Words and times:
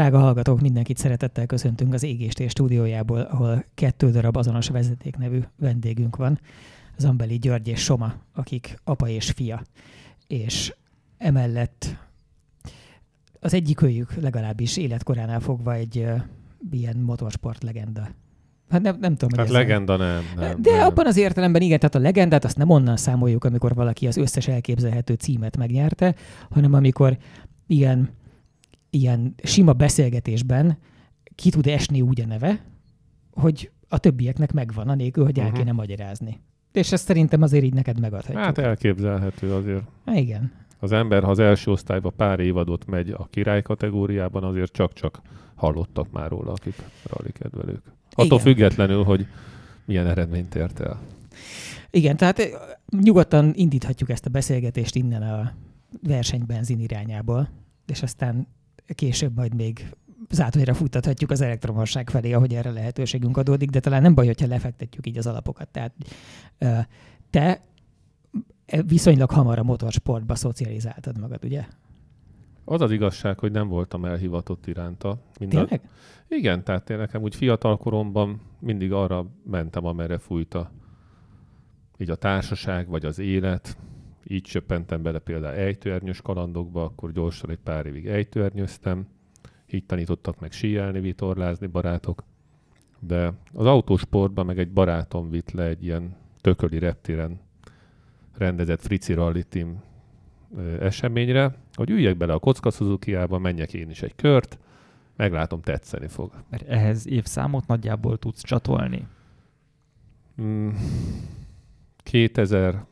Drága 0.00 0.18
hallgatók, 0.18 0.60
mindenkit 0.60 0.96
szeretettel 0.96 1.46
köszöntünk 1.46 1.94
az 1.94 2.02
Égéstés 2.02 2.50
stúdiójából, 2.50 3.20
ahol 3.20 3.64
kettő 3.74 4.10
darab 4.10 4.36
azonos 4.36 4.68
vezeték 4.68 5.16
nevű 5.16 5.40
vendégünk 5.58 6.16
van. 6.16 6.40
Zambeli 6.98 7.38
György 7.38 7.68
és 7.68 7.80
Soma, 7.80 8.14
akik 8.34 8.78
apa 8.84 9.08
és 9.08 9.30
fia. 9.30 9.62
És 10.26 10.74
emellett 11.18 11.96
az 13.40 13.54
egyik 13.54 13.82
őjük 13.82 14.14
legalábbis 14.14 14.76
életkoránál 14.76 15.40
fogva 15.40 15.74
egy 15.74 15.96
uh, 15.96 16.20
ilyen 16.70 16.96
motorsport 16.96 17.62
legenda. 17.62 18.08
Hát 18.70 18.82
nem, 18.82 18.96
nem 19.00 19.16
tudom, 19.16 19.38
Hát 19.38 19.46
hogy 19.46 19.56
ez 19.56 19.62
legenda 19.62 19.96
nem. 19.96 20.22
nem 20.36 20.62
de 20.62 20.76
nem. 20.76 20.86
abban 20.86 21.06
az 21.06 21.16
értelemben 21.16 21.62
igen, 21.62 21.78
tehát 21.78 21.94
a 21.94 21.98
legendát 21.98 22.44
azt 22.44 22.56
nem 22.56 22.70
onnan 22.70 22.96
számoljuk, 22.96 23.44
amikor 23.44 23.74
valaki 23.74 24.06
az 24.06 24.16
összes 24.16 24.48
elképzelhető 24.48 25.14
címet 25.14 25.56
megnyerte, 25.56 26.14
hanem 26.50 26.72
amikor 26.72 27.16
ilyen, 27.66 28.10
ilyen 28.90 29.34
sima 29.42 29.72
beszélgetésben 29.72 30.78
ki 31.34 31.50
tud 31.50 31.66
esni 31.66 32.00
úgy 32.00 32.20
a 32.20 32.26
neve, 32.26 32.64
hogy 33.30 33.70
a 33.88 33.98
többieknek 33.98 34.52
megvan, 34.52 34.88
anélkül, 34.88 35.24
hogy 35.24 35.38
el 35.38 35.46
Mhm. 35.48 35.54
kéne 35.56 35.72
magyarázni. 35.72 36.40
És 36.72 36.92
ezt 36.92 37.04
szerintem 37.04 37.42
azért 37.42 37.64
így 37.64 37.74
neked 37.74 38.00
megadhatjuk. 38.00 38.38
Hát 38.42 38.58
elképzelhető 38.58 39.52
azért. 39.54 39.82
Há, 40.06 40.14
igen. 40.16 40.52
Az 40.78 40.92
ember, 40.92 41.22
ha 41.22 41.30
az 41.30 41.38
első 41.38 41.70
osztályba 41.70 42.10
pár 42.10 42.40
évadot 42.40 42.86
megy 42.86 43.10
a 43.10 43.26
király 43.30 43.62
kategóriában, 43.62 44.44
azért 44.44 44.72
csak-csak 44.72 45.20
hallottak 45.54 46.10
már 46.10 46.30
róla, 46.30 46.52
akik 46.52 46.74
rally 47.02 47.32
kedvelők. 47.32 47.82
Attól 48.10 48.24
Igen. 48.26 48.38
függetlenül, 48.38 49.02
hogy 49.04 49.26
milyen 49.84 50.06
eredményt 50.06 50.54
ért 50.54 50.80
el. 50.80 51.00
Igen, 51.90 52.16
tehát 52.16 52.38
eh, 52.38 52.48
nyugodtan 53.00 53.52
indíthatjuk 53.54 54.10
ezt 54.10 54.26
a 54.26 54.30
beszélgetést 54.30 54.94
innen 54.94 55.22
a 55.22 55.52
versenybenzin 56.02 56.80
irányából, 56.80 57.48
és 57.86 58.02
aztán 58.02 58.46
később 58.94 59.36
majd 59.36 59.54
még 59.54 59.94
zátonyra 60.30 60.74
futtathatjuk 60.74 61.30
az 61.30 61.40
elektromosság 61.40 62.10
felé, 62.10 62.32
ahogy 62.32 62.54
erre 62.54 62.70
lehetőségünk 62.70 63.36
adódik, 63.36 63.70
de 63.70 63.80
talán 63.80 64.02
nem 64.02 64.14
baj, 64.14 64.26
hogyha 64.26 64.46
lefektetjük 64.46 65.06
így 65.06 65.18
az 65.18 65.26
alapokat. 65.26 65.68
Tehát 65.68 65.92
te 67.30 67.60
viszonylag 68.86 69.30
hamar 69.30 69.58
a 69.58 69.62
motorsportba 69.62 70.34
szocializáltad 70.34 71.18
magad, 71.18 71.44
ugye? 71.44 71.64
Az 72.64 72.80
az 72.80 72.90
igazság, 72.90 73.38
hogy 73.38 73.52
nem 73.52 73.68
voltam 73.68 74.04
elhivatott 74.04 74.66
iránta. 74.66 75.18
Mind 75.38 75.54
a... 75.54 75.56
Tényleg? 75.56 75.88
Igen, 76.28 76.64
tehát 76.64 76.90
én 76.90 76.96
nekem 76.96 77.22
úgy 77.22 77.34
fiatal 77.34 77.76
koromban 77.76 78.40
mindig 78.58 78.92
arra 78.92 79.26
mentem, 79.44 79.84
amerre 79.84 80.18
fújta 80.18 80.70
így 81.98 82.10
a 82.10 82.14
társaság, 82.14 82.88
vagy 82.88 83.04
az 83.04 83.18
élet. 83.18 83.76
Így 84.24 84.42
csöppentem 84.42 85.02
bele 85.02 85.18
például 85.18 85.54
ejtőernyős 85.54 86.20
kalandokba, 86.20 86.84
akkor 86.84 87.12
gyorsan 87.12 87.50
egy 87.50 87.58
pár 87.64 87.86
évig 87.86 88.06
ejtőernyőztem. 88.06 89.06
Így 89.70 89.84
tanítottak 89.84 90.40
meg 90.40 90.52
síelni, 90.52 91.00
vitorlázni 91.00 91.66
barátok. 91.66 92.24
De 92.98 93.32
az 93.52 93.66
autósportban 93.66 94.46
meg 94.46 94.58
egy 94.58 94.70
barátom 94.70 95.30
vitt 95.30 95.50
le 95.50 95.64
egy 95.64 95.84
ilyen 95.84 96.16
tököli 96.40 96.78
reptéren 96.78 97.40
rendezett 98.36 98.80
Frici 98.80 99.12
Rally 99.12 99.42
Team 99.42 99.82
eseményre, 100.80 101.54
hogy 101.74 101.90
üljek 101.90 102.16
bele 102.16 102.32
a 102.32 102.38
kocka 102.38 102.70
Suzuki-ába, 102.70 103.38
menjek 103.38 103.74
én 103.74 103.90
is 103.90 104.02
egy 104.02 104.14
kört, 104.14 104.58
meglátom, 105.16 105.60
tetszeni 105.60 106.08
fog. 106.08 106.32
Mert 106.48 106.68
ehhez 106.68 107.06
évszámot 107.06 107.66
nagyjából 107.66 108.18
tudsz 108.18 108.42
csatolni. 108.42 109.06
Mm, 110.42 110.70
2001. 112.02 112.84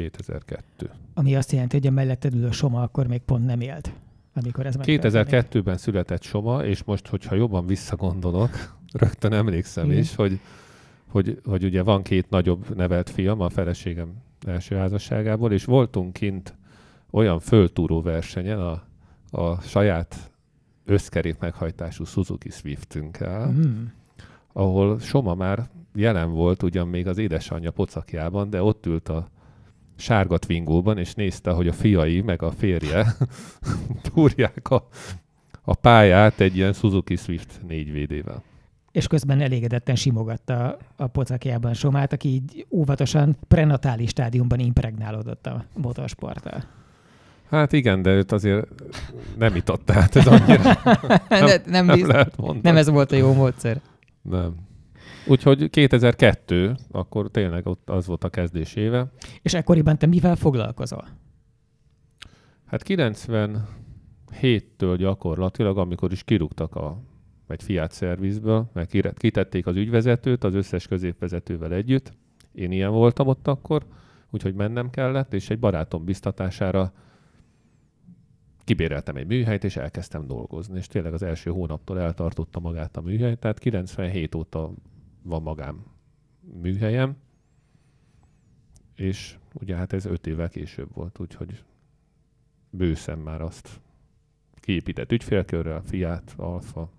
2002. 0.00 0.90
Ami 1.14 1.36
azt 1.36 1.52
jelenti, 1.52 1.76
hogy 1.76 1.86
a 1.86 1.90
melletted 1.90 2.34
ülő 2.34 2.50
Soma 2.50 2.82
akkor 2.82 3.06
még 3.06 3.20
pont 3.20 3.46
nem 3.46 3.60
élt. 3.60 3.92
Amikor 4.34 4.66
ez 4.66 4.76
megtörténik. 4.76 5.28
2002-ben 5.50 5.76
született 5.76 6.22
Soma, 6.22 6.64
és 6.64 6.84
most, 6.84 7.06
hogyha 7.06 7.34
jobban 7.34 7.66
visszagondolok, 7.66 8.50
rögtön 8.92 9.32
emlékszem 9.32 9.84
Igen. 9.84 9.98
is, 9.98 10.14
hogy, 10.14 10.40
hogy, 11.06 11.40
hogy 11.44 11.64
ugye 11.64 11.82
van 11.82 12.02
két 12.02 12.30
nagyobb 12.30 12.76
nevelt 12.76 13.10
fiam 13.10 13.40
a 13.40 13.48
feleségem 13.48 14.12
első 14.46 14.76
házasságából, 14.76 15.52
és 15.52 15.64
voltunk 15.64 16.12
kint 16.12 16.54
olyan 17.10 17.40
föltúró 17.40 18.02
versenyen 18.02 18.58
a, 18.58 18.82
a 19.30 19.60
saját 19.60 20.30
összkerék 20.84 21.38
meghajtású 21.38 22.04
Suzuki 22.04 22.50
Swiftünkkel, 22.50 23.50
Mm. 23.50 23.84
ahol 24.52 24.98
Soma 24.98 25.34
már 25.34 25.68
jelen 25.94 26.32
volt 26.32 26.62
ugyan 26.62 26.88
még 26.88 27.06
az 27.06 27.18
édesanyja 27.18 27.70
pocakjában, 27.70 28.50
de 28.50 28.62
ott 28.62 28.86
ült 28.86 29.08
a 29.08 29.30
sárga 30.00 30.38
twingóban, 30.38 30.98
és 30.98 31.14
nézte, 31.14 31.50
hogy 31.50 31.68
a 31.68 31.72
fiai 31.72 32.20
meg 32.20 32.42
a 32.42 32.50
férje 32.50 33.06
túrják 34.14 34.70
a, 34.70 34.88
a 35.62 35.74
pályát 35.74 36.40
egy 36.40 36.56
ilyen 36.56 36.72
Suzuki 36.72 37.16
Swift 37.16 37.60
4VD-vel. 37.68 38.36
és 38.92 39.06
közben 39.06 39.40
elégedetten 39.40 39.94
simogatta 39.96 40.76
a 40.96 41.06
pocakjában 41.06 41.74
Somát, 41.74 42.12
aki 42.12 42.28
így 42.28 42.66
óvatosan 42.70 43.36
prenatális 43.48 44.08
stádiumban 44.10 44.58
impregnálódott 44.58 45.46
a 45.46 45.64
motorsporttal. 45.76 46.64
Hát 47.50 47.72
igen, 47.72 48.02
de 48.02 48.10
őt 48.10 48.32
azért 48.32 48.66
nem 49.38 49.54
itott 49.56 49.90
át 49.90 50.16
ez 50.16 50.26
annyira. 50.26 50.62
Nem, 51.28 51.44
nem, 51.44 51.60
nem, 51.66 51.84
Nem 51.86 51.96
bizt, 51.96 52.06
lehet 52.06 52.36
mondani. 52.36 52.60
nem 52.62 52.76
ez 52.76 52.88
volt 52.88 53.12
a 53.12 53.16
jó 53.16 53.32
módszer. 53.32 53.80
Nem. 54.22 54.54
Úgyhogy 55.26 55.70
2002, 55.70 56.74
akkor 56.90 57.30
tényleg 57.30 57.66
ott 57.66 57.90
az 57.90 58.06
volt 58.06 58.24
a 58.24 58.28
kezdés 58.28 58.74
éve. 58.74 59.12
És 59.42 59.54
ekkoriban 59.54 59.98
te 59.98 60.06
mivel 60.06 60.36
foglalkozol? 60.36 61.04
Hát 62.66 62.82
97-től 62.86 64.94
gyakorlatilag, 64.96 65.78
amikor 65.78 66.12
is 66.12 66.24
kirúgtak 66.24 66.74
a, 66.74 67.02
egy 67.48 67.62
Fiat 67.62 67.92
szervizből, 67.92 68.70
kire- 68.88 69.18
kitették 69.18 69.66
az 69.66 69.76
ügyvezetőt 69.76 70.44
az 70.44 70.54
összes 70.54 70.86
középvezetővel 70.86 71.72
együtt. 71.72 72.12
Én 72.52 72.72
ilyen 72.72 72.90
voltam 72.90 73.26
ott 73.26 73.48
akkor, 73.48 73.86
úgyhogy 74.30 74.54
mennem 74.54 74.90
kellett, 74.90 75.34
és 75.34 75.50
egy 75.50 75.58
barátom 75.58 76.04
biztatására 76.04 76.92
kibéreltem 78.64 79.16
egy 79.16 79.26
műhelyt, 79.26 79.64
és 79.64 79.76
elkezdtem 79.76 80.26
dolgozni. 80.26 80.78
És 80.78 80.86
tényleg 80.86 81.12
az 81.12 81.22
első 81.22 81.50
hónaptól 81.50 82.00
eltartotta 82.00 82.60
magát 82.60 82.96
a 82.96 83.00
műhely, 83.00 83.36
tehát 83.36 83.58
97 83.58 84.34
óta 84.34 84.72
van 85.22 85.42
magám 85.42 85.84
műhelyem, 86.60 87.16
és 88.94 89.38
ugye 89.52 89.76
hát 89.76 89.92
ez 89.92 90.04
öt 90.04 90.26
évvel 90.26 90.48
később 90.48 90.94
volt, 90.94 91.18
úgyhogy 91.18 91.64
bőszem 92.70 93.18
már 93.18 93.40
azt 93.40 93.80
kiépített 94.54 95.12
ügyfélkörrel, 95.12 95.82
Fiat, 95.82 96.34
Alfa, 96.36 96.90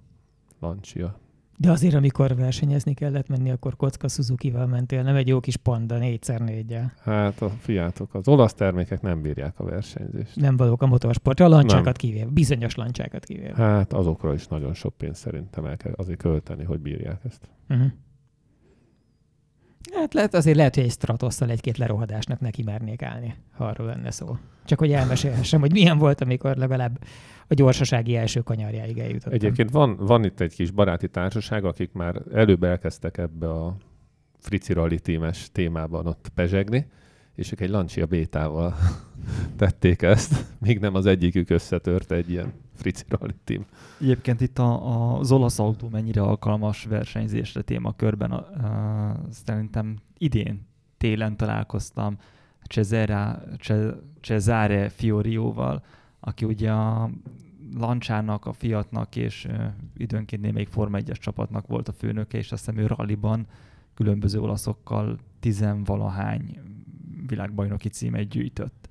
Lancia. 0.59 1.19
De 1.57 1.71
azért, 1.71 1.93
amikor 1.93 2.35
versenyezni 2.35 2.93
kellett 2.93 3.27
menni, 3.27 3.51
akkor 3.51 3.75
kocka 3.75 4.07
Suzuki-val 4.07 4.67
mentél, 4.67 5.03
nem 5.03 5.15
egy 5.15 5.27
jó 5.27 5.39
kis 5.39 5.57
panda 5.57 5.97
4x4-jel. 5.99 6.91
Hát 7.01 7.41
a 7.41 7.49
Fiatok, 7.49 8.13
az 8.13 8.27
olasz 8.27 8.53
termékek 8.53 9.01
nem 9.01 9.21
bírják 9.21 9.59
a 9.59 9.63
versenyzést. 9.63 10.35
Nem 10.35 10.57
valók 10.57 10.81
a 10.81 10.85
motorsportra, 10.85 11.45
a 11.45 11.49
lancsákat 11.49 11.97
kivéve, 11.97 12.29
bizonyos 12.29 12.75
lancsákat 12.75 13.25
kivéve. 13.25 13.55
Hát 13.55 13.93
azokra 13.93 14.33
is 14.33 14.47
nagyon 14.47 14.73
sok 14.73 14.97
pénzt 14.97 15.19
szerintem 15.19 15.65
el 15.65 15.77
kell 15.77 15.93
azért 15.95 16.19
költeni, 16.19 16.63
hogy 16.63 16.79
bírják 16.79 17.25
ezt. 17.25 17.47
Uh-huh. 17.69 17.91
Hát 19.93 20.13
lehet, 20.13 20.33
azért 20.33 20.57
lehet, 20.57 20.75
hogy 20.75 20.83
egy 20.83 20.91
stratosszal 20.91 21.49
egy-két 21.49 21.77
lerohadásnak 21.77 22.39
neki 22.39 22.63
mernék 22.63 23.01
állni, 23.01 23.35
ha 23.51 23.65
arról 23.65 23.87
lenne 23.87 24.11
szó. 24.11 24.37
Csak 24.65 24.79
hogy 24.79 24.91
elmesélhessem, 24.91 25.59
hogy 25.59 25.71
milyen 25.71 25.97
volt, 25.97 26.21
amikor 26.21 26.55
legalább 26.55 26.99
a 27.47 27.53
gyorsasági 27.53 28.15
első 28.15 28.39
kanyarjáig 28.39 28.97
eljutottam. 28.97 29.33
Egyébként 29.33 29.71
van, 29.71 29.97
van 29.97 30.23
itt 30.23 30.39
egy 30.39 30.53
kis 30.53 30.71
baráti 30.71 31.07
társaság, 31.07 31.65
akik 31.65 31.91
már 31.91 32.21
előbb 32.33 32.63
elkezdtek 32.63 33.17
ebbe 33.17 33.51
a 33.51 33.75
Frici 34.39 34.73
Rally 34.73 34.99
témában 35.51 36.07
ott 36.07 36.31
pezsegni, 36.35 36.87
és 37.35 37.51
ők 37.51 37.59
egy 37.59 37.69
Lancia 37.69 38.05
bétával 38.05 38.75
tették 39.57 40.01
ezt, 40.01 40.45
míg 40.59 40.79
nem 40.79 40.95
az 40.95 41.05
egyikük 41.05 41.49
összetört 41.49 42.11
egy 42.11 42.29
ilyen 42.29 42.53
Frici 42.73 43.03
Rally 43.07 43.33
tím. 43.43 43.65
Egyébként 43.99 44.41
itt 44.41 44.59
a, 44.59 44.87
a, 44.87 45.17
az 45.19 45.31
olasz 45.31 45.59
autó 45.59 45.89
mennyire 45.89 46.21
alkalmas 46.21 46.83
versenyzésre 46.83 47.61
témakörben, 47.61 48.31
a, 48.31 48.37
a, 48.37 49.19
szerintem 49.29 49.97
idén 50.17 50.67
télen 50.97 51.37
találkoztam 51.37 52.17
Cesare, 52.69 53.43
Ce- 53.57 53.95
Cesare 54.21 54.89
Fiorióval, 54.89 55.83
aki 56.19 56.45
ugye 56.45 56.71
a 56.71 57.09
Lancsának, 57.77 58.45
a 58.45 58.53
Fiatnak 58.53 59.15
és 59.15 59.47
időnként 59.97 60.41
némelyik 60.41 60.67
Forma 60.67 60.97
1-es 61.01 61.17
csapatnak 61.17 61.67
volt 61.67 61.87
a 61.87 61.91
főnöke, 61.91 62.37
és 62.37 62.51
azt 62.51 62.65
hiszem 62.65 62.83
ő 62.83 62.87
ralliban 62.87 63.47
különböző 63.93 64.39
olaszokkal 64.39 65.17
tizenvalahány 65.39 66.59
világbajnoki 67.31 67.89
címet 67.89 68.27
gyűjtött. 68.27 68.89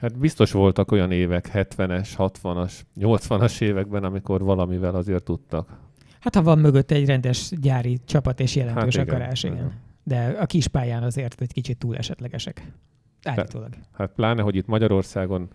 Hát 0.00 0.18
biztos 0.18 0.52
voltak 0.52 0.92
olyan 0.92 1.10
évek, 1.10 1.50
70-es, 1.52 2.08
60-as, 2.16 2.72
80-as 3.00 3.60
években, 3.60 4.04
amikor 4.04 4.42
valamivel 4.42 4.94
azért 4.94 5.24
tudtak. 5.24 5.78
Hát 6.20 6.34
ha 6.34 6.42
van 6.42 6.58
mögött 6.58 6.90
egy 6.90 7.06
rendes 7.06 7.50
gyári 7.60 7.98
csapat 8.04 8.40
és 8.40 8.56
jelentős 8.56 8.96
Hát 8.96 9.04
igen. 9.04 9.14
akarás, 9.14 9.42
igen. 9.42 9.72
De 10.02 10.36
a 10.40 10.46
kis 10.46 10.68
pályán 10.68 11.02
azért 11.02 11.40
egy 11.40 11.52
kicsit 11.52 11.78
túl 11.78 11.96
esetlegesek. 11.96 12.72
Állítólag. 13.22 13.68
Hát 13.92 14.12
pláne, 14.12 14.42
hogy 14.42 14.56
itt 14.56 14.66
Magyarországon 14.66 15.48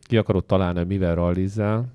ki 0.00 0.16
akarod 0.16 0.44
találni, 0.44 0.78
hogy 0.78 0.86
mivel 0.86 1.14
rallizzál, 1.14 1.92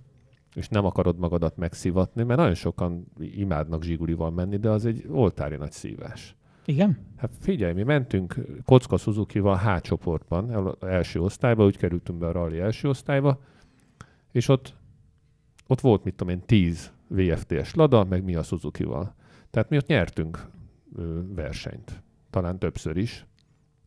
és 0.56 0.68
nem 0.68 0.86
akarod 0.86 1.18
magadat 1.18 1.58
megszivatni, 1.58 2.24
mert 2.24 2.40
nagyon 2.40 2.54
sokan 2.54 3.06
imádnak 3.20 3.84
zsigulival 3.84 4.32
menni, 4.32 4.58
de 4.58 4.70
az 4.70 4.86
egy 4.86 5.06
oltári 5.12 5.56
nagy 5.56 5.72
szívás. 5.72 6.36
Igen? 6.68 6.98
Hát 7.18 7.32
figyelj, 7.40 7.74
mi 7.74 7.84
mentünk 7.84 8.36
Kocka 8.66 8.98
Suzuki-val 8.98 9.58
H 9.58 9.82
csoportban, 9.82 10.52
el- 10.52 10.78
első 10.82 11.22
osztályba, 11.22 11.66
úgy 11.66 11.78
kerültünk 11.78 12.20
be 12.20 12.28
a 12.28 12.32
rally 12.32 12.60
első 12.60 12.90
osztályba, 12.90 13.40
és 14.32 14.48
ott, 14.48 14.76
ott 15.68 15.82
volt, 15.82 16.04
mit 16.04 16.16
tudom 16.16 16.34
én, 16.34 16.42
10 16.46 16.92
VFTS 17.08 17.74
Lada, 17.74 18.04
meg 18.04 18.24
mi 18.24 18.36
a 18.36 18.44
Suzuki-val. 18.44 19.16
Tehát 19.50 19.70
mi 19.70 19.78
ott 19.78 19.88
nyertünk 19.88 20.50
versenyt. 21.36 22.04
Talán 22.30 22.60
többször 22.60 22.98
is. 22.98 23.26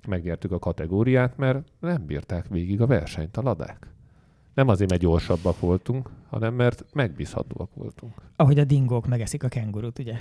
Megnyertük 0.08 0.52
a 0.52 0.58
kategóriát, 0.58 1.36
mert 1.36 1.72
nem 1.80 2.06
bírták 2.06 2.48
végig 2.48 2.80
a 2.80 2.86
versenyt 2.86 3.36
a 3.36 3.42
ladák. 3.42 3.94
Nem 4.60 4.68
azért, 4.68 4.90
mert 4.90 5.02
gyorsabbak 5.02 5.60
voltunk, 5.60 6.10
hanem 6.30 6.54
mert 6.54 6.84
megbízhatóak 6.92 7.70
voltunk. 7.74 8.12
Ahogy 8.36 8.58
a 8.58 8.64
dingók 8.64 9.06
megeszik 9.06 9.42
a 9.42 9.48
kengurut, 9.48 9.98
ugye? 9.98 10.14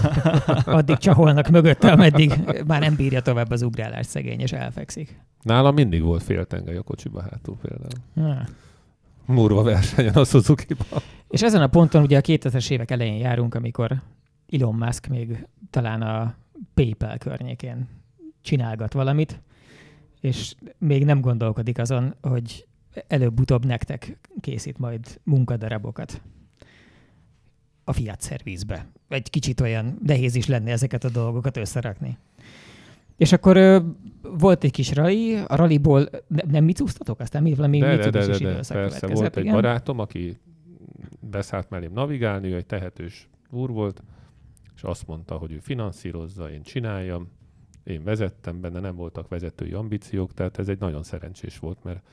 Addig 0.64 0.96
csaholnak 0.96 1.48
mögötte, 1.48 1.92
ameddig 1.92 2.32
már 2.66 2.80
nem 2.80 2.96
bírja 2.96 3.20
tovább 3.22 3.50
az 3.50 3.62
ugrálást 3.62 4.08
szegény, 4.08 4.40
és 4.40 4.52
elfekszik. 4.52 5.20
Nálam 5.42 5.74
mindig 5.74 6.02
volt 6.02 6.22
féltengely 6.22 6.76
a 6.76 6.82
kocsiba 6.82 7.22
hátul 7.22 7.56
például. 7.62 8.34
Ha. 8.36 8.46
Murva 9.26 9.62
versenyen 9.62 10.14
a 10.14 10.24
suzuki 10.24 10.74
És 11.28 11.42
ezen 11.42 11.62
a 11.62 11.66
ponton 11.66 12.02
ugye 12.02 12.18
a 12.18 12.20
2000-es 12.20 12.70
évek 12.70 12.90
elején 12.90 13.18
járunk, 13.18 13.54
amikor 13.54 14.02
Elon 14.50 14.74
Musk 14.74 15.06
még 15.06 15.46
talán 15.70 16.02
a 16.02 16.34
PayPal 16.74 17.18
környékén 17.18 17.88
csinálgat 18.42 18.92
valamit, 18.92 19.40
és 20.20 20.54
még 20.78 21.04
nem 21.04 21.20
gondolkodik 21.20 21.78
azon, 21.78 22.14
hogy 22.20 22.66
előbb-utóbb 23.06 23.64
nektek 23.64 24.18
készít 24.40 24.78
majd 24.78 25.20
munkadarabokat 25.22 26.22
a 27.84 27.92
Fiat 27.92 28.20
szervizbe. 28.20 28.86
Egy 29.08 29.30
kicsit 29.30 29.60
olyan 29.60 29.98
nehéz 30.02 30.34
is 30.34 30.46
lenne 30.46 30.70
ezeket 30.70 31.04
a 31.04 31.08
dolgokat 31.08 31.56
összerakni. 31.56 32.18
És 33.16 33.32
akkor 33.32 33.56
ö, 33.56 33.78
volt 34.22 34.64
egy 34.64 34.70
kis 34.70 34.94
rally, 34.94 35.36
a 35.46 35.56
rallyból 35.56 36.08
ne, 36.26 36.42
nem 36.50 36.64
micúztatok? 36.64 37.20
Aztán 37.20 37.42
mi 37.42 37.54
valami 37.54 37.78
De, 37.78 37.96
de, 37.96 38.10
de, 38.10 38.26
de, 38.26 38.38
de 38.38 38.62
persze, 38.68 39.06
volt 39.06 39.36
egy 39.36 39.42
igen? 39.42 39.54
barátom, 39.54 39.98
aki 39.98 40.38
beszállt 41.20 41.70
mellém 41.70 41.92
navigálni, 41.92 42.48
ő 42.48 42.56
egy 42.56 42.66
tehetős 42.66 43.28
úr 43.50 43.70
volt, 43.70 44.02
és 44.76 44.82
azt 44.82 45.06
mondta, 45.06 45.36
hogy 45.36 45.52
ő 45.52 45.58
finanszírozza, 45.58 46.50
én 46.50 46.62
csináljam, 46.62 47.28
én 47.84 48.04
vezettem, 48.04 48.60
benne 48.60 48.80
nem 48.80 48.96
voltak 48.96 49.28
vezetői 49.28 49.72
ambíciók, 49.72 50.34
tehát 50.34 50.58
ez 50.58 50.68
egy 50.68 50.78
nagyon 50.78 51.02
szerencsés 51.02 51.58
volt, 51.58 51.84
mert 51.84 52.06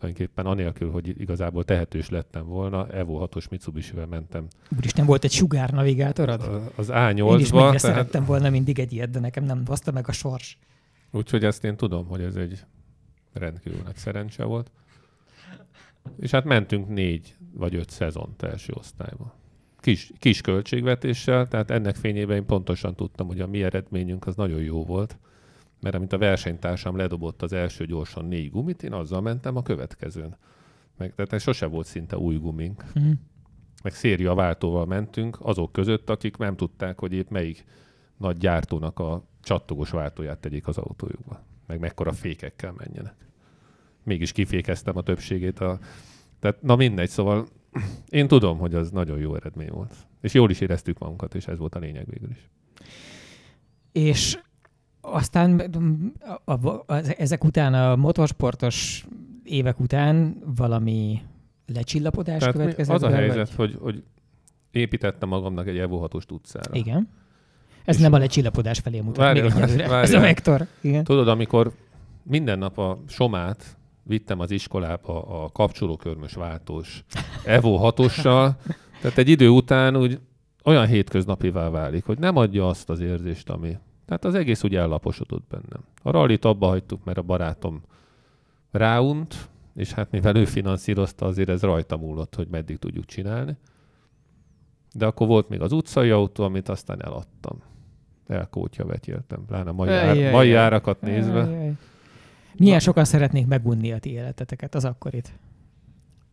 tulajdonképpen 0.00 0.46
anélkül, 0.46 0.90
hogy 0.90 1.20
igazából 1.20 1.64
tehetős 1.64 2.08
lettem 2.08 2.46
volna, 2.46 2.88
Evo 2.88 3.28
6-os 3.32 3.50
Mitsubishi-vel 3.50 4.06
mentem 4.06 4.46
Úristen, 4.76 5.06
volt 5.06 5.24
egy 5.24 5.32
sugár 5.32 5.70
navigátorod? 5.70 6.40
az 6.76 6.88
Én 6.88 7.16
is 7.16 7.22
A8-ba, 7.22 7.50
tehát, 7.50 7.78
szerettem 7.78 8.24
volna 8.24 8.50
mindig 8.50 8.78
egy 8.78 8.92
ilyet, 8.92 9.10
de 9.10 9.20
nekem 9.20 9.44
nem 9.44 9.62
hozta 9.66 9.92
meg 9.92 10.08
a 10.08 10.12
sors. 10.12 10.58
úgyhogy 11.10 11.44
ezt 11.44 11.64
én 11.64 11.76
tudom, 11.76 12.06
hogy 12.06 12.20
ez 12.20 12.36
egy 12.36 12.64
rendkívül 13.32 13.80
nagy 13.84 13.96
szerencse 13.96 14.44
volt. 14.44 14.70
És 16.18 16.30
hát 16.30 16.44
mentünk 16.44 16.88
négy 16.88 17.36
vagy 17.52 17.74
öt 17.74 17.90
szezont 17.90 18.42
első 18.42 18.72
osztályba. 18.76 19.34
Kis, 19.78 20.10
kis 20.18 20.40
költségvetéssel, 20.40 21.48
tehát 21.48 21.70
ennek 21.70 21.96
fényében 21.96 22.36
én 22.36 22.46
pontosan 22.46 22.94
tudtam, 22.94 23.26
hogy 23.26 23.40
a 23.40 23.46
mi 23.46 23.62
eredményünk 23.62 24.26
az 24.26 24.36
nagyon 24.36 24.60
jó 24.60 24.84
volt, 24.84 25.18
mert 25.80 25.94
amint 25.94 26.12
a 26.12 26.18
versenytársam 26.18 26.96
ledobott 26.96 27.42
az 27.42 27.52
első 27.52 27.86
gyorsan 27.86 28.24
négy 28.24 28.50
gumit, 28.50 28.82
én 28.82 28.92
azzal 28.92 29.20
mentem 29.20 29.56
a 29.56 29.62
következőn. 29.62 30.36
Meg, 30.96 31.14
tehát 31.14 31.40
sose 31.40 31.66
volt 31.66 31.86
szinte 31.86 32.18
új 32.18 32.36
gumink. 32.36 32.84
Mhm. 32.94 33.10
Meg 33.82 33.92
széria 33.92 34.34
váltóval 34.34 34.86
mentünk 34.86 35.38
azok 35.40 35.72
között, 35.72 36.10
akik 36.10 36.36
nem 36.36 36.56
tudták, 36.56 36.98
hogy 37.00 37.12
épp 37.12 37.28
melyik 37.28 37.64
nagy 38.16 38.36
gyártónak 38.36 38.98
a 38.98 39.24
csattogós 39.42 39.90
váltóját 39.90 40.38
tegyék 40.38 40.66
az 40.66 40.78
autójukba. 40.78 41.44
Meg 41.66 41.80
mekkora 41.80 42.12
fékekkel 42.12 42.72
menjenek. 42.72 43.14
Mégis 44.02 44.32
kifékeztem 44.32 44.96
a 44.96 45.02
többségét. 45.02 45.60
A... 45.60 45.78
Tehát, 46.38 46.62
na 46.62 46.76
mindegy, 46.76 47.08
szóval 47.08 47.46
én 48.08 48.28
tudom, 48.28 48.58
hogy 48.58 48.74
az 48.74 48.90
nagyon 48.90 49.18
jó 49.18 49.34
eredmény 49.34 49.70
volt. 49.70 49.94
És 50.20 50.34
jól 50.34 50.50
is 50.50 50.60
éreztük 50.60 50.98
magunkat, 50.98 51.34
és 51.34 51.46
ez 51.46 51.58
volt 51.58 51.74
a 51.74 51.78
lényeg 51.78 52.06
végül 52.06 52.30
is. 52.30 52.48
És 53.92 54.38
aztán 55.00 55.60
a, 56.44 56.52
a, 56.52 56.84
a, 56.86 56.94
ezek 57.16 57.44
után, 57.44 57.74
a 57.74 57.96
motorsportos 57.96 59.06
évek 59.44 59.80
után 59.80 60.36
valami 60.56 61.20
lecsillapodás 61.66 62.38
Tehát 62.38 62.54
következett 62.54 62.94
az 62.94 63.02
a 63.02 63.10
helyzet, 63.10 63.54
vagy? 63.54 63.70
hogy, 63.72 63.78
hogy 63.80 64.02
építettem 64.70 65.28
magamnak 65.28 65.66
egy 65.66 65.78
Evo 65.78 65.96
6 65.98 66.14
utcára. 66.32 66.74
Igen. 66.74 67.08
Ez 67.84 67.96
És- 67.96 68.02
nem 68.02 68.12
a 68.12 68.18
lecsillapodás 68.18 68.78
felé 68.78 69.00
mutat 69.00 69.16
Várjál, 69.16 69.44
még 69.44 69.52
egyelőre. 69.62 69.82
Ez 69.84 69.88
a 69.88 69.92
várjál. 69.92 70.20
vektor. 70.20 70.66
Igen. 70.80 71.04
Tudod, 71.04 71.28
amikor 71.28 71.72
minden 72.22 72.58
nap 72.58 72.78
a 72.78 73.02
somát 73.08 73.76
vittem 74.02 74.40
az 74.40 74.50
iskolába 74.50 75.42
a 75.44 75.48
kapcsolókörmös 75.48 76.32
váltós 76.32 77.04
Evo 77.44 77.78
6-ossal, 77.82 78.50
tehát 79.00 79.18
egy 79.18 79.28
idő 79.28 79.48
után 79.48 79.96
úgy 79.96 80.20
olyan 80.64 80.86
hétköznapivá 80.86 81.68
válik, 81.68 82.04
hogy 82.04 82.18
nem 82.18 82.36
adja 82.36 82.68
azt 82.68 82.90
az 82.90 83.00
érzést, 83.00 83.50
ami... 83.50 83.76
Tehát 84.10 84.24
az 84.24 84.34
egész 84.34 84.64
úgy 84.64 84.74
ellaposodott 84.76 85.44
bennem. 85.48 85.84
A 86.02 86.10
rallit 86.10 86.44
abba 86.44 86.66
hagytuk, 86.66 87.04
mert 87.04 87.18
a 87.18 87.22
barátom 87.22 87.82
ráunt, 88.70 89.48
és 89.74 89.92
hát 89.92 90.10
mivel 90.10 90.36
ő 90.36 90.44
finanszírozta, 90.44 91.26
azért 91.26 91.48
ez 91.48 91.62
rajta 91.62 91.96
múlott, 91.96 92.34
hogy 92.34 92.48
meddig 92.50 92.78
tudjuk 92.78 93.04
csinálni. 93.04 93.56
De 94.92 95.06
akkor 95.06 95.26
volt 95.26 95.48
még 95.48 95.60
az 95.60 95.72
utcai 95.72 96.10
autó, 96.10 96.44
amit 96.44 96.68
aztán 96.68 97.02
eladtam. 97.04 97.62
Elkótya 98.26 98.86
vetyéltem, 98.86 99.44
pláne 99.46 99.70
mai, 99.70 99.88
ár, 99.88 100.08
Ejjjjjj. 100.08 100.32
mai 100.32 100.54
árakat 100.54 101.00
nézve. 101.00 101.42
Ajjaj. 101.42 101.72
Milyen 102.56 102.80
sokan 102.80 103.04
szeretnék 103.04 103.46
megunni 103.46 103.92
a 103.92 103.98
ti 103.98 104.10
életeteket, 104.10 104.74
az 104.74 104.84
akkorit. 104.84 105.32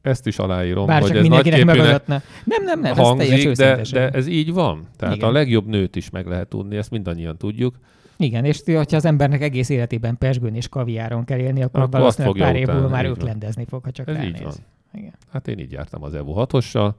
Ezt 0.07 0.27
is 0.27 0.39
aláírom, 0.39 0.85
Bár 0.85 1.01
hogy 1.01 1.09
csak 1.09 1.19
ez 1.19 1.27
nagyképűnek 1.27 1.65
megadatna. 1.65 2.21
Nem, 2.43 2.63
nem, 2.63 2.79
nem, 2.79 2.91
ez 2.91 2.97
hangzik, 2.97 3.29
de, 3.29 3.35
őszinteség. 3.49 3.93
de 3.93 4.09
ez 4.09 4.27
így 4.27 4.53
van. 4.53 4.87
Tehát 4.97 5.15
Igen. 5.15 5.29
a 5.29 5.31
legjobb 5.31 5.65
nőt 5.67 5.95
is 5.95 6.09
meg 6.09 6.27
lehet 6.27 6.47
tudni, 6.47 6.77
ezt 6.77 6.91
mindannyian 6.91 7.37
tudjuk. 7.37 7.75
Igen, 8.17 8.45
és 8.45 8.61
ha 8.65 8.83
az 8.95 9.05
embernek 9.05 9.41
egész 9.41 9.69
életében 9.69 10.17
pesgőn 10.17 10.55
és 10.55 10.67
kaviáron 10.69 11.23
kell 11.23 11.39
élni, 11.39 11.63
akkor, 11.63 11.81
Akkor 11.81 11.99
valószínűleg 11.99 12.37
pár 12.37 12.55
év 12.55 12.67
múlva 12.67 12.87
már 12.87 13.05
ők 13.05 13.21
lendezni 13.21 13.65
fog, 13.65 13.83
ha 13.83 13.91
csak 13.91 14.07
Ez 14.07 14.15
ránéz. 14.15 14.29
így 14.29 14.43
van. 14.43 14.53
Igen. 14.93 15.13
Hát 15.31 15.47
én 15.47 15.59
így 15.59 15.71
jártam 15.71 16.03
az 16.03 16.13
Evo 16.13 16.45
6-ossal. 16.47 16.91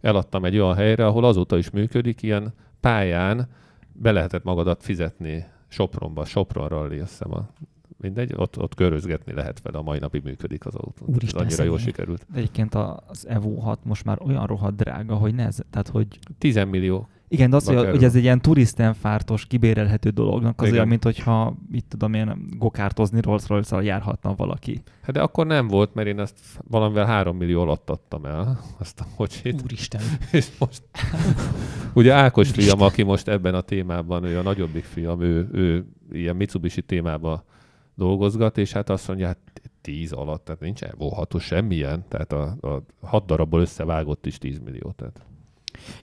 Eladtam 0.00 0.44
egy 0.44 0.58
olyan 0.58 0.74
helyre, 0.74 1.06
ahol 1.06 1.24
azóta 1.24 1.58
is 1.58 1.70
működik, 1.70 2.22
ilyen 2.22 2.54
pályán 2.80 3.48
be 3.92 4.12
lehetett 4.12 4.44
magadat 4.44 4.82
fizetni 4.82 5.44
Sopronba, 5.68 6.24
Sopron 6.24 6.68
Rally, 6.68 6.98
azt 6.98 7.10
hiszem 7.10 7.34
a 7.34 7.48
mindegy, 8.02 8.32
ott, 8.36 8.58
ott 8.58 8.74
körözgetni 8.74 9.32
lehet 9.32 9.60
vele, 9.62 9.78
a 9.78 9.82
mai 9.82 9.98
napig 9.98 10.22
működik 10.22 10.66
az 10.66 10.74
autó. 10.74 11.04
Ez 11.08 11.14
Úristen, 11.14 11.40
annyira 11.40 11.62
jól 11.62 11.78
szegény. 11.78 11.94
sikerült. 11.94 12.26
De 12.32 12.38
egyébként 12.38 12.74
az 12.74 13.28
Evo 13.28 13.58
6 13.60 13.78
most 13.84 14.04
már 14.04 14.18
olyan 14.26 14.46
rohadt 14.46 14.76
drága, 14.76 15.14
hogy 15.14 15.34
ne, 15.34 15.48
tehát 15.70 15.88
hogy 15.88 16.06
10 16.38 16.64
millió. 16.70 17.08
igen, 17.28 17.50
de 17.50 17.56
az, 17.56 17.66
hogy, 17.66 17.88
hogy 17.90 18.04
ez 18.04 18.14
egy 18.14 18.22
ilyen 18.22 18.40
turisztenfártos, 18.40 19.46
kibérelhető 19.46 20.10
dolognak, 20.10 20.60
az 20.60 20.66
Igen. 20.66 20.76
olyan, 20.76 20.88
mint 20.88 21.04
hogyha, 21.04 21.56
mit 21.70 21.84
tudom 21.88 22.14
én, 22.14 22.46
gokártozni 22.58 23.20
rolls 23.20 23.46
royce 23.48 23.82
járhatna 23.82 24.34
valaki. 24.34 24.82
Hát 25.02 25.14
de 25.14 25.22
akkor 25.22 25.46
nem 25.46 25.68
volt, 25.68 25.94
mert 25.94 26.08
én 26.08 26.20
ezt 26.20 26.38
valamivel 26.68 27.06
3 27.06 27.36
millió 27.36 27.60
alatt 27.60 27.90
adtam 27.90 28.24
el, 28.24 28.60
azt 28.78 29.00
a 29.00 29.04
kocsit. 29.16 29.62
Úristen. 29.62 30.02
És 30.32 30.48
most 30.58 30.82
ugye 31.94 32.12
Ákos 32.12 32.50
Úristen. 32.50 32.76
fiam, 32.76 32.86
aki 32.86 33.02
most 33.02 33.28
ebben 33.28 33.54
a 33.54 33.60
témában, 33.60 34.24
ő 34.24 34.38
a 34.38 34.42
nagyobbik 34.42 34.84
fiam, 34.84 35.20
ő, 35.20 35.48
ő 35.52 35.86
ilyen 36.12 36.36
Mitsubishi 36.36 36.82
témába 36.82 37.44
dolgozgat, 37.94 38.58
és 38.58 38.72
hát 38.72 38.90
azt 38.90 39.08
mondja, 39.08 39.26
hát 39.26 39.38
10 39.80 40.12
alatt, 40.12 40.44
tehát 40.44 40.60
nincs 40.60 40.80
6 40.98 41.40
semmilyen, 41.40 42.04
tehát 42.08 42.32
a, 42.32 42.42
a 42.60 42.82
hat 43.06 43.26
darabból 43.26 43.60
összevágott 43.60 44.26
is 44.26 44.38
10 44.38 44.58
millió. 44.58 44.90
Tehát. 44.96 45.24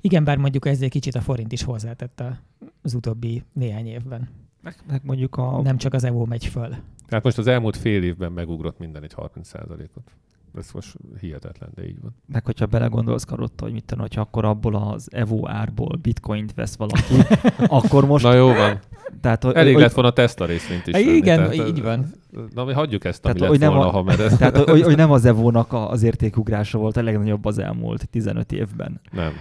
Igen, 0.01 0.23
bár 0.23 0.37
mondjuk 0.37 0.65
ez 0.67 0.81
egy 0.81 0.89
kicsit 0.89 1.15
a 1.15 1.21
forint 1.21 1.51
is 1.51 1.63
hozzátett 1.63 2.19
a- 2.19 2.39
az 2.81 2.93
utóbbi 2.93 3.43
néhány 3.53 3.87
évben. 3.87 4.29
Meg, 4.61 4.75
meg 4.87 5.01
mondjuk 5.03 5.37
a... 5.37 5.61
Nem 5.61 5.77
csak 5.77 5.93
az 5.93 6.03
EVO 6.03 6.25
megy 6.25 6.45
föl. 6.45 6.75
tehát 7.07 7.23
most 7.23 7.37
az 7.37 7.47
elmúlt 7.47 7.77
fél 7.77 8.03
évben 8.03 8.31
megugrott 8.31 8.79
minden 8.79 9.03
egy 9.03 9.13
30%-ot. 9.15 10.11
Ez 10.57 10.71
most 10.73 10.95
hihetetlen, 11.19 11.69
de 11.75 11.87
így 11.87 12.01
van. 12.01 12.15
Meg 12.27 12.45
hogyha 12.45 12.65
belegondolsz 12.65 13.23
karotta, 13.23 13.63
hogy 13.63 13.73
mit 13.73 13.85
tudom, 13.85 14.03
hogyha 14.03 14.21
akkor 14.21 14.45
abból 14.45 14.75
az 14.75 15.07
Evo 15.11 15.47
árból 15.49 15.97
bitcoint 16.01 16.53
vesz 16.53 16.75
valaki, 16.75 17.13
akkor 17.79 18.05
most... 18.05 18.23
Na 18.23 18.33
jó 18.33 18.47
van, 18.47 18.79
tehát, 19.21 19.43
hogy, 19.43 19.55
elég 19.55 19.73
hogy, 19.73 19.81
lett 19.81 19.93
volna 19.93 20.11
Tesla 20.11 20.45
részvényt 20.45 20.87
is. 20.87 20.93
Venni, 20.93 21.05
igen, 21.15 21.37
tehát, 21.37 21.67
így 21.67 21.81
van. 21.81 22.05
Na 22.53 22.63
mi 22.65 22.73
hagyjuk 22.73 23.05
ezt, 23.05 23.21
Tehát, 23.21 23.37
ami 23.37 23.47
hogy 23.47 23.59
lett 23.59 23.69
nem 23.69 23.77
volna, 23.77 23.91
a- 23.91 23.95
ha 23.95 24.03
mered. 24.03 24.37
tehát, 24.37 24.57
hogy, 24.57 24.81
hogy 24.81 24.95
nem 24.95 25.11
az 25.11 25.25
Evo-nak 25.25 25.73
a- 25.73 25.89
az 25.89 26.03
értékugrása 26.03 26.77
volt 26.77 26.97
a 26.97 27.03
legnagyobb 27.03 27.45
az 27.45 27.57
elmúlt 27.57 28.09
15 28.09 28.51
évben. 28.51 29.01
Nem. 29.11 29.31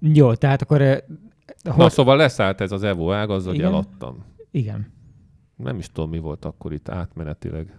Jó, 0.00 0.34
tehát 0.34 0.62
akkor... 0.62 0.80
eh, 0.82 0.98
Na, 1.76 1.88
szóval 1.88 2.16
leszállt 2.16 2.60
ez 2.60 2.72
az 2.72 2.82
Evo 2.82 3.12
ág, 3.12 3.30
azzal, 3.30 3.48
hogy 3.50 3.58
Igen. 3.58 3.72
eladtam. 3.72 4.24
Igen. 4.50 4.92
Nem 5.56 5.78
is 5.78 5.86
tudom, 5.92 6.10
mi 6.10 6.18
volt 6.18 6.44
akkor 6.44 6.72
itt 6.72 6.88
átmenetileg. 6.88 7.78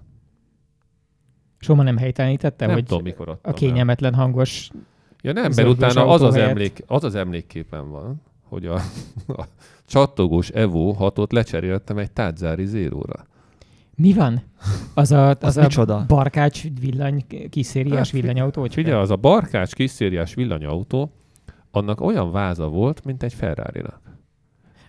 Soma 1.63 1.84
nem 1.84 1.98
helytelenítette, 1.98 2.65
nem 2.65 2.75
hogy 2.75 2.86
tudom, 2.86 3.03
mikor 3.03 3.29
adtam 3.29 3.51
a 3.51 3.55
kényelmetlen 3.55 4.13
hangos... 4.13 4.70
Ja 5.22 5.34
nem, 5.34 5.51
mert 5.55 5.67
utána 5.67 6.08
az 6.08 6.22
az, 6.22 6.36
emlék, 6.36 6.84
az 6.88 7.03
az 7.03 7.15
emlékképen 7.15 7.89
van, 7.91 8.22
hogy 8.43 8.65
a, 8.65 8.75
a 9.41 9.43
csattogós 9.88 10.50
Evo 10.50 10.96
6-ot 11.00 11.32
lecseréltem 11.34 11.98
egy 11.98 12.12
Tadzári 12.12 12.65
Zero-ra. 12.65 13.25
Mi 13.96 14.13
van? 14.13 14.41
Az 14.93 15.12
a, 15.12 15.29
az 15.29 15.38
Az 15.39 15.58
a 15.58 15.62
micsoda? 15.62 16.05
barkács 16.08 16.63
villany, 16.79 17.25
kis 17.50 17.65
szériás 17.65 18.12
Hát, 18.12 18.22
villanyautó? 18.22 18.62
hogy 18.62 18.74
Figyelj, 18.74 19.01
az 19.01 19.10
a 19.10 19.15
barkács 19.15 19.74
kiszériás 19.74 20.34
villanyautó, 20.34 21.12
annak 21.72 22.01
olyan 22.01 22.32
váza 22.32 22.67
volt, 22.67 23.05
mint 23.05 23.24
egy 23.24 23.34
Ferrari-nak. 23.34 24.00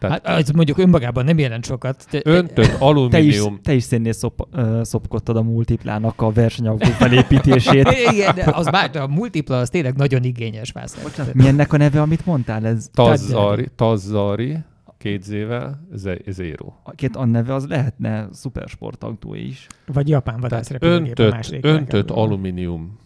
Tehát 0.08 0.26
Hát, 0.26 0.38
az 0.42 0.50
mondjuk 0.50 0.78
önmagában 0.78 1.24
nem 1.24 1.38
jelent 1.38 1.64
sokat. 1.64 2.06
De, 2.10 2.20
öntött 2.24 2.54
Te 2.54 2.62
is, 2.72 2.78
alumínium, 2.78 3.60
te 3.62 3.74
is 3.74 3.82
szénnél 3.82 4.12
szop, 4.12 4.48
ö, 4.52 4.80
szopkodtad 4.84 5.36
a 5.36 5.42
multiplának 5.42 6.22
a 6.22 6.30
versenyautó 6.32 6.86
felépítését. 6.88 7.88
Igen, 8.12 8.34
de 8.34 8.44
az 8.52 8.66
már, 8.66 8.90
de 8.90 9.00
a 9.00 9.06
multipla 9.06 9.58
az 9.58 9.70
tényleg 9.70 9.96
nagyon 9.96 10.22
igényes 10.24 10.70
vászat. 10.72 11.34
Mi 11.34 11.46
ennek 11.46 11.72
a 11.72 11.76
neve, 11.76 12.00
amit 12.00 12.26
mondtál? 12.26 12.66
Ez 12.66 12.88
Tazzari, 12.92 13.68
Tazzari, 13.76 14.56
két 14.98 15.22
zével, 15.22 15.86
ze- 15.94 16.20
Zero. 16.26 16.72
két 16.94 17.16
a 17.16 17.24
neve 17.24 17.54
az 17.54 17.66
lehetne 17.66 18.28
szupersportautó 18.32 19.34
is. 19.34 19.66
Vagy 19.86 20.08
japán 20.08 20.40
vadászrepülőgép 20.40 21.04
a 21.04 21.08
öntött, 21.08 21.30
második 21.32 21.64
öntött 21.64 22.10
alumínium 22.10 22.98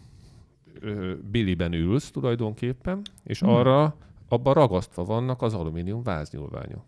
biliben 1.31 1.73
ülsz 1.73 2.11
tulajdonképpen, 2.11 3.01
és 3.23 3.39
Hmm. 3.39 3.49
arra 3.49 3.95
abban 4.31 4.53
ragasztva 4.53 5.03
vannak 5.03 5.41
az 5.41 5.53
alumínium 5.53 6.03
váznyúlványok. 6.03 6.83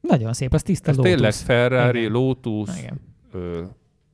Nagyon 0.00 0.32
szép, 0.32 0.52
az 0.54 0.62
tiszta 0.62 0.90
Ez 0.90 0.96
Lotus. 0.96 1.12
tényleg 1.12 1.32
Ferrari, 1.32 1.98
Igen. 1.98 2.12
Lotus, 2.12 2.78
Igen. 2.78 3.00
ö, 3.32 3.62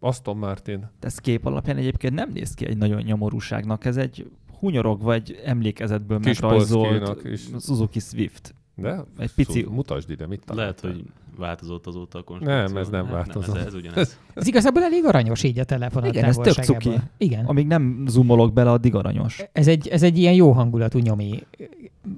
Aston 0.01 0.37
Martin. 0.37 0.79
De 1.01 1.07
ez 1.07 1.19
kép 1.19 1.47
alapján 1.47 1.77
egyébként 1.77 2.15
nem 2.15 2.31
néz 2.33 2.55
ki 2.55 2.67
egy 2.67 2.77
nagyon 2.77 3.03
nyomorúságnak. 3.03 3.85
Ez 3.85 3.97
egy 3.97 4.31
hunyorog 4.59 5.03
vagy 5.03 5.41
emlékezetből 5.45 6.21
Kis 6.21 6.41
megrajzolt. 6.41 7.27
Suzuki 7.61 7.99
Swift. 7.99 8.55
De 8.83 9.05
Egy 9.19 9.33
pici- 9.35 9.63
Szó, 9.63 9.71
mutasd 9.71 10.11
ide, 10.11 10.27
mit 10.27 10.43
Lehet, 10.47 10.77
találtál. 10.77 10.91
hogy 10.91 11.05
változott 11.37 11.87
azóta 11.87 12.19
a 12.19 12.23
konstrukció. 12.23 12.57
Nem, 12.63 12.77
ez 12.77 12.89
nem 12.89 13.05
Hát 13.05 13.13
változott. 13.13 13.57
ez, 13.57 13.65
ez 13.67 13.75
ugyanez. 13.75 14.19
Ez 14.35 14.47
igazából 14.47 14.83
elég 14.83 15.05
aranyos 15.05 15.43
így 15.43 15.59
a 15.59 15.65
telefon. 15.65 16.05
Igen, 16.05 16.25
ez 16.25 16.37
tök 16.37 16.53
cuki. 16.53 16.91
Igen. 17.17 17.45
Amíg 17.45 17.67
nem 17.67 18.05
zoomolok 18.09 18.53
bele, 18.53 18.71
addig 18.71 18.95
aranyos. 18.95 19.43
Ez 19.53 19.69
egy, 19.69 19.89
ez 19.89 20.03
egy 20.03 20.19
ilyen 20.19 20.35
jó 20.35 20.53
hangulatú 20.53 20.99
nyomi 20.99 21.47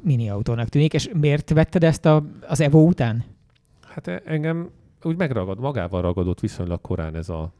mini 0.02 0.28
autónak 0.30 0.68
tűnik, 0.68 0.92
és 0.94 1.10
miért 1.12 1.50
vetted 1.50 1.84
ezt 1.84 2.04
a, 2.04 2.24
az 2.48 2.60
Evo 2.60 2.78
után? 2.86 3.24
Hát 3.80 4.06
e- 4.06 4.22
engem 4.24 4.70
úgy 5.02 5.16
megragad, 5.16 5.58
magával 5.60 6.02
ragadott 6.02 6.40
viszonylag 6.40 6.80
korán 6.80 7.14
ez, 7.16 7.28
a, 7.28 7.52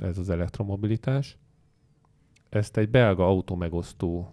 ez 0.00 0.18
az 0.18 0.30
elektromobilitás. 0.30 1.36
Ezt 2.48 2.76
egy 2.76 2.88
belga 2.88 3.26
autómegosztó 3.26 4.32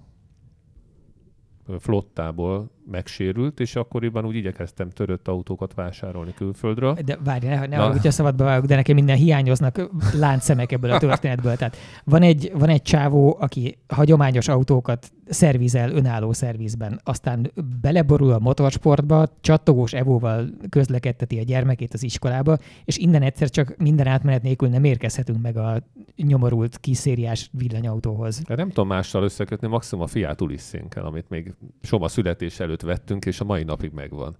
flottából 1.79 2.69
megsérült, 2.92 3.60
és 3.60 3.75
akkoriban 3.75 4.25
úgy 4.25 4.36
igyekeztem 4.36 4.89
törött 4.89 5.27
autókat 5.27 5.74
vásárolni 5.74 6.34
külföldről. 6.34 6.98
De 7.06 7.18
várj, 7.24 7.48
ne, 7.48 7.65
ne 7.65 7.77
Na. 7.77 7.92
hogyha 7.92 8.12
szabadba 8.12 8.44
vágok, 8.44 8.65
de 8.65 8.75
nekem 8.75 8.96
minden 8.96 9.18
hiányoznak 9.18 9.89
láncszemek 10.13 10.72
ebből 10.72 10.92
a 10.92 10.98
történetből. 10.98 11.56
Tehát 11.56 11.77
van 12.04 12.22
egy, 12.22 12.51
van 12.54 12.70
egy 12.70 12.82
csávó, 12.82 13.38
aki 13.39 13.77
hagyományos 13.88 14.48
autókat 14.48 15.12
szervizel 15.27 15.92
önálló 15.92 16.34
szervizben, 16.34 17.00
aztán 17.04 17.51
beleborul 17.82 18.32
a 18.32 18.39
motorsportba, 18.39 19.27
csattogós 19.42 19.94
evóval 19.94 20.50
közlekedteti 20.70 21.39
a 21.39 21.44
gyermekét 21.44 21.94
az 21.94 22.04
iskolába, 22.04 22.58
és 22.86 22.98
innen 22.98 23.22
egyszer 23.22 23.50
csak 23.50 23.75
minden 23.77 24.08
átmenet 24.08 24.42
nélkül 24.42 24.70
nem 24.70 24.84
érkezhetünk 24.84 25.42
meg 25.42 25.58
a 25.58 25.84
nyomorult 26.15 26.77
kiszériás 26.77 27.50
villanyautóhoz. 27.51 28.42
De 28.48 28.56
nem 28.56 28.68
tudom 28.68 28.88
mással 28.88 29.24
összekötni, 29.24 29.68
maximum 29.68 30.04
a 30.04 30.08
Fiat 30.08 30.42
Ulisszénkkel, 30.42 31.06
amit 31.06 31.30
még 31.30 31.54
Soma 31.82 32.08
születés 32.08 32.60
előtt 32.60 32.75
vettünk, 32.82 33.25
és 33.25 33.39
a 33.39 33.44
mai 33.44 33.63
napig 33.63 33.91
megvan. 33.91 34.38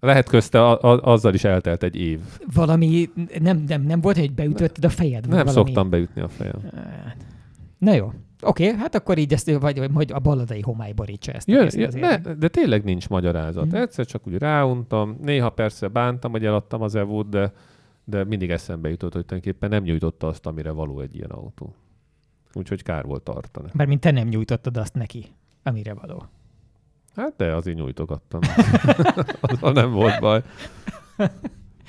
Lehet 0.00 0.28
közte 0.28 0.64
a, 0.64 0.92
a, 0.92 1.12
azzal 1.12 1.34
is 1.34 1.44
eltelt 1.44 1.82
egy 1.82 1.96
év. 1.96 2.20
Valami, 2.54 3.10
nem, 3.38 3.64
nem, 3.68 3.82
nem 3.82 4.00
volt, 4.00 4.18
hogy 4.18 4.32
beütötted 4.32 4.84
a 4.84 4.88
fejed? 4.88 5.20
Nem 5.20 5.30
valami? 5.30 5.50
szoktam 5.50 5.90
beütni 5.90 6.20
a 6.20 6.28
fejem. 6.28 6.60
Hát, 6.74 7.16
Na 7.78 7.92
jó. 7.94 8.12
Oké, 8.42 8.66
okay, 8.66 8.78
hát 8.78 8.94
akkor 8.94 9.18
így 9.18 9.32
ezt, 9.32 9.58
vagy, 9.58 9.92
vagy 9.92 10.12
a 10.12 10.18
balladai 10.18 10.60
homály 10.60 10.92
borítsa 10.92 11.32
ezt. 11.32 11.48
jön, 11.48 11.66
azért. 11.66 12.00
ne, 12.00 12.34
de 12.34 12.48
tényleg 12.48 12.84
nincs 12.84 13.08
magyarázat. 13.08 13.66
Mhm. 13.66 13.76
Egyszer 13.76 14.06
csak 14.06 14.26
úgy 14.26 14.38
ráuntam, 14.38 15.16
néha 15.22 15.50
persze 15.50 15.88
bántam, 15.88 16.30
hogy 16.30 16.44
eladtam 16.44 16.82
az 16.82 16.94
evót, 16.94 17.28
de, 17.28 17.52
de 18.04 18.24
mindig 18.24 18.50
eszembe 18.50 18.88
jutott, 18.88 19.12
hogy 19.12 19.24
tulajdonképpen 19.24 19.70
nem 19.70 19.82
nyújtotta 19.82 20.26
azt, 20.26 20.46
amire 20.46 20.70
való 20.70 21.00
egy 21.00 21.16
ilyen 21.16 21.30
autó. 21.30 21.74
Úgyhogy 22.52 22.82
kár 22.82 23.04
volt 23.04 23.22
tartani. 23.22 23.68
Mert 23.72 23.88
mint 23.88 24.00
te 24.00 24.10
nem 24.10 24.28
nyújtottad 24.28 24.76
azt 24.76 24.94
neki, 24.94 25.26
amire 25.64 25.94
való. 25.94 26.26
Hát 27.16 27.34
de 27.36 27.54
azért 27.54 27.76
nyújtogattam. 27.76 28.40
Azzal 29.40 29.72
nem 29.72 29.90
volt 29.92 30.20
baj. 30.20 30.42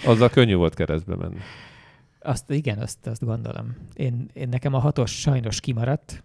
Azzal 0.05 0.29
könnyű 0.29 0.55
volt 0.55 0.74
keresztbe 0.74 1.15
menni. 1.15 1.38
Azt 2.20 2.51
igen, 2.51 2.77
azt, 2.77 3.08
azt 3.08 3.25
gondolom. 3.25 3.75
Én, 3.94 4.29
én 4.34 4.50
nekem 4.50 4.74
a 4.74 4.79
hatos 4.79 5.20
sajnos 5.20 5.60
kimaradt, 5.60 6.24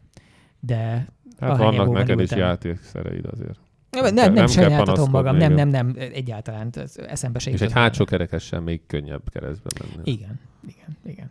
de 0.61 1.07
Hát 1.41 1.59
vannak 1.59 1.93
neked 1.93 2.17
is 2.21 2.23
ültem. 2.31 2.39
játékszereid 2.39 3.27
azért. 3.27 3.59
nem, 3.91 4.03
nem, 4.03 4.15
nem, 4.15 4.33
nem 4.33 4.47
sajnáltatom 4.47 5.11
magam, 5.11 5.37
nem, 5.37 5.53
nem, 5.53 5.69
nem, 5.69 5.95
egyáltalán 5.97 6.71
eszembe 7.07 7.39
se 7.39 7.51
És 7.51 7.61
egy 7.61 7.73
hátsó 7.73 7.97
volna. 7.97 8.11
kerekessel 8.11 8.61
még 8.61 8.81
könnyebb 8.87 9.31
keresztbe 9.31 9.71
menni. 9.81 10.11
Igen, 10.11 10.41
igen, 10.69 10.97
igen. 11.05 11.31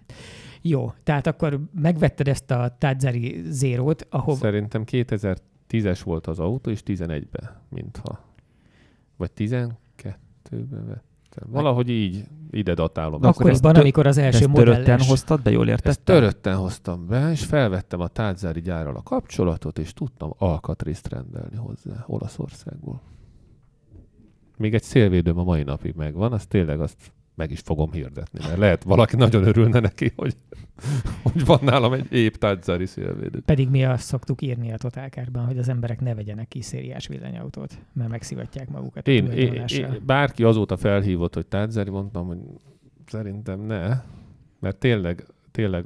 Jó, 0.62 0.94
tehát 1.04 1.28
akkor 1.28 1.60
megvetted 1.82 2.28
ezt 2.28 2.52
a 2.52 2.76
Tadzari 2.78 3.42
Zero-t, 3.50 4.08
ahol 4.10 4.36
Szerintem 4.36 4.84
2010-es 5.70 6.02
volt 6.04 6.28
az 6.28 6.40
autó, 6.40 6.70
és 6.70 6.82
11-ben, 6.86 7.62
mintha. 7.70 8.20
Vagy 9.18 9.32
12-ben 9.38 10.88
vettem. 10.88 11.48
Valahogy 11.48 11.90
így 11.90 12.26
ide 12.52 12.74
datálom. 12.74 13.14
Ezt. 13.14 13.24
ezt 13.24 13.40
akkoriban, 13.40 13.72
tö- 13.74 13.82
amikor 13.82 14.08
az 14.08 14.16
De 14.16 14.24
első 14.24 14.46
ezt 14.46 14.54
törötten 14.54 14.80
modelles... 14.80 15.08
hoztad 15.08 15.42
be, 15.42 15.52
jól 15.52 15.70
Ezt 15.70 15.86
értettem? 15.86 16.16
törötten 16.16 16.56
hoztam 16.56 17.08
be, 17.08 17.32
és 17.32 17.46
felvettem 17.46 18.00
a 18.00 18.08
Tádzári 18.08 18.62
gyárral 18.62 18.96
a 18.96 19.04
kapcsolatot, 19.04 19.80
és 19.80 19.94
tudtam 19.94 20.34
alkatrészt 20.38 21.08
rendelni 21.08 21.56
hozzá 21.56 22.04
Olaszországból. 22.08 23.02
Még 24.58 24.74
egy 24.74 24.84
szélvédőm 24.84 25.38
a 25.38 25.44
mai 25.44 25.64
napig 25.64 25.96
megvan, 25.96 26.34
az 26.34 26.46
tényleg 26.46 26.82
azt 26.82 27.12
meg 27.40 27.52
is 27.52 27.60
fogom 27.60 27.92
hirdetni, 27.92 28.40
mert 28.48 28.58
lehet 28.58 28.84
valaki 28.84 29.16
nagyon 29.16 29.44
örülne 29.44 29.80
neki, 29.80 30.12
hogy, 30.16 30.36
hogy 31.24 31.46
van 31.46 31.60
nálam 31.62 31.94
egy 31.94 32.14
épp 32.14 32.34
Tádzári 32.34 32.86
szélvédő. 32.86 33.42
Pedig 33.46 33.70
mi 33.70 33.86
azt 33.86 34.04
szoktuk 34.04 34.42
írni 34.42 34.72
a 34.72 34.78
totálkárban, 34.78 35.46
hogy 35.46 35.58
az 35.58 35.70
emberek 35.70 36.00
ne 36.00 36.16
vegyenek 36.16 36.48
ki 36.48 36.62
szériás 36.62 37.08
villanyautót, 37.08 37.78
mert 37.94 38.10
megszivatják 38.10 38.70
magukat. 38.70 39.08
a 39.08 39.12
Én, 39.12 39.26
én, 39.26 39.64
én, 39.68 40.02
bárki 40.06 40.44
azóta 40.44 40.78
felhívott, 40.78 41.34
hogy 41.34 41.46
Tádzári, 41.46 41.90
mondtam, 41.90 42.28
hogy 42.28 42.38
szerintem 43.06 43.60
ne, 43.60 44.02
mert 44.60 44.78
tényleg, 44.78 45.26
tényleg 45.52 45.86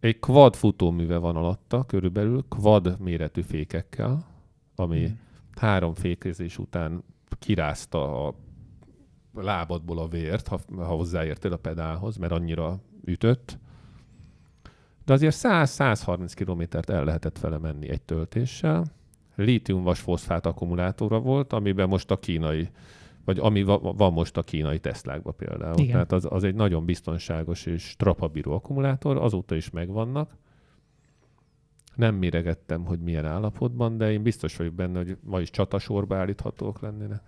egy 0.00 0.18
quad 0.18 0.56
futóműve 0.56 1.16
van 1.16 1.36
alatta, 1.36 1.84
körülbelül 1.84 2.44
quad 2.48 2.96
méretű 3.00 3.40
fékekkel, 3.40 4.26
ami 4.74 5.06
Hmm. 5.06 5.18
három 5.54 5.94
fékezés 5.94 6.58
után 6.58 7.02
kirázta 7.38 8.26
a 8.26 8.34
lábadból 9.34 9.98
a 9.98 10.08
vért, 10.08 10.48
ha, 10.48 10.60
ha 10.76 10.84
hozzáértél 10.84 11.52
a 11.52 11.56
pedálhoz, 11.56 12.16
mert 12.16 12.32
annyira 12.32 12.78
ütött. 13.04 13.58
De 15.04 15.12
azért 15.12 15.36
100-130 15.38 16.32
kilométert 16.34 16.90
el 16.90 17.04
lehetett 17.04 17.38
vele 17.38 17.58
menni 17.58 17.88
egy 17.88 18.02
töltéssel. 18.02 18.84
Lítium-vas 19.34 20.00
foszfát 20.00 20.46
akkumulátora 20.46 21.20
volt, 21.20 21.52
amiben 21.52 21.88
most 21.88 22.10
a 22.10 22.18
kínai, 22.18 22.68
vagy 23.24 23.38
ami 23.38 23.62
va- 23.62 23.96
van 23.96 24.12
most 24.12 24.36
a 24.36 24.42
kínai 24.42 24.78
Teslákban 24.78 25.34
például. 25.36 25.78
Igen. 25.78 25.92
Tehát 25.92 26.12
az, 26.12 26.26
az 26.30 26.44
egy 26.44 26.54
nagyon 26.54 26.84
biztonságos 26.84 27.66
és 27.66 27.94
trapabíró 27.96 28.52
akkumulátor, 28.52 29.16
azóta 29.16 29.54
is 29.54 29.70
megvannak. 29.70 30.36
Nem 31.94 32.14
méregettem, 32.14 32.84
hogy 32.84 33.00
milyen 33.00 33.24
állapotban, 33.26 33.96
de 33.96 34.12
én 34.12 34.22
biztos 34.22 34.56
vagyok 34.56 34.74
benne, 34.74 34.98
hogy 34.98 35.16
ma 35.20 35.40
is 35.40 35.50
csatasorba 35.50 36.16
állíthatók 36.16 36.80
lennének. 36.80 37.20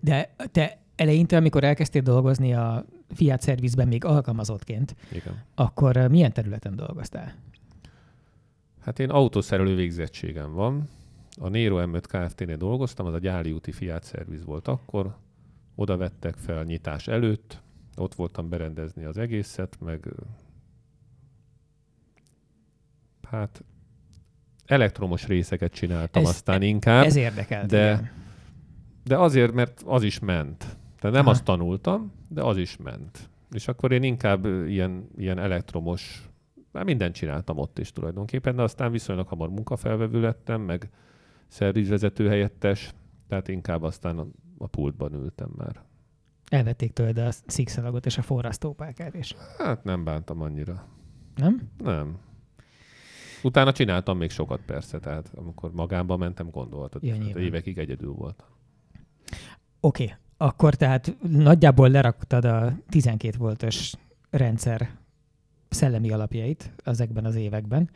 De 0.00 0.34
te 0.52 0.78
eleinte, 0.98 1.36
amikor 1.36 1.64
elkezdtél 1.64 2.02
dolgozni 2.02 2.54
a 2.54 2.84
Fiat 3.14 3.40
szervizben 3.40 3.88
még 3.88 4.04
alkalmazottként, 4.04 4.96
Igen. 5.12 5.42
akkor 5.54 5.96
eh, 5.96 6.08
milyen 6.08 6.32
területen 6.32 6.76
dolgoztál? 6.76 7.34
Hát 8.80 8.98
én 8.98 9.10
autószerelő 9.10 9.74
végzettségem 9.74 10.52
van. 10.52 10.88
A 11.40 11.48
Nero 11.48 11.76
M5 11.86 12.02
Kft-nél 12.08 12.56
dolgoztam, 12.56 13.06
az 13.06 13.14
a 13.14 13.18
Gyáli 13.18 13.52
úti 13.52 13.72
Fiat 13.72 14.04
szerviz 14.04 14.44
volt 14.44 14.68
akkor. 14.68 15.16
Oda 15.74 15.96
vettek 15.96 16.34
fel 16.34 16.64
nyitás 16.64 17.08
előtt, 17.08 17.60
ott 17.96 18.14
voltam 18.14 18.48
berendezni 18.48 19.04
az 19.04 19.16
egészet, 19.18 19.76
meg 19.80 20.06
ö, 20.06 20.10
hát 23.28 23.64
elektromos 24.66 25.26
részeket 25.26 25.72
csináltam 25.72 26.22
Ez- 26.22 26.28
aztán 26.28 26.62
inkább, 26.62 27.04
Ez 27.04 27.16
érdekelt. 27.16 27.66
de- 27.66 27.92
igen. 27.92 28.10
de 29.04 29.18
azért, 29.18 29.52
mert 29.52 29.82
az 29.86 30.02
is 30.02 30.18
ment. 30.18 30.76
Tehát 30.98 31.16
nem 31.16 31.24
Aha. 31.24 31.30
azt 31.30 31.44
tanultam, 31.44 32.12
de 32.28 32.42
az 32.42 32.56
is 32.56 32.76
ment. 32.76 33.30
És 33.50 33.68
akkor 33.68 33.92
én 33.92 34.02
inkább 34.02 34.44
ilyen, 34.44 35.08
ilyen 35.16 35.38
elektromos, 35.38 36.30
már 36.72 36.84
mindent 36.84 37.14
csináltam 37.14 37.58
ott 37.58 37.78
is 37.78 37.92
tulajdonképpen, 37.92 38.56
de 38.56 38.62
aztán 38.62 38.90
viszonylag 38.90 39.28
hamar 39.28 39.48
munkafelvevő 39.48 40.20
lettem, 40.20 40.60
meg 40.60 40.90
szervizvezető 41.46 42.28
helyettes, 42.28 42.94
tehát 43.28 43.48
inkább 43.48 43.82
aztán 43.82 44.18
a, 44.18 44.26
a 44.58 44.66
pultban 44.66 45.12
ültem 45.12 45.50
már. 45.56 45.82
Elvették 46.48 46.92
tőled 46.92 47.18
a 47.18 47.30
szikszalagot 47.46 48.06
és 48.06 48.18
a 48.18 48.22
forrasztópákát 48.22 49.14
is. 49.14 49.34
Hát 49.58 49.84
nem 49.84 50.04
bántam 50.04 50.40
annyira. 50.40 50.86
Nem? 51.34 51.70
Nem. 51.78 52.18
Utána 53.42 53.72
csináltam 53.72 54.18
még 54.18 54.30
sokat 54.30 54.60
persze, 54.66 54.98
tehát 54.98 55.32
amikor 55.34 55.72
magámba 55.72 56.16
mentem, 56.16 56.50
gondoltad. 56.50 57.02
Ja, 57.02 57.14
hát 57.14 57.36
évekig 57.36 57.78
egyedül 57.78 58.12
volt. 58.12 58.44
Oké, 59.80 60.02
okay. 60.02 60.16
Akkor 60.40 60.74
tehát 60.74 61.16
nagyjából 61.28 61.88
leraktad 61.88 62.44
a 62.44 62.72
12 62.88 63.38
voltos 63.38 63.92
rendszer 64.30 64.90
szellemi 65.68 66.10
alapjait 66.10 66.72
ezekben 66.84 67.24
az 67.24 67.34
években, 67.34 67.90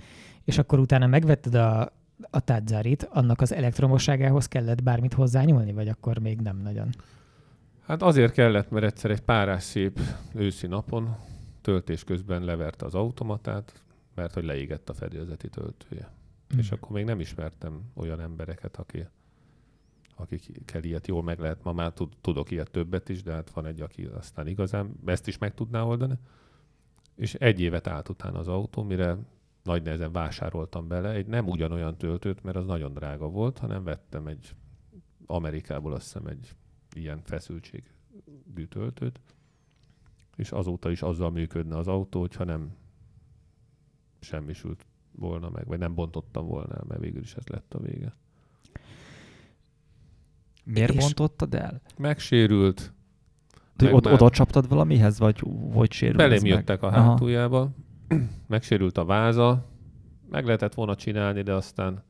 és 0.45 0.59
akkor 0.59 0.79
utána 0.79 1.07
megvetted 1.07 1.55
a, 1.55 1.93
a 2.31 2.41
tádzárit, 2.41 3.09
annak 3.13 3.41
az 3.41 3.53
elektromosságához 3.53 4.49
kellett 4.49 4.83
bármit 4.83 5.13
hozzányúlni, 5.13 5.73
vagy 5.73 5.89
akkor 5.89 6.19
még 6.19 6.41
nem 6.41 6.57
nagyon? 6.57 6.89
Hát 7.87 8.03
azért 8.03 8.33
kellett, 8.33 8.71
mert 8.71 8.85
egyszer 8.85 9.11
egy 9.11 9.21
párás 9.21 9.63
szép 9.63 10.01
őszi 10.35 10.67
napon 10.67 11.17
töltés 11.61 12.05
közben 12.05 12.45
leverte 12.45 12.85
az 12.85 12.95
automatát, 12.95 13.83
mert 14.15 14.35
hogy 14.35 14.45
leégett 14.45 14.89
a 14.89 14.95
fedélzeti 14.95 15.49
töltője. 15.49 16.11
Mm. 16.55 16.59
És 16.59 16.71
akkor 16.71 16.91
még 16.91 17.05
nem 17.05 17.21
ismertem 17.21 17.81
olyan 17.95 18.21
embereket, 18.21 18.77
aki, 18.77 19.07
akikkel 20.15 20.85
ilyet 20.85 21.07
jól 21.07 21.23
meg 21.23 21.39
lehet. 21.39 21.63
Ma 21.63 21.73
már 21.73 21.93
tudok 22.21 22.51
ilyet 22.51 22.71
többet 22.71 23.09
is, 23.09 23.23
de 23.23 23.33
hát 23.33 23.51
van 23.51 23.67
egy, 23.67 23.81
aki 23.81 24.05
aztán 24.05 24.47
igazán 24.47 24.95
ezt 25.05 25.29
is 25.29 25.39
meg 25.39 25.55
tudná 25.55 25.83
oldani. 25.83 26.15
És 27.15 27.35
egy 27.35 27.61
évet 27.61 27.87
állt 27.87 28.09
utána 28.09 28.39
az 28.39 28.49
autó, 28.49 28.83
mire 28.83 29.19
nagy 29.63 29.83
nehezen 29.83 30.13
vásároltam 30.13 30.89
bele 30.89 31.11
egy 31.11 31.27
nem 31.27 31.49
ugyanolyan 31.49 31.97
töltőt, 31.97 32.43
mert 32.43 32.57
az 32.57 32.67
nagyon 32.67 32.93
drága 32.93 33.29
volt, 33.29 33.59
hanem 33.59 33.85
vettem 33.85 34.27
egy 34.27 34.55
Amerikából 35.27 35.93
azt 35.93 36.03
hiszem 36.03 36.27
egy 36.27 36.55
ilyen 36.95 37.23
feszültségű 37.23 38.65
töltőt, 38.69 39.21
és 40.37 40.53
azóta 40.53 40.91
is 40.91 41.03
azzal 41.03 41.31
működne 41.31 41.77
az 41.77 41.89
autó, 41.89 42.21
hogyha 42.21 42.45
nem 42.45 42.77
semmisült 44.21 44.87
volna 45.11 45.51
meg, 45.51 45.67
vagy 45.67 45.79
nem 45.79 45.95
bontottam 45.95 46.47
volna 46.47 46.85
mert 46.87 47.01
végül 47.01 47.23
is 47.23 47.35
ez 47.35 47.47
lett 47.47 47.75
a 47.75 47.79
vége. 47.79 48.17
Miért 50.65 50.97
bontottad 50.97 51.55
el? 51.55 51.81
Megsérült. 51.97 52.93
Meg 53.83 53.95
ott, 53.95 54.07
oda 54.07 54.31
csaptad 54.31 54.69
valamihez, 54.69 55.19
vagy 55.19 55.43
hogy 55.73 55.93
sérült 55.93 56.17
Belém 56.17 56.45
jöttek 56.45 56.81
meg? 56.81 56.93
a 56.93 56.95
hátuljába, 56.95 57.71
megsérült 58.47 58.99
a 58.99 59.05
váza, 59.05 59.67
meg 60.31 60.45
lehetett 60.45 60.75
volna 60.75 60.95
csinálni, 60.95 61.43
de 61.43 61.55
aztán 61.55 62.03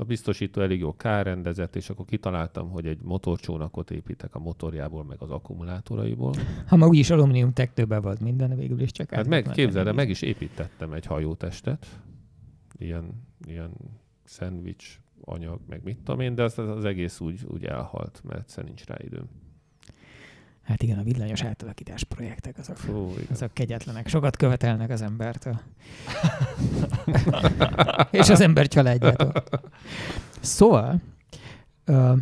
a 0.00 0.04
biztosító 0.04 0.60
elég 0.60 0.78
jó 0.78 0.96
kárrendezett, 0.96 1.76
és 1.76 1.90
akkor 1.90 2.04
kitaláltam, 2.04 2.70
hogy 2.70 2.86
egy 2.86 2.98
motorcsónakot 3.02 3.90
építek 3.90 4.34
a 4.34 4.38
motorjából, 4.38 5.04
meg 5.04 5.22
az 5.22 5.30
akkumulátoraiból. 5.30 6.34
Ha 6.66 6.76
ma 6.76 6.86
úgyis 6.86 7.10
alumínium 7.10 7.52
tektőben 7.52 8.00
volt 8.02 8.20
minden, 8.20 8.56
végül 8.56 8.80
is 8.80 8.92
csak 8.92 9.10
Hát 9.10 9.28
meg, 9.28 9.50
képzeld 9.50 9.86
el, 9.86 9.92
meg 9.92 10.08
is 10.08 10.22
építettem 10.22 10.92
egy 10.92 11.06
hajótestet, 11.06 11.86
ilyen, 12.78 13.26
ilyen 13.46 13.70
szendvics 14.24 15.00
anyag, 15.20 15.60
meg 15.68 15.82
mit 15.82 15.96
tudom 15.96 16.20
én, 16.20 16.34
de 16.34 16.42
az, 16.42 16.58
az 16.58 16.84
egész 16.84 17.20
úgy, 17.20 17.44
úgy 17.46 17.64
elhalt, 17.64 18.20
mert 18.24 18.40
egyszer 18.40 18.64
nincs 18.64 18.84
rá 18.84 18.96
időm. 18.98 19.28
Hát 20.62 20.82
igen, 20.82 20.98
a 20.98 21.02
villanyos 21.02 21.42
átalakítás 21.42 22.04
projektek 22.04 22.58
azok, 22.58 22.76
Fú, 22.76 23.14
azok 23.30 23.52
kegyetlenek. 23.52 24.08
Sokat 24.08 24.36
követelnek 24.36 24.90
az 24.90 25.02
embertől. 25.02 25.60
és 28.10 28.28
az 28.28 28.40
ember 28.40 28.68
családjától. 28.68 29.32
Szóval, 30.40 31.00
uh, 31.86 32.18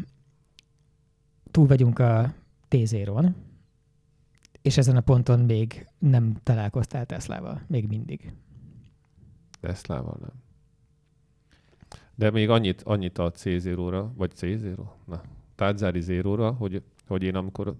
túl 1.51 1.67
vagyunk 1.67 1.99
a 1.99 2.35
t 2.69 2.75
és 4.63 4.77
ezen 4.77 4.97
a 4.97 5.01
ponton 5.01 5.41
még 5.41 5.89
nem 5.99 6.37
találkoztál 6.43 7.07
Teslával. 7.07 7.63
Még 7.67 7.87
mindig. 7.89 8.33
Teslával 9.61 10.17
nem. 10.21 10.46
De 12.19 12.31
még 12.31 12.51
annyit, 12.51 12.83
annyit 12.83 13.19
a 13.19 13.31
C0-ra, 13.31 14.07
vagy 14.17 14.33
C0? 14.37 14.79
Na, 15.05 15.23
Tárgyzári 15.55 16.01
Zero-ra, 16.01 16.51
hogy, 16.51 16.83
hogy 17.07 17.23
én 17.23 17.35
amikor 17.35 17.77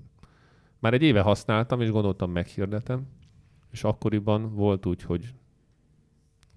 már 0.79 0.95
egy 0.95 1.03
éve 1.03 1.21
használtam, 1.21 1.81
és 1.81 1.91
gondoltam 1.91 2.31
meghirdetem, 2.31 3.07
és 3.71 3.85
akkoriban 3.85 4.55
volt 4.55 4.87
úgy, 4.87 5.03
hogy 5.03 5.35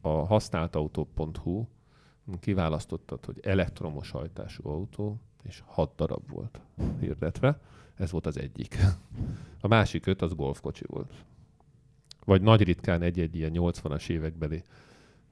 a 0.02 0.10
használtautó.hu 0.10 1.66
kiválasztottad, 2.40 3.26
hogy 3.26 3.40
elektromos 3.44 4.10
hajtású 4.12 4.68
autó, 4.68 5.20
és 5.44 5.64
hat 5.66 5.96
darab 5.96 6.30
volt 6.30 6.62
hirdetve. 7.00 7.60
Ez 7.96 8.12
volt 8.12 8.26
az 8.26 8.38
egyik. 8.38 8.78
A 9.62 9.68
másik 9.68 10.06
öt 10.06 10.22
az 10.22 10.34
golfkocsi 10.34 10.84
volt. 10.88 11.14
Vagy 12.26 12.42
nagy 12.42 12.64
ritkán 12.64 13.02
egy-egy 13.02 13.36
ilyen 13.36 13.52
80-as 13.54 14.10
évekbeli 14.10 14.64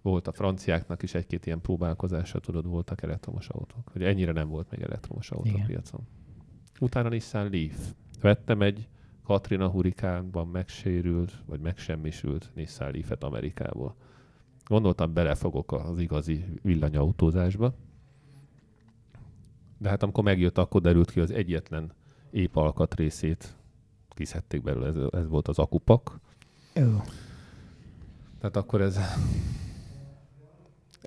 volt 0.02 0.28
a 0.28 0.32
franciáknak 0.32 1.04
is 1.04 1.14
egy-két 1.14 1.46
ilyen 1.46 1.62
próbálkozása, 1.62 2.40
tudod, 2.40 2.68
voltak 2.68 3.02
elektromos 3.02 3.50
autók. 3.50 3.90
Hogy 3.92 4.04
ennyire 4.04 4.32
nem 4.32 4.50
volt 4.50 4.70
még 4.70 4.82
elektromos 4.82 5.32
autó 5.32 5.50
Igen. 5.50 5.62
a 5.62 5.66
piacon. 5.66 6.02
Utána 6.80 7.10
Nissan 7.10 7.50
Leaf. 7.50 7.94
Vettem 8.22 8.62
egy 8.62 8.88
Katrina 9.24 9.70
hurikánban 9.70 10.48
megsérült, 10.48 11.44
vagy 11.46 11.60
megsemmisült 11.60 12.52
Nissan 12.54 12.92
Leaf-et 12.92 13.24
Amerikából. 13.24 13.96
Gondoltam, 14.66 15.14
belefogok 15.14 15.72
az 15.72 16.00
igazi 16.00 16.46
villanyautózásba. 16.62 17.74
De 19.78 19.90
hát 19.90 20.04
amikor 20.04 20.24
megjött, 20.24 20.58
akkor 20.58 20.82
derült 20.82 21.12
ki, 21.12 21.20
az 21.20 21.32
egyetlen 21.32 21.92
épp 22.30 22.56
alkatrészét 22.56 23.56
kiszedték 24.10 24.62
belőle, 24.62 24.88
ez, 24.88 24.96
ez 25.12 25.28
volt 25.28 25.48
az 25.48 25.60
akupak. 25.60 26.20
Jó. 26.74 27.02
Tehát 28.40 28.56
akkor 28.56 28.82
ez, 28.82 29.00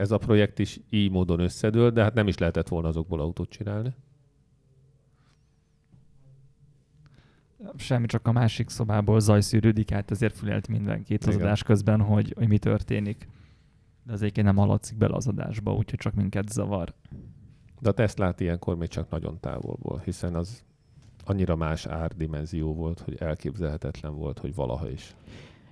ez 0.00 0.10
a 0.10 0.18
projekt 0.18 0.58
is 0.58 0.80
így 0.90 1.10
módon 1.10 1.40
összedől, 1.40 1.90
de 1.90 2.02
hát 2.02 2.14
nem 2.14 2.28
is 2.28 2.38
lehetett 2.38 2.68
volna 2.68 2.88
azokból 2.88 3.20
autót 3.20 3.50
csinálni. 3.50 3.94
Semmi, 7.76 8.06
csak 8.06 8.28
a 8.28 8.32
másik 8.32 8.68
szobából 8.68 9.20
zaj 9.20 9.40
szűrődik 9.40 9.92
át, 9.92 10.10
ezért 10.10 10.36
fülelt 10.36 10.68
mindenkit 10.68 11.24
az 11.24 11.34
adás 11.34 11.62
közben, 11.62 12.00
hogy, 12.00 12.32
hogy 12.36 12.48
mi 12.48 12.58
történik. 12.58 13.28
De 14.02 14.12
az 14.12 14.22
egyébként 14.22 14.46
nem 14.46 14.56
hallatszik 14.56 14.96
bele 14.96 15.14
az 15.14 15.26
adásba, 15.26 15.74
úgyhogy 15.74 15.98
csak 15.98 16.14
minket 16.14 16.48
zavar. 16.48 16.94
De 17.80 17.88
a 17.88 17.92
Teslát 17.92 18.40
ilyenkor 18.40 18.76
még 18.76 18.88
csak 18.88 19.10
nagyon 19.10 19.40
távolból, 19.40 20.00
hiszen 20.04 20.34
az 20.34 20.62
annyira 21.24 21.56
más 21.56 21.86
árdimenzió 21.86 22.74
volt, 22.74 23.00
hogy 23.00 23.16
elképzelhetetlen 23.18 24.14
volt, 24.14 24.38
hogy 24.38 24.54
valaha 24.54 24.90
is. 24.90 25.14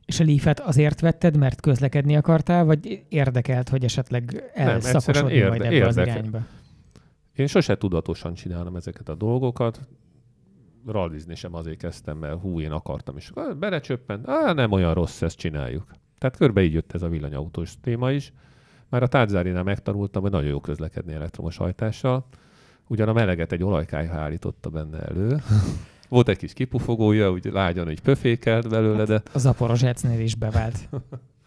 És 0.09 0.21
a 0.21 0.25
Leaf-et 0.25 0.61
azért 0.61 1.01
vetted, 1.01 1.37
mert 1.37 1.61
közlekedni 1.61 2.17
akartál, 2.17 2.65
vagy 2.65 3.05
érdekelt, 3.09 3.69
hogy 3.69 3.85
esetleg 3.85 4.51
elszakosodni 4.55 5.33
érde, 5.33 5.49
majd 5.49 5.61
ebbe 5.61 5.75
érdekel. 5.75 6.03
az 6.03 6.09
irányba? 6.09 6.47
Én 7.35 7.47
sose 7.47 7.77
tudatosan 7.77 8.35
csinálom 8.35 8.77
ezeket 8.77 9.09
a 9.09 9.15
dolgokat 9.15 9.81
rallizni 10.87 11.35
sem 11.35 11.55
azért 11.55 11.79
kezdtem, 11.79 12.19
mert 12.19 12.41
hú, 12.41 12.61
én 12.61 12.71
akartam, 12.71 13.17
és 13.17 13.33
belecsöppent, 13.59 14.29
á, 14.29 14.53
nem 14.53 14.73
olyan 14.73 14.95
rossz, 14.95 15.23
ezt 15.23 15.37
csináljuk. 15.37 15.93
Tehát 16.19 16.37
körbe 16.37 16.63
így 16.63 16.73
jött 16.73 16.93
ez 16.93 17.03
a 17.03 17.09
villanyautós 17.09 17.81
téma 17.81 18.11
is. 18.13 18.33
Már 18.89 19.03
a 19.03 19.07
tárgyzárinál 19.07 19.63
megtanultam, 19.63 20.23
hogy 20.23 20.31
nagyon 20.31 20.51
jó 20.51 20.61
közlekedni 20.61 21.13
elektromos 21.13 21.57
hajtással. 21.57 22.27
Ugyan 22.87 23.09
a 23.09 23.13
meleget 23.13 23.53
egy 23.53 23.63
olajkályha 23.63 24.17
állította 24.17 24.71
benne 24.71 24.99
elő. 24.99 25.37
Volt 26.09 26.29
egy 26.29 26.37
kis 26.37 26.53
kipufogója, 26.53 27.31
úgy 27.31 27.45
lágyan, 27.53 27.87
hogy 27.87 28.01
pöfékelt 28.01 28.69
belőle, 28.69 29.05
de... 29.05 29.13
Hát 29.13 29.31
az 29.33 29.41
Zaporozsecnél 29.41 30.21
is 30.21 30.35
bevált. 30.35 30.89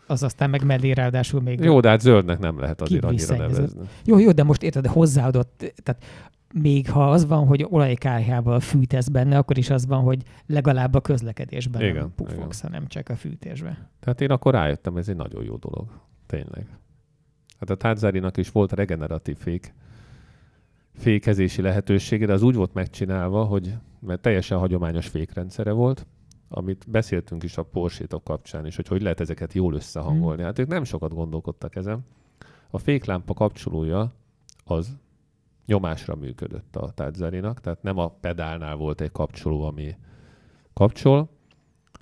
Az 0.08 0.24
aztán 0.24 0.50
meg 0.50 0.66
mellé 0.66 0.92
ráadásul 0.92 1.42
még... 1.42 1.60
Jó, 1.60 1.80
de 1.80 1.90
hát 1.90 2.02
zöldnek 2.02 2.40
nem 2.40 2.60
lehet 2.60 2.82
azért 2.82 3.04
annyira 3.04 3.36
nevezni. 3.36 3.82
Jó, 4.06 4.20
jó, 4.20 4.32
de 4.32 4.44
most 4.44 4.64
érted, 4.64 4.88
hozzáadott, 4.88 5.74
tehát 5.84 6.04
még 6.54 6.90
ha 6.90 7.12
az 7.12 7.26
van, 7.26 7.48
hogy 7.48 7.66
olajkályhával 7.70 8.60
fűtesz 8.60 9.08
benne, 9.08 9.38
akkor 9.38 9.58
is 9.58 9.70
az 9.70 9.86
van, 9.86 10.02
hogy 10.02 10.24
legalább 10.46 10.94
a 10.94 11.02
közlekedésben 11.02 11.82
igen, 11.82 11.96
nem 11.96 12.14
pufogsz, 12.16 12.60
igen. 12.60 12.72
hanem 12.72 12.88
csak 12.88 13.10
a 13.10 13.16
fűtésben. 13.16 13.88
Tehát 14.00 14.22
én 14.22 14.32
akkor 14.32 14.54
rájöttem, 14.54 14.98
ez 14.98 15.10
egy 15.10 15.16
nagyon 15.16 15.44
jó 15.44 15.56
dolog. 15.56 15.88
Tényleg. 16.26 16.66
Hát 17.60 17.70
a 17.70 17.76
Tárzárinak 17.76 18.38
is 18.38 18.50
volt 18.52 18.72
regeneratív 18.72 19.38
fék, 19.38 19.74
fékezési 20.94 21.62
lehetősége, 21.62 22.26
de 22.26 22.34
az 22.34 22.42
úgy 22.42 22.56
volt 22.56 22.74
megcsinálva, 22.74 23.44
hogy 23.44 23.74
mert 24.02 24.22
teljesen 24.22 24.58
hagyományos 24.58 25.08
fékrendszere 25.08 25.72
volt, 25.72 26.06
amit 26.50 26.86
beszéltünk 26.90 27.44
is 27.44 27.58
a 27.58 27.64
porsche 27.64 28.06
kapcsán 28.24 28.66
is, 28.66 28.76
hogy 28.76 28.88
hogy 28.88 29.02
lehet 29.02 29.20
ezeket 29.20 29.54
jól 29.54 29.74
összehangolni. 29.74 30.38
Hmm. 30.38 30.46
Hát 30.46 30.60
ők 30.60 30.68
nem 30.68 30.84
sokat 30.84 31.14
gondolkodtak 31.14 31.76
ezen. 31.76 32.06
A 32.70 32.78
féklámpa 32.78 33.34
kapcsolója 33.34 34.14
az 34.66 34.98
nyomásra 35.66 36.16
működött 36.16 36.76
a 36.76 36.92
tárgyzerinak, 36.92 37.60
tehát 37.60 37.84
nem 37.84 37.98
a 37.98 38.10
pedálnál 38.10 38.76
volt 38.76 39.02
egy 39.02 39.12
kapcsoló, 39.12 39.64
ami 39.64 39.96
kapcsol, 40.74 41.30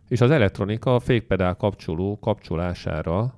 És 0.07 0.21
az 0.21 0.31
elektronika 0.31 0.95
a 0.95 0.99
fékpedál 0.99 1.55
kapcsoló 1.55 2.19
kapcsolására 2.19 3.33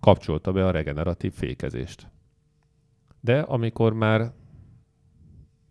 kapcsolta 0.00 0.52
be 0.52 0.66
a 0.66 0.70
regeneratív 0.70 1.32
fékezést. 1.32 2.10
De 3.20 3.40
amikor 3.40 3.92
már, 3.92 4.32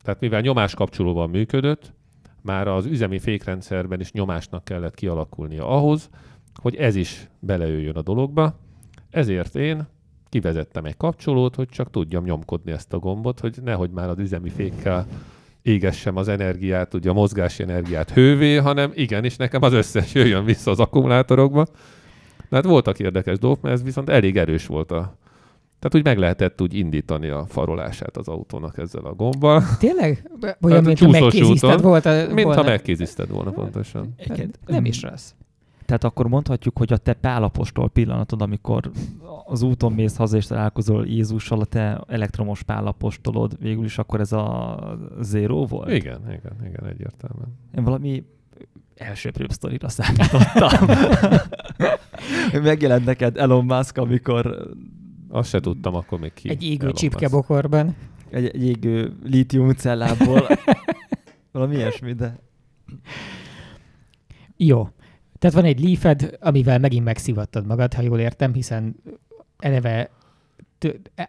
tehát 0.07 0.21
mivel 0.21 0.41
nyomás 0.41 0.73
kapcsolóval 0.73 1.27
működött, 1.27 1.93
már 2.41 2.67
az 2.67 2.85
üzemi 2.85 3.19
fékrendszerben 3.19 3.99
is 3.99 4.11
nyomásnak 4.11 4.63
kellett 4.63 4.95
kialakulnia 4.95 5.67
ahhoz, 5.67 6.09
hogy 6.61 6.75
ez 6.75 6.95
is 6.95 7.29
belejöjjön 7.39 7.95
a 7.95 8.01
dologba. 8.01 8.59
Ezért 9.09 9.55
én 9.55 9.87
kivezettem 10.29 10.85
egy 10.85 10.97
kapcsolót, 10.97 11.55
hogy 11.55 11.69
csak 11.69 11.89
tudjam 11.89 12.23
nyomkodni 12.23 12.71
ezt 12.71 12.93
a 12.93 12.99
gombot, 12.99 13.39
hogy 13.39 13.57
nehogy 13.63 13.89
már 13.89 14.09
az 14.09 14.19
üzemi 14.19 14.49
fékkel 14.49 15.07
égessem 15.61 16.15
az 16.15 16.27
energiát, 16.27 16.93
ugye 16.93 17.09
a 17.09 17.13
mozgási 17.13 17.63
energiát 17.63 18.11
hővé, 18.11 18.55
hanem 18.55 18.91
igenis 18.93 19.35
nekem 19.35 19.61
az 19.61 19.73
összes 19.73 20.13
jöjjön 20.13 20.45
vissza 20.45 20.71
az 20.71 20.79
akkumulátorokba. 20.79 21.65
De 22.49 22.55
hát 22.55 22.65
voltak 22.65 22.99
érdekes 22.99 23.39
dolgok, 23.39 23.61
mert 23.61 23.75
ez 23.75 23.83
viszont 23.83 24.09
elég 24.09 24.37
erős 24.37 24.65
volt 24.65 24.91
a, 24.91 25.17
tehát 25.79 25.95
úgy 25.95 26.03
meg 26.03 26.17
lehetett 26.17 26.61
úgy 26.61 26.73
indítani 26.73 27.27
a 27.27 27.45
farolását 27.47 28.17
az 28.17 28.27
autónak 28.27 28.77
ezzel 28.77 29.05
a 29.05 29.13
gombbal. 29.13 29.63
Tényleg? 29.79 30.29
Olyan, 30.61 30.85
hát, 30.85 30.99
mint 30.99 31.11
megkéziszted 31.11 31.81
volt. 31.81 32.05
A, 32.05 32.27
volna. 32.33 32.53
ha 32.53 32.63
megkéziszted 32.63 33.29
volna 33.29 33.51
pontosan. 33.51 34.13
Hát, 34.27 34.59
nem 34.65 34.85
is 34.85 35.01
rossz. 35.01 35.33
Tehát 35.85 36.03
akkor 36.03 36.27
mondhatjuk, 36.27 36.77
hogy 36.77 36.93
a 36.93 36.97
te 36.97 37.13
pálapostól 37.13 37.89
pillanatod, 37.89 38.41
amikor 38.41 38.91
az 39.45 39.61
úton 39.61 39.93
mész 39.93 40.15
haza 40.15 40.37
és 40.37 40.45
találkozol 40.45 41.07
Jézussal, 41.07 41.59
a 41.59 41.65
te 41.65 42.01
elektromos 42.07 42.63
pálapostolod, 42.63 43.57
végül 43.59 43.85
is 43.85 43.97
akkor 43.97 44.19
ez 44.19 44.31
a 44.31 44.77
zéró 45.21 45.65
volt? 45.65 45.91
Igen, 45.91 46.19
igen, 46.21 46.55
igen, 46.65 46.85
egyértelműen. 46.89 47.57
Én 47.77 47.83
valami 47.83 48.23
elsőprőbb 48.95 49.51
sztorira 49.51 49.89
számítottam. 49.89 50.87
Megjelent 52.63 53.05
neked 53.05 53.37
Elon 53.37 53.65
Musk, 53.65 53.97
amikor... 53.97 54.67
Azt 55.29 55.49
se 55.49 55.59
tudtam 55.59 55.95
akkor 55.95 56.19
még 56.19 56.33
ki. 56.33 56.49
Egy 56.49 56.63
égő 56.63 56.91
csipkebokorban. 56.91 57.95
Egy, 58.29 58.45
egy 58.45 58.63
égő 58.63 59.15
lítium 59.23 59.71
cellából. 59.71 60.47
valami 61.51 61.75
ilyesmi, 61.75 62.13
de... 62.13 62.39
Jó. 64.57 64.89
Tehát 65.39 65.55
van 65.55 65.65
egy 65.65 65.79
leafed, 65.79 66.37
amivel 66.39 66.79
megint 66.79 67.03
megszivattad 67.03 67.65
magad, 67.65 67.93
ha 67.93 68.01
jól 68.01 68.19
értem, 68.19 68.53
hiszen 68.53 68.95
eleve 69.57 70.09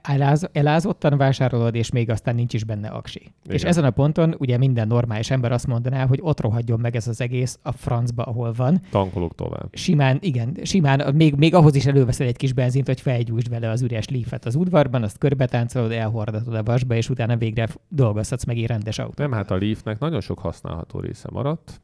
eláz, 0.02 0.48
elázottan 0.52 1.16
vásárolod, 1.16 1.74
és 1.74 1.90
még 1.90 2.10
aztán 2.10 2.34
nincs 2.34 2.54
is 2.54 2.64
benne 2.64 2.88
aksi. 2.88 3.18
Igen. 3.20 3.56
És 3.56 3.64
ezen 3.64 3.84
a 3.84 3.90
ponton 3.90 4.34
ugye 4.38 4.58
minden 4.58 4.86
normális 4.86 5.30
ember 5.30 5.52
azt 5.52 5.66
mondaná, 5.66 6.06
hogy 6.06 6.18
ott 6.22 6.40
rohadjon 6.40 6.80
meg 6.80 6.96
ez 6.96 7.08
az 7.08 7.20
egész 7.20 7.58
a 7.62 7.72
francba, 7.72 8.22
ahol 8.22 8.52
van. 8.52 8.80
Tankolok 8.90 9.34
tovább. 9.34 9.68
Simán, 9.72 10.18
igen, 10.20 10.56
simán, 10.62 11.14
még, 11.14 11.34
még 11.34 11.54
ahhoz 11.54 11.74
is 11.74 11.86
előveszel 11.86 12.26
egy 12.26 12.36
kis 12.36 12.52
benzint, 12.52 12.86
hogy 12.86 13.00
felgyújtsd 13.00 13.48
vele 13.48 13.70
az 13.70 13.82
üres 13.82 14.08
leafet 14.08 14.44
az 14.44 14.54
udvarban, 14.54 15.02
azt 15.02 15.18
körbetáncolod, 15.18 15.92
elhordatod 15.92 16.54
a 16.54 16.62
vasba, 16.62 16.94
és 16.94 17.10
utána 17.10 17.36
végre 17.36 17.68
dolgozhatsz 17.88 18.44
meg 18.44 18.56
egy 18.58 18.66
rendes 18.66 18.98
autó. 18.98 19.22
Nem, 19.22 19.32
hát 19.32 19.50
a 19.50 19.56
leafnek 19.56 19.98
nagyon 19.98 20.20
sok 20.20 20.38
használható 20.38 21.00
része 21.00 21.28
maradt 21.32 21.80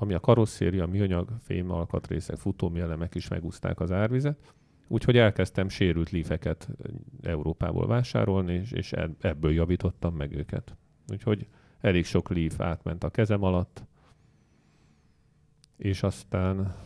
ami 0.00 0.14
a 0.14 0.20
karosszéria, 0.20 0.86
műanyag, 0.86 1.28
fém 1.40 1.70
alkatrészek, 1.70 2.36
futómi 2.36 2.80
elemek 2.80 3.14
is 3.14 3.28
megúzták 3.28 3.80
az 3.80 3.92
árvizet. 3.92 4.54
Úgyhogy 4.92 5.16
elkezdtem 5.16 5.68
sérült 5.68 6.10
lífeket 6.10 6.68
Európából 7.22 7.86
vásárolni, 7.86 8.62
és, 8.72 8.92
ebből 9.20 9.52
javítottam 9.52 10.14
meg 10.14 10.32
őket. 10.32 10.76
Úgyhogy 11.08 11.46
elég 11.80 12.04
sok 12.04 12.30
líf 12.30 12.60
átment 12.60 13.04
a 13.04 13.10
kezem 13.10 13.42
alatt, 13.42 13.84
és 15.76 16.02
aztán 16.02 16.76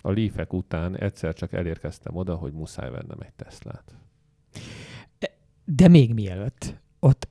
a 0.00 0.10
lífek 0.10 0.52
után 0.52 0.96
egyszer 0.96 1.34
csak 1.34 1.52
elérkeztem 1.52 2.16
oda, 2.16 2.34
hogy 2.34 2.52
muszáj 2.52 2.90
vennem 2.90 3.20
egy 3.20 3.32
Teslát. 3.32 3.94
De 5.64 5.88
még 5.88 6.14
mielőtt, 6.14 6.80
ott 6.98 7.28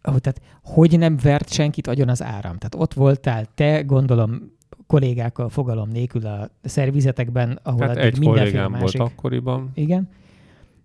ahogy, 0.00 0.20
tehát 0.20 0.42
hogy 0.62 0.98
nem 0.98 1.16
vert 1.16 1.52
senkit 1.52 1.86
agyon 1.86 2.08
az 2.08 2.22
áram? 2.22 2.58
Tehát 2.58 2.74
ott 2.74 2.92
voltál 2.92 3.46
te, 3.54 3.82
gondolom, 3.82 4.56
kollégákkal 4.92 5.48
fogalom 5.48 5.88
nélkül 5.88 6.26
a 6.26 6.50
szervizetekben, 6.62 7.60
ahol 7.62 7.80
hát 7.80 7.90
addig 7.90 8.02
egy 8.02 8.18
mindenféle 8.18 8.68
másik. 8.68 8.98
volt 8.98 9.12
akkoriban. 9.12 9.70
Igen. 9.74 10.08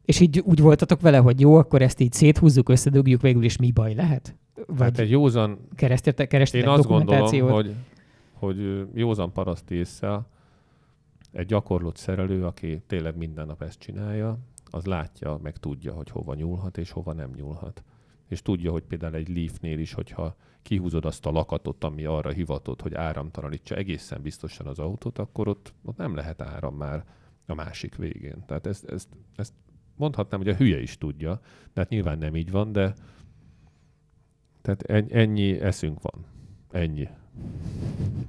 És 0.05 0.19
így 0.19 0.39
úgy 0.39 0.59
voltatok 0.59 1.01
vele, 1.01 1.17
hogy 1.17 1.39
jó, 1.39 1.55
akkor 1.55 1.81
ezt 1.81 1.99
így 1.99 2.11
széthúzzuk, 2.11 2.69
összedugjuk, 2.69 3.21
végül 3.21 3.43
is 3.43 3.57
mi 3.57 3.71
baj 3.71 3.93
lehet? 3.93 4.35
Vagy 4.67 4.79
hát 4.79 4.99
egy 4.99 5.09
józan... 5.09 5.59
Keresztetek, 5.75 6.27
keresztetek 6.27 6.67
Én 6.67 6.73
azt 6.73 6.87
gondolom, 6.87 7.51
hogy, 7.51 7.75
hogy 8.33 8.87
józan 8.93 9.31
paraszt 9.31 9.71
észre 9.71 10.21
egy 11.31 11.45
gyakorlott 11.45 11.97
szerelő, 11.97 12.45
aki 12.45 12.81
tényleg 12.87 13.17
minden 13.17 13.45
nap 13.45 13.61
ezt 13.61 13.79
csinálja, 13.79 14.37
az 14.69 14.85
látja, 14.85 15.39
meg 15.43 15.57
tudja, 15.57 15.93
hogy 15.93 16.09
hova 16.09 16.33
nyúlhat 16.33 16.77
és 16.77 16.91
hova 16.91 17.13
nem 17.13 17.29
nyúlhat 17.35 17.83
és 18.27 18.41
tudja, 18.41 18.71
hogy 18.71 18.83
például 18.83 19.15
egy 19.15 19.35
Leafnél 19.35 19.79
is, 19.79 19.93
hogyha 19.93 20.35
kihúzod 20.67 21.05
azt 21.05 21.25
a 21.25 21.31
lakatot, 21.31 21.83
ami 21.83 22.05
arra 22.05 22.29
hivatott, 22.29 22.81
hogy 22.81 22.93
áramtalanítsa 22.93 23.75
egészen 23.75 24.21
biztosan 24.21 24.67
az 24.67 24.79
autót, 24.79 25.17
akkor 25.17 25.47
ott, 25.47 25.73
ott 25.83 25.97
nem 25.97 26.15
lehet 26.15 26.41
áram 26.41 26.75
már 26.75 27.05
a 27.45 27.53
másik 27.53 27.95
végén. 27.95 28.43
Tehát 28.45 28.67
ezt, 28.67 28.85
ezt, 28.85 29.07
ezt 29.35 29.53
mondhatnám, 29.95 30.39
hogy 30.39 30.49
a 30.49 30.55
hülye 30.55 30.81
is 30.81 30.97
tudja, 30.97 31.39
de 31.73 31.81
hát 31.81 31.89
nyilván 31.89 32.17
nem 32.17 32.35
így 32.35 32.51
van, 32.51 32.71
de 32.71 32.93
tehát 34.61 34.81
ennyi 35.11 35.59
eszünk 35.59 36.01
van. 36.01 36.25
Ennyi. 36.71 37.07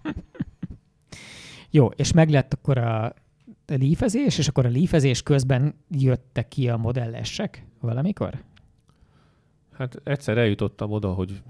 Jó, 1.71 1.87
és 1.87 2.13
meg 2.13 2.31
lett 2.31 2.53
akkor 2.55 2.79
a 2.79 3.15
lífezés, 3.67 4.39
és 4.39 4.49
akkor 4.49 4.67
a 4.67 4.69
lífezés 4.69 5.23
közben 5.23 5.75
jöttek 5.91 6.49
ki 6.49 6.69
a 6.69 6.77
modellesek 6.77 7.67
valamikor? 7.81 8.43
Hát 9.73 10.01
egyszer 10.05 10.39
eljutottam 10.39 10.91
oda, 10.91 11.13
hogy 11.13 11.43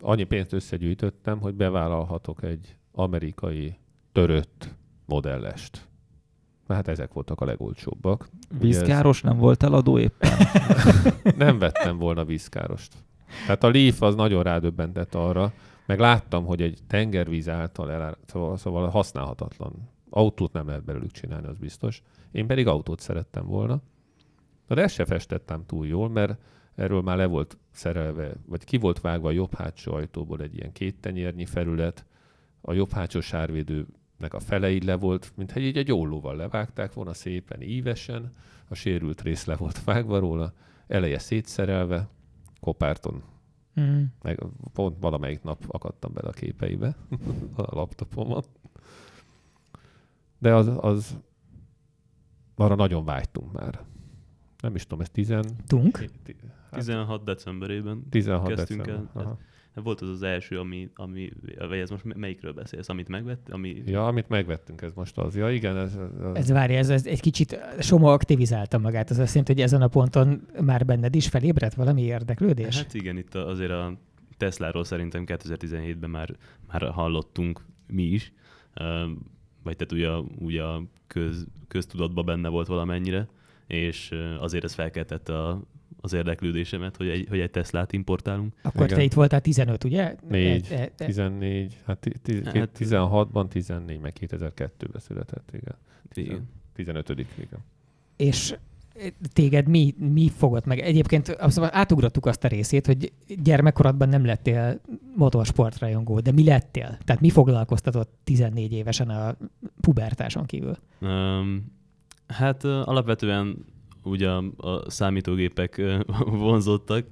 annyi 0.00 0.24
pénzt 0.24 0.52
összegyűjtöttem, 0.52 1.40
hogy 1.40 1.54
bevállalhatok 1.54 2.42
egy 2.42 2.76
amerikai 2.92 3.78
törött 4.12 4.74
modellest. 5.06 5.88
Hát 6.68 6.88
ezek 6.88 7.12
voltak 7.12 7.40
a 7.40 7.44
legolcsóbbak. 7.44 8.28
Vízkáros 8.58 9.16
ez... 9.16 9.22
nem 9.22 9.38
volt 9.38 9.62
eladó 9.62 9.98
éppen? 9.98 10.30
nem 11.36 11.58
vettem 11.58 11.98
volna 11.98 12.24
vízkárost. 12.24 12.94
Tehát 13.46 13.64
a 13.64 13.70
Leaf 13.70 14.02
az 14.02 14.14
nagyon 14.14 14.42
rádöbbentett 14.42 15.14
arra, 15.14 15.52
meg 15.86 15.98
láttam, 15.98 16.44
hogy 16.44 16.62
egy 16.62 16.78
tengervíz 16.86 17.48
által 17.48 17.90
el, 17.90 18.16
szóval, 18.26 18.56
szóval 18.56 18.88
használhatatlan. 18.88 19.72
Autót 20.10 20.52
nem 20.52 20.66
lehet 20.66 20.84
belőlük 20.84 21.10
csinálni, 21.10 21.46
az 21.46 21.58
biztos. 21.58 22.02
Én 22.32 22.46
pedig 22.46 22.66
autót 22.66 23.00
szerettem 23.00 23.46
volna. 23.46 23.80
De 24.68 24.82
ezt 24.82 24.94
se 24.94 25.04
festettem 25.04 25.66
túl 25.66 25.86
jól, 25.86 26.08
mert 26.08 26.38
erről 26.76 27.02
már 27.02 27.16
le 27.16 27.26
volt 27.26 27.58
szerelve, 27.70 28.32
vagy 28.46 28.64
ki 28.64 28.76
volt 28.76 29.00
vágva 29.00 29.28
a 29.28 29.32
jobb 29.32 29.54
hátsó 29.54 29.92
ajtóból 29.92 30.40
egy 30.40 30.56
ilyen 30.56 30.72
két 30.72 31.00
tenyérnyi 31.00 31.44
felület, 31.44 32.04
a 32.60 32.72
jobb 32.72 32.90
hátsó 32.90 33.20
sárvédőnek 33.20 34.34
a 34.34 34.40
fele 34.40 34.70
így 34.70 34.84
le 34.84 34.96
volt, 34.96 35.32
mintha 35.34 35.60
így 35.60 35.76
egy 35.76 35.92
ollóval 35.92 36.36
levágták 36.36 36.92
volna 36.92 37.14
szépen, 37.14 37.62
ívesen, 37.62 38.32
a 38.68 38.74
sérült 38.74 39.22
rész 39.22 39.44
le 39.44 39.56
volt 39.56 39.84
vágva 39.84 40.18
róla, 40.18 40.52
eleje 40.86 41.18
szétszerelve, 41.18 42.08
kopárton. 42.60 43.22
Mm. 43.80 44.02
Meg 44.22 44.42
pont 44.72 44.96
valamelyik 45.00 45.42
nap 45.42 45.64
akadtam 45.68 46.12
bele 46.12 46.28
a 46.28 46.32
képeibe 46.32 46.96
a 47.56 47.74
laptopomon. 47.74 48.44
De 50.38 50.54
az, 50.54 50.70
az 50.80 51.16
arra 52.54 52.74
nagyon 52.74 53.04
vágytunk 53.04 53.52
már. 53.52 53.84
Nem 54.66 54.74
is 54.74 54.82
tudom, 54.82 55.00
ez 55.00 55.10
10... 55.10 55.34
Tunk? 55.66 56.04
16 56.70 57.24
decemberében 57.24 58.06
16 58.10 58.48
kezdtünk 58.48 58.84
december. 58.84 59.10
el. 59.14 59.22
Aha. 59.22 59.38
Hát 59.74 59.84
volt 59.84 60.00
az 60.00 60.08
az 60.08 60.22
első, 60.22 60.58
ami, 60.58 60.90
ami, 60.94 61.32
vagy 61.68 61.78
ez 61.78 61.90
most 61.90 62.04
melyikről 62.04 62.52
beszélsz, 62.52 62.88
amit 62.88 63.08
megvett? 63.08 63.48
Ami... 63.50 63.82
Ja, 63.86 64.06
amit 64.06 64.28
megvettünk, 64.28 64.82
ez 64.82 64.92
most 64.94 65.18
az. 65.18 65.36
Ja, 65.36 65.50
igen. 65.50 65.76
Ez, 65.76 65.94
ez, 65.94 66.34
ez 66.34 66.50
várja, 66.50 66.78
ez, 66.78 66.88
ez 66.88 67.06
egy 67.06 67.20
kicsit 67.20 67.58
Soma 67.78 68.12
aktivizálta 68.12 68.78
magát. 68.78 69.10
Az 69.10 69.18
azt 69.18 69.28
jelenti, 69.28 69.52
hogy 69.52 69.62
ezen 69.62 69.82
a 69.82 69.88
ponton 69.88 70.46
már 70.60 70.84
benned 70.84 71.14
is 71.14 71.28
felébredt 71.28 71.74
valami 71.74 72.02
érdeklődés? 72.02 72.76
Hát 72.76 72.94
igen, 72.94 73.16
itt 73.16 73.34
azért 73.34 73.70
a 73.70 73.98
Tesláról 74.36 74.84
szerintem 74.84 75.24
2017-ben 75.26 76.10
már, 76.10 76.36
már 76.66 76.82
hallottunk 76.82 77.64
mi 77.86 78.02
is, 78.02 78.32
vagy 79.62 79.76
tehát 79.76 79.92
ugye, 79.92 80.10
ugye 80.38 80.62
a 80.62 80.82
köz, 81.06 81.46
köztudatban 81.68 82.24
benne 82.24 82.48
volt 82.48 82.66
valamennyire, 82.66 83.28
és 83.66 84.14
azért 84.40 84.64
ez 84.64 84.74
felkeltette 84.74 85.38
a, 85.38 85.62
az 86.00 86.12
érdeklődésemet, 86.12 86.96
hogy 86.96 87.08
egy, 87.08 87.26
hogy 87.28 87.40
egy 87.40 87.50
Teslát 87.50 87.92
importálunk. 87.92 88.54
Akkor 88.62 88.84
Igen. 88.84 88.96
te 88.96 89.04
itt 89.04 89.12
voltál 89.12 89.40
15, 89.40 89.84
ugye? 89.84 90.16
4, 90.28 90.66
e, 90.70 90.80
e, 90.80 90.90
14, 90.96 91.76
hát, 91.84 92.08
hát 92.44 92.70
16-ban 92.78 93.48
14, 93.48 94.00
meg 94.00 94.12
2002-ben 94.20 95.00
született, 95.00 95.50
igen. 95.52 95.76
igen. 96.14 96.48
15 96.74 97.10
igen. 97.10 97.64
És 98.16 98.56
téged 99.32 99.68
mi, 99.68 99.94
mi 99.98 100.28
fogott 100.28 100.64
meg? 100.64 100.78
Egyébként 100.78 101.36
átugrattuk 101.60 102.26
azt 102.26 102.44
a 102.44 102.48
részét, 102.48 102.86
hogy 102.86 103.12
gyermekkorodban 103.42 104.08
nem 104.08 104.24
lettél 104.24 104.80
motorsportrajongó, 105.16 106.20
de 106.20 106.32
mi 106.32 106.44
lettél? 106.44 106.98
Tehát 107.04 107.22
mi 107.22 107.30
foglalkoztatott 107.30 108.18
14 108.24 108.72
évesen 108.72 109.08
a 109.08 109.36
pubertáson 109.80 110.44
kívül? 110.44 110.76
Um, 111.00 111.75
hát 112.26 112.64
alapvetően 112.64 113.64
ugye 114.02 114.28
a, 114.28 114.90
számítógépek 114.90 115.82
vonzottak, 116.44 117.06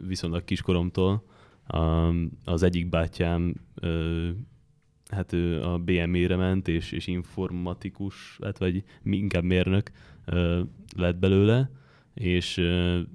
viszonylag 0.00 0.44
kiskoromtól. 0.44 1.24
Az 2.44 2.62
egyik 2.62 2.88
bátyám 2.88 3.54
hát 5.08 5.32
ő 5.32 5.62
a 5.62 5.78
BME-re 5.78 6.36
ment, 6.36 6.68
és, 6.68 6.92
és 6.92 7.06
informatikus, 7.06 8.38
hát 8.42 8.58
vagy 8.58 8.82
inkább 9.04 9.44
mérnök 9.44 9.90
lett 10.96 11.16
belőle, 11.16 11.70
és 12.14 12.58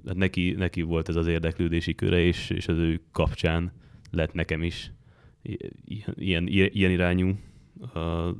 hát 0.06 0.16
neki, 0.16 0.50
neki 0.50 0.82
volt 0.82 1.08
ez 1.08 1.16
az 1.16 1.26
érdeklődési 1.26 1.94
köre, 1.94 2.20
és, 2.20 2.50
és 2.50 2.68
az 2.68 2.76
ő 2.76 3.00
kapcsán 3.12 3.72
lett 4.10 4.32
nekem 4.32 4.62
is 4.62 4.92
ilyen, 6.14 6.46
ilyen, 6.46 6.70
ilyen 6.72 6.90
irányú 6.90 7.38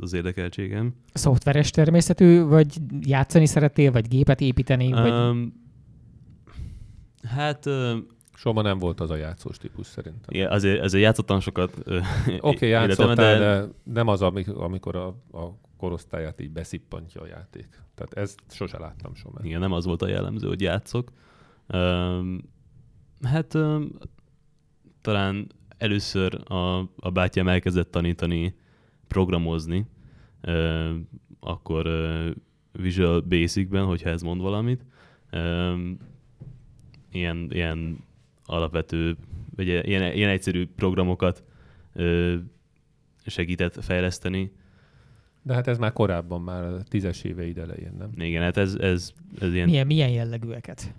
az 0.01 0.13
érdekeltségem. 0.13 0.95
Szoftveres 1.13 1.71
természetű, 1.71 2.43
vagy 2.43 2.79
játszani 3.01 3.47
szeretél, 3.47 3.93
vagy 3.93 4.09
gépet 4.09 4.41
építeni? 4.41 4.93
Vagy... 4.93 5.11
Um, 5.11 5.53
hát... 7.23 7.67
Uh, 7.67 7.97
Soha 8.35 8.63
nem 8.63 8.79
volt 8.79 9.01
az 9.01 9.11
a 9.11 9.17
játszós 9.17 9.57
típus 9.57 9.87
szerintem. 9.87 10.29
Igen, 10.29 10.51
azért, 10.51 10.83
azért 10.83 11.03
játszottam 11.03 11.41
sokat. 11.41 11.79
Oké, 11.79 12.39
okay, 12.41 12.69
játszottál, 12.69 13.39
de... 13.39 13.39
de 13.39 13.69
nem 13.93 14.09
az, 14.09 14.23
amikor 14.55 14.97
a, 14.97 15.07
a 15.33 15.59
korosztályát 15.77 16.41
így 16.41 16.51
beszippantja 16.51 17.21
a 17.21 17.27
játék. 17.27 17.69
Tehát 17.95 18.13
ezt 18.13 18.41
sose 18.51 18.79
láttam 18.79 19.15
soha. 19.15 19.39
Igen, 19.43 19.61
nem 19.61 19.73
az 19.73 19.85
volt 19.85 20.03
a 20.03 20.09
jellemző, 20.09 20.49
hogy 20.49 20.61
játszok. 20.61 21.13
Um, 21.75 22.41
hát 23.23 23.55
um, 23.55 23.91
talán 25.01 25.47
először 25.79 26.53
a, 26.53 26.79
a 26.79 27.11
bátyám 27.13 27.49
elkezdett 27.49 27.91
tanítani 27.91 28.55
programozni, 29.09 29.87
akkor 31.41 31.89
Visual 32.73 33.21
Basic-ben, 33.21 33.85
hogyha 33.85 34.09
ez 34.09 34.23
mond 34.23 34.41
valamit. 34.41 34.85
Ilyen, 37.13 37.49
ilyen 37.51 37.99
alapvető, 38.45 39.17
vagy 39.57 39.67
ilyen, 39.67 40.13
ilyen 40.15 40.31
egyszerű 40.31 40.67
programokat 40.77 41.45
segített 43.27 43.85
fejleszteni. 43.85 44.53
De 45.43 45.55
hát 45.55 45.67
ez 45.67 45.79
már 45.79 45.93
korábban, 45.93 46.43
már 46.43 46.65
a 46.65 46.83
tízes 46.83 47.25
éveid 47.25 47.59
elején, 47.59 47.93
nem? 47.99 48.11
Igen, 48.17 48.43
hát 48.43 48.57
ez, 48.57 48.75
ez, 48.75 49.13
ez 49.41 49.55
ilyen... 49.55 49.69
Milyen, 49.69 49.87
milyen 49.87 50.11
jellegűeket? 50.11 50.95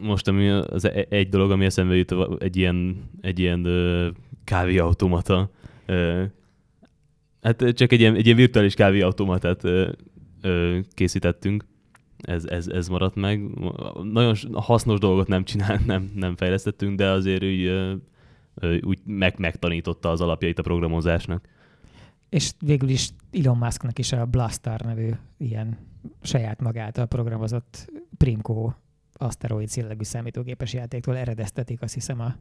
Most 0.00 0.28
ami 0.28 0.48
az 0.48 0.84
e- 0.84 1.06
egy 1.08 1.28
dolog, 1.28 1.50
ami 1.50 1.64
eszembe 1.64 1.94
jut, 1.94 2.14
egy 2.42 2.56
ilyen, 2.56 3.10
egy 3.20 3.38
ilyen 3.38 3.66
kávéautomata. 4.44 5.50
Hát 7.42 7.64
csak 7.72 7.92
egy 7.92 8.00
ilyen, 8.00 8.14
egy 8.14 8.24
ilyen 8.24 8.36
virtuális 8.36 8.74
kávéautomatát 8.74 9.62
készítettünk. 10.94 11.64
Ez, 12.16 12.44
ez, 12.44 12.66
ez 12.68 12.88
maradt 12.88 13.14
meg. 13.14 13.40
Nagyon 14.02 14.36
hasznos 14.52 14.98
dolgot 14.98 15.28
nem 15.28 15.44
csinált, 15.44 15.86
nem, 15.86 16.12
nem 16.14 16.36
fejlesztettünk, 16.36 16.96
de 16.96 17.10
azért 17.10 17.42
úgy, 17.42 17.70
úgy 18.80 18.98
meg, 19.04 19.34
megtanította 19.38 20.10
az 20.10 20.20
alapjait 20.20 20.58
a 20.58 20.62
programozásnak. 20.62 21.48
És 22.28 22.52
végül 22.60 22.88
is 22.88 23.10
Elon 23.32 23.56
Musknak 23.56 23.98
is 23.98 24.12
a 24.12 24.26
Blaster 24.26 24.80
nevű 24.80 25.10
ilyen 25.36 25.78
saját 26.22 26.60
magától 26.60 27.04
programozott 27.04 27.92
Primco 28.16 28.72
aszteroid 29.12 29.68
szillegű 29.68 30.02
számítógépes 30.02 30.72
játéktól 30.72 31.16
eredeztetik 31.16 31.82
azt 31.82 31.94
hiszem 31.94 32.20
a, 32.20 32.36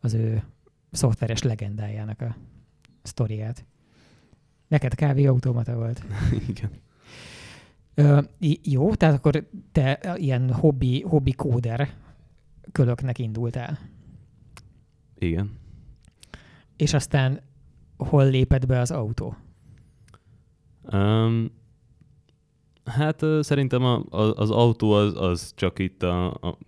az 0.00 0.14
ő 0.14 0.42
szoftveres 0.90 1.42
legendájának 1.42 2.20
a 2.20 2.36
sztoriát. 3.02 3.64
Neked 4.68 4.94
kávéautomata 4.94 5.74
volt? 5.74 6.04
Igen. 6.48 6.70
Ö, 7.94 8.20
jó, 8.62 8.94
tehát 8.94 9.14
akkor 9.14 9.48
te 9.72 10.16
ilyen 10.16 10.52
hobbi, 10.52 11.02
hobbi 11.02 11.32
kóder 11.32 11.94
kölöknek 12.72 13.18
indultál. 13.18 13.78
Igen. 15.18 15.58
És 16.76 16.94
aztán 16.94 17.40
hol 17.96 18.30
lépett 18.30 18.66
be 18.66 18.80
az 18.80 18.90
autó? 18.90 19.36
Um, 20.92 21.58
Hát 22.90 23.24
szerintem 23.40 23.84
a, 23.84 24.04
a, 24.10 24.34
az 24.34 24.50
autó 24.50 24.92
az, 24.92 25.16
az 25.16 25.52
csak 25.56 25.78
itt 25.78 26.02
a, 26.02 26.30
a 26.30 26.58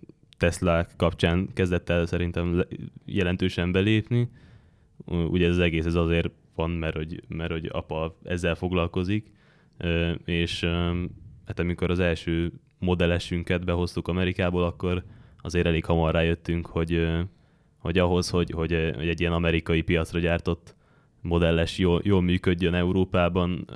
Tesla 0.43 0.85
kapcsán 0.97 1.49
kezdett 1.53 1.89
el 1.89 2.05
szerintem 2.05 2.65
jelentősen 3.05 3.71
belépni. 3.71 4.29
Ugye 5.05 5.45
ez 5.45 5.51
az 5.51 5.59
egész 5.59 5.85
ez 5.85 5.95
azért 5.95 6.31
van, 6.55 6.69
mert 6.69 6.95
hogy, 6.95 7.23
mert 7.27 7.51
hogy 7.51 7.69
apa 7.71 8.17
ezzel 8.23 8.55
foglalkozik, 8.55 9.31
és 10.25 10.63
hát 11.45 11.59
amikor 11.59 11.89
az 11.89 11.99
első 11.99 12.51
modellesünket 12.79 13.65
behoztuk 13.65 14.07
Amerikából, 14.07 14.63
akkor 14.63 15.03
azért 15.41 15.65
elég 15.65 15.85
hamar 15.85 16.13
rájöttünk, 16.13 16.65
hogy, 16.65 17.07
hogy 17.77 17.97
ahhoz, 17.97 18.29
hogy, 18.29 18.51
hogy, 18.51 18.73
egy 18.73 19.19
ilyen 19.19 19.33
amerikai 19.33 19.81
piacra 19.81 20.19
gyártott 20.19 20.75
modelles 21.21 21.77
jól, 21.77 22.01
jól 22.03 22.21
működjön 22.21 22.73
Európában, 22.73 23.69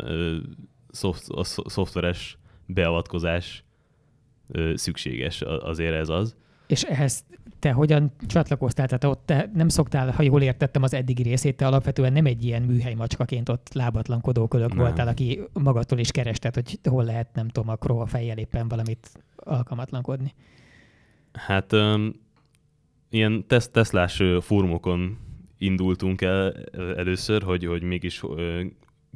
szoft, 0.90 1.30
a 1.30 1.44
szoftveres 1.44 2.38
beavatkozás 2.66 3.64
szükséges, 4.74 5.42
azért 5.42 5.96
ez 5.96 6.10
az. 6.10 6.36
És 6.68 6.84
ehhez 6.84 7.26
te 7.60 7.72
hogyan 7.72 8.12
csatlakoztál? 8.28 8.88
Tehát 8.88 9.04
ott 9.04 9.26
te 9.26 9.52
nem 9.54 9.68
szoktál, 9.68 10.12
ha 10.12 10.24
jól 10.24 10.42
értettem 10.42 10.84
az 10.84 10.94
eddigi 10.94 11.24
részét, 11.24 11.58
te 11.58 11.68
alapvetően 11.68 12.14
nem 12.14 12.26
egy 12.26 12.44
ilyen 12.44 12.62
műhely 12.62 12.94
macskaként 12.94 13.50
ott 13.50 13.74
lábatlankodó 13.74 14.48
kölök 14.48 14.70
nem. 14.70 14.78
voltál, 14.78 15.08
aki 15.08 15.42
magadtól 15.54 16.00
is 16.00 16.12
kerested, 16.12 16.54
hogy 16.54 16.80
hol 16.90 17.04
lehet, 17.04 17.28
nem 17.34 17.48
tudom, 17.48 17.76
a 17.80 18.06
fejjel 18.06 18.38
éppen 18.38 18.68
valamit 18.68 19.10
alkalmatlankodni. 19.36 20.34
Hát 21.34 21.74
um, 21.74 22.14
ilyen 23.10 23.48
tesz- 23.48 23.72
teszlás 23.72 24.24
fórumokon 24.42 25.18
indultunk 25.58 26.22
el 26.22 26.54
először, 26.74 27.44
hogy, 27.44 27.66
hogy 27.66 27.82
mégis 27.82 28.22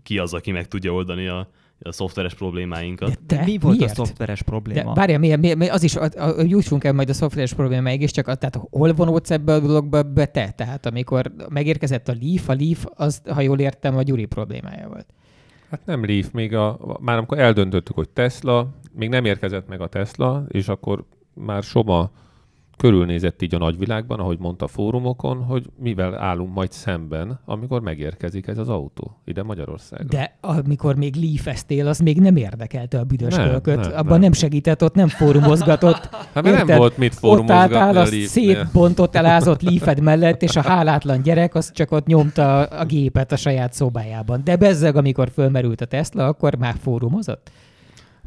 ki 0.04 0.18
az, 0.18 0.34
aki 0.34 0.52
meg 0.52 0.68
tudja 0.68 0.94
oldani 0.94 1.28
a, 1.28 1.50
a 1.84 1.92
szoftveres 1.92 2.34
problémáinkat. 2.34 3.10
De 3.10 3.36
te? 3.36 3.44
Mi 3.44 3.58
volt 3.58 3.78
miért? 3.78 3.92
a 3.92 3.96
szoftveres 3.96 4.42
probléma? 4.42 4.94
De 4.94 5.00
várjál, 5.00 5.20
miért, 5.20 5.40
miért, 5.40 5.58
miért, 5.58 5.74
az 5.74 5.84
is, 5.84 5.98
jussunk 6.46 6.84
el 6.84 6.94
majd 6.94 7.10
a 7.10 7.14
szoftveres 7.14 7.54
problémáig 7.54 8.02
is, 8.02 8.12
csak 8.12 8.28
a, 8.28 8.36
tehát 8.36 8.68
hol 8.70 8.94
vonódsz 8.94 9.32
ebbe 9.32 9.54
a 9.54 9.60
dologba 9.60 10.04
be 10.04 10.26
te? 10.26 10.52
Tehát 10.52 10.86
amikor 10.86 11.32
megérkezett 11.50 12.08
a 12.08 12.16
Leaf, 12.22 12.50
a 12.50 12.56
Leaf, 12.60 12.86
az, 12.96 13.22
ha 13.30 13.42
jól 13.42 13.60
értem, 13.60 13.98
a 13.98 14.02
Gyuri 14.02 14.26
problémája 14.26 14.88
volt. 14.88 15.06
Hát 15.70 15.86
nem 15.86 16.06
Leaf, 16.06 16.32
még 16.32 16.56
a, 16.56 16.98
már 17.00 17.18
amikor 17.18 17.40
eldöntöttük, 17.40 17.96
hogy 17.96 18.10
Tesla, 18.10 18.70
még 18.92 19.10
nem 19.10 19.26
érkezett 19.26 19.68
meg 19.68 19.82
a 19.82 19.88
Tesla, 19.88 20.46
és 20.48 20.68
akkor 20.68 21.06
már 21.34 21.64
Soma 21.64 22.12
körülnézett 22.82 23.42
így 23.42 23.56
a 23.56 23.58
nagyvilágban, 23.58 24.20
ahogy 24.20 24.40
mondta 24.40 24.66
a 24.66 24.68
fórumokon, 24.68 25.44
hogy 25.44 25.66
mivel 25.80 26.18
állunk 26.18 26.54
majd 26.54 26.72
szemben, 26.72 27.40
amikor 27.46 27.82
megérkezik 27.82 28.48
ez 28.48 28.58
az 28.58 28.70
autó 28.70 29.22
ide 29.26 29.44
Magyarországra. 29.44 30.08
De 30.08 30.38
amikor 30.42 30.96
még 30.96 31.16
lífeztél, 31.16 31.88
az 31.88 32.00
még 32.00 32.20
nem 32.20 32.36
érdekelte 32.36 33.00
a 33.00 33.04
büdös 33.04 33.36
nem, 33.36 33.50
kölköt. 33.50 33.80
Nem, 33.80 33.92
Abban 33.92 34.12
nem. 34.12 34.20
nem 34.20 34.32
segített, 34.32 34.84
ott 34.84 34.94
nem 34.94 35.08
fórumozgatott. 35.08 36.10
Hát 36.34 36.44
mert 36.44 36.66
nem 36.66 36.78
volt 36.78 36.98
mit 36.98 37.14
fórumozgatni. 37.14 37.76
Ott 37.76 37.82
álltál 37.82 38.02
a 38.02 38.06
szétbontott, 38.06 39.16
elázott 39.16 39.62
lífed 39.62 40.02
mellett, 40.02 40.42
és 40.42 40.56
a 40.56 40.62
hálátlan 40.62 41.22
gyerek 41.22 41.56
az 41.56 41.72
csak 41.72 41.92
ott 41.92 42.06
nyomta 42.06 42.64
a 42.64 42.86
gépet 42.86 43.32
a 43.32 43.36
saját 43.36 43.74
szobájában. 43.74 44.42
De 44.44 44.56
bezzeg, 44.56 44.96
amikor 44.96 45.30
fölmerült 45.30 45.82
a 45.82 45.86
Tesla, 45.86 46.26
akkor 46.26 46.56
már 46.56 46.76
fórumozott? 46.82 47.52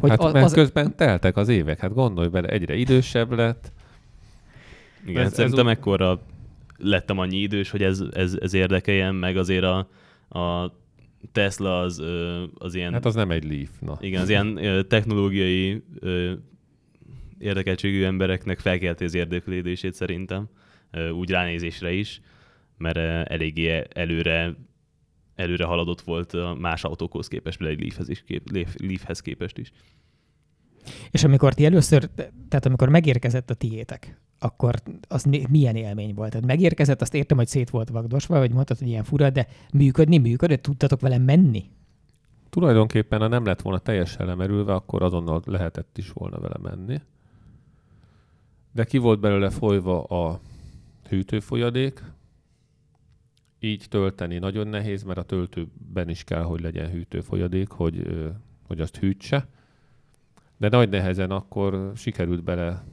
Hogy 0.00 0.10
hát 0.10 0.22
az, 0.22 0.32
mert 0.32 0.44
az... 0.44 0.52
közben 0.52 0.96
teltek 0.96 1.36
az 1.36 1.48
évek, 1.48 1.80
hát 1.80 1.94
gondolj 1.94 2.28
bele, 2.28 2.48
egyre 2.48 2.74
idősebb 2.74 3.32
lett, 3.32 3.72
igen, 5.06 5.24
ez, 5.24 5.32
szerintem 5.34 5.66
ez 5.66 5.76
ekkora 5.76 6.22
lettem 6.76 7.18
annyi 7.18 7.36
idős, 7.36 7.70
hogy 7.70 7.82
ez, 7.82 8.00
ez, 8.12 8.36
ez 8.40 8.54
érdekeljen, 8.54 9.14
meg 9.14 9.36
azért 9.36 9.64
a, 9.64 9.88
a 10.38 10.72
Tesla 11.32 11.80
az, 11.80 12.02
az 12.54 12.74
ilyen... 12.74 12.92
Hát 12.92 13.04
az 13.04 13.14
nem 13.14 13.30
egy 13.30 13.44
Leaf, 13.44 13.70
na. 13.80 13.98
Igen, 14.00 14.20
az 14.20 14.28
ilyen 14.28 14.58
technológiai 14.88 15.82
érdekeltségű 17.38 18.04
embereknek 18.04 18.58
felkelti 18.58 19.04
az 19.04 19.14
érdeklődését 19.14 19.94
szerintem, 19.94 20.48
úgy 21.12 21.30
ránézésre 21.30 21.92
is, 21.92 22.20
mert 22.76 22.96
eléggé 23.30 23.82
előre 23.92 24.54
előre 25.34 25.64
haladott 25.64 26.00
volt 26.00 26.32
a 26.32 26.56
más 26.60 26.84
autókhoz 26.84 27.28
képest, 27.28 27.58
például 27.58 27.78
egy 27.78 27.84
Leafhez, 27.84 28.08
is 28.08 28.22
kép, 28.22 28.50
Leafhez 28.80 29.20
képest 29.20 29.58
is. 29.58 29.72
És 31.10 31.24
amikor 31.24 31.54
ti 31.54 31.64
először, 31.64 32.10
tehát 32.48 32.66
amikor 32.66 32.88
megérkezett 32.88 33.50
a 33.50 33.54
tiétek, 33.54 34.20
akkor 34.38 34.74
az 35.08 35.24
milyen 35.50 35.76
élmény 35.76 36.14
volt? 36.14 36.30
Tehát 36.30 36.46
megérkezett, 36.46 37.00
azt 37.00 37.14
értem, 37.14 37.36
hogy 37.36 37.46
szét 37.46 37.70
volt 37.70 37.88
vagdosva, 37.88 38.38
vagy 38.38 38.52
mondtad, 38.52 38.78
hogy 38.78 38.88
ilyen 38.88 39.04
fura, 39.04 39.30
de 39.30 39.46
működni, 39.72 40.18
működött, 40.18 40.62
tudtatok 40.62 41.00
vele 41.00 41.18
menni? 41.18 41.64
Tulajdonképpen, 42.50 43.20
ha 43.20 43.28
nem 43.28 43.44
lett 43.44 43.62
volna 43.62 43.78
teljesen 43.78 44.26
lemerülve, 44.26 44.74
akkor 44.74 45.02
azonnal 45.02 45.42
lehetett 45.44 45.98
is 45.98 46.12
volna 46.12 46.40
vele 46.40 46.56
menni. 46.62 47.00
De 48.72 48.84
ki 48.84 48.98
volt 48.98 49.20
belőle 49.20 49.50
folyva 49.50 50.04
a 50.04 50.40
hűtőfolyadék, 51.08 52.02
így 53.64 53.86
tölteni 53.88 54.38
nagyon 54.38 54.68
nehéz, 54.68 55.02
mert 55.02 55.18
a 55.18 55.22
töltőben 55.22 56.08
is 56.08 56.24
kell, 56.24 56.42
hogy 56.42 56.60
legyen 56.60 56.90
hűtőfolyadék, 56.90 57.70
hogy, 57.70 58.06
hogy 58.66 58.80
azt 58.80 58.96
hűtse. 58.96 59.48
De 60.56 60.68
nagy 60.68 60.88
nehezen 60.88 61.30
akkor 61.30 61.92
sikerült 61.94 62.44
bele, 62.44 62.84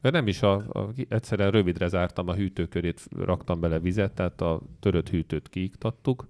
de 0.00 0.10
nem 0.10 0.26
is, 0.26 0.42
a, 0.42 0.54
a, 0.54 0.92
egyszerűen 1.08 1.50
rövidre 1.50 1.88
zártam 1.88 2.28
a 2.28 2.34
hűtőkörét, 2.34 3.08
raktam 3.16 3.60
bele 3.60 3.78
vizet, 3.78 4.12
tehát 4.12 4.40
a 4.40 4.60
törött 4.80 5.08
hűtőt 5.08 5.48
kiiktattuk. 5.48 6.28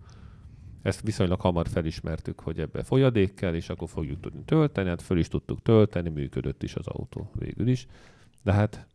Ezt 0.83 1.03
viszonylag 1.03 1.41
hamar 1.41 1.69
felismertük, 1.69 2.41
hogy 2.41 2.61
ebbe 2.61 2.83
folyadék 2.83 3.35
kell, 3.35 3.55
és 3.55 3.69
akkor 3.69 3.89
fogjuk 3.89 4.21
tudni 4.21 4.43
tölteni, 4.45 4.89
hát 4.89 5.03
föl 5.03 5.19
is 5.19 5.29
tudtuk 5.29 5.63
tölteni, 5.63 6.09
működött 6.09 6.63
is 6.63 6.75
az 6.75 6.87
autó 6.87 7.31
végül 7.39 7.69
is. 7.69 7.87
De 8.43 8.53
hát 8.53 8.87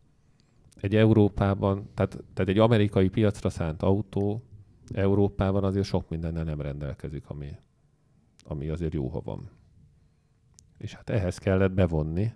egy 0.76 0.96
Európában, 0.96 1.90
tehát, 1.94 2.24
tehát 2.34 2.50
egy 2.50 2.60
amerikai 2.60 3.10
piacra 3.10 3.50
szánt 3.50 3.84
autó 3.84 4.44
Európában 4.94 5.64
azért 5.64 5.86
sok 5.86 6.10
mindennel 6.10 6.44
nem 6.44 6.62
rendelkezik, 6.62 7.30
ami, 7.30 7.50
ami 8.44 8.70
azért 8.70 8.94
jó, 8.94 9.08
ha 9.08 9.22
van. 9.22 9.50
És 10.82 10.94
hát 10.94 11.10
ehhez 11.10 11.38
kellett 11.38 11.72
bevonni. 11.72 12.32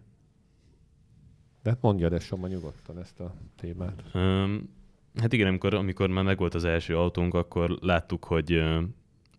De 1.63 1.69
hát 1.69 1.81
mondja, 1.81 2.09
de 2.09 2.19
Soma 2.19 2.47
nyugodtan 2.47 2.99
ezt 2.99 3.19
a 3.19 3.33
témát. 3.55 4.03
Um, 4.13 4.69
hát 5.15 5.33
igen, 5.33 5.47
amikor, 5.47 5.73
amikor 5.73 6.09
már 6.09 6.23
megvolt 6.23 6.53
az 6.53 6.63
első 6.63 6.97
autónk, 6.97 7.33
akkor 7.33 7.77
láttuk, 7.81 8.23
hogy 8.23 8.53
uh, 8.53 8.83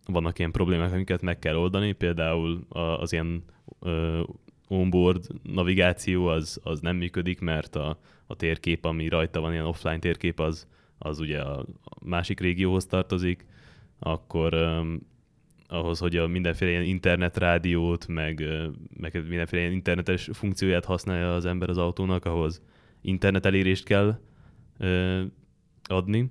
vannak 0.07 0.39
ilyen 0.39 0.51
problémák, 0.51 0.93
amiket 0.93 1.23
meg 1.23 1.39
kell 1.39 1.57
oldani, 1.57 1.93
például 1.93 2.67
az 2.69 3.13
ilyen 3.13 3.45
uh, 3.81 4.21
onboard 4.69 5.27
navigáció 5.43 6.27
az, 6.27 6.61
az 6.63 6.81
nem 6.81 6.97
működik, 6.97 7.41
mert 7.41 7.77
a, 7.77 7.99
a 8.27 8.37
térkép, 8.37 8.85
ami 8.85 9.09
rajta 9.09 9.41
van, 9.41 9.53
ilyen 9.53 9.67
offline 9.67 9.99
térkép, 9.99 10.41
az, 10.41 10.67
az 10.99 11.19
ugye 11.19 11.41
a 11.41 11.67
másik 12.05 12.41
régióhoz 12.41 12.87
tartozik, 12.87 13.47
akkor 13.99 14.55
um, 14.55 15.01
ahhoz, 15.69 15.99
hogy 15.99 16.17
a 16.17 16.27
mindenféle 16.27 16.71
ilyen 16.71 16.83
internetrádiót, 16.83 18.07
meg, 18.07 18.45
meg 18.97 19.25
mindenféle 19.29 19.63
ilyen 19.63 19.75
internetes 19.75 20.29
funkcióját 20.33 20.85
használja 20.85 21.35
az 21.35 21.45
ember 21.45 21.69
az 21.69 21.79
autónak, 21.79 22.25
ahhoz 22.25 22.63
internet 23.01 23.47
elérést 23.47 23.85
kell 23.85 24.19
ö, 24.79 25.23
adni, 25.85 26.31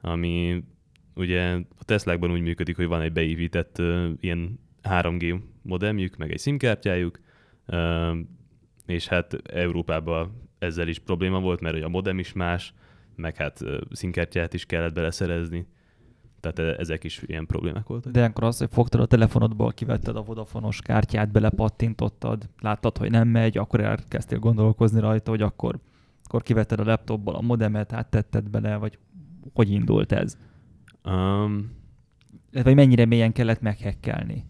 ami 0.00 0.62
ugye 1.14 1.54
a 1.54 1.84
Teslákban 1.84 2.30
úgy 2.30 2.40
működik, 2.40 2.76
hogy 2.76 2.86
van 2.86 3.00
egy 3.00 3.12
beépített 3.12 3.78
ilyen 4.20 4.60
3G 4.82 5.40
modemjük, 5.62 6.16
meg 6.16 6.32
egy 6.32 6.40
SIM-kártyájuk, 6.40 7.20
ö, 7.66 8.12
és 8.86 9.06
hát 9.08 9.34
Európában 9.34 10.48
ezzel 10.58 10.88
is 10.88 10.98
probléma 10.98 11.40
volt, 11.40 11.60
mert 11.60 11.82
a 11.82 11.88
modem 11.88 12.18
is 12.18 12.32
más, 12.32 12.74
meg 13.14 13.36
hát 13.36 13.64
színkártyát 13.90 14.54
is 14.54 14.66
kellett 14.66 14.94
beleszerezni. 14.94 15.66
Tehát 16.40 16.58
e, 16.58 16.80
ezek 16.80 17.04
is 17.04 17.22
ilyen 17.26 17.46
problémák 17.46 17.86
voltak. 17.86 18.12
De 18.12 18.24
akkor 18.24 18.44
az, 18.44 18.58
hogy 18.58 18.68
fogtad 18.72 19.00
a 19.00 19.06
telefonodból, 19.06 19.72
kivetted 19.72 20.16
a 20.16 20.22
Vodafonos 20.22 20.80
kártyát, 20.80 21.30
belepattintottad, 21.30 22.48
láttad, 22.60 22.98
hogy 22.98 23.10
nem 23.10 23.28
megy, 23.28 23.58
akkor 23.58 23.80
elkezdtél 23.80 24.38
gondolkozni 24.38 25.00
rajta, 25.00 25.30
hogy 25.30 25.42
akkor, 25.42 25.78
akkor 26.24 26.42
kivetted 26.42 26.80
a 26.80 26.84
laptopból 26.84 27.34
a 27.34 27.40
modemet, 27.40 27.92
áttetted 27.92 28.50
bele, 28.50 28.76
vagy 28.76 28.98
hogy 29.54 29.70
indult 29.70 30.12
ez? 30.12 30.38
Um, 31.04 31.76
vagy 32.52 32.74
mennyire 32.74 33.04
mélyen 33.04 33.32
kellett 33.32 33.60
meghekkelni? 33.60 34.44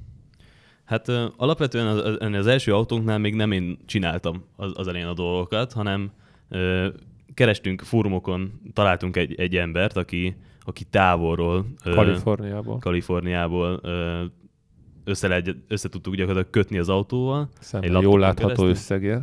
Hát 0.84 1.08
uh, 1.08 1.24
alapvetően 1.36 1.86
az, 1.86 2.16
az, 2.20 2.46
első 2.46 2.74
autónknál 2.74 3.18
még 3.18 3.34
nem 3.34 3.52
én 3.52 3.78
csináltam 3.86 4.44
az, 4.56 4.72
az 4.74 4.88
elején 4.88 5.06
a 5.06 5.14
dolgokat, 5.14 5.72
hanem 5.72 6.10
uh, 6.50 6.86
kerestünk 7.34 7.82
fórumokon, 7.82 8.60
találtunk 8.72 9.16
egy, 9.16 9.34
egy 9.34 9.56
embert, 9.56 9.96
aki, 9.96 10.36
aki 10.68 10.84
távolról, 10.84 11.66
Kaliforniából, 11.84 12.78
Kaliforniából 12.78 13.80
össze, 15.04 15.28
lehet, 15.28 15.56
össze 15.68 15.88
tudtuk 15.88 16.14
gyakorlatilag 16.14 16.50
kötni 16.50 16.78
az 16.78 16.88
autóval. 16.88 17.48
Szemben 17.60 17.96
egy 17.96 18.02
jól 18.02 18.18
látható 18.18 18.46
keresztül. 18.46 18.68
összegér. 18.68 19.20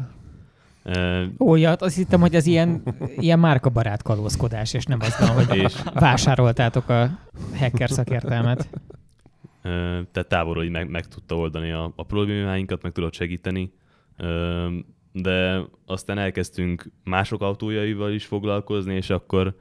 Ó, 1.39 1.55
ja, 1.55 1.71
azt 1.71 1.95
hittem, 1.95 2.21
hogy 2.21 2.35
ez 2.35 2.45
ilyen, 2.45 2.83
ilyen 3.17 3.39
márkabarát 3.39 4.01
kalózkodás, 4.01 4.73
és 4.73 4.85
nem 4.85 4.99
az 5.01 5.19
van, 5.19 5.45
hogy 5.45 5.57
és... 5.63 5.83
vásároltátok 5.93 6.89
a 6.89 7.19
hacker 7.59 7.89
szakértelmet. 7.89 8.69
Tehát 10.11 10.27
távolról 10.27 10.63
így 10.63 10.71
meg, 10.71 10.89
meg 10.89 11.07
tudta 11.07 11.35
oldani 11.35 11.71
a, 11.71 11.93
a 11.95 12.03
problémáinkat, 12.03 12.81
meg 12.81 12.91
tudott 12.91 13.13
segíteni 13.13 13.73
de 15.11 15.61
aztán 15.85 16.17
elkezdtünk 16.17 16.91
mások 17.03 17.41
autójaival 17.41 18.11
is 18.11 18.25
foglalkozni, 18.25 18.95
és 18.95 19.09
akkor 19.09 19.55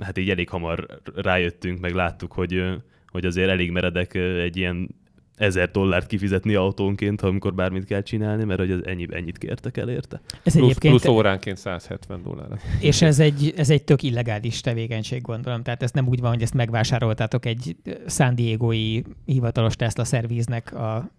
hát 0.00 0.18
így 0.18 0.30
elég 0.30 0.48
hamar 0.48 1.00
rájöttünk, 1.14 1.80
meg 1.80 1.94
láttuk, 1.94 2.32
hogy, 2.32 2.62
hogy 3.06 3.24
azért 3.24 3.48
elég 3.48 3.70
meredek 3.70 4.14
egy 4.14 4.56
ilyen 4.56 4.88
ezer 5.36 5.70
dollárt 5.70 6.06
kifizetni 6.06 6.54
autónként, 6.54 7.20
amikor 7.20 7.54
bármit 7.54 7.84
kell 7.84 8.02
csinálni, 8.02 8.44
mert 8.44 8.58
hogy 8.58 8.70
az 8.70 8.86
ennyi, 8.86 9.06
ennyit 9.10 9.38
kértek 9.38 9.76
el 9.76 9.88
érte. 9.88 10.20
Ez 10.42 10.52
plusz, 10.52 10.64
egyébként... 10.64 10.94
plusz 10.94 11.14
óránként 11.14 11.56
170 11.56 12.22
dollár. 12.22 12.48
És 12.80 13.02
ez 13.02 13.18
egy, 13.18 13.52
ez 13.56 13.70
egy 13.70 13.84
tök 13.84 14.02
illegális 14.02 14.60
tevékenység, 14.60 15.22
gondolom. 15.22 15.62
Tehát 15.62 15.82
ez 15.82 15.90
nem 15.90 16.08
úgy 16.08 16.20
van, 16.20 16.30
hogy 16.30 16.42
ezt 16.42 16.54
megvásároltátok 16.54 17.46
egy 17.46 17.76
San 18.06 18.34
Diego-i 18.34 19.04
hivatalos 19.24 19.76
Tesla 19.76 20.04
szervíznek 20.04 20.74
a 20.74 21.10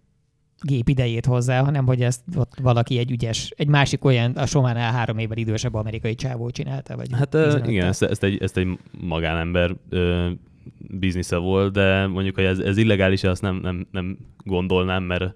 gép 0.62 0.90
idejét 0.90 1.26
hozzá, 1.26 1.64
hanem 1.64 1.86
hogy 1.86 2.02
ezt 2.02 2.22
ott 2.36 2.54
valaki 2.62 2.98
egy 2.98 3.12
ügyes, 3.12 3.52
egy 3.56 3.68
másik 3.68 4.06
olyan, 4.06 4.32
a 4.32 4.46
Sománál 4.46 4.92
három 4.92 5.18
évvel 5.18 5.38
idősebb 5.38 5.74
amerikai 5.74 6.16
csávó 6.16 6.50
csinálta. 6.50 6.96
Vagy 6.96 7.08
hát 7.12 7.34
igen, 7.68 7.88
ezt, 7.88 8.04
ezt, 8.04 8.24
egy, 8.24 8.42
ezt 8.42 8.58
egy 8.58 8.80
magánember 9.02 9.76
uh, 9.92 10.30
biznisze 10.78 11.38
volt, 11.38 11.74
de 11.74 12.08
mondjuk, 12.08 12.36
hogy 12.36 12.44
ez, 12.44 12.60
ez 12.60 12.78
illegális, 12.78 13.24
azt 13.24 13.42
nem, 13.42 13.56
nem, 13.56 13.88
nem 13.92 14.18
gondolnám, 14.44 15.04
mert 15.04 15.36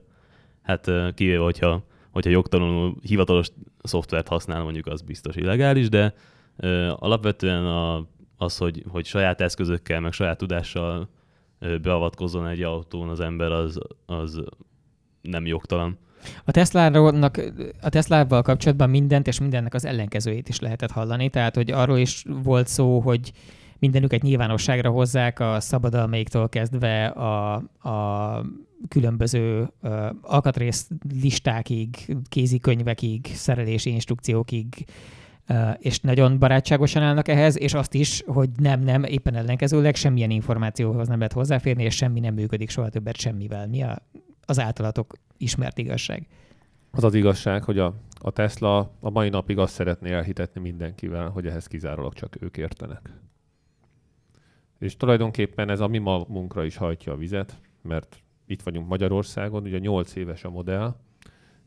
hát 0.61 0.91
kivéve, 1.13 1.43
hogyha, 1.43 1.85
hogyha 2.11 2.29
jogtalanul 2.31 2.95
hivatalos 3.01 3.47
szoftvert 3.83 4.27
használ, 4.27 4.63
mondjuk 4.63 4.87
az 4.87 5.01
biztos 5.01 5.35
illegális, 5.35 5.89
de 5.89 6.13
uh, 6.57 6.89
alapvetően 6.99 7.65
a, 7.65 8.07
az, 8.37 8.57
hogy, 8.57 8.83
hogy 8.87 9.05
saját 9.05 9.41
eszközökkel, 9.41 9.99
meg 9.99 10.11
saját 10.11 10.37
tudással 10.37 11.09
beavatkozzon 11.81 12.47
egy 12.47 12.61
autón 12.61 13.09
az 13.09 13.19
ember, 13.19 13.51
az, 13.51 13.79
az 14.05 14.41
nem 15.21 15.45
jogtalan. 15.45 15.97
A 16.45 16.51
Tesla-nak, 16.51 17.41
a 17.81 17.89
Tesla-val 17.89 18.41
kapcsolatban 18.41 18.89
mindent 18.89 19.27
és 19.27 19.39
mindennek 19.39 19.73
az 19.73 19.85
ellenkezőjét 19.85 20.49
is 20.49 20.59
lehetett 20.59 20.91
hallani, 20.91 21.29
tehát 21.29 21.55
hogy 21.55 21.71
arról 21.71 21.97
is 21.97 22.25
volt 22.43 22.67
szó, 22.67 22.99
hogy 22.99 23.31
mindenüket 23.79 24.21
nyilvánosságra 24.21 24.89
hozzák 24.89 25.39
a 25.39 25.59
szabadalmaiktól 25.59 26.49
kezdve 26.49 27.05
a, 27.05 27.53
a 27.89 28.45
különböző 28.87 29.69
uh, 29.81 30.05
alkatrész 30.21 30.89
listákig, 31.21 32.15
kézikönyvekig, 32.29 33.25
szerelési 33.33 33.89
instrukciókig, 33.89 34.85
uh, 35.49 35.69
és 35.79 35.99
nagyon 35.99 36.39
barátságosan 36.39 37.03
állnak 37.03 37.27
ehhez, 37.27 37.59
és 37.59 37.73
azt 37.73 37.93
is, 37.93 38.23
hogy 38.25 38.49
nem, 38.57 38.81
nem, 38.81 39.03
éppen 39.03 39.35
ellenkezőleg 39.35 39.95
semmilyen 39.95 40.29
információhoz 40.29 41.07
nem 41.07 41.17
lehet 41.17 41.33
hozzáférni, 41.33 41.83
és 41.83 41.95
semmi 41.95 42.19
nem 42.19 42.33
működik 42.33 42.69
soha 42.69 42.89
többet 42.89 43.17
semmivel. 43.17 43.67
Mi 43.67 43.83
a 43.83 44.01
az 44.49 44.59
általatok 44.59 45.13
ismert 45.37 45.77
igazság. 45.77 46.27
Az 46.91 47.03
az 47.03 47.13
igazság, 47.13 47.63
hogy 47.63 47.79
a, 47.79 47.93
a 48.19 48.31
Tesla 48.31 48.91
a 48.99 49.09
mai 49.09 49.29
napig 49.29 49.57
azt 49.57 49.73
szeretné 49.73 50.11
elhitetni 50.11 50.61
mindenkivel, 50.61 51.29
hogy 51.29 51.47
ehhez 51.47 51.67
kizárólag 51.67 52.13
csak 52.13 52.41
ők 52.41 52.57
értenek. 52.57 53.09
És 54.79 54.97
tulajdonképpen 54.97 55.69
ez 55.69 55.79
a 55.79 55.87
mi 55.87 55.97
munkra 55.97 56.63
is 56.63 56.75
hajtja 56.75 57.13
a 57.13 57.17
vizet, 57.17 57.61
mert 57.81 58.23
itt 58.45 58.61
vagyunk 58.61 58.87
Magyarországon, 58.87 59.63
ugye 59.63 59.77
8 59.77 60.15
éves 60.15 60.43
a 60.43 60.49
modell, 60.49 60.95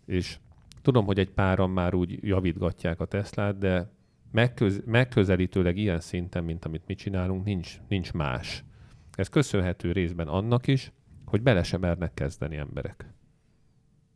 és 0.07 0.39
tudom, 0.83 1.05
hogy 1.05 1.19
egy 1.19 1.31
páran 1.31 1.71
már 1.71 1.95
úgy 1.95 2.19
javítgatják 2.23 3.01
a 3.01 3.05
Teslát, 3.05 3.59
de 3.59 3.91
megköz, 4.31 4.83
megközelítőleg 4.87 5.77
ilyen 5.77 6.01
szinten, 6.01 6.45
mint 6.45 6.65
amit 6.65 6.87
mi 6.87 6.95
csinálunk, 6.95 7.45
nincs, 7.45 7.81
nincs 7.89 8.13
más. 8.13 8.65
Ez 9.13 9.29
köszönhető 9.29 9.93
részben 9.93 10.29
annak 10.29 10.67
is, 10.67 10.93
hogy 11.33 11.43
bele 11.43 11.63
sem 11.63 11.81
mernek 11.81 12.15
kezdeni 12.15 12.57
emberek. 12.57 13.07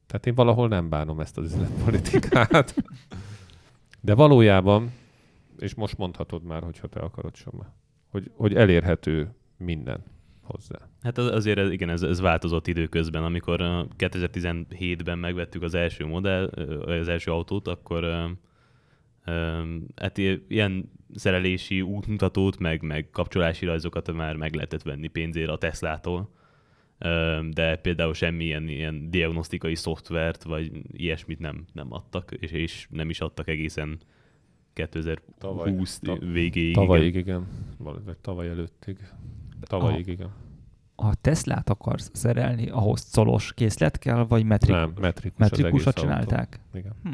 Tehát 0.07 0.27
én 0.27 0.35
valahol 0.35 0.69
nem 0.69 0.89
bánom 0.89 1.21
ezt 1.21 1.39
az 1.39 1.45
üzletpolitikát. 1.45 2.75
De 4.01 4.15
valójában, 4.15 4.93
és 5.59 5.75
most 5.75 5.97
mondhatod 5.97 6.43
már, 6.43 6.63
hogyha 6.63 6.89
te 6.89 7.01
akarod 7.01 7.35
sem, 7.35 7.53
hogy, 8.09 8.31
hogy 8.35 8.55
elérhető 8.55 9.35
minden 9.57 10.05
hozzá. 10.43 10.79
Hát 11.03 11.19
az, 11.19 11.27
azért 11.27 11.73
igen, 11.73 11.89
ez, 11.89 12.03
ez 12.03 12.21
változott 12.21 12.67
időközben. 12.67 13.25
Amikor 13.25 13.61
2017-ben 13.99 15.19
megvettük 15.19 15.63
az 15.63 15.75
első 15.75 16.07
modell, 16.07 16.45
az 17.01 17.09
első 17.09 17.31
autót, 17.31 17.69
akkor 17.69 18.05
hát 19.97 20.19
ilyen 20.49 20.91
szerelési 21.15 21.81
útmutatót, 21.81 22.59
meg, 22.59 22.83
meg 22.83 23.11
kapcsolási 23.11 23.67
rajzokat 23.67 24.13
már 24.13 24.37
meg 24.37 24.55
lehetett 24.55 24.83
venni 24.83 25.09
pénzért 25.09 25.51
a 25.51 25.59
Teslától 25.59 26.35
de 27.51 27.77
például 27.83 28.15
semmilyen 28.15 28.69
ilyen 28.69 29.11
diagnosztikai 29.11 29.75
szoftvert, 29.75 30.43
vagy 30.43 30.73
ilyesmit 30.93 31.39
nem, 31.39 31.65
nem 31.73 31.93
adtak, 31.93 32.31
és, 32.39 32.51
és 32.51 32.87
nem 32.91 33.11
is 33.11 33.21
adtak 33.21 33.49
egészen 33.49 33.99
2020 34.73 35.99
Tavaly- 35.99 36.33
végéig. 36.33 36.75
Tavalyig, 36.75 37.15
igen. 37.15 37.47
Val- 37.79 38.03
Vagy 38.05 38.17
tavaly 38.19 38.49
előttig. 38.49 38.99
Tavalyig, 39.61 40.07
igen. 40.07 40.31
Ha 40.97 41.15
Teslát 41.15 41.71
akarsz 41.71 42.11
szerelni, 42.15 42.69
ahhoz 42.69 43.11
colos 43.11 43.53
készlet 43.55 43.99
kell, 43.99 44.25
vagy 44.27 44.45
metrik, 44.45 44.71
Nem, 44.75 44.93
metrikus 45.01 45.41
az 45.41 45.51
metrikusat 45.51 45.87
autó. 45.99 46.01
csinálták? 46.09 46.61
Igen. 46.75 46.93
Hm. 47.03 47.13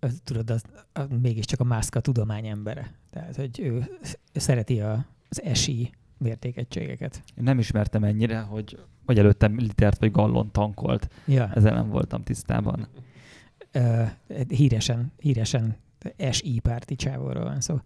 Az, 0.00 0.20
tudod, 0.24 0.50
az, 0.50 0.64
az 0.92 1.06
mégiscsak 1.22 1.60
a 1.60 1.64
Musk 1.64 1.94
a 1.94 2.00
tudomány 2.00 2.46
embere. 2.46 2.94
Tehát, 3.10 3.36
hogy 3.36 3.60
ő 3.60 3.84
sz- 4.02 4.18
szereti 4.32 4.80
a, 4.80 5.06
az 5.28 5.42
SI 5.58 5.90
mértékegységeket. 6.20 7.22
Én 7.36 7.44
nem 7.44 7.58
ismertem 7.58 8.04
ennyire, 8.04 8.40
hogy, 8.40 8.78
hogy 9.06 9.18
előttem 9.18 9.58
litert 9.58 9.98
vagy 9.98 10.10
gallon 10.10 10.50
tankolt. 10.52 11.08
Ja, 11.26 11.50
Ezzel 11.54 11.74
nem 11.74 11.88
voltam 11.88 12.22
tisztában. 12.22 12.86
ö, 13.72 14.02
híresen, 14.48 15.12
híresen 15.18 15.76
SI 16.30 16.58
párti 16.58 16.96
csávóról 16.96 17.44
van 17.44 17.60
szó. 17.60 17.78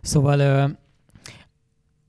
Szóval 0.00 0.38
ö, 0.38 0.66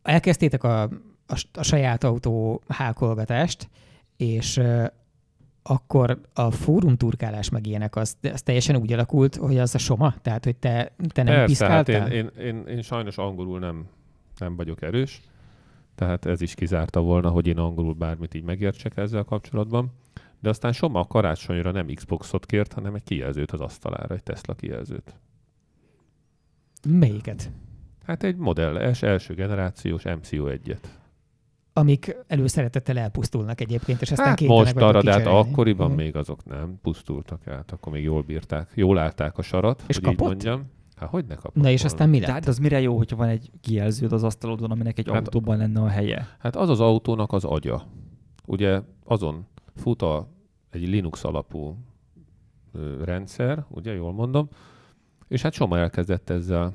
elkezdtétek 0.02 0.64
a, 0.64 0.82
a, 1.28 1.44
a 1.54 1.64
saját 1.64 2.04
autó 2.04 2.62
hákolgatást, 2.68 3.70
és 4.18 4.58
ö, 4.58 4.86
akkor 5.64 6.22
a 6.34 6.52
fórum 6.52 6.98
turkálás 6.98 7.50
meg 7.50 7.68
ilyenek, 7.68 7.96
az, 7.96 8.18
az 8.34 8.42
teljesen 8.42 8.76
úgy 8.76 8.94
alakult, 8.94 9.36
hogy 9.36 9.58
az 9.58 9.76
a 9.76 9.78
soma? 9.78 10.16
Tehát, 10.22 10.44
hogy 10.44 10.56
te, 10.56 10.92
te 11.08 11.24
nem 11.24 11.34
Persze, 11.34 11.68
hát 11.68 11.86
piszkáltál? 11.86 12.12
én, 12.12 12.32
én, 12.38 12.46
én, 12.46 12.68
én, 12.68 12.82
sajnos 12.82 13.18
angolul 13.18 13.60
nem, 13.60 13.88
nem 14.38 14.56
vagyok 14.56 14.82
erős, 14.82 15.22
tehát 15.98 16.26
ez 16.26 16.42
is 16.42 16.54
kizárta 16.54 17.00
volna, 17.02 17.30
hogy 17.30 17.48
én 17.48 17.58
angolul 17.58 17.94
bármit 17.94 18.34
így 18.34 18.44
megértsek 18.44 18.98
ezzel 18.98 19.24
kapcsolatban. 19.24 19.92
De 20.40 20.50
aztán 20.50 20.72
Soma 20.72 21.00
a 21.00 21.06
karácsonyra 21.06 21.72
nem 21.72 21.88
Xboxot 21.94 22.46
kért, 22.46 22.74
hanem 22.74 22.96
egy 22.96 23.04
kijelzőt 23.04 23.52
az 23.52 23.60
asztalára, 23.60 24.16
egy 24.16 24.24
Tesla 24.24 24.54
kijelzőt. 24.54 25.16
Melyiket? 26.88 27.52
Hát 28.06 28.24
egy 28.24 28.36
Model 28.36 28.94
S 28.94 29.02
első 29.02 29.34
generációs 29.34 30.04
MCO1-et. 30.06 30.78
Amik 31.74 32.16
előszeretettel 32.28 32.98
elpusztulnak 32.98 33.62
egyébként, 33.62 34.02
és 34.02 34.12
aztán 34.12 34.28
Hát 34.28 34.42
most 34.42 34.76
arra, 34.76 35.02
de 35.02 35.12
hát 35.12 35.26
akkoriban 35.26 35.88
Mhm. 35.88 35.96
még 35.98 36.16
azok 36.16 36.46
nem 36.46 36.80
pusztultak 36.82 37.48
át, 37.48 37.72
akkor 37.72 37.94
még 37.94 38.04
jól 38.04 38.22
bírták, 38.22 38.72
jól 38.74 38.98
állták 38.98 39.38
a 39.38 39.42
sarat, 39.42 39.84
És 39.88 39.96
hogy 39.96 40.04
kapott? 40.04 40.20
így 40.22 40.28
mondjam. 40.28 40.72
Hát 40.98 41.10
hogy 41.10 41.26
ne 41.26 41.36
kapott 41.36 41.64
Na 41.64 41.70
és 41.70 41.82
volna? 41.82 41.94
aztán 41.94 42.10
mi 42.10 42.20
De 42.20 42.26
lett? 42.26 42.36
hát 42.36 42.48
az 42.48 42.58
mire 42.58 42.82
jó, 42.82 42.98
hogyha 42.98 43.16
van 43.16 43.28
egy 43.28 43.52
kijelződ 43.62 44.12
az 44.12 44.24
asztalodon, 44.24 44.72
aminek 44.72 45.00
egy 45.00 45.08
Hát- 45.08 45.16
autóban 45.18 45.58
lenne 45.58 45.82
a 45.82 45.88
helye? 45.88 46.28
Hát 46.40 46.56
az 46.56 46.70
az 46.70 46.80
autónak 46.80 47.34
az 47.34 47.44
agya. 47.46 47.88
Ugye 48.46 48.82
azon 49.04 49.46
fut 49.76 50.02
a, 50.02 50.28
egy 50.70 50.88
Linux 50.88 51.24
alapú 51.24 51.78
ö, 52.72 53.04
rendszer, 53.04 53.66
ugye 53.70 53.94
jól 53.94 54.14
mondom, 54.14 54.50
és 55.28 55.42
hát 55.42 55.54
Soma 55.54 55.78
elkezdett 55.78 56.30
ezzel. 56.30 56.74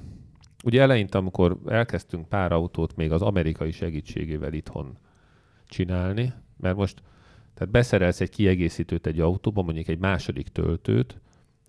Ugye 0.65 0.81
eleinte, 0.83 1.19
amikor 1.19 1.59
elkezdtünk 1.67 2.29
pár 2.29 2.53
autót 2.53 2.97
még 2.97 3.13
az 3.13 3.23
amerikai 3.23 3.71
segítségével 3.71 4.53
itthon 4.53 4.97
csinálni, 5.67 6.33
mert 6.57 6.77
most 6.77 7.03
tehát 7.55 7.73
beszerelsz 7.73 8.21
egy 8.21 8.31
kiegészítőt 8.31 9.07
egy 9.07 9.21
autóba, 9.21 9.63
mondjuk 9.63 9.89
egy 9.89 9.99
második 9.99 10.49
töltőt, 10.49 11.21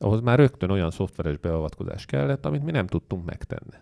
ahhoz 0.04 0.22
már 0.22 0.38
rögtön 0.40 0.70
olyan 0.70 0.92
szoftveres 0.92 1.38
beavatkozás 1.38 2.06
kellett, 2.06 2.46
amit 2.46 2.64
mi 2.64 2.72
nem 2.72 2.88
tudtunk 2.88 3.26
megtenni. 3.26 3.76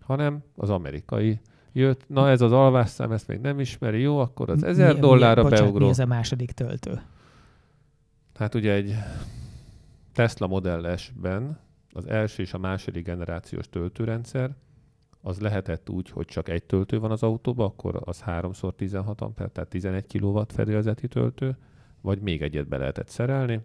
Hanem 0.00 0.42
az 0.56 0.70
amerikai 0.70 1.40
jött, 1.72 2.08
na 2.08 2.28
ez 2.30 2.40
az 2.40 2.52
alvásszám, 2.52 3.12
ezt 3.12 3.28
még 3.28 3.40
nem 3.40 3.60
ismeri, 3.60 4.00
jó, 4.00 4.18
akkor 4.18 4.50
az 4.50 4.60
Mi- 4.60 4.68
1000 4.68 4.94
mi- 4.94 5.00
dollárra 5.00 5.42
bocsánat, 5.42 5.64
beugró. 5.64 5.84
Mi 5.84 5.90
ez 5.90 5.98
a 5.98 6.06
második 6.06 6.50
töltő? 6.52 7.00
Hát 8.34 8.54
ugye 8.54 8.72
egy 8.72 8.94
Tesla 10.12 10.46
Model 10.46 10.96
S-ben 10.96 11.58
az 11.92 12.06
első 12.06 12.42
és 12.42 12.52
a 12.54 12.58
második 12.58 13.04
generációs 13.04 13.68
töltőrendszer, 13.68 14.50
az 15.20 15.40
lehetett 15.40 15.90
úgy, 15.90 16.10
hogy 16.10 16.26
csak 16.26 16.48
egy 16.48 16.62
töltő 16.62 16.98
van 16.98 17.10
az 17.10 17.22
autóban, 17.22 17.66
akkor 17.66 18.00
az 18.04 18.22
3x16 18.26 19.18
amper, 19.18 19.48
tehát 19.48 19.68
11 19.70 20.18
kW 20.18 20.40
fedélzeti 20.48 21.08
töltő, 21.08 21.56
vagy 22.00 22.20
még 22.20 22.42
egyet 22.42 22.68
be 22.68 22.76
lehetett 22.76 23.08
szerelni. 23.08 23.60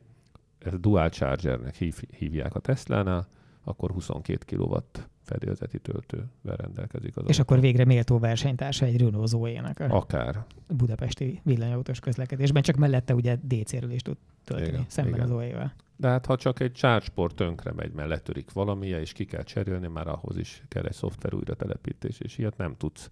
Ez 0.60 0.74
dual 0.80 1.10
chargernek 1.10 1.76
hív, 1.76 1.96
hívják 2.18 2.56
a 2.56 2.60
Teslánál, 2.60 3.28
akkor 3.64 3.92
22 3.92 4.56
kW 4.56 4.76
fedélzeti 5.24 5.80
töltővel 5.80 6.56
rendelkezik 6.56 7.18
az 7.18 7.24
És 7.28 7.40
autó. 7.40 7.42
akkor 7.42 7.60
végre 7.60 7.86
méltó 7.86 8.20
versenytársa 8.20 8.86
egy 8.86 9.02
Renault 9.02 9.28
Zoe-nak 9.28 9.80
Akár. 9.80 10.46
budapesti 10.76 11.42
villanyautós 11.44 12.00
közlekedésben, 12.00 12.62
csak 12.62 12.76
mellette 12.76 13.14
ugye 13.16 13.38
DC-ről 13.42 13.92
is 13.92 14.02
tud 14.02 14.18
tölteni, 14.44 14.70
Igen, 14.70 14.86
szemben 14.88 15.14
igen. 15.14 15.26
az 15.26 15.30
Zoe-vel. 15.32 15.74
De 15.96 16.08
hát 16.08 16.26
ha 16.26 16.36
csak 16.36 16.60
egy 16.60 16.72
chargeport 16.72 17.36
tönkre 17.36 17.72
megy, 17.72 17.92
mert 17.92 18.10
letörik 18.10 18.52
valamilyen, 18.52 19.00
és 19.00 19.12
ki 19.12 19.26
kell 19.26 19.44
cserélni, 19.44 19.88
már 19.88 20.08
ahhoz 20.08 20.38
is 20.38 20.64
kell 20.68 20.84
egy 20.86 20.94
szoftver 20.94 21.34
újra 21.34 21.54
telepítés, 21.56 22.20
és 22.20 22.38
ilyet 22.38 22.58
nem 22.58 22.76
tudsz. 22.78 23.12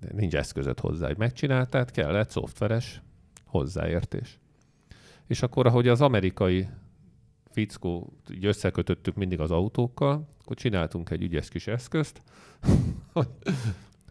De 0.00 0.08
nincs 0.12 0.34
eszközöd 0.34 0.80
hozzá, 0.80 1.06
hogy 1.06 1.18
megcsináltad, 1.18 1.90
kell 1.90 2.16
egy 2.16 2.28
szoftveres 2.30 3.02
hozzáértés. 3.44 4.38
És 5.30 5.42
akkor, 5.42 5.66
ahogy 5.66 5.88
az 5.88 6.00
amerikai 6.00 6.68
fickó, 7.50 8.12
így 8.32 8.44
összekötöttük 8.44 9.14
mindig 9.14 9.40
az 9.40 9.50
autókkal, 9.50 10.28
akkor 10.40 10.56
csináltunk 10.56 11.10
egy 11.10 11.22
ügyes 11.22 11.48
kis 11.48 11.66
eszközt, 11.66 12.22
hogy, 13.12 13.28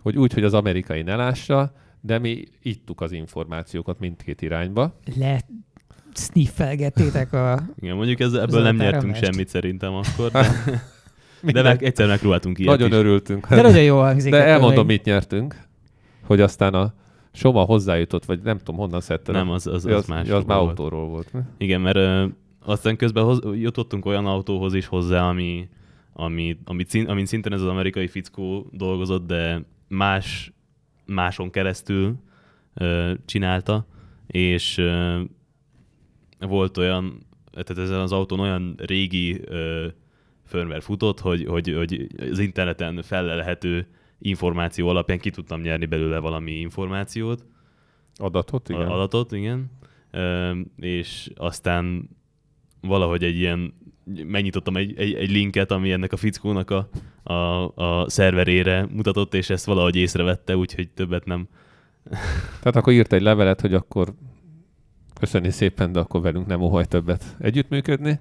hogy 0.01 0.17
úgy, 0.17 0.33
hogy 0.33 0.43
az 0.43 0.53
amerikai 0.53 1.01
ne 1.01 1.15
lássa, 1.15 1.73
de 2.01 2.19
mi 2.19 2.43
ittuk 2.61 3.01
az 3.01 3.11
információkat 3.11 3.99
mindkét 3.99 4.41
irányba, 4.41 4.99
Le 5.15 5.41
sniffelgettétek 6.13 7.33
a... 7.33 7.59
Igen, 7.79 7.95
mondjuk 7.95 8.19
ez, 8.19 8.33
ebből 8.33 8.61
nem 8.61 8.75
nyertünk 8.75 9.13
Zoltán 9.13 9.31
semmit 9.31 9.47
szerintem 9.47 9.93
akkor, 9.93 10.31
de, 11.41 11.51
de 11.51 11.61
meg, 11.61 11.83
egyszer 11.83 12.07
megpróbáltunk 12.07 12.59
ilyet 12.59 12.71
Nagyon 12.71 12.89
is. 12.89 12.95
örültünk. 12.95 13.47
De 13.47 13.61
nagyon 13.61 13.83
jó 13.83 13.99
hangzik. 13.99 14.31
De 14.31 14.43
elmondom, 14.43 14.85
mit 14.85 15.03
nyertünk, 15.03 15.61
hogy 16.25 16.41
aztán 16.41 16.73
a 16.73 16.93
Soma 17.31 17.61
hozzájutott, 17.61 18.25
vagy 18.25 18.41
nem 18.41 18.57
tudom, 18.57 18.75
honnan 18.75 19.01
szedte. 19.01 19.31
Nem, 19.31 19.49
az, 19.49 19.67
az, 19.67 19.85
az, 19.85 20.07
más. 20.07 20.29
az 20.29 20.43
már 20.43 20.57
volt. 20.57 20.69
autóról 20.69 21.07
volt. 21.07 21.31
Igen, 21.57 21.81
mert 21.81 21.95
ö, 21.95 22.25
aztán 22.59 22.95
közben 22.95 23.23
hoz, 23.23 23.39
jutottunk 23.53 24.05
olyan 24.05 24.25
autóhoz 24.25 24.73
is 24.73 24.85
hozzá, 24.85 25.27
ami, 25.27 25.69
ami, 26.13 26.57
ami, 26.65 26.83
szín, 26.87 27.07
amin 27.07 27.25
szintén 27.25 27.53
ez 27.53 27.61
az 27.61 27.67
amerikai 27.67 28.07
fickó 28.07 28.69
dolgozott, 28.71 29.27
de 29.27 29.65
más, 29.87 30.53
máson 31.05 31.49
keresztül 31.49 32.15
ö, 32.73 33.13
csinálta, 33.25 33.85
és 34.27 34.77
ö, 34.77 35.21
volt 36.39 36.77
olyan, 36.77 37.25
tehát 37.51 37.83
ezen 37.83 37.99
az 37.99 38.11
autón 38.11 38.39
olyan 38.39 38.75
régi 38.77 39.41
ö, 39.45 39.87
firmware 40.45 40.81
futott, 40.81 41.19
hogy, 41.19 41.45
hogy, 41.45 41.73
hogy 41.75 42.07
az 42.31 42.39
interneten 42.39 43.01
fellelhető 43.01 43.87
információ 44.19 44.87
alapján 44.87 45.19
ki 45.19 45.29
tudtam 45.29 45.61
nyerni 45.61 45.85
belőle 45.85 46.19
valami 46.19 46.51
információt, 46.51 47.45
Adatot, 48.19 48.69
igen. 48.69 48.87
adatot, 48.87 49.31
igen. 49.31 49.71
Ö, 50.11 50.51
és 50.77 51.29
aztán 51.35 52.09
valahogy 52.81 53.23
egy 53.23 53.35
ilyen, 53.35 53.73
megnyitottam 54.25 54.77
egy, 54.77 54.97
egy, 54.97 55.13
egy 55.13 55.29
linket, 55.29 55.71
ami 55.71 55.91
ennek 55.91 56.13
a 56.13 56.17
fickónak 56.17 56.71
a, 56.71 56.89
a, 57.33 57.67
a 57.75 58.09
szerverére 58.09 58.87
mutatott, 58.91 59.33
és 59.33 59.49
ezt 59.49 59.65
valahogy 59.65 59.95
észrevette, 59.95 60.57
úgyhogy 60.57 60.89
többet 60.89 61.25
nem. 61.25 61.47
Tehát 62.59 62.75
akkor 62.75 62.93
írt 62.93 63.13
egy 63.13 63.21
levelet, 63.21 63.61
hogy 63.61 63.73
akkor 63.73 64.13
köszönni 65.19 65.49
szépen, 65.49 65.91
de 65.91 65.99
akkor 65.99 66.21
velünk 66.21 66.47
nem 66.47 66.61
óhaj 66.61 66.85
többet 66.85 67.35
együttműködni. 67.39 68.19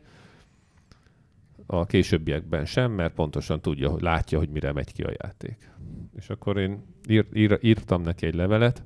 A 1.71 1.87
későbbiekben 1.87 2.65
sem, 2.65 2.93
mert 2.93 3.15
pontosan 3.15 3.61
tudja, 3.61 3.91
hogy 3.91 4.03
látja, 4.03 4.39
hogy 4.39 4.49
mire 4.49 4.73
megy 4.73 4.93
ki 4.93 5.03
a 5.03 5.11
játék. 5.23 5.71
És 6.17 6.31
akkor 6.31 6.59
én 6.59 6.85
ír, 7.09 7.27
ír, 7.33 7.59
írtam 7.63 8.03
neki 8.03 8.27
egy 8.27 8.35
levelet, 8.35 8.85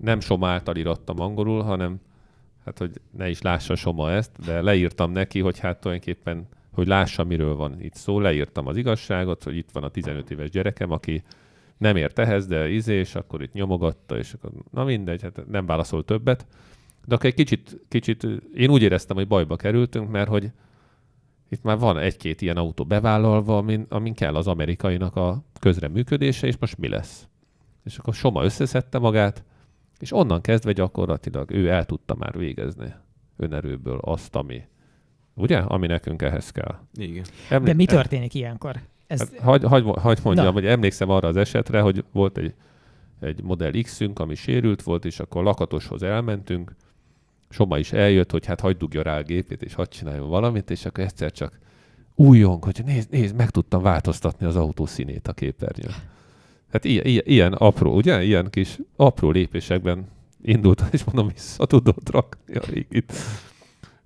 nem 0.00 0.20
Soma 0.20 0.48
által 0.48 0.96
angolul, 1.06 1.62
hanem 1.62 2.00
hát, 2.64 2.78
hogy 2.78 3.00
ne 3.10 3.28
is 3.28 3.42
lássa 3.42 3.74
Soma 3.74 4.10
ezt, 4.10 4.30
de 4.44 4.60
leírtam 4.60 5.12
neki, 5.12 5.40
hogy 5.40 5.58
hát 5.58 5.80
tulajdonképpen, 5.80 6.48
hogy 6.72 6.86
lássa, 6.86 7.24
miről 7.24 7.54
van 7.54 7.80
itt 7.80 7.94
szó. 7.94 8.20
Leírtam 8.20 8.66
az 8.66 8.76
igazságot, 8.76 9.42
hogy 9.42 9.56
itt 9.56 9.70
van 9.72 9.82
a 9.82 9.88
15 9.88 10.30
éves 10.30 10.50
gyerekem, 10.50 10.90
aki 10.90 11.22
nem 11.76 11.96
ért 11.96 12.18
ehhez, 12.18 12.46
de 12.46 12.68
izé, 12.68 12.94
és 12.94 13.14
akkor 13.14 13.42
itt 13.42 13.52
nyomogatta, 13.52 14.18
és 14.18 14.32
akkor 14.32 14.50
na 14.70 14.84
mindegy, 14.84 15.22
hát 15.22 15.46
nem 15.48 15.66
válaszol 15.66 16.04
többet. 16.04 16.46
De 17.06 17.14
akkor 17.14 17.26
egy 17.26 17.34
kicsit, 17.34 17.80
kicsit, 17.88 18.26
én 18.54 18.70
úgy 18.70 18.82
éreztem, 18.82 19.16
hogy 19.16 19.28
bajba 19.28 19.56
kerültünk, 19.56 20.10
mert 20.10 20.28
hogy 20.28 20.50
itt 21.48 21.62
már 21.62 21.78
van 21.78 21.98
egy-két 21.98 22.40
ilyen 22.40 22.56
autó 22.56 22.84
bevállalva, 22.84 23.56
amin, 23.56 23.86
amin 23.88 24.14
kell 24.14 24.34
az 24.34 24.46
amerikainak 24.46 25.16
a 25.16 25.42
közreműködése, 25.60 26.46
és 26.46 26.56
most 26.58 26.78
mi 26.78 26.88
lesz? 26.88 27.26
És 27.84 27.98
akkor 27.98 28.14
Soma 28.14 28.44
összeszedte 28.44 28.98
magát, 28.98 29.44
és 29.98 30.12
onnan 30.12 30.40
kezdve 30.40 30.72
gyakorlatilag 30.72 31.50
ő 31.50 31.68
el 31.68 31.84
tudta 31.84 32.14
már 32.14 32.38
végezni 32.38 32.94
önerőből 33.36 33.98
azt, 33.98 34.36
ami, 34.36 34.62
ugye, 35.34 35.58
ami 35.58 35.86
nekünk 35.86 36.22
ehhez 36.22 36.50
kell. 36.50 36.74
Igen. 36.94 37.24
Emlé- 37.50 37.66
De 37.70 37.74
mi 37.74 37.84
történik 37.84 38.34
ilyenkor? 38.34 38.76
Ez, 39.06 39.18
Hát, 39.20 39.38
hagy, 39.40 39.62
hagy, 39.64 39.84
hagy 40.00 40.18
mondjam, 40.22 40.46
Na. 40.46 40.52
hogy 40.52 40.66
emlékszem 40.66 41.10
arra 41.10 41.28
az 41.28 41.36
esetre, 41.36 41.80
hogy 41.80 42.04
volt 42.12 42.38
egy, 42.38 42.54
egy 43.20 43.42
Model 43.42 43.70
X-ünk, 43.82 44.18
ami 44.18 44.34
sérült 44.34 44.82
volt, 44.82 45.04
és 45.04 45.20
akkor 45.20 45.42
lakatoshoz 45.42 46.02
elmentünk. 46.02 46.74
Soma 47.56 47.78
is 47.78 47.92
eljött, 47.92 48.30
hogy 48.30 48.46
hát 48.46 48.60
hagyd 48.60 48.78
dugja 48.78 49.02
rá 49.02 49.18
a 49.18 49.22
gépét, 49.22 49.62
és 49.62 49.74
hadd 49.74 49.88
csináljon 49.88 50.28
valamit, 50.28 50.70
és 50.70 50.84
akkor 50.84 51.04
egyszer 51.04 51.32
csak 51.32 51.58
újjong, 52.14 52.64
hogy 52.64 52.80
nézd, 52.84 53.10
nézd, 53.10 53.36
meg 53.36 53.50
tudtam 53.50 53.82
változtatni 53.82 54.46
az 54.46 54.56
autó 54.56 54.86
színét 54.86 55.28
a 55.28 55.32
képernyőn. 55.32 55.94
Hát 56.72 56.84
ilyen, 56.84 57.04
ilyen, 57.04 57.24
ilyen 57.26 57.52
apró, 57.52 57.94
ugye? 57.94 58.24
Ilyen 58.24 58.50
kis 58.50 58.78
apró 58.96 59.30
lépésekben 59.30 60.08
indult, 60.42 60.84
és 60.92 61.04
mondom, 61.04 61.28
vissza 61.28 61.66
tudod 61.66 62.10
rakni 62.10 62.54
a 62.54 62.62
régit. 62.70 63.12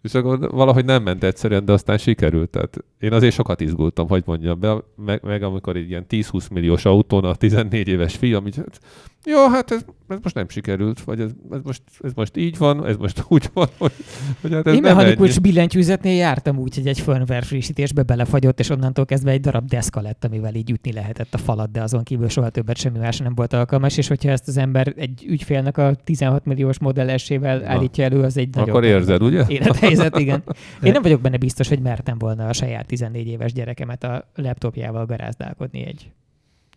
És 0.02 0.14
akkor 0.14 0.50
valahogy 0.50 0.84
nem 0.84 1.02
ment 1.02 1.24
egyszerűen, 1.24 1.64
de 1.64 1.72
aztán 1.72 1.98
sikerült. 1.98 2.50
Tehát 2.50 2.84
én 2.98 3.12
azért 3.12 3.34
sokat 3.34 3.60
izgultam, 3.60 4.08
hogy 4.08 4.22
mondjam 4.26 4.60
be, 4.60 4.76
meg, 4.96 5.22
meg 5.22 5.42
amikor 5.42 5.76
egy 5.76 5.88
ilyen 5.88 6.06
10-20 6.08 6.50
milliós 6.52 6.84
autón 6.84 7.24
a 7.24 7.34
14 7.34 7.88
éves 7.88 8.16
fiam, 8.16 8.46
így, 8.46 8.56
hát, 8.56 8.80
jó, 9.24 9.48
hát 9.48 9.70
ez, 9.70 9.84
ez, 10.08 10.18
most 10.22 10.34
nem 10.34 10.48
sikerült, 10.48 11.00
vagy 11.00 11.20
ez, 11.20 11.30
ez, 11.50 11.60
most, 11.62 11.82
ez 12.02 12.12
most 12.14 12.36
így 12.36 12.58
van, 12.58 12.86
ez 12.86 12.96
most 12.96 13.24
úgy 13.28 13.50
van, 13.52 13.68
hogy, 13.78 13.92
hogy 14.40 14.52
hát 14.52 14.66
ez 14.66 14.74
Én 14.74 14.80
mechanikus 14.80 15.30
ennyi. 15.30 15.38
billentyűzetnél 15.38 16.16
jártam 16.16 16.58
úgy, 16.58 16.74
hogy 16.74 16.86
egy 16.86 17.00
firmware 17.00 17.42
frissítésbe 17.42 18.02
belefagyott, 18.02 18.60
és 18.60 18.70
onnantól 18.70 19.04
kezdve 19.04 19.30
egy 19.30 19.40
darab 19.40 19.68
deszka 19.68 20.00
lett, 20.00 20.24
amivel 20.24 20.54
így 20.54 20.70
ütni 20.70 20.92
lehetett 20.92 21.34
a 21.34 21.38
falat, 21.38 21.70
de 21.70 21.82
azon 21.82 22.02
kívül 22.02 22.28
soha 22.28 22.48
többet 22.48 22.76
semmi 22.76 22.98
más 22.98 23.18
nem 23.18 23.34
volt 23.34 23.52
alkalmas, 23.52 23.96
és 23.96 24.08
hogyha 24.08 24.30
ezt 24.30 24.48
az 24.48 24.56
ember 24.56 24.92
egy 24.96 25.24
ügyfélnek 25.28 25.78
a 25.78 25.94
16 26.04 26.44
milliós 26.44 26.78
modellesével 26.78 27.64
állítja 27.64 28.04
elő, 28.04 28.22
az 28.22 28.36
egy 28.36 28.54
nagyon 28.54 28.68
Akkor 28.68 28.84
érzed, 28.84 29.22
ugye? 29.22 29.44
élethelyzet, 29.48 30.18
igen. 30.18 30.42
Én 30.82 30.92
nem 30.92 31.02
vagyok 31.02 31.20
benne 31.20 31.36
biztos, 31.36 31.68
hogy 31.68 31.80
mertem 31.80 32.18
volna 32.18 32.48
a 32.48 32.52
saját 32.52 32.86
14 32.86 33.26
éves 33.26 33.52
gyerekemet 33.52 34.04
a 34.04 34.30
laptopjával 34.34 35.06
garázdálkodni 35.06 35.86
egy, 35.86 36.10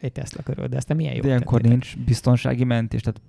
egy 0.04 0.12
Tesla 0.12 0.44
körül, 0.44 0.68
de 0.68 0.78
aztán 0.78 0.98
milyen 0.98 1.14
jó. 1.14 1.22
De 1.22 1.28
ilyenkor 1.28 1.62
nincs 1.62 1.98
biztonsági 1.98 2.64
mentés, 2.64 3.02
tehát 3.02 3.22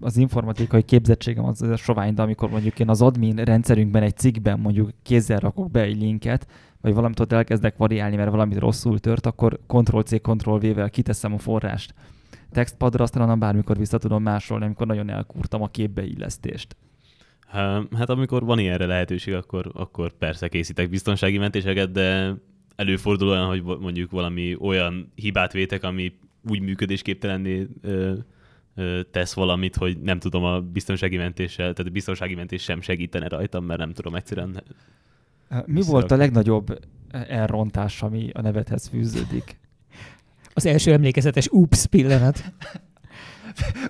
az 0.00 0.16
informatikai 0.16 0.82
képzettségem 0.82 1.44
az, 1.44 1.62
az 1.62 1.80
sovány, 1.80 2.14
de 2.14 2.22
amikor 2.22 2.50
mondjuk 2.50 2.78
én 2.78 2.88
az 2.88 3.02
admin 3.02 3.36
rendszerünkben 3.36 4.02
egy 4.02 4.16
cikkben 4.16 4.60
mondjuk 4.60 4.90
kézzel 5.02 5.38
rakok 5.38 5.70
be 5.70 5.80
egy 5.80 5.96
linket, 5.96 6.46
vagy 6.80 6.94
valamit 6.94 7.20
ott 7.20 7.32
elkezdek 7.32 7.76
variálni, 7.76 8.16
mert 8.16 8.30
valamit 8.30 8.58
rosszul 8.58 8.98
tört, 8.98 9.26
akkor 9.26 9.60
Ctrl-C, 9.66 10.20
Ctrl-V-vel 10.20 10.90
kiteszem 10.90 11.32
a 11.32 11.38
forrást. 11.38 11.94
Textpadra 12.52 13.02
aztán 13.02 13.22
onnan 13.22 13.38
bármikor 13.38 13.76
vissza 13.76 13.98
tudom 13.98 14.22
másolni, 14.22 14.64
amikor 14.64 14.86
nagyon 14.86 15.10
elkúrtam 15.10 15.62
a 15.62 15.68
képbeillesztést. 15.68 16.76
Há- 17.46 17.94
Hát 17.96 18.10
amikor 18.10 18.44
van 18.44 18.58
ilyenre 18.58 18.86
lehetőség, 18.86 19.34
akkor, 19.34 19.70
akkor 19.74 20.12
persze 20.12 20.48
készítek 20.48 20.90
biztonsági 20.90 21.38
mentéseket, 21.38 21.92
de 21.92 22.34
előfordul 22.76 23.28
olyan, 23.28 23.46
hogy 23.46 23.62
mondjuk 23.62 24.10
valami 24.10 24.56
olyan 24.60 25.12
hibát 25.14 25.52
vétek, 25.52 25.82
ami 25.82 26.12
úgy 26.48 26.60
működésképtelenné 26.60 27.66
ö, 27.80 28.12
ö, 28.74 29.00
tesz 29.10 29.34
valamit, 29.34 29.76
hogy 29.76 30.00
nem 30.00 30.18
tudom 30.18 30.44
a 30.44 30.60
biztonsági 30.60 31.16
mentéssel, 31.16 31.72
tehát 31.72 31.90
a 31.90 31.94
biztonsági 31.94 32.34
mentés 32.34 32.62
sem 32.62 32.80
segítene 32.80 33.28
rajtam, 33.28 33.64
mert 33.64 33.78
nem 33.78 33.92
tudom 33.92 34.14
egyszerűen. 34.14 34.62
Mi 35.66 35.82
volt 35.82 36.10
a 36.10 36.16
legnagyobb 36.16 36.78
elrontás, 37.10 38.02
ami 38.02 38.30
a 38.32 38.40
nevethez 38.40 38.88
fűződik? 38.88 39.58
Az 40.54 40.66
első 40.66 40.92
emlékezetes 40.92 41.48
ups 41.50 41.86
pillanat. 41.86 42.42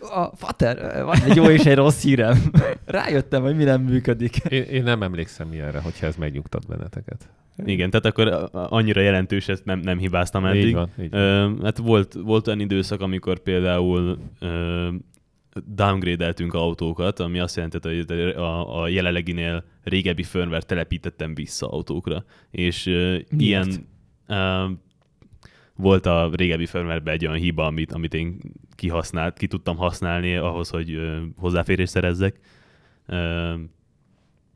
A 0.00 0.36
fater, 0.36 1.04
van 1.04 1.22
egy 1.22 1.36
jó 1.36 1.44
és 1.44 1.64
egy 1.64 1.74
rossz 1.74 2.02
hírem. 2.02 2.38
Rájöttem, 2.84 3.42
hogy 3.42 3.56
mi 3.56 3.64
nem 3.64 3.82
működik. 3.82 4.36
Én, 4.36 4.62
én 4.62 4.82
nem 4.82 5.02
emlékszem 5.02 5.52
ilyenre, 5.52 5.80
hogyha 5.80 6.06
ez 6.06 6.16
megnyugtat 6.16 6.66
benneteket. 6.66 7.28
Igen, 7.64 7.90
tehát 7.90 8.06
akkor 8.06 8.48
annyira 8.52 9.00
jelentős, 9.00 9.48
ezt 9.48 9.64
nem, 9.64 9.78
nem 9.78 9.98
hibáztam 9.98 10.44
eddig. 10.44 10.66
Így 10.66 10.74
van, 10.74 10.90
így 11.00 11.10
van. 11.10 11.20
Ö, 11.20 11.50
hát 11.62 11.78
volt, 11.78 12.14
volt 12.14 12.46
olyan 12.46 12.60
időszak, 12.60 13.00
amikor 13.00 13.38
például 13.38 14.18
ö, 14.40 14.88
downgrade-eltünk 15.64 16.54
autókat, 16.54 17.20
ami 17.20 17.38
azt 17.38 17.56
jelentette, 17.56 17.88
hogy 17.88 18.10
a, 18.28 18.82
a 18.82 18.88
jelenleginél 18.88 19.64
régebbi 19.82 20.22
firmware 20.22 20.62
telepítettem 20.62 21.34
vissza 21.34 21.68
autókra. 21.68 22.24
És 22.50 22.86
ö, 22.86 23.16
ilyen 23.38 23.68
ö, 24.26 24.64
volt 25.76 26.06
a 26.06 26.30
régebbi 26.32 26.66
firmwareben 26.66 27.14
egy 27.14 27.26
olyan 27.26 27.38
hiba, 27.38 27.66
amit, 27.66 27.92
amit 27.92 28.14
én 28.14 28.38
kihasznált, 28.76 29.36
ki 29.38 29.46
tudtam 29.46 29.76
használni 29.76 30.36
ahhoz, 30.36 30.68
hogy 30.68 30.98
hozzáférést 31.36 31.90
szerezzek. 31.92 32.38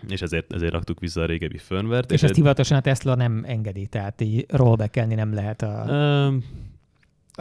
És 0.08 0.22
ezért, 0.22 0.52
ezért 0.52 0.72
raktuk 0.72 1.00
vissza 1.00 1.20
a 1.20 1.26
régebbi 1.26 1.58
firmware-t. 1.58 2.12
És 2.12 2.22
ezt 2.22 2.30
egy- 2.30 2.36
hivatalosan 2.36 2.76
a 2.76 2.80
Tesla 2.80 3.14
nem 3.14 3.42
engedi, 3.46 3.86
tehát 3.86 4.20
így 4.20 4.44
rollbackelni 4.48 5.14
nem 5.14 5.34
lehet 5.34 5.62
a, 5.62 5.84
Ö, 5.88 6.28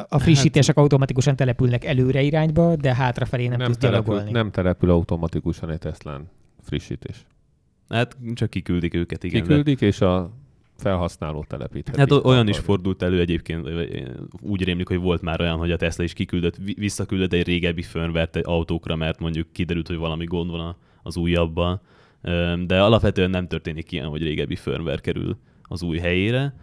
a 0.09 0.19
frissítések 0.19 0.77
automatikusan 0.77 1.35
települnek 1.35 1.85
előre 1.85 2.21
irányba, 2.21 2.75
de 2.75 2.95
hátrafelé 2.95 3.47
nem, 3.47 3.57
nem, 3.57 3.67
tudsz 3.67 3.77
települ, 3.79 4.03
gyalogolni. 4.05 4.31
nem 4.31 4.51
települ 4.51 4.89
automatikusan 4.89 5.69
egy 5.69 5.79
Teslán 5.79 6.29
frissítés. 6.61 7.25
Hát 7.89 8.17
csak 8.33 8.49
kiküldik 8.49 8.93
őket, 8.93 9.23
igen. 9.23 9.41
Kiküldik, 9.41 9.81
és 9.81 10.01
a 10.01 10.31
felhasználó 10.79 11.45
telepítheti. 11.47 11.91
De, 11.91 11.97
hát 11.99 12.25
olyan 12.25 12.47
is 12.47 12.57
fordult 12.57 13.01
elő 13.01 13.19
egyébként, 13.19 13.69
úgy 14.41 14.63
rémlik, 14.63 14.87
hogy 14.87 14.97
volt 14.99 15.21
már 15.21 15.41
olyan, 15.41 15.57
hogy 15.57 15.71
a 15.71 15.77
Tesla 15.77 16.03
is 16.03 16.13
kiküldött, 16.13 16.55
vi- 16.55 16.77
visszaküldött 16.77 17.33
egy 17.33 17.45
régebbi 17.45 17.81
firmware 17.81 18.29
autókra, 18.41 18.95
mert 18.95 19.19
mondjuk 19.19 19.51
kiderült, 19.51 19.87
hogy 19.87 19.97
valami 19.97 20.25
gond 20.25 20.51
van 20.51 20.75
az 21.03 21.17
újabban. 21.17 21.81
Öm, 22.21 22.67
De 22.67 22.81
alapvetően 22.81 23.29
nem 23.29 23.47
történik 23.47 23.91
ilyen, 23.91 24.07
hogy 24.07 24.21
régebbi 24.21 24.55
firmware 24.55 25.01
kerül 25.01 25.37
az 25.63 25.83
új 25.83 25.97
helyére. 25.97 26.55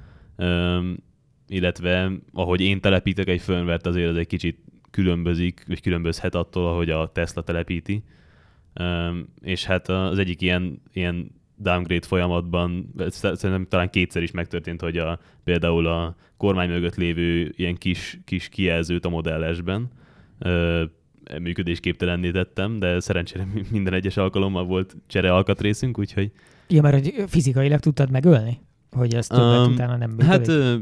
Illetve 1.48 2.12
ahogy 2.32 2.60
én 2.60 2.80
telepítek 2.80 3.28
egy 3.28 3.40
firmware 3.40 3.80
azért 3.82 4.08
az 4.10 4.16
egy 4.16 4.26
kicsit 4.26 4.58
különbözik, 4.90 5.64
vagy 5.68 5.80
különbözhet 5.80 6.34
attól, 6.34 6.66
ahogy 6.66 6.90
a 6.90 7.12
Tesla 7.12 7.42
telepíti. 7.42 8.02
És 9.40 9.64
hát 9.64 9.88
az 9.88 10.18
egyik 10.18 10.42
ilyen, 10.42 10.82
ilyen 10.92 11.30
downgrade 11.56 12.06
folyamatban 12.06 12.94
szerintem 13.08 13.66
talán 13.68 13.90
kétszer 13.90 14.22
is 14.22 14.30
megtörtént, 14.30 14.80
hogy 14.80 14.96
a, 14.98 15.18
például 15.44 15.86
a 15.86 16.16
kormány 16.36 16.68
mögött 16.68 16.94
lévő 16.96 17.52
ilyen 17.56 17.76
kis, 17.76 18.20
kis 18.24 18.48
kijelzőt 18.48 19.04
a 19.04 19.08
modellesben 19.08 19.88
ö, 20.38 20.84
működésképtelenné 21.40 22.30
tettem, 22.30 22.78
de 22.78 23.00
szerencsére 23.00 23.44
mi- 23.54 23.64
minden 23.70 23.92
egyes 23.92 24.16
alkalommal 24.16 24.64
volt 24.64 24.96
csere 25.06 25.32
alkatrészünk, 25.32 25.98
úgyhogy 25.98 26.30
Ja, 26.68 26.82
mert 26.82 26.94
hogy 27.02 27.24
fizikailag 27.28 27.80
tudtad 27.80 28.10
megölni? 28.10 28.60
Hogy 28.90 29.14
ez 29.14 29.26
többet 29.26 29.66
Um, 29.66 29.72
utána 29.72 29.96
nem 29.96 30.10
működik? 30.10 30.30
Hát 30.30 30.48
ö, 30.48 30.76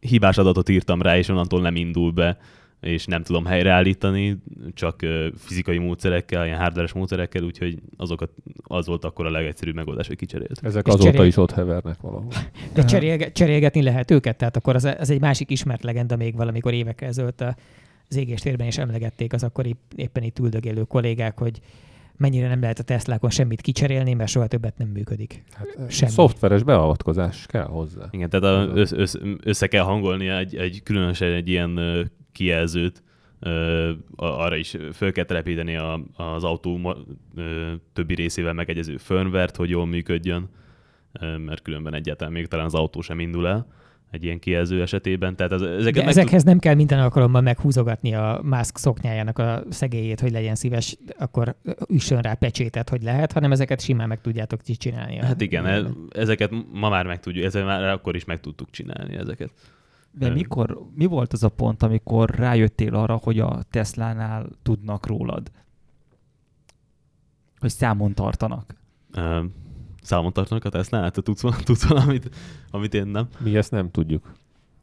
hibás 0.00 0.38
adatot 0.38 0.68
írtam 0.68 1.02
rá, 1.02 1.18
és 1.18 1.28
onnantól 1.28 1.60
nem 1.60 1.76
indul 1.76 2.10
be, 2.10 2.38
és 2.80 3.06
nem 3.06 3.22
tudom 3.22 3.44
helyreállítani, 3.44 4.38
csak 4.74 5.00
fizikai 5.36 5.78
módszerekkel, 5.78 6.46
ilyen 6.46 6.58
hardveres 6.58 6.92
módszerekkel, 6.92 7.42
úgyhogy 7.42 7.78
azokat, 7.96 8.30
az 8.62 8.86
volt 8.86 9.04
akkor 9.04 9.26
a 9.26 9.30
legegyszerűbb 9.30 9.74
megoldás, 9.74 10.06
hogy 10.06 10.16
kicserélt. 10.16 10.60
Ezek 10.62 10.86
És 10.86 10.92
azóta 10.92 11.10
cserél- 11.12 11.26
is 11.28 11.36
ott 11.36 11.50
hevernek 11.50 12.00
valahol. 12.00 12.32
De 12.74 12.84
cserélge, 12.84 13.32
cserélgetni 13.32 13.82
lehet 13.82 14.10
őket, 14.10 14.36
tehát 14.36 14.56
akkor 14.56 14.74
az, 14.74 14.84
az 14.98 15.10
egy 15.10 15.20
másik 15.20 15.50
ismert 15.50 15.82
legenda 15.82 16.16
még 16.16 16.36
valamikor 16.36 16.72
évekkel 16.72 17.08
ezelőtt 17.08 17.40
a- 17.40 17.56
az 18.08 18.16
égéstérben 18.16 18.66
is 18.66 18.78
emlegették 18.78 19.32
az 19.32 19.42
akkori 19.42 19.76
éppen 19.96 20.22
itt 20.22 20.38
üldögélő 20.38 20.82
kollégák, 20.82 21.38
hogy 21.38 21.60
mennyire 22.16 22.48
nem 22.48 22.60
lehet 22.60 22.78
a 22.78 22.82
Teslákon 22.82 23.30
semmit 23.30 23.60
kicserélni, 23.60 24.14
mert 24.14 24.30
soha 24.30 24.46
többet 24.46 24.78
nem 24.78 24.88
működik. 24.88 25.44
Hát, 25.52 25.90
Semmi. 25.90 26.10
Szoftveres 26.12 26.62
beavatkozás 26.62 27.46
kell 27.46 27.64
hozzá. 27.66 28.08
Igen, 28.10 28.30
tehát 28.30 28.44
a, 28.68 28.76
össz, 28.76 28.92
össz, 28.92 29.14
össze 29.42 29.66
kell 29.66 29.82
hangolni 29.84 30.28
egy, 30.28 30.56
egy 30.56 30.82
különösen 30.82 31.32
egy 31.32 31.48
ilyen 31.48 31.78
kijelzőt, 32.38 33.02
arra 34.16 34.56
is 34.56 34.76
föl 34.92 35.12
kell 35.12 35.24
telepíteni 35.24 35.76
a, 35.76 36.00
az 36.16 36.44
autó 36.44 36.96
többi 37.92 38.14
részével 38.14 38.52
megegyező 38.52 38.96
firmware 38.96 39.52
hogy 39.56 39.70
jól 39.70 39.86
működjön, 39.86 40.48
mert 41.20 41.62
különben 41.62 41.94
egyáltalán 41.94 42.32
még 42.32 42.46
talán 42.46 42.64
az 42.66 42.74
autó 42.74 43.00
sem 43.00 43.20
indul 43.20 43.46
el 43.48 43.66
egy 44.10 44.24
ilyen 44.24 44.38
kijelző 44.38 44.82
esetében. 44.82 45.36
Tehát 45.36 45.52
ez, 45.52 45.60
ezeket 45.62 45.94
De 45.94 46.00
meg 46.00 46.08
ezekhez 46.08 46.42
nem 46.42 46.58
kell 46.58 46.74
minden 46.74 46.98
alkalommal 46.98 47.40
meghúzogatni 47.40 48.14
a 48.14 48.40
Musk 48.42 48.76
szoknyájának 48.76 49.38
a 49.38 49.62
szegélyét, 49.68 50.20
hogy 50.20 50.30
legyen 50.30 50.54
szíves, 50.54 50.96
akkor 51.18 51.56
üssön 51.88 52.20
rá 52.20 52.34
pecsétet, 52.34 52.88
hogy 52.88 53.02
lehet, 53.02 53.32
hanem 53.32 53.52
ezeket 53.52 53.80
simán 53.80 54.08
meg 54.08 54.20
tudjátok 54.20 54.62
ti 54.62 54.76
csinálni. 54.76 55.16
Hát 55.16 55.40
igen, 55.40 55.66
e- 55.66 55.84
ezeket 56.10 56.50
ma 56.72 56.88
már 56.88 57.06
meg 57.06 57.20
tudjuk, 57.20 57.44
ezeket 57.44 57.66
már 57.66 57.82
akkor 57.84 58.16
is 58.16 58.24
meg 58.24 58.40
tudtuk 58.40 58.70
csinálni 58.70 59.16
ezeket. 59.16 59.50
De 60.18 60.30
mikor, 60.30 60.86
mi 60.94 61.06
volt 61.06 61.32
az 61.32 61.42
a 61.42 61.48
pont, 61.48 61.82
amikor 61.82 62.30
rájöttél 62.30 62.94
arra, 62.94 63.20
hogy 63.22 63.38
a 63.38 63.62
Teslánál 63.70 64.48
tudnak 64.62 65.06
rólad? 65.06 65.50
Hogy 67.58 67.70
számon 67.70 68.14
tartanak? 68.14 68.74
Ö, 69.12 69.44
Számon 70.02 70.32
tartanak 70.32 70.64
a 70.64 70.68
Tesla-nál? 70.68 71.10
Te 71.10 71.22
tudsz, 71.22 71.44
tudsz 71.64 71.88
valamit, 71.88 72.30
amit 72.70 72.94
én 72.94 73.06
nem? 73.06 73.28
Mi 73.38 73.56
ezt 73.56 73.70
nem 73.70 73.90
tudjuk. 73.90 74.22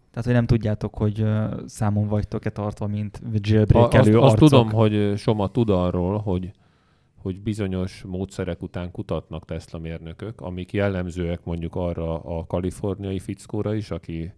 Tehát, 0.10 0.26
hogy 0.26 0.34
nem 0.34 0.46
tudjátok, 0.46 0.96
hogy 0.96 1.26
számon 1.66 2.08
vagytok-e 2.08 2.50
tartva, 2.50 2.88
mint 2.88 3.22
A, 3.24 3.28
jailbreak-elő 3.32 4.20
azt, 4.20 4.42
azt 4.42 4.52
tudom, 4.52 4.72
hogy 4.72 5.18
Soma 5.18 5.48
tud 5.48 5.70
arról, 5.70 6.18
hogy 6.18 6.52
hogy 7.22 7.42
bizonyos 7.42 8.04
módszerek 8.08 8.62
után 8.62 8.92
kutatnak 8.92 9.46
Tesla 9.46 9.80
mérnökök, 9.80 10.42
amik 10.42 10.74
jellemzőek 10.74 11.44
mondjuk 11.44 11.76
arra 11.76 12.20
a 12.20 12.46
kaliforniai 12.46 13.20
fickóra 13.20 13.74
is, 13.74 13.92
aki 13.92 14.34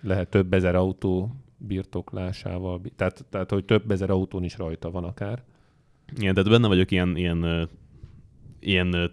lehet 0.00 0.28
több 0.28 0.52
ezer 0.52 0.74
autó 0.74 1.30
birtoklásával, 1.56 2.78
bi- 2.78 2.92
tehát, 2.96 3.24
tehát 3.30 3.50
hogy 3.50 3.64
több 3.64 3.90
ezer 3.90 4.10
autón 4.10 4.44
is 4.44 4.56
rajta 4.56 4.90
van 4.90 5.04
akár. 5.04 5.42
Igen, 6.16 6.34
tehát 6.34 6.50
benne 6.50 6.68
vagyok 6.68 6.90
ilyen, 6.90 7.16
ilyen 7.16 7.68
ilyen 8.60 8.92
ö, 8.92 9.06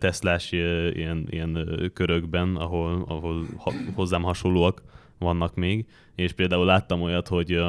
ilyen, 0.94 1.28
ilyen 1.30 1.92
körökben, 1.94 2.56
ahol, 2.56 3.04
ahol 3.08 3.46
hozzám 3.94 4.24
hasonlóak 4.24 4.84
vannak 5.20 5.56
még, 5.56 5.86
és 6.16 6.34
például 6.34 6.66
láttam 6.66 7.02
olyat, 7.02 7.28
hogy 7.28 7.62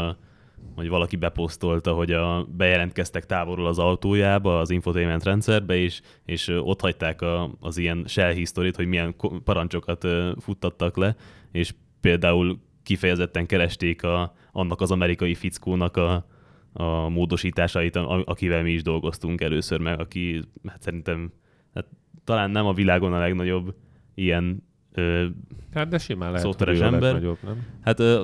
hogy 0.75 0.89
valaki 0.89 1.17
beposztolta, 1.17 1.93
hogy 1.93 2.13
a, 2.13 2.45
bejelentkeztek 2.57 3.27
távolról 3.27 3.67
az 3.67 3.79
autójába, 3.79 4.61
az 4.61 4.71
infotainment 4.71 5.25
rendszerbe, 5.25 5.77
és, 5.77 6.01
és 6.25 6.49
ott 6.49 6.81
hagyták 6.81 7.23
a, 7.23 7.51
az 7.61 7.77
ilyen 7.77 8.05
shell 8.07 8.35
hogy 8.77 8.87
milyen 8.87 9.15
parancsokat 9.45 10.07
futtattak 10.41 10.97
le, 10.97 11.17
és 11.53 11.75
például 12.01 12.61
kifejezetten 12.87 13.47
keresték 13.47 14.03
a, 14.03 14.35
annak 14.53 14.81
az 14.81 14.91
amerikai 14.91 15.35
fickónak 15.35 15.97
a, 15.97 16.27
a 16.73 17.09
módosításait, 17.09 17.97
a- 17.97 18.23
akivel 18.25 18.63
mi 18.63 18.71
is 18.73 18.83
dolgoztunk 18.83 19.41
először 19.41 19.81
meg, 19.81 20.01
aki 20.01 20.43
hát 20.67 20.83
szerintem 20.83 21.33
hát, 21.75 21.87
talán 22.25 22.51
nem 22.51 22.67
a 22.67 22.73
világon 22.73 23.13
a 23.13 23.19
legnagyobb 23.19 23.75
ilyen, 24.15 24.63
ö, 24.93 25.27
Hát 25.75 25.89
de 25.89 25.99
simán 25.99 26.31
lehet, 26.31 26.45
Szóteres 26.47 26.81
ember. 26.81 27.01
legnagyobb, 27.01 27.39
nem? 27.43 27.67
hát 27.83 28.01
ö, 28.01 28.23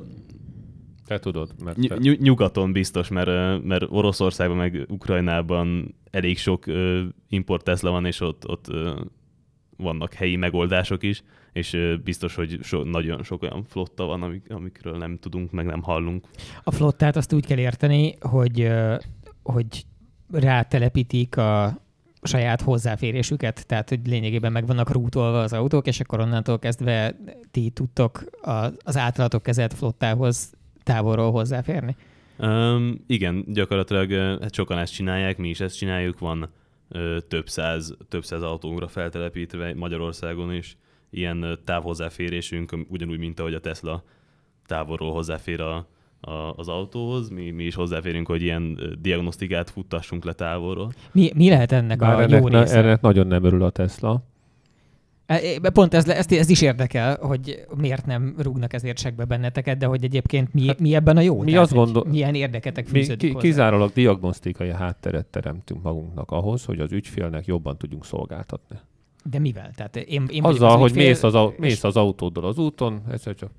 Te 1.07 1.19
tudod, 1.19 1.55
mert 1.65 1.77
ny- 1.77 1.99
ny- 1.99 2.21
nyugaton 2.21 2.73
biztos, 2.73 3.09
mert, 3.09 3.63
mert 3.65 3.85
Oroszországban 3.89 4.57
meg 4.57 4.85
Ukrajnában 4.89 5.95
elég 6.11 6.39
sok 6.39 6.67
ö, 6.67 7.03
import 7.29 7.65
Tesla 7.65 7.91
van, 7.91 8.07
és 8.07 8.21
ott, 8.21 8.49
ott 8.49 8.69
ö, 8.69 9.01
vannak 9.77 10.13
helyi 10.15 10.37
megoldások 10.37 11.03
is, 11.03 11.23
és 11.53 11.79
biztos, 12.05 12.35
hogy 12.35 12.59
so, 12.63 12.83
nagyon 12.83 13.23
sok 13.23 13.43
olyan 13.43 13.65
flotta 13.65 14.05
van, 14.05 14.23
amik, 14.23 14.45
amikről 14.49 14.97
nem 14.97 15.19
tudunk, 15.19 15.51
meg 15.51 15.67
nem 15.67 15.83
hallunk. 15.83 16.27
A 16.63 16.71
flottát 16.71 17.17
azt 17.17 17.33
úgy 17.33 17.47
kell 17.47 17.59
érteni, 17.59 18.15
hogy, 18.21 18.73
hogy 19.43 19.85
rátelepítik 20.31 21.37
a 21.37 21.81
saját 22.23 22.61
hozzáférésüket, 22.61 23.67
tehát 23.67 23.89
hogy 23.89 24.01
lényegében 24.07 24.53
meg 24.53 24.67
vannak 24.67 24.91
rútolva 24.91 25.41
az 25.41 25.53
autók, 25.53 25.87
és 25.87 26.01
akkor 26.01 26.21
onnantól 26.21 26.59
kezdve 26.59 27.17
ti 27.51 27.71
tudtok 27.71 28.25
az 28.85 28.97
általatok 28.97 29.43
kezelt 29.43 29.75
flottához 29.75 30.53
távolról 30.83 31.31
hozzáférni. 31.31 31.97
Um, 32.39 33.05
igen, 33.07 33.45
gyakorlatilag 33.47 34.41
hát 34.41 34.55
sokan 34.55 34.79
ezt 34.79 34.93
csinálják, 34.93 35.37
mi 35.37 35.49
is 35.49 35.61
ezt 35.61 35.77
csináljuk, 35.77 36.19
van 36.19 36.49
ö, 36.89 37.19
több 37.29 37.49
száz, 37.49 37.97
több 38.09 38.25
száz 38.25 38.43
autónkra 38.43 38.89
feltelepítve 38.89 39.75
Magyarországon 39.75 40.53
is 40.53 40.77
ilyen 41.13 41.59
távhozzáférésünk, 41.65 42.77
ugyanúgy, 42.89 43.19
mint 43.19 43.41
ahogy 43.41 43.55
a 43.55 43.61
Tesla 43.61 44.03
távolról 44.67 45.13
hozzáfér 45.13 45.61
a, 45.61 45.87
a, 46.21 46.31
az 46.57 46.69
autóhoz, 46.69 47.29
mi, 47.29 47.51
mi 47.51 47.65
is 47.65 47.75
hozzáférünk, 47.75 48.27
hogy 48.27 48.43
ilyen 48.43 48.79
diagnosztikát 49.01 49.71
futtassunk 49.71 50.25
le 50.25 50.33
távolról. 50.33 50.93
Mi, 51.13 51.31
mi 51.35 51.49
lehet 51.49 51.73
ennek 51.73 51.99
Bár 51.99 52.19
a 52.19 52.23
ennek, 52.23 52.41
jó 52.41 52.49
ne, 52.49 52.61
része? 52.61 52.77
ennek 52.79 53.01
nagyon 53.01 53.27
nem 53.27 53.45
örül 53.45 53.63
a 53.63 53.71
Tesla. 53.71 54.23
E- 55.27 55.71
Pont 55.73 55.95
ez, 55.95 56.09
ez, 56.09 56.27
ez 56.33 56.49
is 56.49 56.63
érdekel, 56.63 57.17
hogy 57.21 57.65
miért 57.77 58.07
nem 58.07 58.35
rúgnak 58.39 58.73
ezért 58.73 58.99
segbe 58.99 59.25
benneteket, 59.25 59.79
de 59.79 59.87
hogy 59.87 60.05
egyébként 60.05 60.53
mi, 60.55 60.67
Hát 60.67 60.79
mi 60.81 60.95
ebben 60.95 61.17
a 61.17 61.21
jó? 61.21 61.41
mi 61.43 61.51
Tehát, 61.51 61.65
azt 61.65 61.75
gondol- 61.75 62.07
Milyen 62.09 62.35
érdeketek 62.35 62.85
Mi 62.85 62.99
fűződik 62.99 63.19
ki, 63.19 63.27
hozzá? 63.35 63.41
kizárólag 63.41 63.93
diagnosztikai 63.93 64.71
hátteret 64.73 65.27
teremtünk 65.27 65.83
magunknak 65.83 66.31
ahhoz, 66.31 66.65
hogy 66.65 66.81
az 66.81 66.93
ügyfélnek 66.93 67.47
jobban 67.47 67.77
tudjunk 67.79 68.05
szolgáltatni. 68.05 68.77
De 69.25 69.39
mivel? 69.39 69.71
Tehát 69.75 69.97
én, 69.97 70.27
én 70.29 70.45
Azzal, 70.45 70.71
az, 70.71 70.81
hogy 70.81 70.93
fél, 70.93 71.07
mész, 71.07 71.23
az, 71.23 71.35
a, 71.35 71.55
mész 71.59 71.85
az 71.85 71.97
autóddal 71.97 72.45
az 72.45 72.59
úton, 72.59 73.03
egyszer 73.11 73.35
csak 73.35 73.51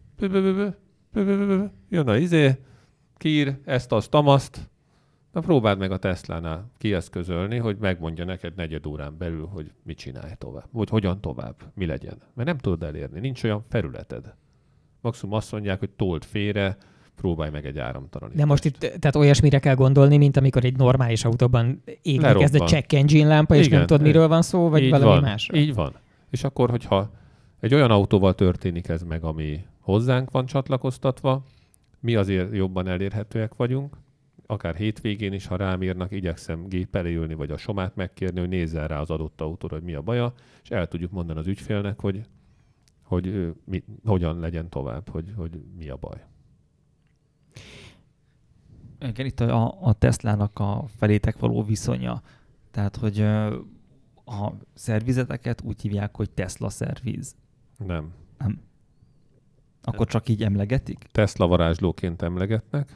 jön 1.89 2.07
a 2.07 2.17
izé, 2.17 2.57
kír, 3.17 3.57
ezt, 3.65 3.91
azt, 3.91 4.09
tamaszt. 4.09 4.69
Na 5.31 5.41
próbáld 5.41 5.77
meg 5.77 5.91
a 5.91 5.97
Teslánál 5.97 6.71
kieszközölni, 6.77 7.57
hogy 7.57 7.77
megmondja 7.77 8.25
neked 8.25 8.55
negyed 8.55 8.85
órán 8.85 9.17
belül, 9.17 9.45
hogy 9.45 9.71
mit 9.83 9.97
csinálj 9.97 10.31
tovább, 10.37 10.67
vagy 10.71 10.89
hogyan 10.89 11.21
tovább, 11.21 11.55
mi 11.75 11.85
legyen. 11.85 12.17
Mert 12.33 12.47
nem 12.47 12.57
tudod 12.57 12.83
elérni, 12.83 13.19
nincs 13.19 13.43
olyan 13.43 13.63
felületed. 13.69 14.35
Maximum 15.01 15.35
azt 15.35 15.51
mondják, 15.51 15.79
hogy 15.79 15.89
told 15.89 16.23
félre, 16.23 16.77
próbálj 17.15 17.51
meg 17.51 17.65
egy 17.65 17.79
áramtalanítást. 17.79 18.43
De 18.43 18.45
most 18.45 18.65
itt 18.65 18.77
tehát 18.77 19.15
olyasmire 19.15 19.59
kell 19.59 19.75
gondolni, 19.75 20.17
mint 20.17 20.37
amikor 20.37 20.65
egy 20.65 20.77
normális 20.77 21.25
autóban 21.25 21.81
égni 22.01 22.21
Lerobban. 22.21 22.41
kezd 22.49 22.61
a 22.61 22.65
check 22.65 22.93
engine 22.93 23.27
lámpa, 23.27 23.55
és 23.55 23.65
Igen, 23.65 23.77
nem 23.77 23.87
tudod, 23.87 24.03
miről 24.03 24.27
van 24.27 24.41
szó, 24.41 24.69
vagy 24.69 24.83
így 24.83 24.89
valami 24.89 25.09
van, 25.09 25.21
másról. 25.21 25.59
Így 25.59 25.73
van. 25.73 25.93
És 26.29 26.43
akkor, 26.43 26.69
hogyha 26.69 27.11
egy 27.59 27.73
olyan 27.73 27.91
autóval 27.91 28.35
történik 28.35 28.87
ez 28.87 29.03
meg, 29.03 29.23
ami 29.23 29.65
hozzánk 29.79 30.31
van 30.31 30.45
csatlakoztatva, 30.45 31.43
mi 31.99 32.15
azért 32.15 32.55
jobban 32.55 32.87
elérhetőek 32.87 33.55
vagyunk, 33.55 33.97
akár 34.45 34.75
hétvégén 34.75 35.33
is, 35.33 35.47
ha 35.47 35.55
rám 35.55 35.83
írnak, 35.83 36.11
igyekszem 36.11 36.67
gép 36.67 36.95
elé 36.95 37.13
ülni, 37.13 37.33
vagy 37.33 37.51
a 37.51 37.57
somát 37.57 37.95
megkérni, 37.95 38.39
hogy 38.39 38.49
nézzen 38.49 38.87
rá 38.87 38.99
az 38.99 39.09
adott 39.09 39.41
autóra, 39.41 39.75
hogy 39.75 39.83
mi 39.83 39.93
a 39.93 40.01
baja, 40.01 40.33
és 40.63 40.69
el 40.69 40.87
tudjuk 40.87 41.11
mondani 41.11 41.39
az 41.39 41.47
ügyfélnek, 41.47 41.99
hogy, 41.99 42.21
hogy 43.03 43.53
mi, 43.65 43.83
hogyan 44.05 44.39
legyen 44.39 44.69
tovább, 44.69 45.09
hogy, 45.09 45.33
hogy 45.35 45.59
mi 45.77 45.89
a 45.89 45.95
baj. 45.95 46.23
Igen, 49.03 49.25
itt 49.25 49.39
a, 49.39 49.81
a 49.81 49.93
Teslának 49.93 50.59
a 50.59 50.85
felétek 50.97 51.39
való 51.39 51.63
viszonya. 51.63 52.21
Tehát, 52.71 52.95
hogy 52.95 53.19
a 54.25 54.51
szervizeteket 54.73 55.61
úgy 55.61 55.81
hívják, 55.81 56.15
hogy 56.15 56.29
Tesla 56.29 56.69
szerviz. 56.69 57.35
Nem. 57.77 58.13
Akkor 59.81 60.07
csak 60.07 60.29
így 60.29 60.43
emlegetik? 60.43 61.07
Tesla 61.11 61.47
varázslóként 61.47 62.21
emlegetnek, 62.21 62.95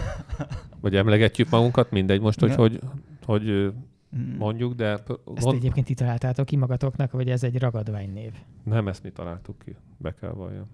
vagy 0.80 0.96
emlegetjük 0.96 1.50
magunkat, 1.50 1.90
mindegy 1.90 2.20
most, 2.20 2.40
hogy, 2.40 2.54
hogy, 2.54 2.80
hogy 3.24 3.72
Mm. 4.16 4.36
mondjuk, 4.36 4.74
de 4.74 4.86
Ezt 4.86 5.06
gond- 5.24 5.56
egyébként 5.56 5.86
ti 5.86 5.94
találtátok 5.94 6.46
ki 6.46 6.56
magatoknak, 6.56 7.10
vagy 7.10 7.30
ez 7.30 7.42
egy 7.42 7.58
ragadványnév? 7.58 8.32
Nem, 8.62 8.88
ezt 8.88 9.02
mi 9.02 9.10
találtuk 9.10 9.58
ki, 9.58 9.76
be 9.96 10.14
kell 10.14 10.30
valljam. 10.30 10.66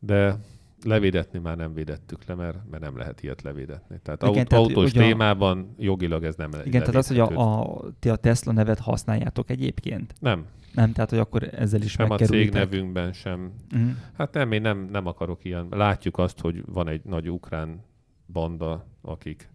De 0.00 0.38
levédetni 0.84 1.38
már 1.38 1.56
nem 1.56 1.74
védettük 1.74 2.24
le, 2.26 2.34
mert, 2.34 2.58
mert 2.70 2.82
nem 2.82 2.96
lehet 2.96 3.22
ilyet 3.22 3.42
levédetni. 3.42 3.98
Tehát, 4.02 4.22
Igen, 4.22 4.34
aut- 4.34 4.48
tehát, 4.48 4.64
autós 4.64 4.92
a- 4.94 4.98
témában 4.98 5.74
jogilag 5.78 6.24
ez 6.24 6.34
nem 6.34 6.50
Igen, 6.64 6.80
tehát 6.80 6.94
az, 6.94 7.06
hogy 7.08 7.18
a, 7.18 7.26
a, 7.60 7.80
ti 7.98 8.08
a 8.08 8.16
Tesla 8.16 8.52
nevet 8.52 8.78
használjátok 8.78 9.50
egyébként? 9.50 10.14
Nem, 10.20 10.46
Nem, 10.74 10.92
tehát 10.92 11.10
hogy 11.10 11.18
akkor 11.18 11.48
ezzel 11.52 11.82
is 11.82 11.90
sem 11.90 12.10
a 12.10 12.16
cég 12.16 12.50
nevünkben, 12.50 13.12
sem. 13.12 13.52
Mm. 13.76 13.88
Hát 14.12 14.32
nem, 14.34 14.52
én 14.52 14.60
nem, 14.60 14.88
nem 14.92 15.06
akarok 15.06 15.44
ilyen. 15.44 15.66
Látjuk 15.70 16.18
azt, 16.18 16.40
hogy 16.40 16.62
van 16.66 16.88
egy 16.88 17.00
nagy 17.04 17.30
ukrán 17.30 17.84
banda, 18.32 18.86
akik 19.02 19.48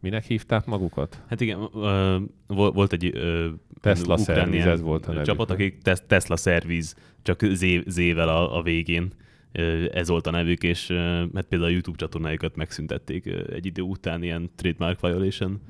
minek 0.00 0.24
hívták 0.24 0.66
magukat? 0.66 1.22
Hát 1.28 1.40
igen, 1.40 1.68
ö, 1.74 2.18
vol- 2.46 2.74
volt 2.74 2.92
egy 2.92 3.10
ö, 3.16 3.48
Tesla 3.80 4.16
Service, 4.16 4.70
ez 4.70 4.80
volt 4.80 5.06
a 5.06 5.08
nevük, 5.10 5.24
Csapat, 5.26 5.48
nem? 5.48 5.56
akik 5.56 5.82
tes- 5.82 6.04
Tesla 6.06 6.36
Service, 6.36 6.94
csak 7.22 7.40
Z- 7.52 7.84
Z-vel 7.86 8.28
a, 8.28 8.58
a 8.58 8.62
végén. 8.62 9.12
Ez 9.92 10.08
volt 10.08 10.26
a 10.26 10.30
nevük, 10.30 10.62
és 10.62 10.86
hát 11.34 11.44
például 11.48 11.70
a 11.70 11.72
YouTube 11.72 11.96
csatornájukat 11.96 12.56
megszüntették 12.56 13.26
egy 13.52 13.66
idő 13.66 13.82
után 13.82 14.22
ilyen 14.22 14.50
trademark 14.56 15.00
violation 15.00 15.60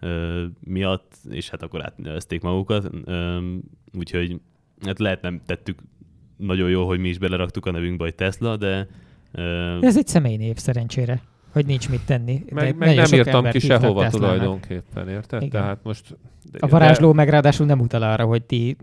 ö, 0.00 0.44
miatt, 0.60 1.12
és 1.30 1.48
hát 1.50 1.62
akkor 1.62 1.84
átnevezték 1.84 2.42
magukat. 2.42 2.90
Úgyhogy 3.98 4.40
hát 4.84 4.98
lehet 4.98 5.22
nem 5.22 5.40
tettük 5.46 5.78
nagyon 6.36 6.70
jó, 6.70 6.86
hogy 6.86 6.98
mi 6.98 7.08
is 7.08 7.18
beleraktuk 7.18 7.66
a 7.66 7.70
nevünkbe, 7.70 8.04
hogy 8.04 8.14
Tesla, 8.14 8.56
de 8.56 8.86
Ez 9.80 9.96
egy 9.96 10.06
személynév 10.06 10.56
szerencsére, 10.56 11.22
hogy 11.52 11.66
nincs 11.66 11.88
mit 11.88 12.00
tenni. 12.06 12.42
De 12.46 12.54
Meg, 12.54 12.76
meg 12.76 12.88
nagyon 12.88 13.04
nem 13.10 13.18
írtam 13.18 13.44
ki 13.50 13.58
sehova 13.58 14.02
Teslának. 14.02 14.30
tulajdonképpen, 14.34 15.08
érted? 15.08 15.42
Igen. 15.42 15.60
Tehát 15.60 15.78
most... 15.82 16.16
De, 16.52 16.58
A 16.60 16.68
varázsló 16.68 17.12
meg 17.12 17.28
ráadásul 17.28 17.66
nem 17.66 17.80
utal 17.80 18.02
arra, 18.02 18.24
hogy 18.24 18.42
ti 18.42 18.76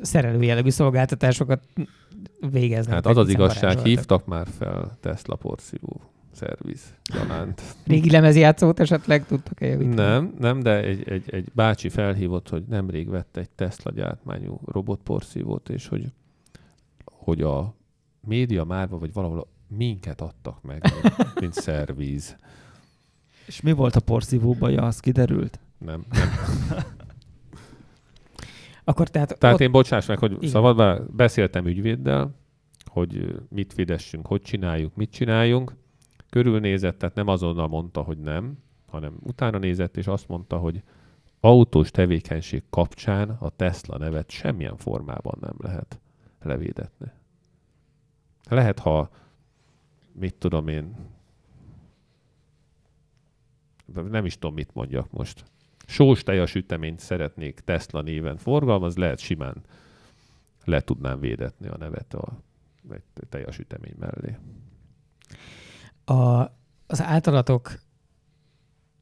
szerelő 0.00 0.42
jellegű 0.42 0.70
szolgáltatásokat 0.70 1.66
végeznek. 2.50 2.94
Hát 2.94 3.06
az 3.06 3.16
az 3.16 3.28
igazság, 3.28 3.78
hívtak 3.78 4.26
már 4.26 4.46
fel 4.58 4.96
Tesla 5.00 5.36
porszívó 5.36 6.00
szerviz 6.32 6.94
gyanánt. 7.14 7.62
Régi 7.86 8.10
lemezjátszót 8.10 8.80
esetleg 8.80 9.26
tudtak 9.26 9.60
-e 9.60 9.66
javítani? 9.66 9.94
Nem, 9.94 10.34
nem, 10.38 10.60
de 10.60 10.82
egy, 10.82 11.08
egy, 11.08 11.24
egy 11.26 11.48
bácsi 11.54 11.88
felhívott, 11.88 12.48
hogy 12.48 12.62
nemrég 12.68 13.08
vett 13.08 13.36
egy 13.36 13.50
Tesla 13.50 13.90
gyártmányú 13.90 14.60
robotporszívót, 14.64 15.68
és 15.68 15.88
hogy, 15.88 16.12
hogy 17.04 17.42
a 17.42 17.74
média 18.20 18.64
márva, 18.64 18.98
vagy 18.98 19.12
valahol 19.12 19.46
minket 19.68 20.20
adtak 20.20 20.62
meg, 20.62 20.92
mint, 21.02 21.40
mint 21.40 21.54
szervíz. 21.54 22.36
És 23.46 23.60
mi 23.60 23.72
volt 23.72 23.96
a 23.96 24.00
porszívó 24.00 24.54
baja, 24.54 24.82
az 24.82 25.00
kiderült? 25.00 25.58
Nem, 25.78 26.04
nem. 26.10 26.28
Akkor 28.84 29.08
tehát, 29.08 29.38
Tehát 29.38 29.54
ott, 29.54 29.60
én 29.60 29.70
bocsáss 29.70 30.06
meg, 30.06 30.18
hogy 30.18 30.32
Igen. 30.32 30.48
szabadba 30.48 31.00
beszéltem 31.10 31.66
ügyvéddel, 31.66 32.34
hogy 32.84 33.34
mit 33.48 33.72
fidessünk, 33.72 34.26
hogy 34.26 34.42
csináljuk, 34.42 34.94
mit 34.94 35.10
csináljunk. 35.10 35.76
Körülnézett, 36.30 36.98
tehát 36.98 37.14
nem 37.14 37.28
azonnal 37.28 37.68
mondta, 37.68 38.02
hogy 38.02 38.18
nem, 38.18 38.58
hanem 38.86 39.16
utána 39.20 39.58
nézett, 39.58 39.96
és 39.96 40.06
azt 40.06 40.28
mondta, 40.28 40.56
hogy 40.58 40.82
autós 41.40 41.90
tevékenység 41.90 42.62
kapcsán 42.70 43.30
a 43.30 43.48
Tesla 43.48 43.98
nevet 43.98 44.30
semmilyen 44.30 44.76
formában 44.76 45.38
nem 45.40 45.54
lehet 45.58 46.00
levédetni. 46.42 47.10
Lehet, 48.48 48.78
ha 48.78 49.10
mit 50.12 50.34
tudom 50.34 50.68
én, 50.68 50.94
nem 54.10 54.24
is 54.24 54.34
tudom, 54.34 54.54
mit 54.54 54.74
mondjak 54.74 55.10
most. 55.10 55.44
Sós 55.86 56.22
tejasüteményt 56.22 56.98
szeretnék 56.98 57.60
Tesla 57.60 58.00
néven 58.00 58.36
forgalmaz, 58.36 58.96
lehet 58.96 59.18
simán 59.18 59.62
le 60.64 60.80
tudnám 60.80 61.20
védetni 61.20 61.68
a 61.68 61.76
nevet 61.76 62.14
a 62.14 62.42
egy 62.90 63.28
teljasütemény 63.28 63.94
mellé. 63.98 64.36
A, 66.04 66.40
az 66.86 67.02
általatok 67.02 67.80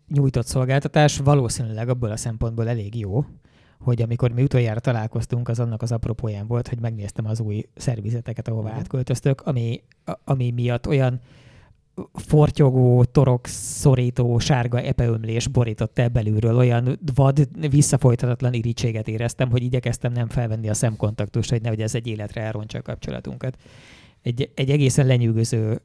nyújtott 0.09 0.47
szolgáltatás 0.47 1.18
valószínűleg 1.18 1.89
abból 1.89 2.11
a 2.11 2.16
szempontból 2.16 2.68
elég 2.68 2.99
jó, 2.99 3.24
hogy 3.78 4.03
amikor 4.03 4.33
mi 4.33 4.43
utoljára 4.43 4.81
találkoztunk, 4.81 5.49
az 5.49 5.61
annak 5.61 5.83
az 5.83 5.93
apropóján 5.93 6.47
volt, 6.47 6.68
hogy 6.68 6.81
megnéztem 6.81 7.26
az 7.26 7.41
új 7.41 7.64
szervizeteket, 7.74 8.49
ahová 8.49 8.64
uh-huh. 8.64 8.78
átköltöztök, 8.78 9.41
ami, 9.41 9.83
ami 10.24 10.51
miatt 10.51 10.87
olyan 10.87 11.20
fortyogó, 12.12 13.05
torok, 13.05 13.46
szorító, 13.46 14.38
sárga 14.38 14.80
epeömlés 14.80 15.48
borított 15.48 15.98
el 15.98 16.09
belülről, 16.09 16.57
olyan 16.57 16.98
vad, 17.14 17.48
visszafolytatatlan 17.70 18.53
irítséget 18.53 19.09
éreztem, 19.09 19.51
hogy 19.51 19.62
igyekeztem 19.62 20.12
nem 20.12 20.28
felvenni 20.28 20.68
a 20.68 20.74
szemkontaktust, 20.74 21.51
hogy 21.51 21.62
nehogy 21.62 21.80
ez 21.80 21.94
egy 21.94 22.07
életre 22.07 22.40
elrontsa 22.40 22.78
a 22.78 22.82
kapcsolatunkat. 22.82 23.57
Egy, 24.22 24.51
egy 24.55 24.70
egészen 24.70 25.07
lenyűgöző 25.07 25.80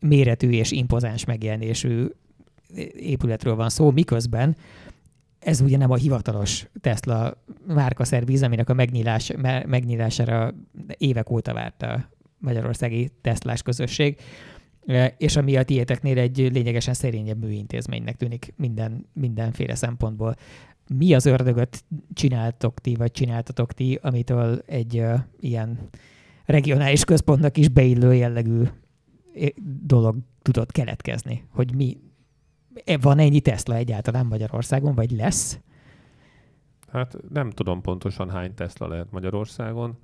méretű 0.00 0.50
és 0.50 0.70
impozáns 0.70 1.24
megjelenésű 1.24 2.06
épületről 2.94 3.54
van 3.54 3.68
szó, 3.68 3.90
miközben 3.90 4.56
ez 5.38 5.60
ugye 5.60 5.76
nem 5.76 5.90
a 5.90 5.96
hivatalos 5.96 6.66
Tesla 6.80 7.42
márkaszerviz, 7.66 8.42
aminek 8.42 8.68
a 8.68 8.74
megnyilás, 8.74 9.32
megnyilására 9.66 10.54
évek 10.98 11.30
óta 11.30 11.52
várta 11.52 12.08
magyarországi 12.38 13.10
Teslás 13.20 13.62
közösség, 13.62 14.18
és 15.16 15.36
ami 15.36 15.56
a 15.56 15.62
tiéteknél 15.62 16.18
egy 16.18 16.36
lényegesen 16.52 16.94
szerényebb 16.94 17.44
műintézménynek 17.44 18.16
tűnik 18.16 18.52
minden, 18.56 19.06
mindenféle 19.12 19.74
szempontból. 19.74 20.34
Mi 20.94 21.14
az 21.14 21.26
ördögöt 21.26 21.84
csináltok 22.12 22.80
ti, 22.80 22.94
vagy 22.94 23.10
csináltatok 23.10 23.72
ti, 23.72 23.98
amitől 24.02 24.62
egy 24.66 24.98
uh, 24.98 25.18
ilyen 25.40 25.78
regionális 26.44 27.04
központnak 27.04 27.56
is 27.56 27.68
beillő 27.68 28.14
jellegű 28.14 28.62
dolog 29.82 30.16
tudott 30.42 30.72
keletkezni? 30.72 31.44
Hogy 31.48 31.74
mi, 31.74 31.98
e, 32.84 32.98
van 32.98 33.18
ennyi 33.18 33.40
Tesla 33.40 33.74
egyáltalán 33.74 34.26
Magyarországon, 34.26 34.94
vagy 34.94 35.10
lesz? 35.10 35.60
Hát 36.88 37.16
nem 37.28 37.50
tudom 37.50 37.80
pontosan 37.80 38.30
hány 38.30 38.54
Tesla 38.54 38.88
lehet 38.88 39.10
Magyarországon. 39.10 39.98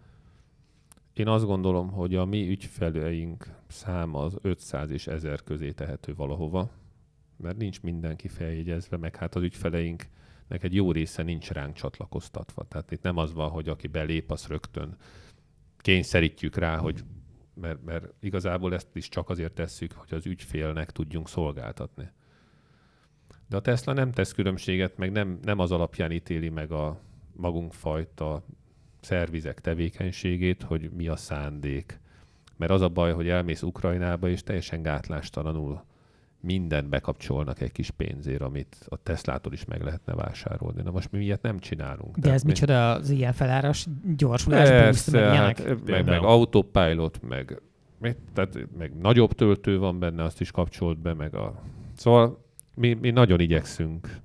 Én 1.17 1.29
azt 1.29 1.45
gondolom, 1.45 1.91
hogy 1.91 2.15
a 2.15 2.25
mi 2.25 2.49
ügyfeleink 2.49 3.49
száma 3.67 4.25
az 4.25 4.37
500 4.43 4.91
és 4.91 5.07
1000 5.07 5.43
közé 5.43 5.73
tehető 5.73 6.15
valahova, 6.15 6.71
mert 7.37 7.57
nincs 7.57 7.83
mindenki 7.83 8.29
feljegyezve, 8.29 8.97
meg 8.97 9.17
hát 9.17 9.35
az 9.35 9.43
ügyfeleinknek 9.43 10.63
egy 10.63 10.75
jó 10.75 10.93
része 10.93 11.23
nincs 11.23 11.51
ránk 11.51 11.75
csatlakoztatva. 11.75 12.65
Tehát 12.65 12.91
itt 12.91 13.03
nem 13.03 13.17
az 13.17 13.33
van, 13.33 13.51
hogy 13.51 13.69
aki 13.69 13.87
belép, 13.87 14.31
az 14.31 14.47
rögtön 14.47 14.97
kényszerítjük 15.79 16.57
rá, 16.57 16.77
hogy 16.77 17.05
mert, 17.55 17.85
mert 17.85 18.13
igazából 18.21 18.75
ezt 18.75 18.97
is 18.97 19.09
csak 19.09 19.29
azért 19.29 19.53
tesszük, 19.53 19.93
hogy 19.93 20.15
az 20.15 20.27
ügyfélnek 20.27 20.91
tudjunk 20.91 21.29
szolgáltatni. 21.29 22.11
De 23.49 23.57
a 23.57 23.61
Tesla 23.61 23.93
nem 23.93 24.13
tesz 24.13 24.33
különbséget, 24.33 24.97
meg 24.97 25.13
nem, 25.13 25.39
nem 25.43 25.59
az 25.59 25.73
alapján 25.73 26.13
ítéli 26.13 26.49
meg 26.49 26.73
a 26.73 27.01
magunk 27.33 27.73
fajta 27.73 28.45
szervizek 29.07 29.61
tevékenységét, 29.61 30.63
hogy 30.63 30.91
mi 30.97 31.09
a 31.09 31.17
szándék. 31.17 32.01
Mert 32.57 32.73
az 32.73 32.81
a 32.81 32.89
baj, 32.89 33.13
hogy 33.13 33.29
elmész 33.29 33.63
Ukrajnába, 33.63 34.29
és 34.29 34.43
teljesen 34.43 34.83
gátlástalanul 34.83 35.85
mindent 36.41 36.89
bekapcsolnak 36.89 37.61
egy 37.61 37.73
kis 37.73 37.91
pénzért, 37.91 38.41
amit 38.41 38.77
a 38.89 38.97
Teslától 39.03 39.53
is 39.53 39.65
meg 39.65 39.83
lehetne 39.83 40.15
vásárolni. 40.15 40.83
Na 40.83 40.91
most 40.91 41.11
mi 41.13 41.19
ilyet 41.19 41.43
nem 41.43 41.59
csinálunk. 41.59 42.17
De 42.17 42.33
ez 42.33 42.43
mi... 42.43 42.49
micsoda 42.49 42.93
az 42.93 43.11
ilyen 43.11 43.33
feláras 43.33 43.87
gyorsulás? 44.17 44.69
Persze, 44.69 44.85
boost, 44.85 45.11
meg, 45.11 45.37
hát, 45.37 45.85
meg, 45.87 46.05
meg 46.05 46.23
autopilot, 46.23 47.23
meg, 47.29 47.61
meg, 47.99 48.17
tehát, 48.33 48.59
meg 48.79 48.99
nagyobb 48.99 49.33
töltő 49.33 49.79
van 49.79 49.99
benne, 49.99 50.23
azt 50.23 50.41
is 50.41 50.51
kapcsolt 50.51 50.99
be, 50.99 51.15
meg 51.15 51.35
a... 51.35 51.63
Szóval 51.97 52.45
mi, 52.75 52.93
mi 52.93 53.11
nagyon 53.11 53.41
igyekszünk 53.41 54.21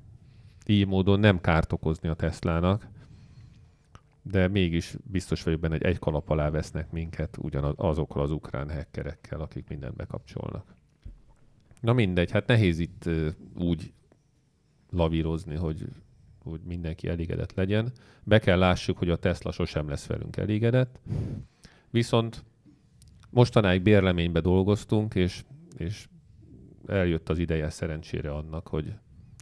így 0.66 0.88
módon 0.88 1.20
nem 1.20 1.42
kárt 1.42 1.74
okozni 1.74 2.10
a 2.10 2.14
Teslának, 2.14 2.88
de 4.22 4.48
mégis 4.48 4.96
biztos 5.04 5.44
vagyok 5.44 5.60
benne, 5.60 5.74
hogy 5.74 5.86
egy 5.86 6.00
kalap 6.00 6.30
alá 6.30 6.50
vesznek 6.50 6.92
minket 6.92 7.38
ugyanazokkal 7.38 8.22
az 8.22 8.32
ukrán 8.32 8.72
hackerekkel, 8.72 9.42
akik 9.42 9.68
mindent 9.68 9.96
bekapcsolnak. 9.96 10.76
Na 11.82 11.94
mindegy, 11.94 12.32
hát 12.32 12.48
nehéz 12.48 12.80
itt 12.80 13.10
úgy 13.60 13.94
lavírozni, 14.90 15.56
hogy, 15.56 15.86
hogy 16.44 16.62
mindenki 16.64 17.08
elégedett 17.08 17.54
legyen. 17.54 17.92
Be 18.24 18.40
kell 18.40 18.58
lássuk, 18.58 18.98
hogy 18.98 19.10
a 19.10 19.16
Tesla 19.16 19.52
sosem 19.52 19.90
lesz 19.90 20.06
velünk 20.06 20.38
elégedett. 20.38 21.00
Viszont 21.90 22.44
mostanáig 23.30 23.82
bérleménybe 23.82 24.40
dolgoztunk, 24.40 25.16
és, 25.16 25.44
és 25.78 26.08
eljött 26.86 27.30
az 27.30 27.38
ideje 27.38 27.70
szerencsére 27.70 28.32
annak, 28.32 28.68
hogy, 28.68 28.94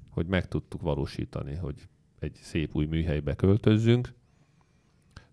hogy 0.10 0.26
meg 0.26 0.48
tudtuk 0.48 0.82
valósítani, 0.82 1.56
hogy 1.56 1.88
egy 2.20 2.40
szép 2.42 2.76
új 2.76 2.86
műhelybe 2.86 3.36
költözzünk 3.36 4.18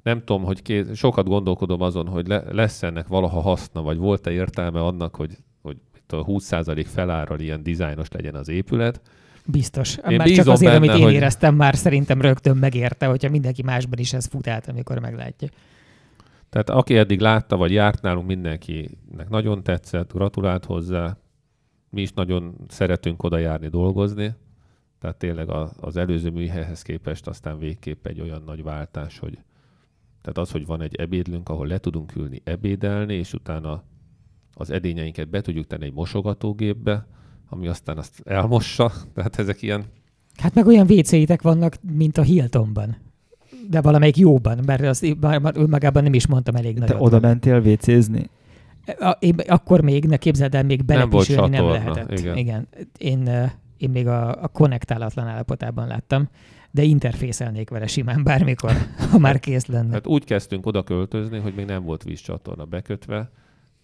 nem 0.07 0.19
tudom, 0.25 0.43
hogy 0.43 0.63
két, 0.63 0.95
sokat 0.95 1.27
gondolkodom 1.27 1.81
azon, 1.81 2.09
hogy 2.09 2.27
le, 2.27 2.43
lesz 2.51 2.83
ennek 2.83 3.09
valaha 3.09 3.41
haszna, 3.41 3.83
vagy 3.83 3.97
volt-e 3.97 4.31
értelme 4.31 4.81
annak, 4.81 5.15
hogy, 5.17 5.37
hogy 5.63 5.77
a 6.09 6.25
20% 6.25 6.87
felárral 6.89 7.41
ilyen 7.41 7.63
dizájnos 7.63 8.09
legyen 8.11 8.35
az 8.35 8.49
épület. 8.49 9.01
Biztos. 9.47 9.97
Én 10.09 10.17
már 10.17 10.29
csak 10.29 10.47
azért, 10.47 10.73
benne, 10.73 10.85
amit 10.85 10.99
én 10.99 11.05
hogy... 11.05 11.13
éreztem, 11.13 11.55
már 11.55 11.77
szerintem 11.77 12.21
rögtön 12.21 12.57
megérte, 12.57 13.07
hogyha 13.07 13.31
mindenki 13.31 13.63
másban 13.63 13.99
is 13.99 14.13
ez 14.13 14.27
fut 14.27 14.47
át, 14.47 14.69
amikor 14.69 14.99
meglátja. 14.99 15.49
Tehát 16.51 16.71
aki 16.71 16.97
eddig 16.97 17.21
látta, 17.21 17.57
vagy 17.57 17.73
járt 17.73 18.03
nálunk, 18.03 18.27
mindenkinek 18.27 19.29
nagyon 19.29 19.63
tetszett, 19.63 20.13
gratulált 20.13 20.65
hozzá. 20.65 21.17
Mi 21.91 22.01
is 22.01 22.13
nagyon 22.13 22.55
szeretünk 22.69 23.23
oda 23.23 23.39
járni 23.39 23.69
dolgozni. 23.69 24.35
Tehát 25.01 25.17
tényleg 25.17 25.49
az 25.81 25.97
előző 25.97 26.31
műhelyhez 26.31 26.83
képest 26.83 27.27
aztán 27.27 27.59
végképp 27.59 28.07
egy 28.07 28.21
olyan 28.21 28.43
nagy 28.47 28.63
váltás, 28.63 29.19
hogy, 29.19 29.39
tehát 30.27 30.41
az, 30.49 30.51
hogy 30.51 30.67
van 30.67 30.83
egy 30.83 30.95
ebédlünk, 30.95 31.49
ahol 31.49 31.67
le 31.67 31.79
tudunk 31.79 32.17
ülni 32.17 32.41
ebédelni, 32.45 33.15
és 33.15 33.33
utána 33.33 33.83
az 34.55 34.71
edényeinket 34.71 35.29
be 35.29 35.41
tudjuk 35.41 35.67
tenni 35.67 35.85
egy 35.85 35.93
mosogatógépbe, 35.93 37.07
ami 37.49 37.67
aztán 37.67 37.99
azt 37.99 38.21
elmossa. 38.25 38.93
Tehát 39.15 39.39
ezek 39.39 39.63
ilyen... 39.63 39.85
Hát 40.37 40.55
meg 40.55 40.67
olyan 40.67 40.91
wc 40.91 41.43
vannak, 41.43 41.77
mint 41.93 42.19
a 42.19 42.23
Hiltonban. 42.23 42.97
De 43.71 43.81
valamelyik 43.81 44.17
jóban, 44.17 44.59
mert 44.67 44.83
az 44.83 45.17
önmagában 45.55 46.03
nem 46.03 46.15
is 46.15 46.27
mondtam 46.27 46.55
elég 46.55 46.79
Te 46.79 46.97
oda 46.99 47.21
mentél 47.21 47.63
én, 49.19 49.35
akkor 49.47 49.81
még, 49.81 50.05
ne 50.05 50.17
képzeld 50.17 50.55
el, 50.55 50.63
még 50.63 50.85
belepisülni 50.85 51.49
nem, 51.49 51.65
nem 51.65 51.73
lehetett. 51.73 52.19
Igen. 52.19 52.37
igen. 52.37 52.69
Én, 52.99 53.51
én 53.77 53.91
még 53.91 54.07
a, 54.07 54.43
a 54.43 54.49
konnektálatlan 54.49 55.27
állapotában 55.27 55.87
láttam 55.87 56.29
de 56.77 56.83
interfészelnék 56.83 57.71
vele 57.71 57.87
simán 57.87 58.23
bármikor, 58.25 58.73
ha 59.11 59.19
már 59.19 59.41
kész 59.41 59.67
lenne. 59.67 59.93
Hát 59.93 60.07
úgy 60.07 60.25
kezdtünk 60.25 60.67
oda 60.67 60.83
költözni, 60.83 61.39
hogy 61.39 61.55
még 61.55 61.67
nem 61.67 61.85
volt 61.85 62.03
vízcsatorna 62.03 62.65
bekötve, 62.65 63.31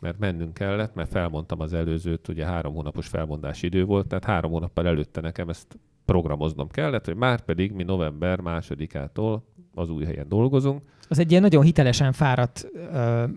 mert 0.01 0.19
mennünk 0.19 0.55
kellett, 0.55 0.95
mert 0.95 1.11
felmondtam 1.11 1.61
az 1.61 1.73
előzőt, 1.73 2.29
ugye 2.29 2.45
három 2.47 2.75
hónapos 2.75 3.07
felmondási 3.07 3.67
idő 3.67 3.85
volt, 3.85 4.07
tehát 4.07 4.25
három 4.25 4.51
hónappal 4.51 4.87
előtte 4.87 5.21
nekem 5.21 5.49
ezt 5.49 5.79
programoznom 6.05 6.69
kellett, 6.69 7.05
hogy 7.05 7.17
már 7.17 7.41
pedig 7.41 7.73
mi 7.73 7.83
november 7.83 8.41
másodikától 8.41 9.45
az 9.75 9.91
új 9.91 10.05
helyen 10.05 10.29
dolgozunk. 10.29 10.83
Az 11.09 11.19
egy 11.19 11.31
ilyen 11.31 11.43
nagyon 11.43 11.63
hitelesen 11.63 12.13
fáradt 12.13 12.71
uh, 12.75 13.31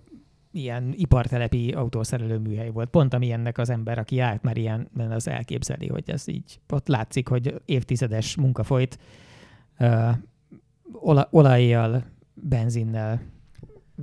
ilyen 0.51 0.93
ipartelepi 0.95 1.71
autószerelő 1.71 2.37
műhely 2.37 2.69
volt. 2.69 2.89
Pont 2.89 3.13
amilyennek 3.13 3.57
az 3.57 3.69
ember, 3.69 3.97
aki 3.97 4.19
állt 4.19 4.43
már 4.43 4.57
ilyen, 4.57 4.89
az 5.09 5.27
elképzeli, 5.27 5.87
hogy 5.87 6.09
ez 6.09 6.27
így, 6.27 6.59
ott 6.69 6.87
látszik, 6.87 7.27
hogy 7.27 7.61
évtizedes 7.65 8.35
munka 8.35 8.63
folyt, 8.63 8.97
uh, 9.79 11.27
olajjal, 11.31 12.03
benzinnel, 12.33 13.21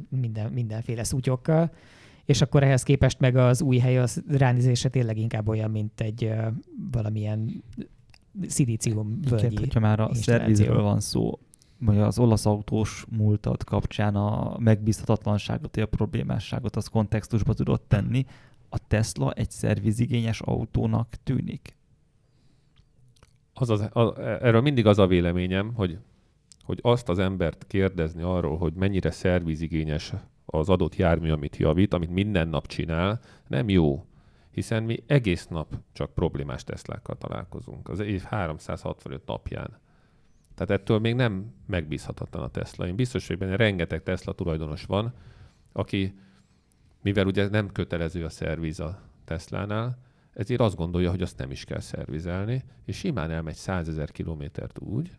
minden, 0.08 0.52
mindenféle 0.52 1.04
szútyokkal, 1.04 1.72
és 2.24 2.40
akkor 2.40 2.62
ehhez 2.62 2.82
képest 2.82 3.18
meg 3.18 3.36
az 3.36 3.62
új 3.62 3.78
hely 3.78 3.98
az 3.98 4.22
ránézésre 4.28 4.88
tényleg 4.88 5.18
inkább 5.18 5.48
olyan, 5.48 5.70
mint 5.70 6.00
egy 6.00 6.24
uh, 6.24 6.46
valamilyen 6.92 7.62
szilícium 8.46 9.20
völgyi 9.28 9.56
hogyha 9.56 9.80
már 9.80 10.00
a 10.00 10.14
szervizről 10.14 10.82
van 10.82 11.00
szó, 11.00 11.38
vagy 11.78 11.98
az 11.98 12.18
olasz 12.18 12.46
autós 12.46 13.04
múltat 13.10 13.64
kapcsán 13.64 14.16
a 14.16 14.58
megbízhatatlanságot, 14.58 15.76
a 15.76 15.86
problémásságot 15.86 16.76
az 16.76 16.86
kontextusba 16.86 17.54
tudott 17.54 17.84
tenni, 17.88 18.26
a 18.68 18.78
Tesla 18.88 19.32
egy 19.32 19.50
szervizigényes 19.50 20.40
autónak 20.40 21.14
tűnik 21.22 21.76
az 23.62 23.70
az, 23.70 23.88
az, 23.92 24.18
erről 24.18 24.60
mindig 24.60 24.86
az 24.86 24.98
a 24.98 25.06
véleményem, 25.06 25.74
hogy, 25.74 25.98
hogy 26.64 26.78
azt 26.82 27.08
az 27.08 27.18
embert 27.18 27.66
kérdezni 27.66 28.22
arról, 28.22 28.56
hogy 28.56 28.72
mennyire 28.72 29.10
szervizigényes 29.10 30.12
az 30.44 30.68
adott 30.68 30.96
jármű, 30.96 31.30
amit 31.30 31.56
javít, 31.56 31.94
amit 31.94 32.10
minden 32.10 32.48
nap 32.48 32.66
csinál, 32.66 33.20
nem 33.46 33.68
jó. 33.68 34.06
Hiszen 34.50 34.82
mi 34.82 35.02
egész 35.06 35.46
nap 35.46 35.74
csak 35.92 36.14
problémás 36.14 36.64
Teslákkal 36.64 37.16
találkozunk, 37.18 37.88
az 37.88 38.00
év 38.00 38.22
365 38.22 39.26
napján. 39.26 39.78
Tehát 40.54 40.80
ettől 40.80 40.98
még 40.98 41.14
nem 41.14 41.54
megbízhatatlan 41.66 42.42
a 42.42 42.48
Tesla. 42.48 42.86
Én 42.86 42.96
biztos, 42.96 43.26
hogy 43.26 43.38
benne 43.38 43.56
rengeteg 43.56 44.02
Tesla 44.02 44.32
tulajdonos 44.32 44.84
van, 44.84 45.14
aki, 45.72 46.14
mivel 47.02 47.26
ugye 47.26 47.48
nem 47.48 47.72
kötelező 47.72 48.24
a 48.24 48.28
szerviz 48.28 48.80
a 48.80 49.00
Teslánál, 49.24 49.98
ezért 50.32 50.60
azt 50.60 50.76
gondolja, 50.76 51.10
hogy 51.10 51.22
azt 51.22 51.38
nem 51.38 51.50
is 51.50 51.64
kell 51.64 51.80
szervizelni, 51.80 52.64
és 52.84 52.96
simán 52.96 53.30
elmegy 53.30 53.54
100 53.54 53.88
ezer 53.88 54.10
kilométert 54.10 54.78
úgy, 54.78 55.10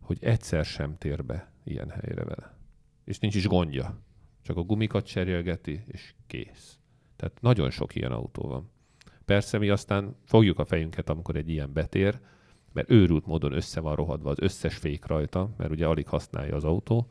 hogy 0.00 0.18
egyszer 0.20 0.64
sem 0.64 0.96
tér 0.98 1.24
be 1.24 1.52
ilyen 1.64 1.90
helyre 1.90 2.24
vele. 2.24 2.56
És 3.04 3.18
nincs 3.18 3.34
is 3.34 3.46
gondja. 3.46 4.00
Csak 4.42 4.56
a 4.56 4.62
gumikat 4.62 5.06
cserélgeti, 5.06 5.84
és 5.86 6.14
kész. 6.26 6.78
Tehát 7.16 7.40
nagyon 7.40 7.70
sok 7.70 7.94
ilyen 7.94 8.12
autó 8.12 8.42
van. 8.48 8.70
Persze 9.24 9.58
mi 9.58 9.68
aztán 9.68 10.16
fogjuk 10.24 10.58
a 10.58 10.64
fejünket, 10.64 11.08
amikor 11.10 11.36
egy 11.36 11.50
ilyen 11.50 11.72
betér, 11.72 12.20
mert 12.72 12.90
őrült 12.90 13.26
módon 13.26 13.52
össze 13.52 13.80
van 13.80 13.94
rohadva 13.94 14.30
az 14.30 14.38
összes 14.40 14.76
fék 14.76 15.06
rajta, 15.06 15.54
mert 15.56 15.70
ugye 15.70 15.86
alig 15.86 16.08
használja 16.08 16.54
az 16.56 16.64
autó, 16.64 17.08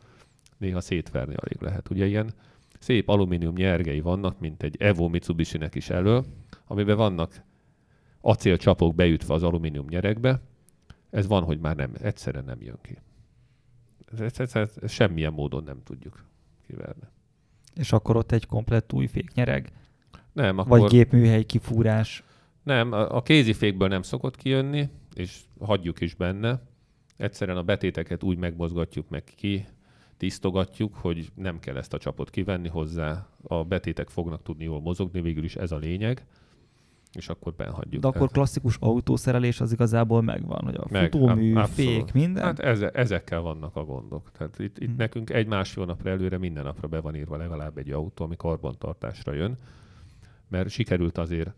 néha 0.58 0.82
szétverni 0.82 1.36
alig 1.36 1.62
lehet. 1.62 1.90
Ugye 1.90 2.06
ilyen 2.06 2.34
szép 2.80 3.10
alumínium 3.10 3.56
nyergei 3.56 4.02
vannak, 4.02 4.40
mint 4.40 4.64
egy 4.64 4.76
Evo 4.80 5.08
Mitsubishi-nek 5.08 5.76
is 5.76 5.90
elő, 5.90 6.22
amiben 6.68 6.98
vannak 6.98 7.44
acélcsapok 8.22 8.96
beütve 8.96 9.34
az 9.34 9.44
alumínium 9.44 9.86
nyerekbe, 9.90 10.42
ez 11.10 11.28
van, 11.28 11.44
hogy 11.44 11.60
már 11.60 11.76
nem, 11.76 11.94
egyszerűen 12.02 12.46
nem 12.46 12.62
jön 12.62 12.78
ki. 12.82 12.98
Ezt, 14.12 14.40
ezt, 14.40 14.56
ezt, 14.56 14.78
ezt 14.78 14.94
semmilyen 14.94 15.34
módon 15.34 15.64
nem 15.64 15.84
tudjuk 15.84 16.26
kiverni. 16.68 17.08
És 17.76 17.92
akkor 17.92 18.16
ott 18.16 18.32
egy 18.32 18.46
komplett 18.46 18.94
új 18.94 19.08
féknyereg? 19.08 19.72
Nem, 20.32 20.58
akkor... 20.58 20.80
Vagy 20.80 20.90
gépműhely 20.90 21.44
kifúrás? 21.44 22.24
Nem, 22.64 22.92
a, 22.92 23.16
a 23.16 23.22
kézifékből 23.22 23.88
nem 23.88 24.02
szokott 24.02 24.36
kijönni, 24.36 24.90
és 25.14 25.40
hagyjuk 25.60 26.02
is 26.02 26.14
benne. 26.14 26.62
Egyszerűen 27.18 27.58
a 27.58 27.64
betéteket 27.64 28.24
úgy 28.24 28.38
megmozgatjuk 28.38 29.10
meg 29.10 29.24
ki, 29.24 29.66
tisztogatjuk, 30.18 30.96
hogy 30.96 31.32
nem 31.36 31.60
kell 31.60 31.78
ezt 31.78 31.94
a 31.94 31.98
csapot 31.98 32.30
kivenni 32.30 32.68
hozzá. 32.68 33.28
A 33.42 33.64
betétek 33.64 34.10
fognak 34.10 34.44
tudni 34.44 34.64
jól 34.64 34.82
mozogni, 34.82 35.22
végül 35.22 35.44
is 35.44 35.56
ez 35.56 35.72
a 35.72 35.78
lényeg 35.78 36.26
és 37.16 37.30
akkor 37.30 37.54
benhagyjuk. 37.54 38.02
De 38.02 38.08
akkor 38.08 38.30
klasszikus 38.30 38.78
autószerelés 38.80 39.62
az 39.62 39.72
igazából 39.72 40.22
megvan, 40.22 40.62
hogy 40.64 40.76
a 40.76 40.86
meg, 40.90 41.12
futómű, 41.12 41.56
ab, 41.56 41.68
fék, 41.68 42.14
minden? 42.14 42.44
Hát 42.44 42.60
eze, 42.60 42.90
ezekkel 42.90 43.42
vannak 43.42 43.76
a 43.76 43.84
gondok. 43.84 44.32
Tehát 44.32 44.60
itt, 44.60 44.78
itt 44.78 44.88
hmm. 44.88 44.96
nekünk 44.98 45.30
egy 45.30 45.48
másfél 45.48 45.86
napra 45.86 46.10
előre 46.10 46.38
minden 46.38 46.64
napra 46.64 46.88
be 46.88 47.00
van 47.00 47.16
írva 47.16 47.38
legalább 47.38 47.78
egy 47.78 47.92
autó, 47.92 48.24
ami 48.24 48.36
karbantartásra 48.36 49.34
jön, 49.34 49.58
mert 50.48 50.70
sikerült 50.70 51.18
azért 51.18 51.54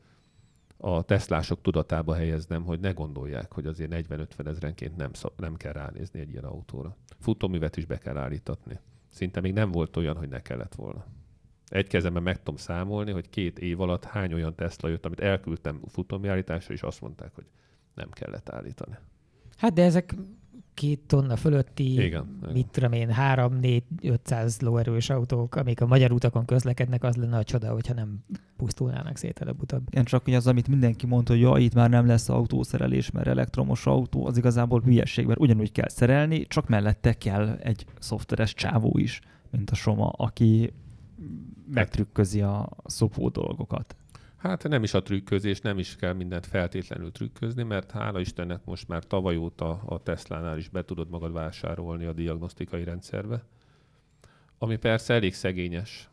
a 0.78 1.02
teszlások 1.02 1.62
tudatába 1.62 2.16
helyeznem, 2.16 2.64
hogy 2.64 2.80
ne 2.80 2.92
gondolják, 2.92 3.54
hogy 3.54 3.66
azért 3.66 4.08
40-50 4.10 4.48
ezrenként 4.48 4.96
nem, 4.96 5.12
nem 5.38 5.56
kell 5.56 5.74
ránézni 5.74 6.20
egy 6.20 6.32
ilyen 6.32 6.44
autóra. 6.44 6.96
Futóművet 7.20 7.78
is 7.78 7.86
be 7.86 7.98
kell 7.98 8.18
állítatni. 8.18 8.80
Szinte 9.12 9.42
még 9.42 9.54
nem 9.54 9.72
volt 9.72 9.98
olyan, 9.98 10.18
hogy 10.18 10.30
ne 10.30 10.42
kellett 10.42 10.76
volna 10.76 11.06
egy 11.68 11.88
kezemben 11.88 12.24
meg 12.24 12.38
tudom 12.38 12.56
számolni, 12.56 13.12
hogy 13.12 13.30
két 13.30 13.60
év 13.60 13.82
alatt 13.82 14.04
hány 14.04 14.34
olyan 14.34 14.56
Tesla 14.56 14.90
jött, 14.90 15.06
amit 15.06 15.20
elküldtem 15.20 15.82
futómi 15.88 16.28
állításra, 16.28 16.74
és 16.74 16.82
azt 16.82 17.02
mondták, 17.02 17.36
hogy 17.36 17.46
nem 17.94 18.10
kellett 18.10 18.50
állítani. 18.50 18.98
Hát 19.58 19.74
de 19.74 19.84
ezek 19.84 20.16
két 20.78 21.00
tonna 21.08 21.36
fölötti, 21.36 21.94
igen, 22.04 22.38
mit 22.42 22.56
igen. 22.56 22.70
tudom 22.72 22.92
én, 22.92 23.10
3 23.10 23.54
4 23.54 23.84
500 24.02 24.62
lóerős 24.62 25.10
autók, 25.10 25.56
amik 25.56 25.82
a 25.82 25.86
magyar 25.86 26.12
utakon 26.12 26.46
közlekednek, 26.46 27.04
az 27.04 27.16
lenne 27.16 27.38
a 27.38 27.44
csoda, 27.44 27.72
hogyha 27.72 27.94
nem 27.94 28.24
pusztulnának 28.58 29.18
szét 29.18 29.42
előbb-utóbb. 29.42 29.88
Igen, 29.90 30.04
csak 30.04 30.24
hogy 30.24 30.34
az, 30.34 30.48
amit 30.48 30.68
mindenki 30.68 31.06
mondta, 31.06 31.34
hogy 31.34 31.42
ja, 31.42 31.58
itt 31.58 31.74
már 31.74 31.90
nem 31.90 32.06
lesz 32.06 32.30
autószerelés, 32.30 33.12
mert 33.12 33.28
elektromos 33.28 33.86
autó, 33.86 34.26
az 34.26 34.38
igazából 34.38 34.82
hülyeség, 34.82 35.26
mert 35.26 35.40
ugyanúgy 35.40 35.72
kell 35.72 35.90
szerelni, 35.90 36.48
csak 36.48 36.68
mellette 36.68 37.14
kell 37.14 37.50
egy 37.50 37.86
szoftveres 38.00 38.54
csávó 38.54 38.98
is, 38.98 39.22
mint 39.52 39.70
a 39.70 39.76
Soma, 39.76 40.10
aki 40.10 40.74
megtrükközi 41.70 42.42
a 42.42 42.70
szopó 42.86 43.30
dolgokat. 43.30 43.96
Hát 44.38 44.68
nem 44.68 44.84
is 44.84 44.94
a 44.94 45.02
trükközés, 45.02 45.60
nem 45.62 45.78
is 45.78 45.96
kell 45.96 46.14
mindent 46.14 46.46
feltétlenül 46.46 47.12
trükközni, 47.12 47.64
mert 47.64 47.92
hála 47.92 48.20
Istennek 48.20 48.66
most 48.66 48.88
már 48.88 49.04
tavaly 49.04 49.36
óta 49.36 49.70
a 49.70 50.04
Tesla-nál 50.04 50.58
is 50.58 50.70
be 50.70 50.86
tudod 50.86 51.10
magad 51.10 51.32
vásárolni 51.32 52.06
a 52.06 52.14
diagnosztikai 52.14 52.84
rendszerbe, 52.84 53.44
ami 54.58 54.78
persze 54.78 55.14
elég 55.14 55.34
szegényes 55.34 56.10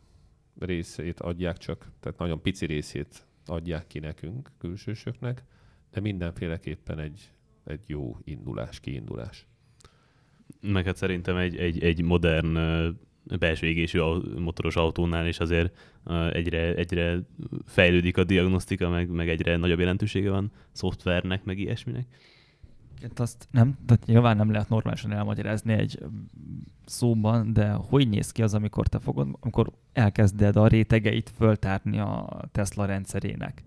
részét 0.59 1.19
adják 1.19 1.57
csak, 1.57 1.91
tehát 1.99 2.17
nagyon 2.17 2.41
pici 2.41 2.65
részét 2.65 3.25
adják 3.45 3.87
ki 3.87 3.99
nekünk, 3.99 4.51
külsősöknek, 4.57 5.43
de 5.91 5.99
mindenféleképpen 5.99 6.99
egy, 6.99 7.31
egy 7.63 7.81
jó 7.85 8.17
indulás, 8.23 8.79
kiindulás. 8.79 9.47
Meg 10.61 10.85
hát 10.85 10.95
szerintem 10.95 11.37
egy, 11.37 11.57
egy, 11.57 11.83
egy 11.83 12.01
modern 12.01 12.57
belső 13.39 13.67
égésű 13.67 13.99
motoros 14.37 14.75
autónál, 14.75 15.27
és 15.27 15.39
azért 15.39 15.77
egyre, 16.31 16.73
egyre 16.73 17.19
fejlődik 17.65 18.17
a 18.17 18.23
diagnosztika, 18.23 18.89
meg, 18.89 19.09
meg 19.09 19.29
egyre 19.29 19.57
nagyobb 19.57 19.79
jelentősége 19.79 20.29
van 20.29 20.51
szoftvernek, 20.71 21.43
meg 21.43 21.59
ilyesminek. 21.59 22.05
Hát 23.01 23.19
azt 23.19 23.47
nem, 23.51 23.77
tehát 23.85 24.05
nyilván 24.05 24.37
nem 24.37 24.51
lehet 24.51 24.69
normálisan 24.69 25.11
elmagyarázni 25.11 25.73
egy 25.73 25.99
szóban, 26.85 27.53
de 27.53 27.71
hogy 27.71 28.09
néz 28.09 28.31
ki 28.31 28.41
az, 28.41 28.53
amikor 28.53 28.87
te 28.87 28.99
fogod, 28.99 29.37
amikor 29.39 29.71
elkezded 29.93 30.55
a 30.55 30.67
rétegeit 30.67 31.29
föltárni 31.29 31.99
a 31.99 32.39
Tesla 32.51 32.85
rendszerének? 32.85 33.63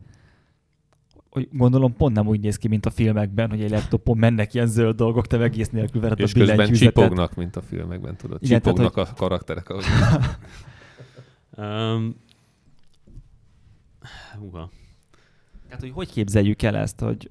Hogy 1.39 1.49
gondolom 1.59 1.97
pont 1.97 2.15
nem 2.15 2.27
úgy 2.27 2.41
néz 2.41 2.57
ki, 2.57 2.69
mint 2.69 2.87
a 2.87 2.91
filmekben, 2.91 3.51
hogy 3.51 3.63
egy 3.63 3.71
laptopon 3.71 4.19
mennek 4.19 4.55
ilyen 4.55 4.67
zöld 4.67 4.97
dolgok, 4.97 5.27
te 5.27 5.41
egész 5.41 5.69
nélkül 5.69 6.01
vered 6.01 6.21
És 6.21 6.35
a 6.35 6.39
közben 6.39 6.73
csipognak, 6.73 7.35
mint 7.35 7.57
a 7.57 7.61
filmekben, 7.61 8.17
tudod. 8.17 8.39
Igen, 8.43 8.61
csipognak 8.61 8.95
tehát, 8.95 9.11
a 9.11 9.15
karakterek. 9.15 9.69
Ahogy... 9.69 9.85
um, 11.97 12.15
húha. 14.39 14.71
Tehát, 15.67 15.81
hogy 15.81 15.91
hogy 15.91 16.13
képzeljük 16.13 16.63
el 16.63 16.77
ezt, 16.77 17.01
hogy 17.01 17.31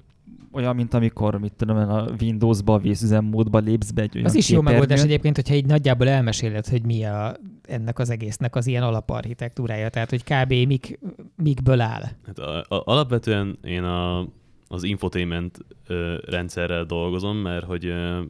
olyan, 0.52 0.74
mint 0.74 0.94
amikor, 0.94 1.38
mit 1.38 1.52
tudom 1.52 1.76
a 1.76 2.06
Windows-ba, 2.20 2.78
vészüzemmódba 2.78 3.58
lépsz 3.58 3.90
be 3.90 4.02
egy 4.02 4.14
olyan 4.14 4.26
Az 4.26 4.34
is 4.34 4.48
jó 4.48 4.60
megoldás 4.60 5.02
egyébként, 5.02 5.36
hogyha 5.36 5.54
így 5.54 5.66
nagyjából 5.66 6.08
elmeséled, 6.08 6.66
hogy 6.66 6.84
mi 6.84 7.04
a, 7.04 7.36
ennek 7.68 7.98
az 7.98 8.10
egésznek 8.10 8.56
az 8.56 8.66
ilyen 8.66 8.82
alaparchitektúrája, 8.82 9.88
tehát 9.88 10.10
hogy 10.10 10.24
kb. 10.24 10.48
Mik, 10.48 10.98
mikből 11.36 11.80
áll. 11.80 12.02
Hát 12.26 12.38
a, 12.38 12.58
a, 12.58 12.82
alapvetően 12.84 13.58
én 13.62 13.82
a, 13.82 14.26
az 14.68 14.82
infotainment 14.82 15.58
ö, 15.86 16.16
rendszerrel 16.26 16.84
dolgozom, 16.84 17.36
mert 17.36 17.64
hogy 17.64 17.86
ö, 17.86 18.22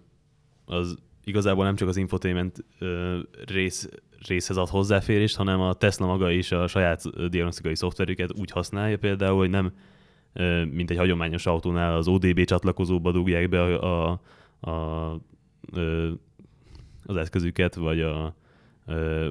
az 0.65 0.97
igazából 1.25 1.65
nem 1.65 1.77
csak 1.77 1.89
az 1.89 1.97
infotainment 1.97 2.65
ö, 2.79 3.19
rész, 3.47 3.89
részhez 4.29 4.57
ad 4.57 4.69
hozzáférést, 4.69 5.37
hanem 5.37 5.61
a 5.61 5.73
Tesla 5.73 6.07
maga 6.07 6.31
is 6.31 6.53
a 6.53 6.67
saját 6.67 7.29
diagnosztikai 7.29 7.77
szoftverüket 7.77 8.39
úgy 8.39 8.51
használja 8.51 8.99
például, 8.99 9.39
hogy 9.39 9.51
nem 9.51 9.73
mint 10.71 10.91
egy 10.91 10.97
hagyományos 10.97 11.47
autónál 11.47 11.97
az 11.97 12.09
ODB 12.09 12.45
csatlakozóba 12.45 13.13
dugják 13.13 13.49
be 13.49 13.63
a, 13.63 14.11
a, 14.11 14.21
a, 14.71 15.13
az 17.05 17.17
eszközüket, 17.17 17.75
vagy 17.75 18.01
a, 18.01 18.35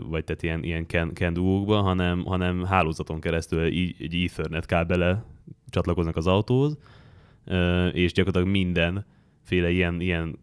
vagy 0.08 0.24
tehát 0.24 0.44
ilyen, 0.44 0.64
ilyen 0.64 0.86
ken, 1.14 1.36
hanem, 1.68 2.26
hanem 2.26 2.64
hálózaton 2.64 3.20
keresztül 3.20 3.60
egy 3.60 4.24
Ethernet 4.24 4.66
kábele 4.66 5.26
csatlakoznak 5.70 6.16
az 6.16 6.28
autóhoz, 6.28 6.78
és 7.92 8.12
gyakorlatilag 8.12 8.56
mindenféle 8.56 9.70
ilyen, 9.70 10.02
ilyen, 10.02 10.38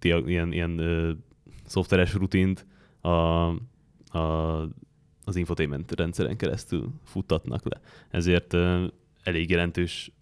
ilyen, 0.00 0.52
ilyen 0.52 0.80
szoftveres 1.64 2.14
rutint 2.14 2.66
a, 3.00 3.08
a 4.18 4.68
az 5.28 5.36
infotainment 5.36 5.92
rendszeren 5.92 6.36
keresztül 6.36 6.92
futtatnak 7.04 7.64
le. 7.64 7.80
Ezért 8.10 8.54
elég 9.22 9.50
jelentős 9.50 10.12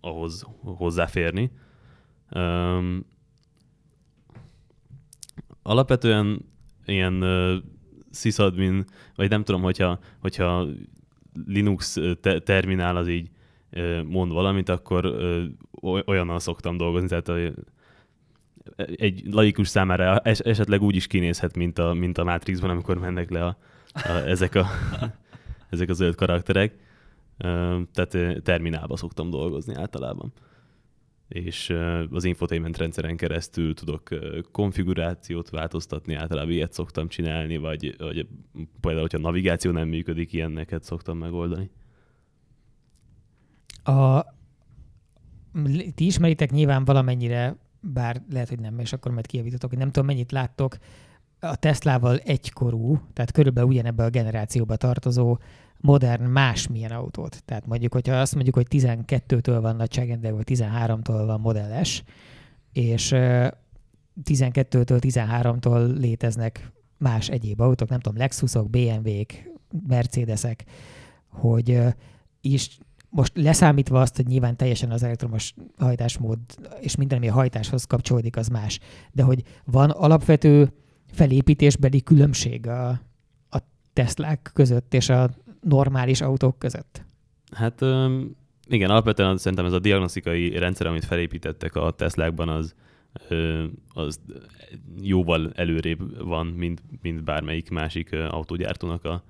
ahhoz 0.00 0.46
hozzáférni. 0.60 1.50
Alapvetően 5.64 6.44
ilyen 6.86 7.22
uh, 7.22 7.54
sysadmin, 8.12 8.84
vagy 9.16 9.30
nem 9.30 9.44
tudom, 9.44 9.62
hogyha, 9.62 9.98
hogyha 10.20 10.66
Linux 11.46 11.98
te- 12.20 12.38
terminál 12.38 12.96
az 12.96 13.08
így 13.08 13.30
uh, 13.72 14.02
mond 14.02 14.32
valamit, 14.32 14.68
akkor 14.68 15.04
uh, 15.06 15.44
olyannal 16.06 16.38
szoktam 16.38 16.76
dolgozni, 16.76 17.08
tehát 17.08 17.28
uh, 17.28 17.48
egy 18.96 19.22
laikus 19.30 19.68
számára 19.68 20.18
es- 20.18 20.40
esetleg 20.40 20.82
úgy 20.82 20.96
is 20.96 21.06
kinézhet, 21.06 21.56
mint 21.56 21.78
a, 21.78 21.92
mint 21.92 22.18
a 22.18 22.24
Matrixban, 22.24 22.70
amikor 22.70 22.98
mennek 22.98 23.30
le 23.30 23.44
a, 23.44 23.56
a, 23.92 24.10
ezek, 24.10 24.54
a, 24.54 24.66
ezek 25.70 25.88
a 25.88 25.92
zöld 25.92 26.14
karakterek. 26.14 26.76
Tehát 27.92 28.42
terminálba 28.42 28.96
szoktam 28.96 29.30
dolgozni 29.30 29.74
általában. 29.74 30.32
És 31.28 31.76
az 32.10 32.24
infotainment 32.24 32.76
rendszeren 32.76 33.16
keresztül 33.16 33.74
tudok 33.74 34.08
konfigurációt 34.52 35.50
változtatni, 35.50 36.14
általában 36.14 36.52
ilyet 36.52 36.72
szoktam 36.72 37.08
csinálni, 37.08 37.56
vagy, 37.56 37.94
vagy 37.98 38.26
például, 38.80 39.02
hogyha 39.02 39.18
a 39.18 39.20
navigáció 39.20 39.70
nem 39.70 39.88
működik, 39.88 40.32
ilyenneket 40.32 40.84
szoktam 40.84 41.18
megoldani. 41.18 41.70
A, 43.84 44.20
ti 45.94 46.06
ismeritek 46.06 46.50
nyilván 46.50 46.84
valamennyire, 46.84 47.56
bár 47.80 48.22
lehet, 48.30 48.48
hogy 48.48 48.60
nem, 48.60 48.78
és 48.78 48.92
akkor 48.92 49.12
majd 49.12 49.26
kijavítotok, 49.26 49.70
hogy 49.70 49.78
nem 49.78 49.90
tudom, 49.90 50.06
mennyit 50.06 50.32
láttok 50.32 50.76
a 51.40 51.56
Teslával 51.56 52.18
egykorú, 52.18 53.00
tehát 53.12 53.32
körülbelül 53.32 53.70
ugyanebbe 53.70 54.04
a 54.04 54.10
generációba 54.10 54.76
tartozó 54.76 55.38
modern 55.84 56.24
másmilyen 56.24 56.90
autót. 56.90 57.42
Tehát 57.44 57.66
mondjuk, 57.66 57.92
hogyha 57.92 58.14
azt 58.14 58.34
mondjuk, 58.34 58.54
hogy 58.54 58.66
12-től 58.70 59.58
van 59.60 59.76
nagyságrendel, 59.76 60.34
vagy 60.34 60.44
13-tól 60.48 61.22
van 61.26 61.40
modelles, 61.40 62.02
és 62.72 63.08
12-től 64.24 64.98
13-tól 65.00 65.98
léteznek 65.98 66.72
más 66.98 67.28
egyéb 67.28 67.60
autók, 67.60 67.88
nem 67.88 68.00
tudom, 68.00 68.18
Lexusok, 68.18 68.70
BMW-k, 68.70 69.50
Mercedesek, 69.86 70.64
hogy 71.28 71.80
is 72.40 72.78
most 73.08 73.32
leszámítva 73.36 74.00
azt, 74.00 74.16
hogy 74.16 74.26
nyilván 74.26 74.56
teljesen 74.56 74.90
az 74.90 75.02
elektromos 75.02 75.54
hajtásmód 75.76 76.38
és 76.80 76.96
minden, 76.96 77.18
ami 77.18 77.28
a 77.28 77.32
hajtáshoz 77.32 77.84
kapcsolódik, 77.84 78.36
az 78.36 78.48
más, 78.48 78.78
de 79.12 79.22
hogy 79.22 79.42
van 79.64 79.90
alapvető 79.90 80.72
felépítésbeli 81.12 82.02
különbség 82.02 82.66
a, 82.66 82.88
a 83.50 83.58
Teslák 83.92 84.50
között 84.54 84.94
és 84.94 85.08
a 85.08 85.30
normális 85.64 86.20
autók 86.20 86.58
között? 86.58 87.04
Hát 87.52 87.80
igen, 88.66 88.90
alapvetően 88.90 89.36
szerintem 89.36 89.66
ez 89.66 89.72
a 89.72 89.78
diagnosztikai 89.78 90.58
rendszer, 90.58 90.86
amit 90.86 91.04
felépítettek 91.04 91.74
a 91.76 91.90
Teslákban, 91.90 92.48
az, 92.48 92.74
az 93.94 94.20
jóval 95.00 95.52
előrébb 95.54 96.24
van, 96.24 96.46
mint, 96.46 96.82
mint 97.02 97.24
bármelyik 97.24 97.70
másik 97.70 98.12
autógyártónak 98.12 99.04
a, 99.04 99.22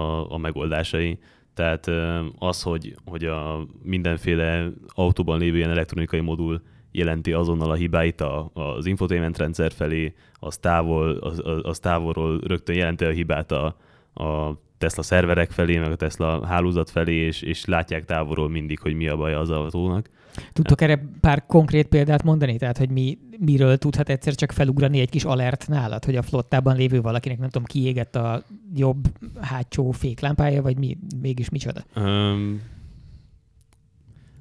a, 0.00 0.32
a 0.32 0.38
megoldásai. 0.38 1.18
Tehát 1.54 1.90
az, 2.38 2.62
hogy, 2.62 2.96
hogy 3.04 3.24
a 3.24 3.66
mindenféle 3.82 4.70
autóban 4.86 5.38
lévő 5.38 5.56
ilyen 5.56 5.70
elektronikai 5.70 6.20
modul 6.20 6.62
jelenti 6.90 7.32
azonnal 7.32 7.70
a 7.70 7.74
hibáit 7.74 8.20
a, 8.20 8.50
az 8.52 8.86
infotainment 8.86 9.38
rendszer 9.38 9.72
felé, 9.72 10.14
az, 10.32 10.58
távol, 10.58 11.16
az, 11.16 11.42
az 11.62 11.78
távolról 11.78 12.40
rögtön 12.40 12.76
jelenti 12.76 13.04
a 13.04 13.10
hibát 13.10 13.52
a, 13.52 13.76
a 14.14 14.58
Tesla 14.84 15.02
szerverek 15.02 15.50
felé, 15.50 15.78
meg 15.78 15.90
a 15.90 15.96
Tesla 15.96 16.46
hálózat 16.46 16.90
felé, 16.90 17.14
és, 17.14 17.42
és 17.42 17.64
látják 17.64 18.04
távolról 18.04 18.48
mindig, 18.48 18.78
hogy 18.78 18.94
mi 18.94 19.08
a 19.08 19.16
baj 19.16 19.34
az 19.34 19.50
autónak. 19.50 20.10
Tudtok 20.52 20.80
erre 20.80 21.08
pár 21.20 21.46
konkrét 21.46 21.86
példát 21.86 22.22
mondani? 22.22 22.56
Tehát, 22.56 22.78
hogy 22.78 22.90
mi, 22.90 23.18
miről 23.38 23.76
tudhat 23.76 24.08
egyszer 24.08 24.34
csak 24.34 24.52
felugrani 24.52 25.00
egy 25.00 25.10
kis 25.10 25.24
alert 25.24 25.68
nálad, 25.68 26.04
hogy 26.04 26.16
a 26.16 26.22
flottában 26.22 26.76
lévő 26.76 27.00
valakinek, 27.00 27.38
nem 27.38 27.48
tudom, 27.48 27.66
kiégett 27.66 28.16
a 28.16 28.42
jobb 28.74 29.06
hátsó 29.40 29.90
féklámpája, 29.90 30.62
vagy 30.62 30.78
mi, 30.78 30.98
mégis 31.20 31.48
micsoda? 31.48 31.84
Um, 31.96 32.60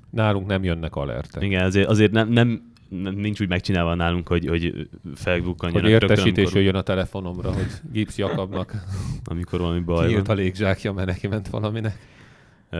Nálunk 0.09 0.47
nem 0.47 0.63
jönnek 0.63 0.95
alertek. 0.95 1.43
Igen, 1.43 1.63
azért, 1.63 1.89
azért 1.89 2.11
nem, 2.11 2.29
nem, 2.29 2.72
nincs 3.01 3.41
úgy 3.41 3.47
megcsinálva 3.47 3.95
nálunk, 3.95 4.27
hogy, 4.27 4.47
hogy 4.47 4.89
felbukkanjanak. 5.15 5.83
Hogy 5.83 5.91
értesítés 5.91 6.43
rögtön, 6.43 6.55
jöjjön 6.55 6.75
a 6.75 6.81
telefonomra, 6.81 7.53
hogy 7.53 7.67
Gips 7.91 8.17
Jakabnak 8.17 8.73
amikor 9.23 9.59
valami 9.59 9.79
baj 9.79 10.07
Kiírt 10.07 10.29
a 10.29 10.33
légzsákja, 10.33 10.93
mert 10.93 11.07
neki 11.07 11.27
ment 11.27 11.47
valaminek. 11.47 12.11
Uh, 12.71 12.79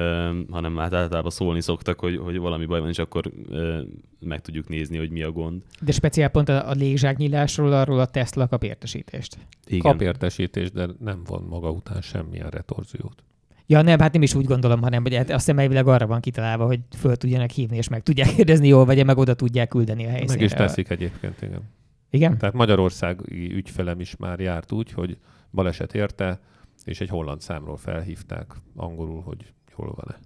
hanem 0.49 0.77
hát 0.77 0.93
általában 0.93 1.31
szólni 1.31 1.61
szoktak, 1.61 1.99
hogy, 1.99 2.17
hogy 2.17 2.37
valami 2.37 2.65
baj 2.65 2.79
van, 2.79 2.89
és 2.89 2.97
akkor 2.97 3.31
uh, 3.49 3.79
meg 4.19 4.41
tudjuk 4.41 4.67
nézni, 4.67 4.97
hogy 4.97 5.09
mi 5.09 5.23
a 5.23 5.31
gond. 5.31 5.61
De 5.81 5.91
speciál 5.91 6.29
pont 6.29 6.49
a, 6.49 6.69
a 6.69 6.71
légzsáknyílásról, 6.71 7.73
arról 7.73 7.99
a 7.99 8.05
Tesla 8.05 8.47
kap 8.47 8.63
értesítést. 8.63 9.37
Igen. 9.65 9.79
Kap 9.79 10.01
értesítést, 10.01 10.73
de 10.73 10.87
nem 10.99 11.21
von 11.25 11.45
maga 11.49 11.69
után 11.69 12.01
semmilyen 12.01 12.49
retorziót. 12.49 13.23
Ja, 13.65 13.81
nem, 13.81 13.99
hát 13.99 14.13
nem 14.13 14.21
is 14.21 14.35
úgy 14.35 14.45
gondolom, 14.45 14.81
hanem 14.81 15.01
hogy 15.01 15.13
azt 15.13 15.29
hiszem 15.29 15.59
elvileg 15.59 15.87
arra 15.87 16.07
van 16.07 16.19
kitalálva, 16.19 16.65
hogy 16.65 16.79
föl 16.97 17.15
tudjanak 17.15 17.49
hívni, 17.49 17.77
és 17.77 17.87
meg 17.87 18.03
tudják 18.03 18.33
kérdezni 18.35 18.67
jól, 18.67 18.85
vagy 18.85 19.05
meg 19.05 19.17
oda 19.17 19.33
tudják 19.33 19.67
küldeni 19.67 20.05
a 20.05 20.09
helyszínre. 20.09 20.33
Meg 20.33 20.43
is 20.43 20.51
teszik 20.51 20.89
egyébként, 20.89 21.41
igen. 21.41 21.61
Igen? 22.09 22.37
Tehát 22.37 22.55
Magyarországi 22.55 23.53
ügyfelem 23.53 23.99
is 23.99 24.15
már 24.15 24.39
járt 24.39 24.71
úgy, 24.71 24.91
hogy 24.91 25.17
baleset 25.51 25.93
érte, 25.93 26.39
és 26.83 27.01
egy 27.01 27.09
holland 27.09 27.41
számról 27.41 27.77
felhívták 27.77 28.55
angolul, 28.75 29.21
hogy 29.21 29.53
hol 29.71 29.93
van-e. 29.95 30.19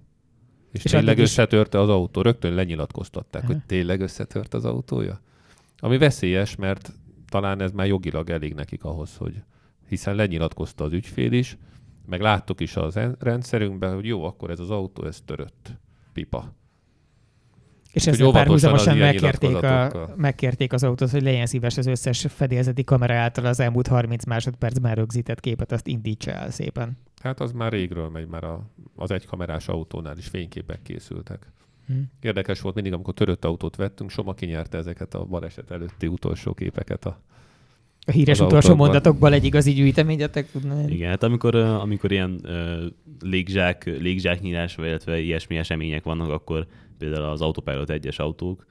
És, 0.72 0.84
és 0.84 0.92
tényleg 0.92 1.18
összetörte 1.18 1.80
az 1.80 1.90
autó. 1.90 2.22
Rögtön 2.22 2.54
lenyilatkoztatták, 2.54 3.44
Aha. 3.44 3.54
hogy 3.54 3.62
tényleg 3.66 4.02
összetört 4.02 4.54
az 4.54 4.66
autója. 4.66 5.22
Ami 5.80 5.98
veszélyes, 5.98 6.56
mert 6.56 6.92
talán 7.30 7.62
ez 7.62 7.72
már 7.72 7.88
jogilag 7.88 8.30
elég 8.30 8.54
nekik 8.54 8.84
ahhoz, 8.84 9.16
hogy 9.16 9.44
hiszen 9.88 10.16
lenyilatkozta 10.16 10.84
az 10.84 10.94
ügyfél 10.94 11.32
is, 11.32 11.58
meg 12.08 12.22
láttuk 12.22 12.60
is 12.60 12.76
az 12.76 12.99
rendszerünkben, 13.20 13.93
hogy 13.93 14.05
jó, 14.05 14.24
akkor 14.24 14.49
ez 14.49 14.60
az 14.60 14.70
autó, 14.70 15.05
ez 15.05 15.22
törött. 15.26 15.72
Pipa. 16.14 16.55
És 17.91 18.08
ezzel 18.08 18.32
párhuzamosan 18.32 18.97
megkérték, 18.97 19.55
a, 19.55 20.10
megkérték 20.16 20.74
az 20.74 20.84
autót, 20.84 21.10
hogy 21.10 21.22
legyen 21.22 21.45
szíves 21.45 21.78
az 21.78 21.86
összes 21.86 22.26
fedélzeti 22.30 22.84
kamera 22.84 23.14
által 23.14 23.45
az 23.45 23.60
elmúlt 23.60 23.88
30 23.88 24.26
másodpercben 24.26 24.95
rögzített 24.95 25.39
képet, 25.39 25.72
azt 25.72 25.88
indítsa 25.88 26.32
el 26.32 26.51
szépen. 26.51 26.97
Hát 27.22 27.39
az 27.39 27.51
már 27.51 27.72
régről 27.72 28.10
megy, 28.10 28.28
már 28.28 28.43
a, 28.43 28.70
az 28.95 29.12
egykamerás 29.12 29.68
autónál 29.68 30.18
is 30.18 30.28
fényképek 30.28 30.82
készültek. 30.82 31.51
Hmm. 31.88 32.12
Érdekes 32.22 32.62
volt 32.62 32.76
mindig, 32.76 32.93
amikor 32.93 33.14
törött 33.14 33.45
autót 33.45 33.76
vettünk, 33.76 34.10
Soma 34.10 34.34
kinyerte 34.34 34.78
ezeket 34.78 35.14
a 35.14 35.26
baleset 35.26 35.72
előtti 35.72 36.08
utolsó 36.08 36.53
képeket 36.53 37.05
a 37.05 37.22
a 38.08 38.12
híres 38.12 38.39
utolsó 38.39 38.55
autókban. 38.55 38.78
mondatokból 38.78 39.34
egy 39.34 39.43
igazi 39.43 39.74
gyűjteményetek 39.74 40.51
tudna. 40.51 40.89
Igen, 40.89 41.10
hát 41.10 41.24
amikor, 41.24 41.55
amikor 41.55 42.12
ilyen 42.12 42.41
légzsák, 43.20 43.86
légzsáknyírás, 43.86 44.76
vagy 44.76 44.86
illetve 44.86 45.20
ilyesmi 45.20 45.58
események 45.58 46.03
vannak, 46.03 46.30
akkor 46.30 46.68
például 46.97 47.24
az 47.24 47.41
Autopilot 47.41 47.89
egyes 47.89 48.20
autók 48.20 48.66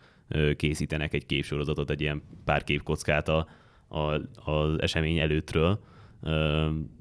készítenek 0.56 1.14
egy 1.14 1.26
képsorozatot, 1.26 1.90
egy 1.90 2.00
ilyen 2.00 2.22
pár 2.44 2.64
képkockát 2.64 3.28
a, 3.28 3.46
a, 3.88 4.00
az 4.50 4.80
esemény 4.82 5.18
előttről, 5.18 5.80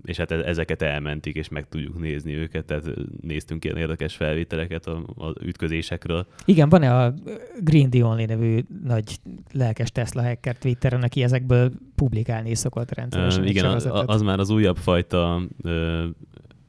és 0.03 0.17
hát 0.17 0.31
e-, 0.31 0.45
ezeket 0.45 0.81
elmentik, 0.81 1.35
és 1.35 1.49
meg 1.49 1.67
tudjuk 1.67 1.99
nézni 1.99 2.33
őket, 2.33 2.65
tehát 2.65 2.91
néztünk 3.21 3.65
ilyen 3.65 3.77
érdekes 3.77 4.15
felvételeket 4.15 4.85
az 5.15 5.33
ütközésekről. 5.41 6.27
Igen, 6.45 6.69
van-e 6.69 6.95
a 6.95 7.13
Green 7.59 7.89
The 7.89 8.05
Only 8.05 8.25
nevű 8.25 8.59
nagy 8.83 9.15
lelkes 9.51 9.91
Tesla 9.91 10.23
hacker 10.23 10.57
Twitteren, 10.57 11.01
aki 11.01 11.23
ezekből 11.23 11.71
publikálni 11.95 12.55
szokott 12.55 12.91
rendszeresen? 12.93 13.41
Uh, 13.41 13.49
igen, 13.49 13.65
az, 13.65 13.89
az 13.91 14.21
már 14.21 14.39
az 14.39 14.49
újabb 14.49 14.77
fajta 14.77 15.41
uh, 15.63 16.03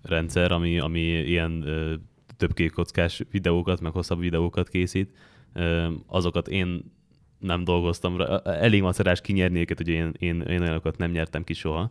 rendszer, 0.03 0.53
ami, 0.53 0.79
ami 0.79 1.01
ilyen 1.01 1.63
uh, 1.67 1.93
több 2.37 2.71
kockás 2.75 3.23
videókat, 3.31 3.81
meg 3.81 3.93
hosszabb 3.93 4.21
videókat 4.21 4.69
készít. 4.69 5.17
Uh, 5.55 5.87
azokat 6.07 6.49
én 6.49 6.95
nem 7.39 7.65
dolgoztam, 7.65 8.21
elég 8.45 8.83
macerás 8.83 9.21
kinyerni 9.21 9.61
őket, 9.61 9.81
ugye 9.81 9.93
én, 9.93 10.13
én, 10.19 10.41
én 10.41 10.61
olyanokat 10.61 10.99
nem 10.99 11.11
nyertem 11.11 11.45
ki 11.45 11.53
soha 11.53 11.91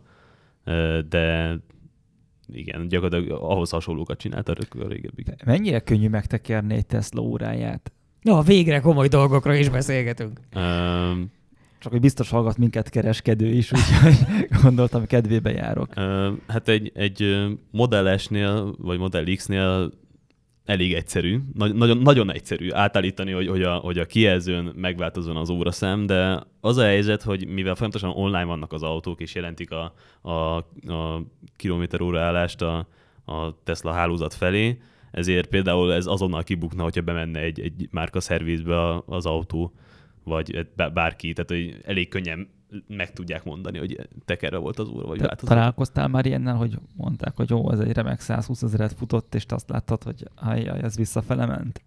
de 1.08 1.56
igen, 2.52 2.88
gyakorlatilag 2.88 3.42
ahhoz 3.42 3.70
hasonlókat 3.70 4.18
csinálta 4.18 4.52
a 4.52 4.88
régebbi. 4.88 5.24
Mennyire 5.44 5.80
könnyű 5.80 6.08
megtekerni 6.08 6.74
egy 6.74 6.86
Tesla 6.86 7.20
óráját? 7.20 7.92
Na, 8.22 8.42
végre 8.42 8.80
komoly 8.80 9.08
dolgokra 9.08 9.54
is 9.54 9.68
beszélgetünk. 9.68 10.40
Um, 10.54 11.32
csak 11.78 11.92
hogy 11.92 12.00
biztos 12.00 12.30
hallgat 12.30 12.56
minket 12.56 12.88
kereskedő 12.88 13.46
is, 13.46 13.72
úgyhogy 13.72 14.26
gondoltam, 14.62 15.06
kedvébe 15.06 15.50
járok. 15.50 15.88
Uh, 15.96 16.26
hát 16.46 16.68
egy, 16.68 16.92
egy 16.94 17.46
Model 17.70 18.16
S-nél, 18.16 18.74
vagy 18.78 18.98
Model 18.98 19.24
X-nél 19.34 19.92
elég 20.66 20.94
egyszerű, 20.94 21.40
nagyon, 21.54 21.98
nagyon 21.98 22.32
egyszerű 22.32 22.72
átállítani, 22.72 23.32
hogy, 23.32 23.48
hogy, 23.48 23.62
a, 23.62 23.74
hogy 23.74 23.98
a 23.98 24.04
kijelzőn 24.04 24.72
megváltozzon 24.76 25.36
az 25.36 25.50
óraszám, 25.50 26.06
de 26.06 26.42
az 26.60 26.76
a 26.76 26.84
helyzet, 26.84 27.22
hogy 27.22 27.46
mivel 27.46 27.74
folyamatosan 27.74 28.10
online 28.10 28.44
vannak 28.44 28.72
az 28.72 28.82
autók, 28.82 29.20
és 29.20 29.34
jelentik 29.34 29.70
a, 29.70 29.94
a, 30.20 30.30
a 30.92 31.22
kilométer 31.56 32.00
óra 32.00 32.20
állást 32.20 32.62
a, 32.62 32.88
a 33.24 33.62
Tesla 33.64 33.92
hálózat 33.92 34.34
felé, 34.34 34.78
ezért 35.10 35.48
például 35.48 35.92
ez 35.92 36.06
azonnal 36.06 36.42
kibukna, 36.42 36.82
hogyha 36.82 37.00
bemenne 37.00 37.40
egy, 37.40 37.60
egy 37.60 37.88
márka 37.90 38.20
szervizbe 38.20 39.02
az 39.06 39.26
autó, 39.26 39.72
vagy 40.24 40.66
bárki, 40.92 41.32
tehát 41.32 41.50
hogy 41.50 41.80
elég 41.84 42.08
könnyen 42.08 42.48
meg 42.86 43.12
tudják 43.12 43.44
mondani, 43.44 43.78
hogy 43.78 44.08
tekerre 44.24 44.56
volt 44.56 44.78
az 44.78 44.88
óra, 44.88 45.06
vagy 45.06 45.18
Te 45.18 45.26
változott. 45.26 45.48
Találkoztál 45.48 46.08
már 46.08 46.26
ilyennel, 46.26 46.54
hogy 46.54 46.78
mondták, 46.96 47.36
hogy 47.36 47.50
jó, 47.50 47.72
ez 47.72 47.78
egy 47.78 47.92
remek 47.92 48.20
120 48.20 48.62
ezeret 48.62 48.92
futott, 48.92 49.34
és 49.34 49.46
te 49.46 49.54
azt 49.54 49.68
láttad, 49.68 50.02
hogy 50.02 50.28
ajjaj, 50.34 50.82
ez 50.82 50.96
visszafele 50.96 51.46
ment? 51.46 51.82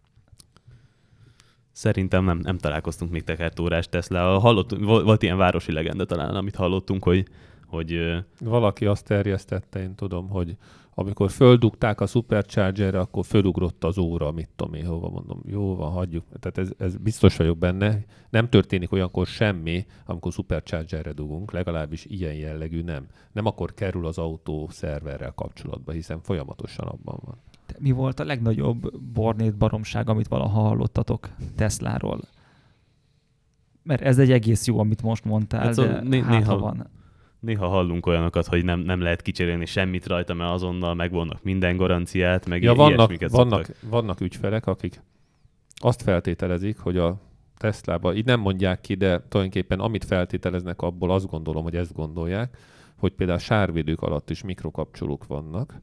Szerintem 1.71 2.23
nem, 2.23 2.37
nem 2.37 2.57
találkoztunk 2.57 3.11
még 3.11 3.23
tekertórás 3.23 3.89
Tesla. 3.89 4.39
Hallott, 4.39 4.77
volt 4.79 5.23
ilyen 5.23 5.37
városi 5.37 5.71
legenda 5.71 6.05
talán, 6.05 6.35
amit 6.35 6.55
hallottunk, 6.55 7.03
hogy, 7.03 7.27
hogy... 7.69 8.23
Valaki 8.39 8.85
azt 8.85 9.05
terjesztette, 9.05 9.81
én 9.81 9.95
tudom, 9.95 10.29
hogy 10.29 10.57
amikor 10.93 11.31
földugták 11.31 12.01
a 12.01 12.05
Superchargerre, 12.05 12.99
akkor 12.99 13.25
fölugrott 13.25 13.83
az 13.83 13.97
óra, 13.97 14.31
mit 14.31 14.49
tudom 14.55 14.73
én, 14.73 14.85
hova 14.85 15.09
mondom, 15.09 15.41
jó 15.45 15.75
van, 15.75 15.91
hagyjuk. 15.91 16.23
Tehát 16.39 16.57
ez, 16.57 16.71
ez 16.77 16.97
biztos 16.97 17.37
vagyok 17.37 17.57
benne. 17.57 17.99
Nem 18.29 18.49
történik 18.49 18.91
olyankor 18.91 19.27
semmi, 19.27 19.85
amikor 20.05 20.31
Superchargerre 20.31 21.11
dugunk, 21.11 21.51
legalábbis 21.51 22.05
ilyen 22.05 22.33
jellegű 22.33 22.81
nem. 22.83 23.05
Nem 23.31 23.45
akkor 23.45 23.73
kerül 23.73 24.05
az 24.05 24.17
autó 24.17 24.67
szerverrel 24.71 25.31
kapcsolatba, 25.35 25.91
hiszen 25.91 26.21
folyamatosan 26.21 26.87
abban 26.87 27.19
van. 27.25 27.35
Te- 27.65 27.75
Mi 27.79 27.91
volt 27.91 28.19
a 28.19 28.25
legnagyobb 28.25 28.99
bornét 29.13 29.57
baromság, 29.57 30.09
amit 30.09 30.27
valaha 30.27 30.61
hallottatok 30.61 31.29
Tesláról? 31.55 32.19
Mert 33.83 34.01
ez 34.01 34.17
egy 34.19 34.31
egész 34.31 34.67
jó, 34.67 34.79
amit 34.79 35.01
most 35.01 35.25
mondtál, 35.25 35.61
Hát 35.63 35.73
szóval 35.73 35.91
de 35.93 36.01
né- 36.01 36.23
hát, 36.23 36.31
ha 36.33 36.37
néha- 36.39 36.59
van. 36.59 36.87
Néha 37.39 37.67
hallunk 37.67 38.05
olyanokat, 38.05 38.45
hogy 38.45 38.63
nem, 38.63 38.79
nem 38.79 39.01
lehet 39.01 39.21
kicserélni 39.21 39.65
semmit 39.65 40.07
rajta, 40.07 40.33
mert 40.33 40.51
azonnal 40.51 40.93
megvonnak 40.93 41.43
minden 41.43 41.77
garanciát, 41.77 42.45
meg 42.45 42.63
Ja, 42.63 42.73
vannak, 42.73 43.29
vannak, 43.29 43.65
szoktak. 43.65 43.89
vannak 43.89 44.21
ügyfelek, 44.21 44.67
akik 44.67 45.01
azt 45.75 46.01
feltételezik, 46.01 46.77
hogy 46.77 46.97
a 46.97 47.21
Teslába, 47.57 48.13
így 48.13 48.25
nem 48.25 48.39
mondják 48.39 48.81
ki, 48.81 48.93
de 48.93 49.07
tulajdonképpen 49.27 49.79
amit 49.79 50.05
feltételeznek 50.05 50.81
abból, 50.81 51.11
azt 51.11 51.29
gondolom, 51.29 51.63
hogy 51.63 51.75
ezt 51.75 51.93
gondolják, 51.93 52.57
hogy 52.97 53.11
például 53.11 53.39
sárvédők 53.39 54.01
alatt 54.01 54.29
is 54.29 54.43
mikrokapcsolók 54.43 55.27
vannak, 55.27 55.81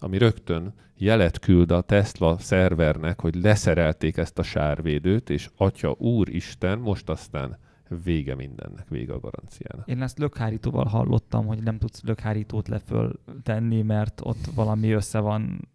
ami 0.00 0.18
rögtön 0.18 0.74
jelet 0.96 1.38
küld 1.38 1.70
a 1.70 1.80
Tesla 1.80 2.38
szervernek, 2.38 3.20
hogy 3.20 3.34
leszerelték 3.34 4.16
ezt 4.16 4.38
a 4.38 4.42
sárvédőt, 4.42 5.30
és 5.30 5.50
atya, 5.56 5.94
úristen, 5.98 6.78
most 6.78 7.08
aztán 7.08 7.58
vége 8.04 8.34
mindennek, 8.34 8.88
vége 8.88 9.12
a 9.12 9.20
garanciának. 9.20 9.88
Én 9.88 10.02
ezt 10.02 10.18
lökhárítóval 10.18 10.84
hallottam, 10.84 11.46
hogy 11.46 11.62
nem 11.62 11.78
tudsz 11.78 12.02
lökhárítót 12.02 12.68
leföl 12.68 13.20
tenni, 13.42 13.82
mert 13.82 14.20
ott 14.24 14.46
valami 14.54 14.90
össze 14.90 15.18
van. 15.18 15.68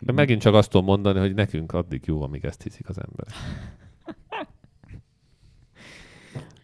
De 0.00 0.12
megint 0.12 0.40
csak 0.40 0.54
azt 0.54 0.70
tudom 0.70 0.86
mondani, 0.86 1.18
hogy 1.18 1.34
nekünk 1.34 1.72
addig 1.72 2.02
jó, 2.06 2.22
amíg 2.22 2.44
ezt 2.44 2.62
hiszik 2.62 2.88
az 2.88 3.00
emberek. 3.00 3.34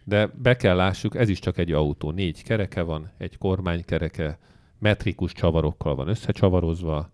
De 0.04 0.26
be 0.26 0.56
kell 0.56 0.76
lássuk, 0.76 1.14
ez 1.14 1.28
is 1.28 1.38
csak 1.38 1.58
egy 1.58 1.72
autó. 1.72 2.10
Négy 2.10 2.42
kereke 2.42 2.82
van, 2.82 3.10
egy 3.16 3.38
kormánykereke, 3.38 4.38
metrikus 4.78 5.32
csavarokkal 5.32 5.94
van 5.94 6.08
összecsavarozva. 6.08 7.10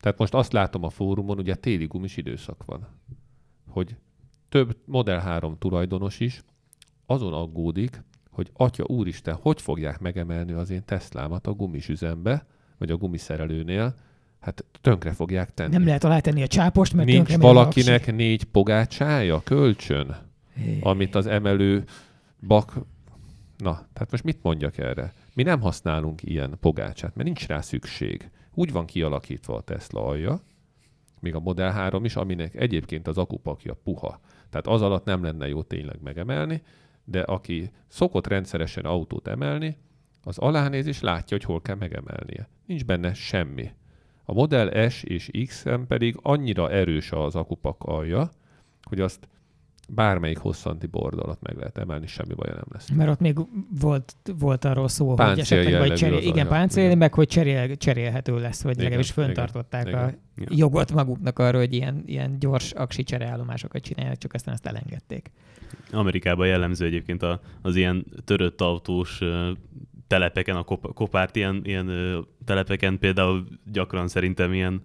Tehát 0.00 0.18
most 0.18 0.34
azt 0.34 0.52
látom 0.52 0.84
a 0.84 0.90
fórumon, 0.90 1.38
ugye 1.38 1.54
téli 1.54 1.86
gumis 1.86 2.16
időszak 2.16 2.64
van, 2.64 2.88
hogy 3.68 3.96
több 4.50 4.76
Model 4.84 5.20
3 5.20 5.58
tulajdonos 5.58 6.20
is 6.20 6.42
azon 7.06 7.32
aggódik, 7.32 8.02
hogy 8.30 8.50
atya 8.52 8.84
úristen, 8.86 9.34
hogy 9.34 9.60
fogják 9.60 9.98
megemelni 9.98 10.52
az 10.52 10.70
én 10.70 10.84
Teslámat 10.84 11.46
a 11.46 11.52
gumis 11.52 11.88
üzembe, 11.88 12.46
vagy 12.78 12.90
a 12.90 12.96
gumiszerelőnél, 12.96 13.94
hát 14.40 14.64
tönkre 14.80 15.12
fogják 15.12 15.54
tenni. 15.54 15.72
Nem 15.72 15.84
lehet 15.84 16.04
alátenni 16.04 16.42
a 16.42 16.46
csápost, 16.46 16.94
mert 16.94 17.08
Nincs 17.08 17.28
megy 17.28 17.36
a 17.36 17.40
valakinek 17.40 18.14
négy 18.14 18.44
pogácsája, 18.44 19.42
kölcsön, 19.44 20.08
aksi. 20.08 20.78
amit 20.80 21.14
az 21.14 21.26
emelő 21.26 21.84
bak... 22.46 22.72
Na, 23.56 23.72
tehát 23.92 24.10
most 24.10 24.24
mit 24.24 24.42
mondjak 24.42 24.78
erre? 24.78 25.12
Mi 25.34 25.42
nem 25.42 25.60
használunk 25.60 26.22
ilyen 26.22 26.56
pogácsát, 26.60 27.14
mert 27.14 27.26
nincs 27.26 27.46
rá 27.46 27.60
szükség. 27.60 28.30
Úgy 28.54 28.72
van 28.72 28.86
kialakítva 28.86 29.56
a 29.56 29.60
Tesla 29.60 30.04
alja, 30.04 30.40
még 31.20 31.34
a 31.34 31.40
Model 31.40 31.70
3 31.70 32.04
is, 32.04 32.16
aminek 32.16 32.54
egyébként 32.54 33.08
az 33.08 33.18
akupakja 33.18 33.74
puha. 33.84 34.20
Tehát 34.50 34.66
az 34.66 34.82
alatt 34.82 35.04
nem 35.04 35.22
lenne 35.22 35.48
jó 35.48 35.62
tényleg 35.62 36.02
megemelni, 36.02 36.62
de 37.04 37.20
aki 37.20 37.70
szokott 37.88 38.26
rendszeresen 38.26 38.84
autót 38.84 39.28
emelni, 39.28 39.76
az 40.22 40.38
alánéz 40.38 40.86
és 40.86 41.00
látja, 41.00 41.36
hogy 41.36 41.46
hol 41.46 41.60
kell 41.62 41.76
megemelnie. 41.76 42.48
Nincs 42.66 42.84
benne 42.84 43.14
semmi. 43.14 43.70
A 44.24 44.32
Model 44.32 44.88
S 44.88 45.02
és 45.02 45.30
X-en 45.46 45.86
pedig 45.86 46.16
annyira 46.22 46.70
erős 46.70 47.12
az 47.12 47.36
akupak 47.36 47.82
alja, 47.82 48.30
hogy 48.82 49.00
azt 49.00 49.28
bármelyik 49.94 50.38
hosszanti 50.38 50.86
bord 50.86 51.18
alatt 51.18 51.42
meg 51.42 51.56
lehet 51.56 51.78
emelni, 51.78 52.06
semmi 52.06 52.34
baja 52.34 52.52
nem 52.54 52.64
lesz. 52.72 52.90
Mert 52.90 53.10
ott 53.10 53.20
még 53.20 53.38
volt, 53.80 54.14
volt 54.38 54.64
arról 54.64 54.88
szó, 54.88 55.06
hogy 55.08 55.16
Páncél 55.16 55.40
esetleg 55.42 55.68
jellegű 55.68 55.88
vagy 55.88 55.98
cserél, 55.98 56.16
az 56.16 56.22
igen, 56.22 56.46
alja. 56.46 56.48
páncél, 56.48 56.84
Igen. 56.84 56.98
meg 56.98 57.14
hogy 57.14 57.28
cserél, 57.28 57.76
cserélhető 57.76 58.38
lesz, 58.38 58.62
vagy 58.62 58.72
Igen, 58.72 58.84
legalábbis 58.84 59.10
igen, 59.12 59.24
föntartották 59.24 59.86
igen. 59.88 60.04
a 60.04 60.10
Ja. 60.36 60.46
jogot 60.50 60.92
maguknak 60.92 61.38
arra, 61.38 61.58
hogy 61.58 61.72
ilyen, 61.72 62.02
ilyen 62.06 62.38
gyors 62.38 62.72
aksi 62.72 63.02
csereállomásokat 63.02 63.82
csinálják, 63.82 64.18
csak 64.18 64.32
aztán 64.32 64.54
ezt 64.54 64.66
elengedték. 64.66 65.30
Amerikában 65.92 66.46
jellemző 66.46 66.84
egyébként 66.86 67.22
a, 67.22 67.40
az 67.62 67.76
ilyen 67.76 68.06
törött 68.24 68.60
autós 68.60 69.20
telepeken, 70.06 70.56
a 70.56 70.62
kop, 70.62 70.94
kopárt 70.94 71.36
ilyen, 71.36 71.60
ilyen 71.64 71.90
telepeken 72.44 72.98
például 72.98 73.46
gyakran 73.72 74.08
szerintem 74.08 74.52
ilyen 74.52 74.82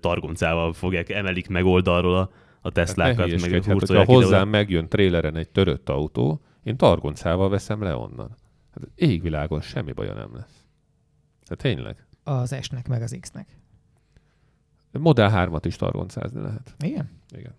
targoncával 0.00 0.72
fogják, 0.72 1.08
emelik 1.08 1.48
meg 1.48 1.64
oldalról 1.64 2.16
a, 2.16 2.30
a 2.60 2.66
Hát 2.66 2.72
Teslákat, 2.72 3.16
ne 3.16 3.22
meg 3.22 3.30
hülyeskedj, 3.30 3.68
hát, 3.68 3.82
ide-oda. 3.82 4.04
hozzám 4.04 4.48
megjön 4.48 4.88
tréleren 4.88 5.36
egy 5.36 5.48
törött 5.48 5.88
autó, 5.88 6.40
én 6.62 6.76
targoncával 6.76 7.48
veszem 7.48 7.82
le 7.82 7.96
onnan. 7.96 8.36
Hát 8.74 8.88
égvilágon 8.94 9.60
semmi 9.60 9.92
baja 9.92 10.14
nem 10.14 10.34
lesz. 10.34 10.64
Hát 11.48 11.58
tényleg. 11.58 12.06
Az 12.22 12.56
S-nek, 12.60 12.88
meg 12.88 13.02
az 13.02 13.16
X-nek. 13.20 13.58
Model 14.92 15.48
3-at 15.48 15.62
is 15.64 15.76
targoncázni 15.76 16.40
lehet. 16.40 16.74
Igen? 16.78 17.10
Igen. 17.36 17.54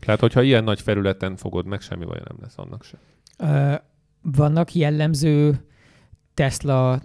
Tehát, 0.00 0.20
hogyha 0.20 0.42
ilyen 0.42 0.64
nagy 0.64 0.80
felületen 0.80 1.36
fogod 1.36 1.66
meg, 1.66 1.80
semmi 1.80 2.04
baja 2.04 2.22
nem 2.28 2.36
lesz 2.40 2.58
annak 2.58 2.84
sem. 2.84 3.00
Ö, 3.38 3.74
vannak 4.22 4.74
jellemző 4.74 5.64
Tesla 6.34 7.02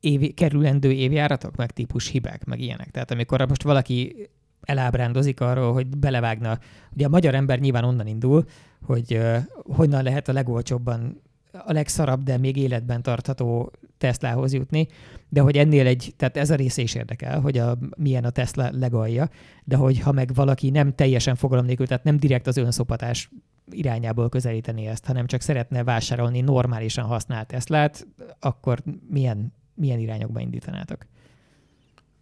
évi, 0.00 0.32
kerülendő 0.32 0.92
évjáratok, 0.92 1.56
meg 1.56 1.70
típus 1.70 2.08
hibák, 2.08 2.44
meg 2.44 2.60
ilyenek. 2.60 2.90
Tehát 2.90 3.10
amikor 3.10 3.48
most 3.48 3.62
valaki 3.62 4.28
elábrándozik 4.66 5.40
arról, 5.40 5.72
hogy 5.72 5.86
belevágna, 5.86 6.58
ugye 6.92 7.06
a 7.06 7.08
magyar 7.08 7.34
ember 7.34 7.58
nyilván 7.58 7.84
onnan 7.84 8.06
indul, 8.06 8.44
hogy 8.82 9.14
uh, 9.14 9.36
honnan 9.76 10.02
lehet 10.02 10.28
a 10.28 10.32
legolcsóbban 10.32 11.20
a 11.64 11.72
legszarabb, 11.72 12.22
de 12.22 12.38
még 12.38 12.56
életben 12.56 13.02
tartható 13.02 13.72
Teslahoz 13.98 14.52
jutni, 14.52 14.86
de 15.28 15.40
hogy 15.40 15.56
ennél 15.56 15.86
egy, 15.86 16.14
tehát 16.16 16.36
ez 16.36 16.50
a 16.50 16.54
része 16.54 16.82
is 16.82 16.94
érdekel, 16.94 17.40
hogy 17.40 17.58
a, 17.58 17.78
milyen 17.96 18.24
a 18.24 18.30
Tesla 18.30 18.70
legalja, 18.72 19.28
de 19.64 19.76
hogy 19.76 20.00
ha 20.00 20.12
meg 20.12 20.34
valaki 20.34 20.70
nem 20.70 20.94
teljesen 20.94 21.34
fogalom 21.34 21.64
nélkül, 21.64 21.86
tehát 21.86 22.04
nem 22.04 22.16
direkt 22.16 22.46
az 22.46 22.56
önszopatás 22.56 23.30
irányából 23.70 24.28
közelíteni 24.28 24.86
ezt, 24.86 25.06
hanem 25.06 25.26
csak 25.26 25.40
szeretne 25.40 25.84
vásárolni 25.84 26.40
normálisan 26.40 27.04
használt 27.04 27.46
Teslát, 27.46 28.06
akkor 28.40 28.82
milyen, 29.08 29.52
milyen 29.74 29.98
irányokba 29.98 30.40
indítanátok? 30.40 31.06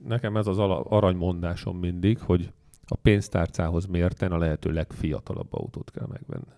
Nekem 0.06 0.36
ez 0.36 0.46
az 0.46 0.58
aranymondásom 0.58 1.78
mindig, 1.78 2.18
hogy 2.18 2.52
a 2.86 2.96
pénztárcához 2.96 3.86
mérten 3.86 4.32
a 4.32 4.38
lehető 4.38 4.70
legfiatalabb 4.70 5.52
autót 5.52 5.90
kell 5.90 6.06
megvenni. 6.06 6.52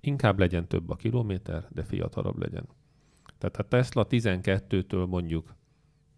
Inkább 0.00 0.38
legyen 0.38 0.68
több 0.68 0.90
a 0.90 0.96
kilométer, 0.96 1.66
de 1.70 1.82
fiatalabb 1.82 2.38
legyen. 2.38 2.68
Tehát 3.38 3.56
a 3.56 3.62
Tesla 3.62 4.06
12-től 4.10 5.08
mondjuk 5.08 5.54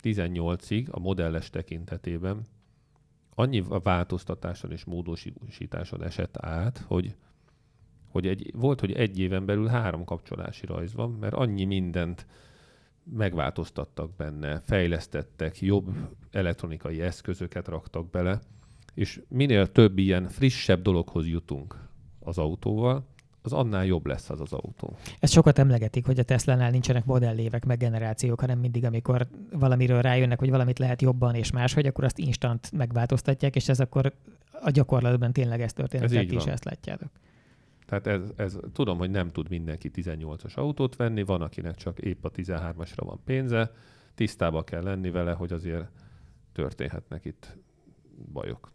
18-ig 0.03 0.91
a 0.91 0.99
modelles 0.99 1.51
tekintetében 1.51 2.47
annyi 3.35 3.65
a 3.69 3.79
változtatáson 3.79 4.73
és 4.73 4.85
módosításon 4.85 6.03
esett 6.03 6.37
át, 6.37 6.79
hogy, 6.79 7.17
hogy 8.09 8.27
egy, 8.27 8.51
volt, 8.55 8.81
hogy 8.81 8.93
egy 8.93 9.19
éven 9.19 9.47
belül 9.47 9.67
három 9.67 10.05
kapcsolási 10.05 10.67
rajz 10.67 10.95
van, 10.95 11.11
mert 11.11 11.35
annyi 11.35 11.65
mindent 11.65 12.27
megváltoztattak 13.05 14.17
benne, 14.17 14.61
fejlesztettek, 14.61 15.61
jobb 15.61 15.95
elektronikai 16.31 17.01
eszközöket 17.01 17.69
raktak 17.69 18.11
bele, 18.11 18.41
és 18.95 19.21
minél 19.29 19.73
több 19.73 19.99
ilyen 19.99 20.29
frissebb 20.29 20.83
dologhoz 20.83 21.27
jutunk 21.27 21.89
az 22.19 22.39
autóval, 22.39 23.09
az 23.43 23.53
annál 23.53 23.87
jobb 23.87 24.07
lesz 24.07 24.31
az 24.31 24.41
az 24.41 24.53
autó. 24.53 24.97
Ezt 25.19 25.33
sokat 25.33 25.59
emlegetik, 25.59 26.07
hogy 26.07 26.19
a 26.19 26.23
Tesla-nál 26.23 26.71
nincsenek 26.71 27.05
modellévek, 27.05 27.65
meg 27.65 27.79
generációk, 27.79 28.41
hanem 28.41 28.59
mindig, 28.59 28.85
amikor 28.85 29.27
valamiről 29.53 30.01
rájönnek, 30.01 30.39
hogy 30.39 30.51
valamit 30.51 30.79
lehet 30.79 31.03
jobban 31.03 31.35
és 31.35 31.51
máshogy, 31.51 31.87
akkor 31.87 32.05
azt 32.05 32.19
instant 32.19 32.73
megváltoztatják, 32.73 33.57
és 33.57 33.69
ez 33.69 33.81
akkor 33.81 34.13
a 34.63 34.71
gyakorlatban 34.71 35.33
tényleg 35.33 35.61
ez 35.61 35.73
történik, 35.73 36.05
Ez 36.05 36.13
így 36.13 36.33
is 36.33 36.45
van. 36.45 36.53
ezt 36.53 36.65
látjátok. 36.65 37.11
Tehát 37.91 38.07
ez, 38.07 38.21
ez, 38.37 38.59
tudom, 38.73 38.99
hogy 38.99 39.11
nem 39.11 39.31
tud 39.31 39.49
mindenki 39.49 39.91
18-as 39.95 40.55
autót 40.55 40.97
venni, 40.97 41.23
van, 41.23 41.43
akinek 41.43 41.75
csak 41.75 41.99
épp 41.99 42.25
a 42.25 42.31
13-asra 42.31 43.03
van 43.05 43.21
pénze, 43.25 43.73
tisztába 44.15 44.63
kell 44.63 44.83
lenni 44.83 45.11
vele, 45.11 45.33
hogy 45.33 45.53
azért 45.53 45.89
történhetnek 46.53 47.25
itt 47.25 47.57
bajok. 48.33 48.73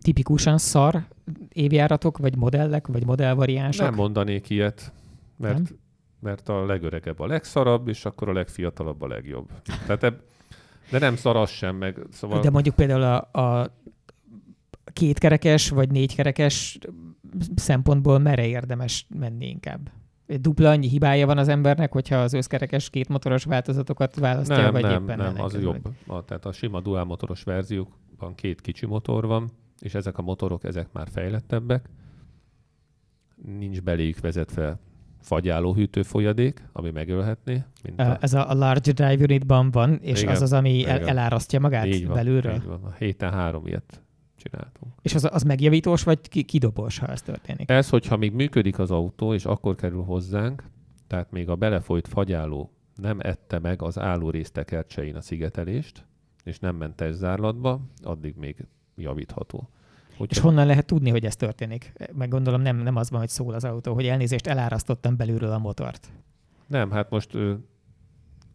Tipikusan 0.00 0.58
szar 0.58 1.06
évjáratok, 1.48 2.18
vagy 2.18 2.36
modellek, 2.36 2.86
vagy 2.86 3.04
modellvariánsok? 3.04 3.84
Nem 3.84 3.94
mondanék 3.94 4.50
ilyet, 4.50 4.92
mert, 5.36 5.54
Nem? 5.54 5.78
mert 6.18 6.48
a 6.48 6.64
legöregebb 6.64 7.20
a 7.20 7.26
legszarabb, 7.26 7.88
és 7.88 8.04
akkor 8.04 8.28
a 8.28 8.32
legfiatalabb 8.32 9.02
a 9.02 9.06
legjobb. 9.06 9.50
Tehát 9.86 10.02
eb, 10.02 10.20
de 10.90 10.98
nem 10.98 11.16
szar 11.16 11.36
az 11.36 11.50
sem, 11.50 11.76
meg 11.76 11.98
szóval... 12.10 12.40
De 12.40 12.50
mondjuk 12.50 12.74
például 12.74 13.02
a, 13.02 13.40
a 13.40 13.70
kétkerekes 14.92 15.68
vagy 15.68 15.90
négykerekes 15.90 16.78
szempontból 17.54 18.18
merre 18.18 18.46
érdemes 18.46 19.06
menni 19.18 19.46
inkább? 19.46 19.90
Dupla 20.26 20.70
annyi 20.70 20.88
hibája 20.88 21.26
van 21.26 21.38
az 21.38 21.48
embernek, 21.48 21.92
hogyha 21.92 22.16
az 22.16 22.32
összkerekes 22.32 22.90
kétmotoros 22.90 23.44
változatokat 23.44 24.14
választja, 24.14 24.56
nem, 24.56 24.72
vagy 24.72 24.82
nem, 24.82 25.02
éppen 25.02 25.18
nem, 25.18 25.26
az 25.26 25.34
ellenkező, 25.34 25.60
jobb. 25.60 25.88
A, 26.06 26.24
tehát 26.24 26.46
a 26.46 26.52
sima 26.52 26.80
dual 26.80 27.04
motoros 27.04 27.42
verziókban 27.42 28.34
két 28.34 28.60
kicsi 28.60 28.86
motor 28.86 29.26
van, 29.26 29.50
és 29.80 29.94
ezek 29.94 30.18
a 30.18 30.22
motorok, 30.22 30.64
ezek 30.64 30.92
már 30.92 31.08
fejlettebbek. 31.12 31.88
Nincs 33.58 33.82
beléjük 33.82 34.20
vezetve 34.20 34.78
fagyáló 35.20 35.74
hűtőfolyadék, 35.74 36.62
ami 36.72 36.90
megölhetné. 36.90 37.64
Mint 37.82 38.00
A, 38.00 38.18
ez 38.20 38.34
a, 38.34 38.50
a 38.50 38.54
large 38.54 38.92
drive 38.92 39.22
unitban 39.22 39.70
van, 39.70 39.98
és 40.02 40.22
Igen, 40.22 40.34
az 40.34 40.42
az, 40.42 40.52
ami 40.52 40.86
el, 40.86 40.96
igen. 40.96 41.08
elárasztja 41.08 41.60
magát 41.60 41.86
így 41.86 42.06
van, 42.06 42.14
belülről. 42.14 42.54
Így 42.54 42.64
van. 42.64 42.84
A 42.84 42.92
héten 42.98 43.32
három 43.32 43.66
ilyet 43.66 44.02
csináltunk. 44.42 44.92
És 45.02 45.14
az, 45.14 45.28
az 45.32 45.42
megjavítós, 45.42 46.02
vagy 46.02 46.28
ki, 46.28 46.42
kidobós, 46.42 46.98
ha 46.98 47.06
ez 47.06 47.22
történik? 47.22 47.70
Ez, 47.70 47.88
hogyha 47.88 48.16
még 48.16 48.32
működik 48.32 48.78
az 48.78 48.90
autó, 48.90 49.34
és 49.34 49.44
akkor 49.44 49.74
kerül 49.74 50.02
hozzánk, 50.02 50.64
tehát 51.06 51.30
még 51.30 51.48
a 51.48 51.56
belefolyt 51.56 52.08
fagyáló 52.08 52.70
nem 52.94 53.18
ette 53.20 53.58
meg 53.58 53.82
az 53.82 53.98
álló 53.98 54.30
résztekercsein 54.30 55.16
a 55.16 55.20
szigetelést, 55.20 56.06
és 56.44 56.58
nem 56.58 56.76
ment 56.76 56.96
testzárlatba, 56.96 57.80
addig 58.02 58.34
még 58.36 58.66
javítható. 58.96 59.68
Hogyha, 60.16 60.36
És 60.36 60.38
honnan 60.38 60.66
lehet 60.66 60.86
tudni, 60.86 61.10
hogy 61.10 61.24
ez 61.24 61.36
történik? 61.36 61.92
Meg 62.12 62.28
gondolom 62.28 62.60
nem, 62.60 62.76
nem 62.76 62.96
az 62.96 63.10
van, 63.10 63.20
hogy 63.20 63.28
szól 63.28 63.54
az 63.54 63.64
autó, 63.64 63.94
hogy 63.94 64.06
elnézést, 64.06 64.46
elárasztottam 64.46 65.16
belülről 65.16 65.52
a 65.52 65.58
motort. 65.58 66.12
Nem, 66.66 66.90
hát 66.90 67.10
most 67.10 67.36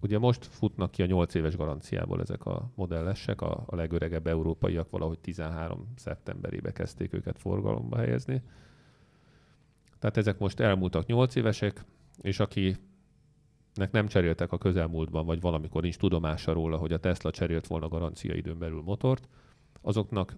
ugye 0.06 0.19
most 0.19 0.45
futnak 0.45 0.91
ki 0.91 1.02
a 1.02 1.06
8 1.06 1.34
éves 1.34 1.56
garanciából 1.56 2.22
ezek 2.22 2.45
a 2.45 2.72
modellesek, 2.76 3.41
a, 3.41 3.64
a 3.65 3.76
legöregebb 3.76 4.27
európaiak 4.27 4.90
valahogy 4.90 5.19
13 5.19 5.88
szeptemberébe 5.95 6.72
kezdték 6.72 7.14
őket 7.14 7.40
forgalomba 7.40 7.98
helyezni. 7.98 8.41
Tehát 9.99 10.18
ezek 10.18 10.38
most 10.38 10.60
elmúltak 10.60 11.06
8 11.06 11.36
évesek, 11.36 11.86
és 12.22 12.40
akinek 12.40 13.91
nem 13.91 14.07
cseréltek 14.07 14.52
a 14.52 14.57
közelmúltban, 14.57 15.26
vagy 15.26 15.41
valamikor 15.41 15.82
nincs 15.82 15.98
tudomása 15.98 16.53
róla, 16.53 16.77
hogy 16.77 16.94
a 16.94 16.99
Tesla 16.99 17.32
cserélt 17.32 17.68
volna 17.68 17.88
garancia 17.88 18.34
időn 18.34 18.57
belül 18.57 18.82
motort, 18.82 19.30
azoknak 19.82 20.38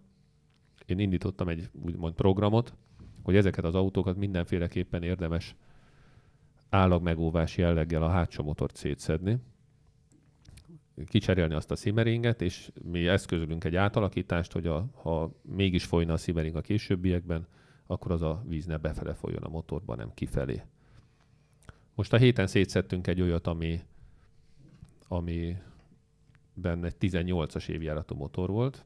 én 0.85 0.99
indítottam 0.99 1.47
egy 1.47 1.69
úgymond 1.71 2.13
programot, 2.13 2.73
hogy 3.23 3.35
ezeket 3.35 3.65
az 3.65 3.75
autókat 3.75 4.17
mindenféleképpen 4.17 5.03
érdemes 5.03 5.55
állagmegóvás 6.69 7.57
jelleggel 7.57 8.03
a 8.03 8.09
hátsó 8.09 8.43
motort 8.43 8.75
szétszedni, 8.75 9.37
kicserélni 11.05 11.53
azt 11.53 11.71
a 11.71 11.75
szimeringet, 11.75 12.41
és 12.41 12.71
mi 12.83 13.07
eszközölünk 13.07 13.63
egy 13.63 13.75
átalakítást, 13.75 14.51
hogy 14.51 14.67
a, 14.67 14.85
ha 14.93 15.31
mégis 15.41 15.85
folyna 15.85 16.13
a 16.13 16.17
szimering 16.17 16.55
a 16.55 16.61
későbbiekben, 16.61 17.47
akkor 17.85 18.11
az 18.11 18.21
a 18.21 18.43
víz 18.47 18.65
ne 18.65 18.77
befele 18.77 19.13
folyjon 19.13 19.43
a 19.43 19.49
motorba, 19.49 19.95
nem 19.95 20.13
kifelé. 20.13 20.61
Most 21.95 22.13
a 22.13 22.17
héten 22.17 22.47
szétszedtünk 22.47 23.07
egy 23.07 23.21
olyat, 23.21 23.47
ami, 23.47 23.81
ami 25.07 25.57
benne 26.53 26.85
egy 26.85 26.95
18-as 26.99 27.69
évjáratú 27.69 28.15
motor 28.15 28.49
volt, 28.49 28.85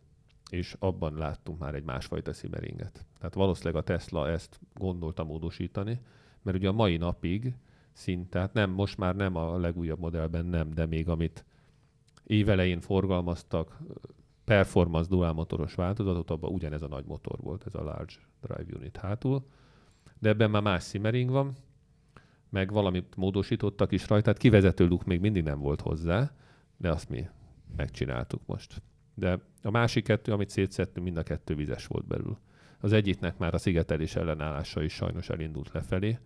és 0.50 0.76
abban 0.80 1.16
láttunk 1.16 1.60
már 1.60 1.76
egy 1.76 1.84
másfajta 1.84 2.34
szimeringet. 2.34 3.06
Tehát 3.18 3.34
valószínűleg 3.34 3.82
a 3.82 3.84
Tesla 3.84 4.30
ezt 4.30 4.60
gondolta 4.74 5.24
módosítani, 5.24 6.00
mert 6.42 6.58
ugye 6.58 6.68
a 6.68 6.72
mai 6.72 6.98
napig 6.98 7.54
szinte, 7.92 8.40
hát 8.40 8.54
nem, 8.54 8.70
most 8.70 8.98
már 8.98 9.16
nem 9.16 9.36
a 9.36 9.58
legújabb 9.58 10.00
modellben 10.00 10.46
nem, 10.46 10.74
de 10.74 10.86
még 10.86 11.10
amit 11.10 11.46
évelején 12.32 12.80
forgalmaztak, 12.80 13.78
performance 14.44 15.10
dual 15.10 15.34
motoros 15.34 15.76
változatot, 15.76 16.30
abban 16.30 16.52
ugyanez 16.52 16.82
a 16.82 16.88
nagy 16.88 17.06
motor 17.06 17.40
volt, 17.40 17.64
ez 17.66 17.76
a 17.76 17.84
large 17.84 18.14
drive 18.42 18.78
unit 18.78 18.98
hátul. 18.98 19.46
De 20.20 20.30
ebben 20.30 20.50
már 20.50 20.62
más 20.62 20.84
simmering 20.84 21.30
van, 21.30 21.54
meg 22.50 22.72
valamit 22.72 23.16
módosítottak 23.16 23.92
is 23.92 24.08
rajta, 24.08 24.24
tehát 24.24 24.40
kivezető 24.40 24.88
luk 24.88 25.04
még 25.04 25.20
mindig 25.20 25.44
nem 25.44 25.60
volt 25.60 25.82
hozzá, 25.82 26.32
de 26.78 26.90
azt 26.90 27.10
mi 27.10 27.28
megcsináltuk 27.76 28.42
most. 28.46 28.82
De 29.14 29.40
a 29.62 29.70
másik 29.70 30.04
kettő, 30.04 30.32
amit 30.32 30.50
szétszedtünk, 30.50 31.06
mind 31.06 31.18
a 31.18 31.24
kettő 31.24 31.56
vizes 31.56 31.88
volt 31.88 32.06
belül. 32.06 32.38
Az 32.80 32.94
egyiknek 32.94 33.38
már 33.38 33.54
a 33.54 33.58
szigetelés 33.58 34.16
ellenállása 34.16 34.84
is 34.84 34.94
sajnos 34.94 35.30
elindult 35.30 35.72
lefelé. 35.74 36.20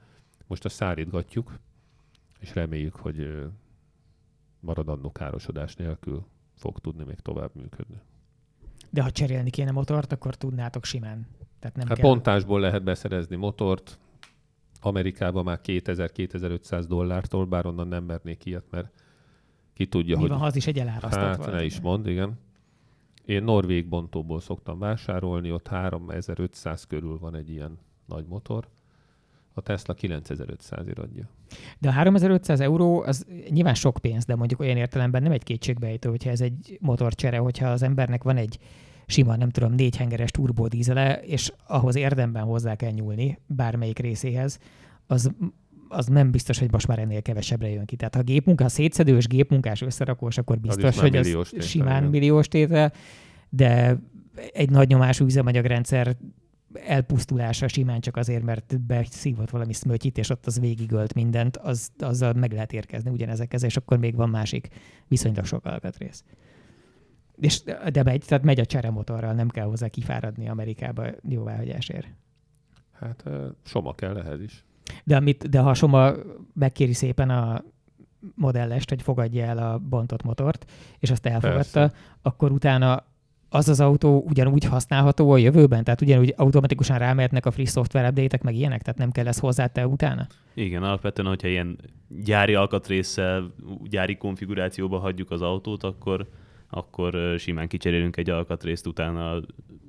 Most 0.47 0.65
azt 0.65 0.75
szárítgatjuk, 0.75 1.59
és 2.39 2.55
reméljük, 2.55 2.95
hogy 2.95 3.47
maradandó 4.65 5.11
károsodás 5.11 5.75
nélkül 5.75 6.25
fog 6.53 6.79
tudni 6.79 7.03
még 7.03 7.19
tovább 7.19 7.51
működni. 7.53 8.01
De 8.89 9.01
ha 9.01 9.11
cserélni 9.11 9.49
kéne 9.49 9.71
motort, 9.71 10.11
akkor 10.11 10.35
tudnátok 10.35 10.83
simán. 10.85 11.27
Tehát 11.59 11.75
nem 11.75 11.87
Hát 11.87 11.97
kell... 11.97 12.09
bontásból 12.09 12.59
lehet 12.59 12.83
beszerezni 12.83 13.35
motort, 13.35 13.99
Amerikában 14.81 15.43
már 15.43 15.59
2000-2500 15.63 16.85
dollártól, 16.87 17.45
bár 17.45 17.65
onnan 17.65 17.87
nem 17.87 18.03
mernék 18.03 18.45
ilyet, 18.45 18.65
mert 18.69 18.91
ki 19.73 19.87
tudja, 19.87 20.15
Mi 20.15 20.21
hogy... 20.21 20.29
van, 20.29 20.39
ha 20.39 20.45
az 20.45 20.55
is 20.55 20.67
egy 20.67 20.79
elárasztott 20.79 21.23
Hát 21.23 21.37
volt? 21.37 21.51
ne 21.51 21.63
is 21.63 21.79
mond, 21.79 22.07
igen. 22.07 22.39
Én 23.25 23.43
norvég 23.43 23.87
bontóból 23.87 24.39
szoktam 24.39 24.79
vásárolni, 24.79 25.51
ott 25.51 25.67
3500 25.67 26.85
körül 26.85 27.17
van 27.19 27.35
egy 27.35 27.49
ilyen 27.49 27.77
nagy 28.05 28.25
motor. 28.27 28.67
A 29.57 29.61
Tesla 29.61 29.93
9500 29.93 30.87
ért 30.87 30.99
adja. 30.99 31.29
De 31.79 31.89
a 31.89 31.91
3500 31.91 32.59
euró 32.59 33.01
az 33.01 33.25
nyilván 33.49 33.73
sok 33.73 33.97
pénz, 34.01 34.25
de 34.25 34.35
mondjuk 34.35 34.59
olyan 34.59 34.77
értelemben 34.77 35.21
nem 35.21 35.31
egy 35.31 35.43
kétségbejtő, 35.43 36.09
hogyha 36.09 36.29
ez 36.29 36.41
egy 36.41 36.77
motorcsere, 36.81 37.37
hogyha 37.37 37.67
az 37.67 37.83
embernek 37.83 38.23
van 38.23 38.37
egy 38.37 38.59
sima, 39.05 39.35
nem 39.35 39.49
tudom, 39.49 39.73
négy 39.73 39.97
hengeres 39.97 40.31
turbodízele, 40.31 41.21
és 41.21 41.53
ahhoz 41.67 41.95
érdemben 41.95 42.43
hozzá 42.43 42.75
kell 42.75 42.91
nyúlni 42.91 43.39
bármelyik 43.45 43.99
részéhez, 43.99 44.59
az, 45.07 45.31
az 45.89 46.07
nem 46.07 46.31
biztos, 46.31 46.59
hogy 46.59 46.71
most 46.71 46.87
már 46.87 46.99
ennél 46.99 47.21
kevesebbre 47.21 47.69
jön 47.69 47.85
ki. 47.85 47.95
Tehát 47.95 48.15
ha 48.15 48.21
gépmunka, 48.21 48.69
szétszedős, 48.69 49.27
gépmunkás, 49.27 49.81
összerakós, 49.81 50.37
akkor 50.37 50.59
biztos, 50.59 50.95
már 50.95 51.09
hogy 51.09 51.15
az 51.15 51.25
tétel, 51.25 51.67
simán 51.67 51.97
igen. 51.97 52.09
milliós 52.09 52.47
tétel, 52.47 52.93
de 53.49 53.99
egy 54.53 54.69
nagy 54.69 54.87
nyomású 54.87 55.25
üzemanyagrendszer 55.25 56.17
elpusztulása 56.75 57.67
simán 57.67 57.99
csak 57.99 58.17
azért, 58.17 58.43
mert 58.43 58.81
beszívott 58.81 59.49
valami 59.49 59.73
szmötyit, 59.73 60.17
és 60.17 60.29
ott 60.29 60.45
az 60.45 60.59
végigölt 60.59 61.13
mindent, 61.13 61.57
az, 61.57 61.91
azzal 61.99 62.33
meg 62.33 62.51
lehet 62.51 62.73
érkezni 62.73 63.09
ugyanezekhez, 63.09 63.63
és 63.63 63.77
akkor 63.77 63.97
még 63.97 64.15
van 64.15 64.29
másik 64.29 64.67
viszonylag 65.07 65.45
sok 65.45 65.65
alkatrész. 65.65 66.23
És, 67.35 67.63
de 67.91 68.03
megy, 68.03 68.23
tehát 68.25 68.43
megy 68.43 68.59
a 68.59 68.65
cseremotorral, 68.65 69.33
nem 69.33 69.49
kell 69.49 69.65
hozzá 69.65 69.87
kifáradni 69.87 70.49
Amerikába 70.49 71.05
jóváhagyásért. 71.29 72.07
Hát 72.91 73.23
soma 73.63 73.93
kell 73.93 74.17
ehhez 74.17 74.41
is. 74.41 74.65
De, 75.03 75.15
amit, 75.15 75.49
de 75.49 75.59
ha 75.59 75.73
Soma 75.73 76.13
megkéri 76.53 76.93
szépen 76.93 77.29
a 77.29 77.63
modellest, 78.35 78.89
hogy 78.89 79.01
fogadja 79.01 79.45
el 79.45 79.57
a 79.57 79.77
bontott 79.77 80.23
motort, 80.23 80.71
és 80.99 81.11
azt 81.11 81.25
elfogadta, 81.25 81.79
Persze. 81.79 81.95
akkor 82.21 82.51
utána 82.51 83.03
az 83.49 83.69
az 83.69 83.79
autó 83.79 84.23
ugyanúgy 84.27 84.63
használható 84.63 85.31
a 85.31 85.37
jövőben? 85.37 85.83
Tehát 85.83 86.01
ugyanúgy 86.01 86.33
automatikusan 86.37 86.97
rámehetnek 86.97 87.45
a 87.45 87.51
friss 87.51 87.69
szoftver 87.69 88.09
update 88.09 88.39
meg 88.43 88.55
ilyenek? 88.55 88.81
Tehát 88.81 88.99
nem 88.99 89.11
kell 89.11 89.27
ezt 89.27 89.39
hozzáte 89.39 89.87
utána? 89.87 90.27
Igen, 90.53 90.83
alapvetően, 90.83 91.27
hogyha 91.27 91.47
ilyen 91.47 91.77
gyári 92.07 92.53
alkatrészsel, 92.53 93.53
gyári 93.83 94.15
konfigurációba 94.17 94.99
hagyjuk 94.99 95.31
az 95.31 95.41
autót, 95.41 95.83
akkor, 95.83 96.27
akkor 96.69 97.35
simán 97.39 97.67
kicserélünk 97.67 98.17
egy 98.17 98.29
alkatrészt, 98.29 98.87
utána 98.87 99.41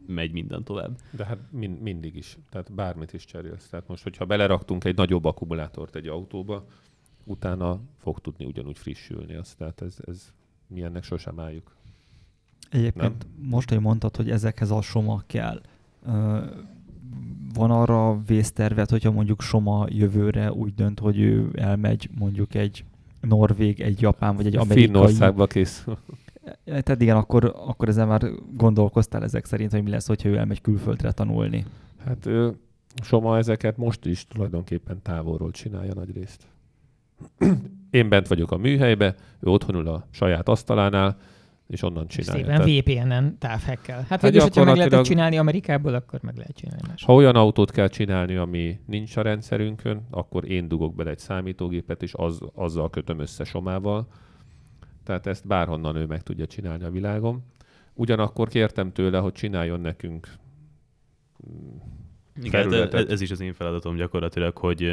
megy 0.07 0.33
minden 0.33 0.65
tovább. 0.65 0.99
De 1.11 1.25
hát 1.25 1.39
min- 1.51 1.83
mindig 1.83 2.17
is. 2.17 2.37
Tehát 2.51 2.73
bármit 2.75 3.13
is 3.13 3.25
cserélsz. 3.25 3.69
Tehát 3.69 3.89
most, 3.89 4.03
hogyha 4.03 4.25
beleraktunk 4.25 4.85
egy 4.85 4.97
nagyobb 4.97 5.25
akkumulátort 5.25 5.97
egy 5.97 6.07
autóba, 6.07 6.67
utána 7.25 7.81
fog 7.99 8.19
tudni 8.19 8.45
ugyanúgy 8.45 8.79
frissülni 8.79 9.35
azt. 9.35 9.57
Tehát 9.57 9.83
ez, 9.83 9.97
ez 10.07 10.33
mi 10.67 10.83
ennek 10.83 11.03
sosem 11.05 11.41
álljuk. 11.41 11.77
Egyébként 12.71 13.27
most, 13.39 13.69
hogy 13.69 13.81
mondtad, 13.81 14.17
hogy 14.17 14.31
ezekhez 14.31 14.71
a 14.71 14.81
Soma 14.81 15.23
kell, 15.27 15.61
van 17.55 17.71
arra 17.71 18.21
vésztervet, 18.27 18.91
hogyha 18.91 19.11
mondjuk 19.11 19.41
Soma 19.41 19.87
jövőre 19.89 20.53
úgy 20.53 20.75
dönt, 20.75 20.99
hogy 20.99 21.21
ő 21.21 21.51
elmegy 21.55 22.11
mondjuk 22.19 22.55
egy 22.55 22.85
Norvég, 23.21 23.81
egy 23.81 24.01
Japán 24.01 24.37
vagy 24.37 24.47
egy 24.47 24.57
amerikai... 24.57 24.85
Finnországba 24.85 25.47
készül. 25.47 25.99
Tehát 26.65 27.01
igen, 27.01 27.17
akkor, 27.17 27.55
akkor 27.67 27.89
ezzel 27.89 28.07
már 28.07 28.31
gondolkoztál 28.53 29.23
ezek 29.23 29.45
szerint, 29.45 29.71
hogy 29.71 29.83
mi 29.83 29.91
lesz, 29.91 30.07
hogyha 30.07 30.29
ő 30.29 30.37
elmegy 30.37 30.61
külföldre 30.61 31.13
tanulni. 31.13 31.65
Hát 32.05 32.27
ő, 32.27 32.53
Soma 33.03 33.37
ezeket 33.39 33.77
most 33.77 34.07
is 34.07 34.27
tulajdonképpen 34.27 35.03
távolról 35.03 35.51
csinálja 35.51 35.95
nagy 35.95 36.13
részt. 36.15 36.47
Én 37.91 38.09
bent 38.09 38.29
vagyok 38.29 38.51
a 38.51 38.57
műhelybe, 38.57 39.15
ő 39.41 39.49
otthon 39.51 39.75
ül 39.75 39.89
a 39.89 40.07
saját 40.11 40.49
asztalánál, 40.49 41.19
és 41.67 41.83
onnan 41.83 42.07
csinálja. 42.07 42.45
Szépen 42.45 42.65
Tehát, 42.65 42.81
VPN-en 42.81 43.39
távhekkel. 43.39 43.97
Hát 43.97 44.07
Hát 44.07 44.21
végül, 44.21 44.41
hogyha 44.41 44.65
meg 44.65 44.77
lehetett 44.77 44.91
gyakorlatilag- 44.91 45.07
csinálni 45.07 45.39
Amerikából, 45.39 45.95
akkor 45.95 46.21
meg 46.23 46.37
lehet 46.37 46.57
csinálni 46.57 46.83
más. 46.89 47.05
ha 47.05 47.15
olyan 47.15 47.37
autót 47.37 47.71
kell 47.71 47.89
csinálni, 47.89 48.37
ami 48.37 48.81
nincs 48.87 49.17
a 49.17 49.23
rendszerünkön, 49.23 50.07
akkor 50.11 50.51
én 50.51 50.69
dugok 50.69 50.95
bele 50.95 51.11
egy 51.11 51.19
számítógépet, 51.19 52.03
és 52.03 52.15
az, 52.15 52.41
azzal 52.55 52.91
kötöm 52.91 53.19
össze 53.19 53.45
Somával. 53.45 54.09
Tehát 55.05 55.27
ezt 55.27 55.47
bárhonnan 55.47 55.97
ő 55.97 56.07
meg 56.07 56.23
tudja 56.23 56.47
csinálni 56.47 56.85
a 56.85 56.91
világon. 56.91 57.45
Ugyanakkor 57.95 58.49
kértem 58.49 58.93
tőle, 58.93 59.19
hogy 59.19 59.33
csináljon 59.33 59.81
nekünk 59.81 60.29
mm, 61.51 61.77
Igen, 62.43 62.73
ez, 62.93 63.07
ez 63.09 63.21
is 63.21 63.31
az 63.31 63.41
én 63.41 63.53
feladatom 63.53 63.97
gyakorlatilag, 63.97 64.57
hogy 64.59 64.93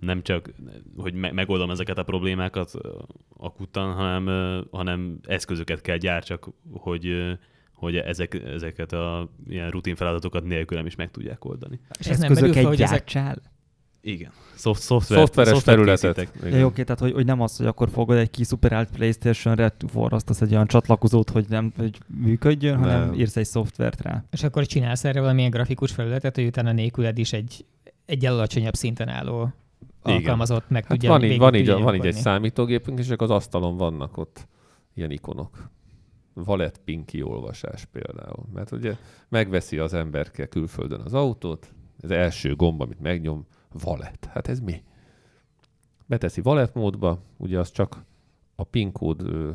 nem 0.00 0.22
csak, 0.22 0.52
hogy 0.96 1.14
me- 1.14 1.32
megoldom 1.32 1.70
ezeket 1.70 1.98
a 1.98 2.02
problémákat 2.02 2.72
akutan, 3.36 3.92
hanem, 3.92 4.64
hanem 4.70 5.18
eszközöket 5.22 5.80
kell 5.80 5.96
gyártsak, 5.96 6.48
hogy, 6.72 7.36
hogy 7.72 7.96
ezek, 7.96 8.34
ezeket 8.34 8.92
a 8.92 9.30
ilyen 9.48 9.70
rutin 9.70 9.94
feladatokat 9.94 10.44
nélkülem 10.44 10.86
is 10.86 10.94
meg 10.94 11.10
tudják 11.10 11.44
oldani. 11.44 11.80
És 11.98 12.06
ez 12.06 12.18
nem 12.18 12.32
merül 12.32 12.52
fel, 12.52 12.64
hogy 12.64 12.82
ezek? 12.82 13.04
Igen. 14.00 14.30
Szoft, 14.54 14.80
szoftver, 14.80 15.18
Szoftveres 15.18 15.52
szoftver 15.52 15.74
területet. 15.74 16.28
Ja, 16.44 16.66
oké, 16.66 16.82
tehát 16.82 17.00
hogy, 17.00 17.12
hogy 17.12 17.24
nem 17.24 17.40
az, 17.40 17.56
hogy 17.56 17.66
akkor 17.66 17.88
fogod 17.90 18.16
egy 18.16 18.30
kiszuperált 18.30 18.90
Playstation-re, 18.90 19.74
forrasztasz 19.88 20.40
egy 20.40 20.52
olyan 20.52 20.66
csatlakozót, 20.66 21.30
hogy 21.30 21.44
nem 21.48 21.72
hogy 21.76 21.98
működjön, 22.06 22.76
hanem 22.76 23.00
Nem. 23.00 23.14
írsz 23.14 23.36
egy 23.36 23.46
szoftvert 23.46 24.02
rá. 24.02 24.24
És 24.30 24.42
akkor 24.42 24.66
csinálsz 24.66 25.04
erre 25.04 25.20
valamilyen 25.20 25.50
grafikus 25.50 25.92
felületet, 25.92 26.34
hogy 26.34 26.46
utána 26.46 26.72
nélküled 26.72 27.18
is 27.18 27.32
egy, 27.32 27.64
egy 28.04 28.26
alacsonyabb 28.26 28.74
szinten 28.74 29.08
álló. 29.08 29.52
Alkalmazott 30.06 30.68
meg 30.68 30.82
Hát 30.82 30.90
tudja 30.92 31.10
van, 31.10 31.24
így, 31.24 31.38
van, 31.38 31.54
így, 31.54 31.70
van 31.70 31.94
így 31.94 32.06
egy 32.06 32.14
számítógépünk, 32.14 32.98
és 32.98 33.06
csak 33.06 33.22
az 33.22 33.30
asztalon 33.30 33.76
vannak 33.76 34.16
ott 34.16 34.48
ilyen 34.94 35.10
ikonok. 35.10 35.70
Valet 36.34 36.80
Pinky 36.84 37.22
olvasás 37.22 37.84
például. 37.84 38.46
Mert 38.52 38.72
ugye 38.72 38.96
megveszi 39.28 39.78
az 39.78 39.94
emberke 39.94 40.46
külföldön 40.46 41.00
az 41.00 41.14
autót, 41.14 41.74
az 42.00 42.10
első 42.10 42.56
gomb, 42.56 42.80
amit 42.80 43.00
megnyom, 43.00 43.46
Valet. 43.82 44.28
Hát 44.32 44.48
ez 44.48 44.60
mi? 44.60 44.82
Beteszi 46.06 46.40
Valet 46.40 46.74
módba, 46.74 47.18
ugye 47.36 47.58
az 47.58 47.70
csak 47.70 48.04
a 48.54 48.64
PIN 48.64 48.92
kód 48.92 49.22
ö, 49.22 49.50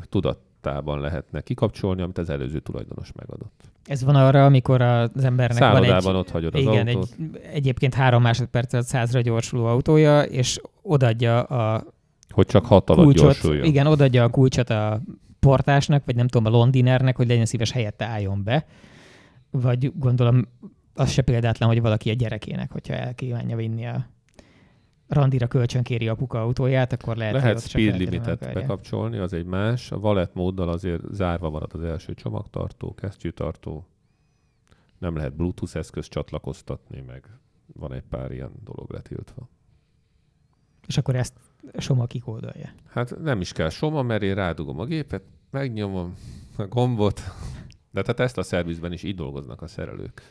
tudatában 0.62 1.00
lehetne 1.00 1.40
kikapcsolni, 1.40 2.02
amit 2.02 2.18
az 2.18 2.30
előző 2.30 2.58
tulajdonos 2.58 3.12
megadott. 3.12 3.70
Ez 3.84 4.04
van 4.04 4.14
arra, 4.14 4.44
amikor 4.44 4.80
az 4.80 5.24
embernek 5.24 5.58
van 5.58 5.72
Szállodában 5.72 6.14
egy, 6.14 6.20
ott 6.20 6.30
hagyod 6.30 6.54
az 6.54 6.60
igen, 6.60 6.86
autót. 6.86 7.16
egy, 7.18 7.40
egyébként 7.52 7.94
három 7.94 8.22
másodperc 8.22 8.72
alatt 8.72 8.86
százra 8.86 9.20
gyorsuló 9.20 9.64
autója, 9.66 10.22
és 10.22 10.60
odaadja 10.82 11.42
a 11.42 11.84
Hogy 12.28 12.46
csak 12.46 12.66
hat 12.66 12.90
alatt 12.90 13.04
kulcsot, 13.04 13.24
gyorsuljon. 13.24 13.64
igen, 13.64 13.86
odaadja 13.86 14.24
a 14.24 14.28
kulcsot 14.28 14.70
a 14.70 15.00
portásnak, 15.40 16.04
vagy 16.04 16.16
nem 16.16 16.28
tudom, 16.28 16.52
a 16.52 16.56
londinernek, 16.56 17.16
hogy 17.16 17.28
legyen 17.28 17.46
szíves 17.46 17.70
helyette 17.70 18.04
álljon 18.04 18.42
be. 18.44 18.66
Vagy 19.50 19.92
gondolom, 19.98 20.48
az 20.94 21.10
se 21.10 21.22
példátlan, 21.22 21.68
hogy 21.68 21.80
valaki 21.80 22.10
a 22.10 22.14
gyerekének, 22.14 22.72
hogyha 22.72 22.94
el 22.94 23.14
kívánja 23.14 23.56
vinni 23.56 23.86
a 23.86 24.06
randira 25.12 25.46
kölcsönkéri 25.46 26.08
apuka 26.08 26.42
autóját, 26.42 26.92
akkor 26.92 27.16
lehet, 27.16 27.34
Lehet 27.34 27.60
hogy 27.60 27.70
speed 27.70 27.96
limitet 27.96 28.52
bekapcsolni, 28.52 29.18
az 29.18 29.32
egy 29.32 29.44
más. 29.44 29.92
A 29.92 29.98
valet 29.98 30.34
móddal 30.34 30.68
azért 30.68 31.02
zárva 31.10 31.50
marad 31.50 31.74
az 31.74 31.82
első 31.82 32.14
csomagtartó, 32.14 32.94
kesztyűtartó. 32.94 33.86
Nem 34.98 35.16
lehet 35.16 35.34
Bluetooth 35.34 35.76
eszköz 35.76 36.08
csatlakoztatni, 36.08 37.00
meg 37.00 37.24
van 37.74 37.92
egy 37.92 38.04
pár 38.08 38.32
ilyen 38.32 38.52
dolog 38.64 38.92
letiltva. 38.92 39.48
És 40.86 40.96
akkor 40.96 41.16
ezt 41.16 41.34
Soma 41.78 42.06
kikódolja. 42.06 42.70
Hát 42.88 43.20
nem 43.20 43.40
is 43.40 43.52
kell 43.52 43.68
soma, 43.68 44.02
mert 44.02 44.22
én 44.22 44.34
rádugom 44.34 44.78
a 44.78 44.84
gépet, 44.84 45.22
megnyomom 45.50 46.14
a 46.56 46.66
gombot. 46.66 47.20
De 47.90 48.02
tehát 48.02 48.20
ezt 48.20 48.38
a 48.38 48.42
szervizben 48.42 48.92
is 48.92 49.02
így 49.02 49.14
dolgoznak 49.14 49.62
a 49.62 49.66
szerelők. 49.66 50.22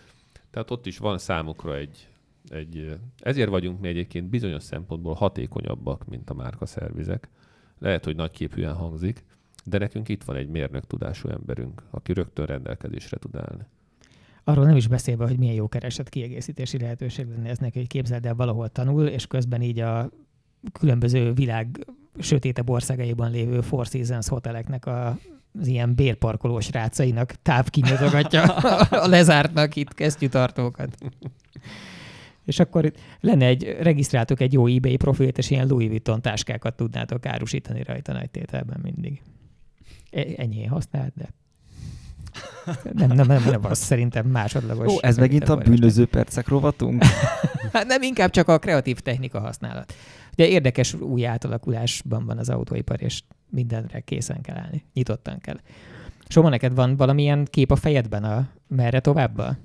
Tehát 0.49 0.72
ott 0.72 0.86
is 0.86 0.98
van 0.98 1.18
számukra 1.18 1.76
egy, 1.76 2.10
egy 2.49 2.99
ezért 3.18 3.49
vagyunk 3.49 3.80
mi 3.80 3.88
egyébként 3.88 4.30
bizonyos 4.30 4.63
szempontból 4.63 5.13
hatékonyabbak, 5.13 6.05
mint 6.05 6.30
a 6.30 6.34
márka 6.34 6.65
szervizek. 6.65 7.30
Lehet, 7.80 8.05
hogy 8.05 8.15
nagyképűen 8.15 8.73
hangzik, 8.73 9.23
de 9.63 9.77
nekünk 9.77 10.09
itt 10.09 10.23
van 10.23 10.35
egy 10.35 10.47
mérnök 10.47 10.88
tudású 10.88 11.30
emberünk, 11.30 11.84
aki 11.89 12.13
rögtön 12.13 12.45
rendelkezésre 12.45 13.18
tud 13.18 13.35
állni. 13.35 13.63
Arról 14.43 14.65
nem 14.65 14.76
is 14.76 14.88
beszélve, 14.88 15.27
hogy 15.27 15.38
milyen 15.38 15.55
jó 15.55 15.68
keresett 15.68 16.09
kiegészítési 16.09 16.80
lehetőség 16.80 17.27
lenne 17.27 17.49
ez 17.49 17.57
neki, 17.57 17.77
hogy 17.77 17.88
képzeld 17.88 18.26
el, 18.26 18.35
valahol 18.35 18.69
tanul, 18.69 19.07
és 19.07 19.27
közben 19.27 19.61
így 19.61 19.80
a 19.80 20.09
különböző 20.72 21.34
világ 21.34 21.85
sötétebb 22.19 22.69
országaiban 22.69 23.31
lévő 23.31 23.61
Four 23.61 23.85
Seasons 23.85 24.27
hoteleknek 24.27 24.85
a 24.85 25.18
az 25.59 25.68
ilyen 25.68 25.95
bérparkolós 25.95 26.72
rácainak 26.72 27.34
távkinyitogatja 27.41 28.43
a 29.03 29.07
lezártnak 29.07 29.76
itt 29.76 29.93
kesztyűtartókat. 29.93 30.97
És 32.45 32.59
akkor 32.59 32.85
itt 32.85 32.97
lenne 33.19 33.45
egy, 33.45 33.77
regisztráltok 33.80 34.39
egy 34.39 34.53
jó 34.53 34.68
eBay 34.68 34.95
profilt, 34.95 35.38
és 35.38 35.49
ilyen 35.49 35.68
Louis 35.68 35.88
Vuitton 35.88 36.22
táskákat 36.22 36.76
tudnátok 36.76 37.26
árusítani 37.26 37.84
rajta 37.84 38.13
nagy 38.13 38.30
tételben 38.30 38.80
mindig. 38.84 39.22
E- 40.11 40.27
Ennyi 40.35 40.65
használt, 40.65 41.13
de 41.15 41.30
nem, 42.93 43.11
nem, 43.11 43.27
nem, 43.27 43.43
nem 43.43 43.65
az 43.65 43.77
szerintem 43.77 44.26
másodlagos. 44.27 44.93
Ó, 44.93 44.97
ez 45.01 45.18
megint 45.18 45.49
a 45.49 45.55
bűnöző 45.55 46.05
percek 46.05 46.47
rovatunk. 46.47 47.03
Hát 47.73 47.85
nem, 47.85 48.01
inkább 48.01 48.30
csak 48.30 48.47
a 48.47 48.59
kreatív 48.59 48.99
technika 48.99 49.39
használat. 49.39 49.93
Ugye 50.31 50.47
érdekes 50.47 50.93
új 50.93 51.26
átalakulásban 51.26 52.26
van 52.26 52.38
az 52.38 52.49
autóipar, 52.49 53.01
és 53.01 53.22
mindenre 53.49 53.99
készen 53.99 54.41
kell 54.41 54.57
állni. 54.57 54.85
Nyitottan 54.93 55.39
kell. 55.39 55.59
Soma, 56.27 56.49
neked 56.49 56.76
van 56.76 56.95
valamilyen 56.95 57.45
kép 57.45 57.72
a 57.72 57.76
fejedben 57.76 58.23
a 58.23 58.49
merre 58.68 58.99
továbbba? 58.99 59.57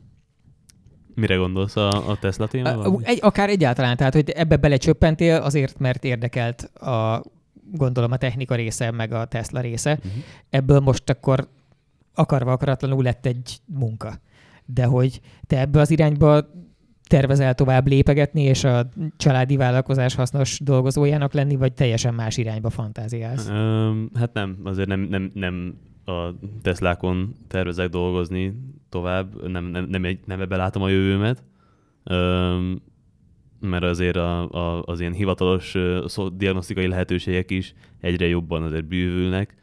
Mire 1.17 1.35
gondolsz 1.35 1.77
a, 1.77 2.09
a 2.11 2.17
Tesla 2.19 2.47
témában? 2.47 3.01
Egy, 3.03 3.19
akár 3.23 3.49
egyáltalán, 3.49 3.97
tehát 3.97 4.15
hogy 4.15 4.31
ebbe 4.31 4.57
belecsöppentél 4.57 5.37
azért, 5.37 5.79
mert 5.79 6.05
érdekelt 6.05 6.63
a 6.63 7.23
gondolom 7.73 8.13
a 8.13 8.17
technika 8.17 8.55
része, 8.55 8.91
meg 8.91 9.13
a 9.13 9.25
Tesla 9.25 9.61
része. 9.61 9.93
Uh-huh. 9.93 10.23
Ebből 10.51 10.81
most 10.81 11.11
akkor 11.11 11.49
akarva 12.15 12.53
akaratlanul 12.53 13.03
lett 13.03 13.27
egy 13.27 13.57
munka. 13.65 14.21
De 14.65 14.85
hogy 14.85 15.21
te 15.47 15.61
ebbe 15.61 15.81
az 15.81 15.91
irányba 15.91 16.47
tervezel 17.09 17.55
tovább 17.55 17.87
lépegetni, 17.87 18.43
és 18.43 18.65
a 18.65 18.89
családi 19.17 19.57
vállalkozás 19.57 20.15
hasznos 20.15 20.61
dolgozójának 20.61 21.33
lenni, 21.33 21.57
vagy 21.57 21.73
teljesen 21.73 22.15
más 22.15 22.37
irányba 22.37 22.71
fantáziálsz? 22.71 23.49
Öm, 23.49 24.11
hát 24.15 24.33
nem, 24.33 24.59
azért 24.65 24.89
nem, 24.89 25.01
nem, 25.01 25.31
nem 25.35 25.75
a 26.07 26.35
Teslákon 26.63 27.35
tervezek 27.49 27.89
dolgozni 27.89 28.55
tovább, 28.89 29.49
nem, 29.49 29.65
nem, 29.65 29.85
nem, 29.85 30.19
nem 30.25 30.41
ebbe 30.41 30.57
látom 30.57 30.83
a 30.83 30.89
jövőmet, 30.89 31.45
Öm, 32.05 32.83
mert 33.61 33.85
azért 33.85 34.17
a, 34.17 34.51
a, 34.51 34.83
az 34.83 35.01
ilyen 35.01 35.13
hivatalos 35.13 35.75
szó, 36.05 36.29
diagnosztikai 36.29 36.87
lehetőségek 36.87 37.51
is 37.51 37.75
egyre 38.01 38.27
jobban 38.27 38.63
azért 38.63 38.85
bűvülnek, 38.85 39.55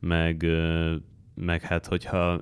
meg, 0.00 0.46
meg 1.34 1.62
hát 1.62 1.86
hogyha 1.86 2.40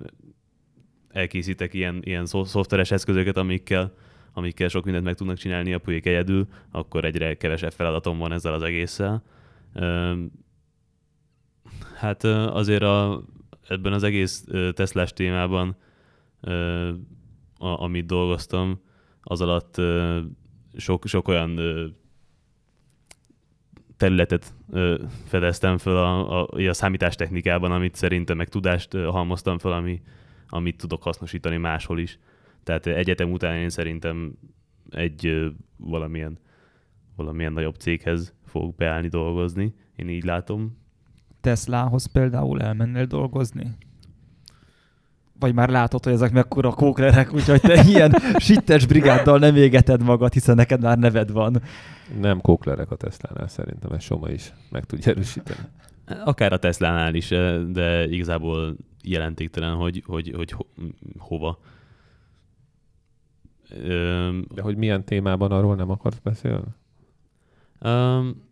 elkészítek 1.08 1.74
ilyen, 1.74 2.00
ilyen 2.04 2.26
szoftveres 2.26 2.90
eszközöket, 2.90 3.36
amikkel, 3.36 3.94
amikkel 4.32 4.68
sok 4.68 4.84
mindent 4.84 5.04
meg 5.04 5.14
tudnak 5.14 5.36
csinálni 5.36 5.72
a 5.72 5.78
pulyék 5.78 6.06
egyedül, 6.06 6.46
akkor 6.70 7.04
egyre 7.04 7.36
kevesebb 7.36 7.72
feladatom 7.72 8.18
van 8.18 8.32
ezzel 8.32 8.54
az 8.54 8.62
egésszel. 8.62 9.22
Öm, 9.72 10.30
Hát 11.98 12.24
azért 12.24 12.82
a, 12.82 13.22
ebben 13.68 13.92
az 13.92 14.02
egész 14.02 14.44
Teslás 14.72 15.12
témában, 15.12 15.76
a, 17.58 17.82
amit 17.82 18.06
dolgoztam, 18.06 18.80
az 19.22 19.40
alatt 19.40 19.80
sok, 20.76 21.06
sok 21.06 21.28
olyan 21.28 21.60
területet 23.96 24.54
fedeztem 25.24 25.78
föl 25.78 25.96
a, 25.96 26.40
a, 26.40 26.48
a 26.68 26.72
számítástechnikában, 26.72 27.72
amit 27.72 27.94
szerintem 27.94 28.36
meg 28.36 28.48
tudást 28.48 28.92
halmoztam 28.92 29.58
föl, 29.58 29.72
ami, 29.72 30.02
amit 30.48 30.76
tudok 30.76 31.02
hasznosítani 31.02 31.56
máshol 31.56 31.98
is. 31.98 32.18
Tehát 32.62 32.86
egyetem 32.86 33.32
után 33.32 33.56
én 33.56 33.70
szerintem 33.70 34.38
egy 34.90 35.52
valamilyen, 35.76 36.38
valamilyen 37.16 37.52
nagyobb 37.52 37.74
céghez 37.74 38.34
fogok 38.44 38.76
beállni 38.76 39.08
dolgozni. 39.08 39.74
Én 39.96 40.08
így 40.08 40.24
látom. 40.24 40.77
Teslához 41.48 42.06
például 42.06 42.62
elmennél 42.62 43.06
dolgozni? 43.06 43.76
Vagy 45.38 45.54
már 45.54 45.68
látod, 45.68 46.04
hogy 46.04 46.12
ezek 46.12 46.32
mekkora 46.32 46.70
kóklerek, 46.70 47.32
úgyhogy 47.32 47.60
te 47.60 47.82
ilyen 47.92 48.14
sittes 48.36 48.86
brigáddal 48.86 49.38
nem 49.38 49.56
égeted 49.56 50.02
magad, 50.02 50.32
hiszen 50.32 50.54
neked 50.54 50.80
már 50.80 50.98
neved 50.98 51.30
van. 51.30 51.62
Nem 52.20 52.40
kóklerek 52.40 52.90
a 52.90 52.96
Teslánál 52.96 53.48
szerintem, 53.48 53.92
ezt 53.92 54.04
Soma 54.04 54.30
is 54.30 54.52
meg 54.70 54.84
tudja 54.84 55.12
erősíteni. 55.12 55.60
Akár 56.24 56.52
a 56.52 56.58
Teslánál 56.58 57.14
is, 57.14 57.28
de 57.68 58.08
igazából 58.08 58.76
jelentéktelen, 59.02 59.74
hogy, 59.74 60.02
hogy, 60.06 60.32
hogy 60.36 60.50
ho, 60.50 60.64
hova. 61.18 61.58
De 64.54 64.62
hogy 64.62 64.76
milyen 64.76 65.04
témában 65.04 65.52
arról 65.52 65.76
nem 65.76 65.90
akarsz 65.90 66.18
beszélni? 66.22 66.68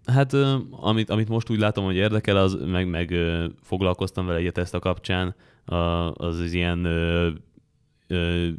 Hát 0.05 0.32
amit, 0.70 1.11
amit 1.11 1.28
most 1.28 1.51
úgy 1.51 1.59
látom, 1.59 1.85
hogy 1.85 1.97
érdekel, 1.97 2.36
az 2.36 2.59
meg, 2.66 2.89
meg 2.89 3.15
foglalkoztam 3.62 4.27
vele 4.27 4.39
egy 4.39 4.47
a 4.47 4.53
Tesla 4.53 4.78
kapcsán, 4.78 5.35
a, 5.65 5.74
az 6.12 6.39
az 6.39 6.53
ilyen 6.53 6.86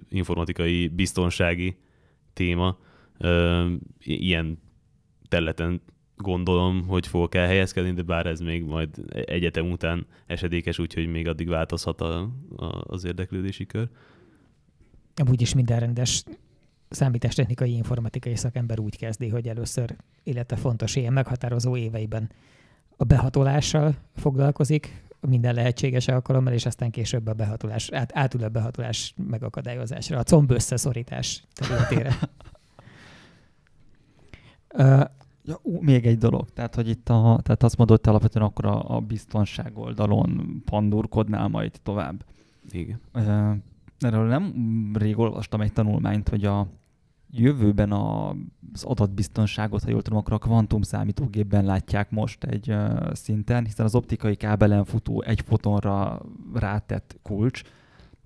informatikai 0.10 0.88
biztonsági 0.88 1.78
téma. 2.34 2.78
Ilyen 4.00 4.60
területen 5.28 5.82
gondolom, 6.18 6.88
hogy 6.88 7.08
fogok 7.08 7.36
elhelyezkedni, 7.36 7.94
de 7.94 8.02
bár 8.02 8.26
ez 8.26 8.40
még 8.40 8.64
majd 8.64 8.90
egyetem 9.26 9.72
után 9.72 10.06
esedékes, 10.26 10.80
úgyhogy 10.80 11.08
még 11.08 11.28
addig 11.28 11.48
változhat 11.48 12.02
a, 12.02 12.30
a, 12.56 12.84
az 12.84 13.04
érdeklődési 13.06 13.66
kör. 13.66 13.90
Amúgy 15.16 15.42
is 15.42 15.54
minden 15.54 15.80
rendes 15.80 16.24
számítástechnikai, 16.90 17.76
informatikai 17.76 18.36
szakember 18.36 18.80
úgy 18.80 18.98
kezdi, 18.98 19.30
hogy 19.30 19.48
először, 19.48 19.96
illetve 20.24 20.56
fontos 20.56 20.96
ilyen 20.96 21.14
meghatározó 21.14 21.78
éveiben 21.78 22.30
a 22.98 23.04
behatolással 23.04 23.96
foglalkozik, 24.16 25.06
minden 25.20 25.54
lehetséges 25.54 26.08
alkalommal, 26.08 26.54
és 26.54 26.66
aztán 26.66 26.92
később 26.92 27.28
a 27.28 27.34
behatolás, 27.34 27.92
át, 27.92 28.12
átül 28.14 28.44
a 28.44 28.50
behatolás 28.50 29.14
megakadályozásra, 29.28 30.20
a 30.20 30.24
comb 30.24 30.52
összeszorítás 30.52 31.44
területére. 31.54 32.16
Uh, 34.74 35.04
Ja, 35.44 35.60
ú, 35.62 35.82
még 35.82 36.06
egy 36.06 36.18
dolog, 36.18 36.50
tehát 36.50 36.76
hogy 36.76 36.90
itt 36.90 37.10
a, 37.10 37.40
tehát 37.44 37.64
azt 37.64 37.78
mondod, 37.78 38.02
te 38.02 38.10
alapvetően 38.10 38.46
akkor 38.46 38.66
a, 38.66 38.96
a 38.96 39.00
biztonság 39.00 39.78
oldalon 39.78 40.62
pandurkodnál 40.66 41.48
majd 41.48 41.80
tovább. 41.84 42.26
Igen. 42.72 43.00
Ö, 43.12 43.52
Erről 44.00 44.28
nem 44.28 44.54
rég 44.94 45.18
olvastam 45.18 45.62
egy 45.62 45.74
tanulmányt, 45.74 46.30
hogy 46.30 46.46
a 46.46 46.68
jövőben 47.32 47.92
a, 47.92 48.30
az 48.74 48.84
adatbiztonságot, 48.84 49.84
ha 49.84 49.90
jól 49.90 50.02
tudom, 50.02 50.20
akkor 50.20 50.34
a 50.34 50.38
kvantum 50.38 50.82
számítógépben 50.82 51.66
látják 51.66 52.12
most 52.12 52.44
egy 52.44 52.70
ö, 52.70 53.10
szinten, 53.14 53.66
hiszen 53.66 53.86
az 53.86 53.96
optikai 53.96 54.36
kábelen 54.36 54.86
futó 54.86 55.22
egy 55.22 55.42
fotonra 55.42 56.22
rátett 56.54 57.20
kulcs, 57.22 57.62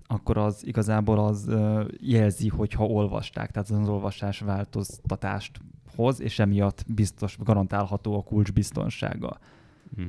akkor 0.06 0.36
az 0.36 0.66
igazából 0.66 1.18
az 1.18 1.46
ö, 1.48 1.84
jelzi, 2.00 2.48
hogy 2.48 2.72
ha 2.72 2.84
olvasták, 2.84 3.50
tehát 3.50 3.70
az 3.70 3.88
olvasás 3.88 4.38
változtatást 4.40 5.60
hoz, 5.96 6.20
és 6.20 6.38
emiatt 6.38 6.84
biztos, 6.94 7.36
garantálható 7.44 8.16
a 8.18 8.22
kulcs 8.22 8.52
biztonsága. 8.52 9.38
Mhm. 9.96 10.06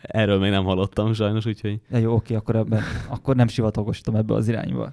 Erről 0.00 0.38
még 0.38 0.50
nem 0.50 0.64
hallottam 0.64 1.12
sajnos, 1.12 1.46
úgyhogy 1.46 1.80
Ja, 1.90 1.98
jó, 1.98 2.14
oké, 2.14 2.34
akkor, 2.34 2.56
ebben, 2.56 2.82
akkor 3.08 3.36
nem 3.36 3.48
sivatagosítom 3.48 4.14
ebbe 4.16 4.34
az 4.34 4.48
irányba. 4.48 4.92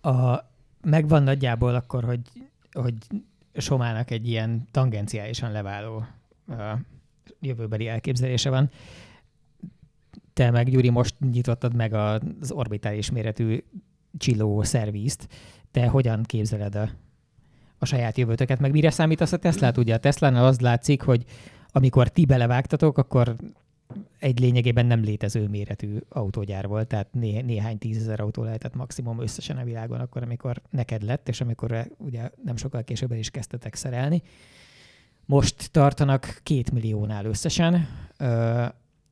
a, 0.00 0.38
megvan 0.82 1.22
nagyjából 1.22 1.74
akkor, 1.74 2.04
hogy, 2.04 2.20
hogy 2.72 2.94
Somának 3.54 4.10
egy 4.10 4.28
ilyen 4.28 4.66
tangenciálisan 4.70 5.52
leváló 5.52 6.04
uh, 6.46 6.56
jövőbeli 7.40 7.88
elképzelése 7.88 8.50
van. 8.50 8.70
Te 10.32 10.50
meg, 10.50 10.70
Gyuri, 10.70 10.90
most 10.90 11.14
nyitottad 11.32 11.74
meg 11.74 11.92
az 11.92 12.50
orbitális 12.50 13.10
méretű 13.10 13.64
csilló 14.18 14.62
szervízt. 14.62 15.28
Te 15.70 15.86
hogyan 15.86 16.22
képzeled 16.22 16.74
a, 16.74 16.90
a 17.78 17.84
saját 17.84 18.16
jövőtöket, 18.16 18.60
meg 18.60 18.70
mire 18.70 18.90
számítasz 18.90 19.32
a 19.32 19.36
Teslát? 19.36 19.76
Ugye 19.76 19.94
a 19.94 19.98
Teslánál 19.98 20.44
az 20.44 20.60
látszik, 20.60 21.02
hogy 21.02 21.24
amikor 21.70 22.08
ti 22.08 22.24
belevágtatok, 22.24 22.98
akkor 22.98 23.36
egy 24.18 24.40
lényegében 24.40 24.86
nem 24.86 25.02
létező 25.02 25.48
méretű 25.48 25.98
autógyár 26.08 26.66
volt, 26.66 26.86
tehát 26.86 27.12
né- 27.12 27.44
néhány 27.44 27.78
tízezer 27.78 28.20
autó 28.20 28.42
lehetett 28.42 28.74
maximum 28.74 29.20
összesen 29.20 29.56
a 29.56 29.64
világon 29.64 30.00
akkor, 30.00 30.22
amikor 30.22 30.62
neked 30.70 31.02
lett, 31.02 31.28
és 31.28 31.40
amikor 31.40 31.88
ugye 31.98 32.30
nem 32.44 32.56
sokkal 32.56 32.84
később 32.84 33.12
is 33.12 33.30
kezdtetek 33.30 33.74
szerelni. 33.74 34.22
Most 35.26 35.70
tartanak 35.70 36.40
két 36.42 36.70
milliónál 36.70 37.24
összesen, 37.24 37.88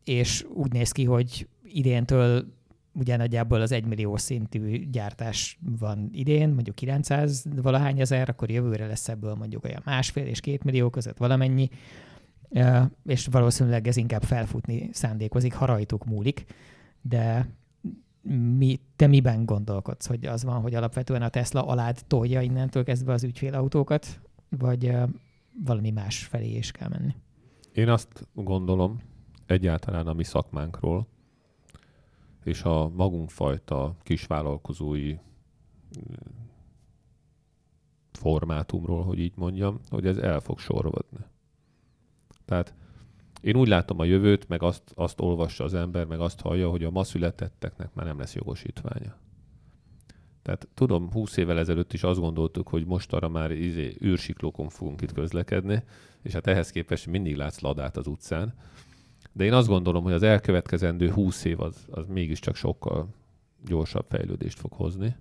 és 0.05 0.47
úgy 0.55 0.73
néz 0.73 0.93
ki, 0.93 1.05
hogy 1.05 1.49
idéntől 1.63 2.53
ugye 2.93 3.17
nagyjából 3.17 3.61
az 3.61 3.73
egymillió 3.73 4.17
szintű 4.17 4.91
gyártás 4.91 5.59
van 5.79 6.09
idén, 6.13 6.49
mondjuk 6.49 6.77
900 6.77 7.45
valahány 7.63 8.01
ezer, 8.01 8.29
akkor 8.29 8.51
jövőre 8.51 8.87
lesz 8.87 9.09
ebből 9.09 9.35
mondjuk 9.35 9.65
olyan 9.65 9.83
másfél 9.85 10.27
és 10.27 10.41
két 10.41 10.65
millió 10.65 10.91
között 10.91 11.17
valamennyi, 11.17 11.69
és 13.05 13.27
valószínűleg 13.27 13.87
ez 13.87 13.97
inkább 13.97 14.23
felfutni 14.23 14.89
szándékozik, 14.93 15.55
ha 15.55 15.65
rajtuk 15.65 16.05
múlik, 16.05 16.45
de 17.01 17.49
mi, 18.57 18.81
te 18.97 19.07
miben 19.07 19.45
gondolkodsz, 19.45 20.07
hogy 20.07 20.27
az 20.27 20.45
van, 20.45 20.61
hogy 20.61 20.75
alapvetően 20.75 21.23
a 21.23 21.29
Tesla 21.29 21.67
alád 21.67 22.01
tolja 22.07 22.41
innentől 22.41 22.85
kezdve 22.85 23.13
az 23.13 23.25
ügyfélautókat, 23.25 24.21
vagy 24.49 24.97
valami 25.65 25.91
más 25.91 26.25
felé 26.25 26.57
is 26.57 26.71
kell 26.71 26.89
menni? 26.89 27.15
Én 27.73 27.89
azt 27.89 28.29
gondolom 28.33 29.01
egyáltalán 29.47 30.07
a 30.07 30.13
mi 30.13 30.25
szakmánkról, 30.25 31.07
és 32.45 32.63
a 32.63 32.89
magunk 32.89 33.31
fajta 33.31 33.97
kisvállalkozói 34.03 35.17
formátumról, 38.13 39.05
hogy 39.05 39.19
így 39.19 39.33
mondjam, 39.37 39.81
hogy 39.89 40.07
ez 40.07 40.17
el 40.17 40.41
fog 40.41 40.59
sorvadni. 40.59 41.19
Tehát 42.45 42.75
én 43.41 43.57
úgy 43.57 43.69
látom 43.69 43.99
a 43.99 44.05
jövőt, 44.05 44.49
meg 44.49 44.63
azt, 44.63 44.83
azt 44.95 45.21
olvassa 45.21 45.65
az 45.65 45.75
ember, 45.75 46.07
meg 46.07 46.21
azt 46.21 46.41
hallja, 46.41 46.71
hogy 46.71 46.85
a 46.85 46.91
ma 46.91 47.05
születetteknek 47.05 47.95
már 47.95 48.07
nem 48.07 48.19
lesz 48.19 48.35
jogosítványa. 48.35 49.17
Tehát 50.43 50.69
tudom, 50.75 51.11
20 51.11 51.37
évvel 51.37 51.59
ezelőtt 51.59 51.93
is 51.93 52.03
azt 52.03 52.21
gondoltuk, 52.21 52.69
hogy 52.69 52.87
most 52.87 53.13
arra 53.13 53.29
már 53.29 53.51
izé, 53.51 53.97
űrsiklókon 54.05 54.69
fogunk 54.69 55.03
itt 55.03 55.13
közlekedni, 55.13 55.83
és 56.23 56.33
hát 56.33 56.47
ehhez 56.47 56.71
képest 56.71 57.07
mindig 57.07 57.37
látsz 57.37 57.61
ladát 57.61 57.97
az 57.97 58.07
utcán. 58.07 58.55
De 59.33 59.45
én 59.45 59.53
azt 59.53 59.69
gondolom, 59.69 60.03
hogy 60.03 60.13
az 60.13 60.23
elkövetkezendő 60.23 61.11
20 61.11 61.45
év 61.45 61.61
az, 61.61 61.87
az 61.91 62.07
mégiscsak 62.07 62.57
sokkal 62.57 63.09
gyorsabb 63.67 64.07
fejlődést 64.09 64.59
fog 64.59 64.73
hozni, 64.73 65.17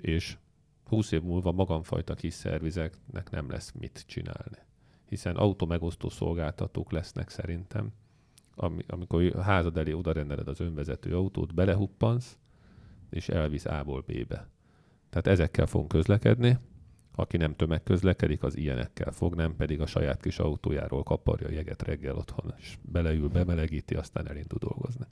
és 0.00 0.36
20 0.84 1.12
év 1.12 1.22
múlva 1.22 1.52
magamfajta 1.52 2.14
kis 2.14 2.34
szervizeknek 2.34 3.30
nem 3.30 3.50
lesz 3.50 3.72
mit 3.78 4.04
csinálni. 4.06 4.65
Hiszen 5.08 5.36
automegosztó 5.36 6.08
szolgáltatók 6.08 6.92
lesznek 6.92 7.28
szerintem, 7.28 7.92
ami, 8.54 8.82
amikor 8.86 9.32
házad 9.42 9.76
elé 9.76 9.92
oda 9.92 10.12
rendeled 10.12 10.48
az 10.48 10.60
önvezető 10.60 11.16
autót, 11.16 11.54
belehuppansz, 11.54 12.36
és 13.10 13.28
elvisz 13.28 13.64
A-ból 13.64 14.04
B-be. 14.06 14.48
Tehát 15.10 15.26
ezekkel 15.26 15.66
fogunk 15.66 15.88
közlekedni, 15.88 16.58
aki 17.14 17.36
nem 17.36 17.56
tömegközlekedik, 17.56 18.42
az 18.42 18.56
ilyenekkel 18.56 19.12
fog, 19.12 19.34
nem 19.34 19.56
pedig 19.56 19.80
a 19.80 19.86
saját 19.86 20.20
kis 20.20 20.38
autójáról 20.38 21.02
kaparja 21.02 21.46
a 21.46 21.50
jeget 21.50 21.82
reggel 21.82 22.16
otthon, 22.16 22.54
és 22.58 22.78
beleül, 22.82 23.28
bemelegíti, 23.28 23.94
aztán 23.94 24.28
elindul 24.28 24.58
dolgozni. 24.58 25.06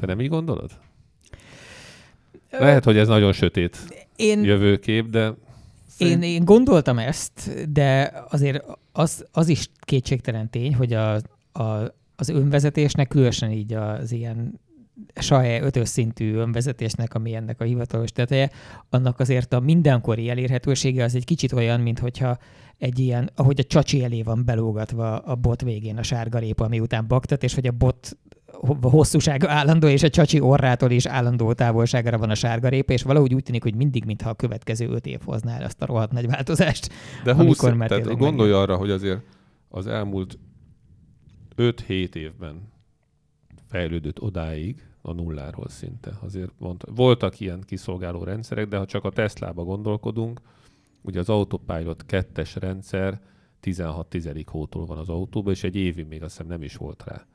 Te 0.00 0.06
nem 0.06 0.20
így 0.20 0.28
gondolod? 0.28 0.70
Lehet, 2.50 2.84
hogy 2.84 2.96
ez 2.96 3.08
nagyon 3.08 3.32
sötét 3.32 3.78
Én, 4.16 4.44
jövőkép, 4.44 5.08
de 5.08 5.34
Én, 5.98 6.22
én 6.22 6.44
gondoltam 6.44 6.98
ezt, 6.98 7.66
de 7.72 8.12
azért 8.28 8.64
az, 9.00 9.26
az 9.32 9.48
is 9.48 9.70
kétségtelen 9.80 10.50
tény, 10.50 10.74
hogy 10.74 10.92
a, 10.92 11.14
a, 11.52 11.94
az 12.16 12.28
önvezetésnek, 12.28 13.08
különösen 13.08 13.50
így 13.50 13.72
az 13.72 14.12
ilyen 14.12 14.60
SAE 15.14 15.62
ötös 15.62 15.88
szintű 15.88 16.34
önvezetésnek, 16.34 17.14
ami 17.14 17.34
ennek 17.34 17.60
a 17.60 17.64
hivatalos 17.64 18.12
teteje, 18.12 18.50
annak 18.90 19.20
azért 19.20 19.52
a 19.52 19.60
mindenkori 19.60 20.30
elérhetősége 20.30 21.04
az 21.04 21.14
egy 21.14 21.24
kicsit 21.24 21.52
olyan, 21.52 21.80
mint 21.80 21.98
hogyha 21.98 22.38
egy 22.78 22.98
ilyen, 22.98 23.30
ahogy 23.34 23.60
a 23.60 23.64
csacsi 23.64 24.04
elé 24.04 24.22
van 24.22 24.44
belógatva 24.44 25.18
a 25.18 25.34
bot 25.34 25.62
végén 25.62 25.98
a 25.98 26.02
sárgarépa, 26.02 26.64
ami 26.64 26.80
után 26.80 27.06
baktat, 27.06 27.42
és 27.42 27.54
hogy 27.54 27.66
a 27.66 27.72
bot 27.72 28.16
hosszúsága 28.80 29.50
állandó, 29.50 29.86
és 29.86 30.02
a 30.02 30.08
csacsi 30.08 30.40
orrától 30.40 30.90
is 30.90 31.06
állandó 31.06 31.52
távolságra 31.52 32.18
van 32.18 32.30
a 32.30 32.34
sárgarépa, 32.34 32.92
és 32.92 33.02
valahogy 33.02 33.34
úgy 33.34 33.42
tűnik, 33.42 33.62
hogy 33.62 33.74
mindig, 33.74 34.04
mintha 34.04 34.30
a 34.30 34.34
következő 34.34 34.88
öt 34.88 35.06
év 35.06 35.20
hozná 35.24 35.56
el 35.56 35.62
ezt 35.62 35.82
a 35.82 35.86
rohadt 35.86 36.12
nagy 36.12 36.26
változást. 36.26 36.92
De 37.24 37.34
20, 37.34 37.40
Amikor 37.40 37.74
már 37.74 37.88
tehát 37.88 38.16
gondolj 38.16 38.52
arra, 38.52 38.76
hogy 38.76 38.90
azért 38.90 39.20
az 39.68 39.86
elmúlt 39.86 40.38
5-7 41.56 42.14
évben 42.14 42.68
fejlődött 43.68 44.20
odáig 44.20 44.84
a 45.02 45.12
nulláról 45.12 45.68
szinte. 45.68 46.12
Azért 46.22 46.50
mondta, 46.58 46.92
voltak 46.94 47.40
ilyen 47.40 47.62
kiszolgáló 47.66 48.24
rendszerek, 48.24 48.68
de 48.68 48.76
ha 48.76 48.84
csak 48.86 49.04
a 49.04 49.10
Teslába 49.10 49.64
gondolkodunk, 49.64 50.40
ugye 51.02 51.18
az 51.18 51.28
Autopilot 51.28 52.04
2-es 52.08 52.56
rendszer 52.58 53.20
16 53.60 54.06
tizedik 54.06 54.48
hótól 54.48 54.86
van 54.86 54.98
az 54.98 55.08
autóban, 55.08 55.52
és 55.52 55.64
egy 55.64 55.76
évig 55.76 56.06
még 56.06 56.22
azt 56.22 56.36
hiszem 56.36 56.46
nem 56.46 56.62
is 56.62 56.76
volt 56.76 57.04
rá 57.06 57.26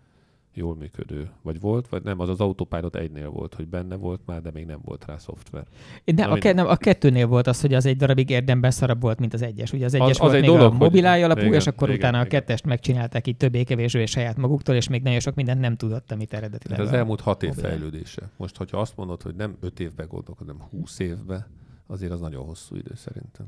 jól 0.55 0.75
működő. 0.75 1.29
Vagy 1.41 1.59
volt, 1.59 1.87
vagy 1.87 2.03
nem, 2.03 2.19
az 2.19 2.29
az 2.29 2.39
Autopilot 2.39 2.95
egynél 2.95 3.29
volt, 3.29 3.53
hogy 3.53 3.67
benne 3.67 3.95
volt 3.95 4.21
már, 4.25 4.41
de 4.41 4.51
még 4.53 4.65
nem 4.65 4.79
volt 4.83 5.05
rá 5.05 5.17
szoftver. 5.17 5.63
De 6.05 6.25
Na, 6.25 6.31
a, 6.31 6.35
ke- 6.37 6.55
nem, 6.55 6.67
a 6.67 6.75
kettőnél 6.75 7.27
volt 7.27 7.47
az, 7.47 7.61
hogy 7.61 7.73
az 7.73 7.85
egy 7.85 7.97
darabig 7.97 8.29
érdemben 8.29 8.71
szarabb 8.71 9.01
volt, 9.01 9.19
mint 9.19 9.33
az 9.33 9.41
egyes. 9.41 9.73
Ugye 9.73 9.85
az 9.85 9.93
egyes 9.93 10.09
az 10.09 10.17
volt 10.17 10.33
egy 10.33 10.41
még 10.41 10.49
dolog, 10.49 10.73
a 10.73 10.75
mobiláj 10.77 11.23
alapú, 11.23 11.41
igen, 11.41 11.53
és 11.53 11.67
akkor 11.67 11.87
igen, 11.87 11.99
utána 11.99 12.17
a 12.19 12.25
igen. 12.25 12.39
kettest 12.39 12.65
megcsinálták 12.65 13.27
így 13.27 13.37
többé-kevésbé 13.37 14.05
saját 14.05 14.37
maguktól, 14.37 14.75
és 14.75 14.87
még 14.87 15.01
nagyon 15.03 15.19
sok 15.19 15.35
mindent 15.35 15.59
nem 15.59 15.75
tudott, 15.75 16.11
amit 16.11 16.33
eredetileg. 16.33 16.77
Tehát 16.77 16.91
az 16.91 16.97
a- 16.97 16.99
elmúlt 16.99 17.21
6 17.21 17.43
év 17.43 17.49
mobiláj. 17.49 17.71
fejlődése. 17.71 18.29
Most, 18.37 18.57
hogyha 18.57 18.77
azt 18.79 18.95
mondod, 18.97 19.21
hogy 19.21 19.35
nem 19.35 19.57
5 19.59 19.79
évbe 19.79 20.03
gondolkodom, 20.03 20.59
hanem 20.59 20.79
20 20.79 20.99
évbe, 20.99 21.47
azért 21.87 22.11
az 22.11 22.19
nagyon 22.19 22.45
hosszú 22.45 22.75
idő 22.75 22.91
szerintem. 22.95 23.45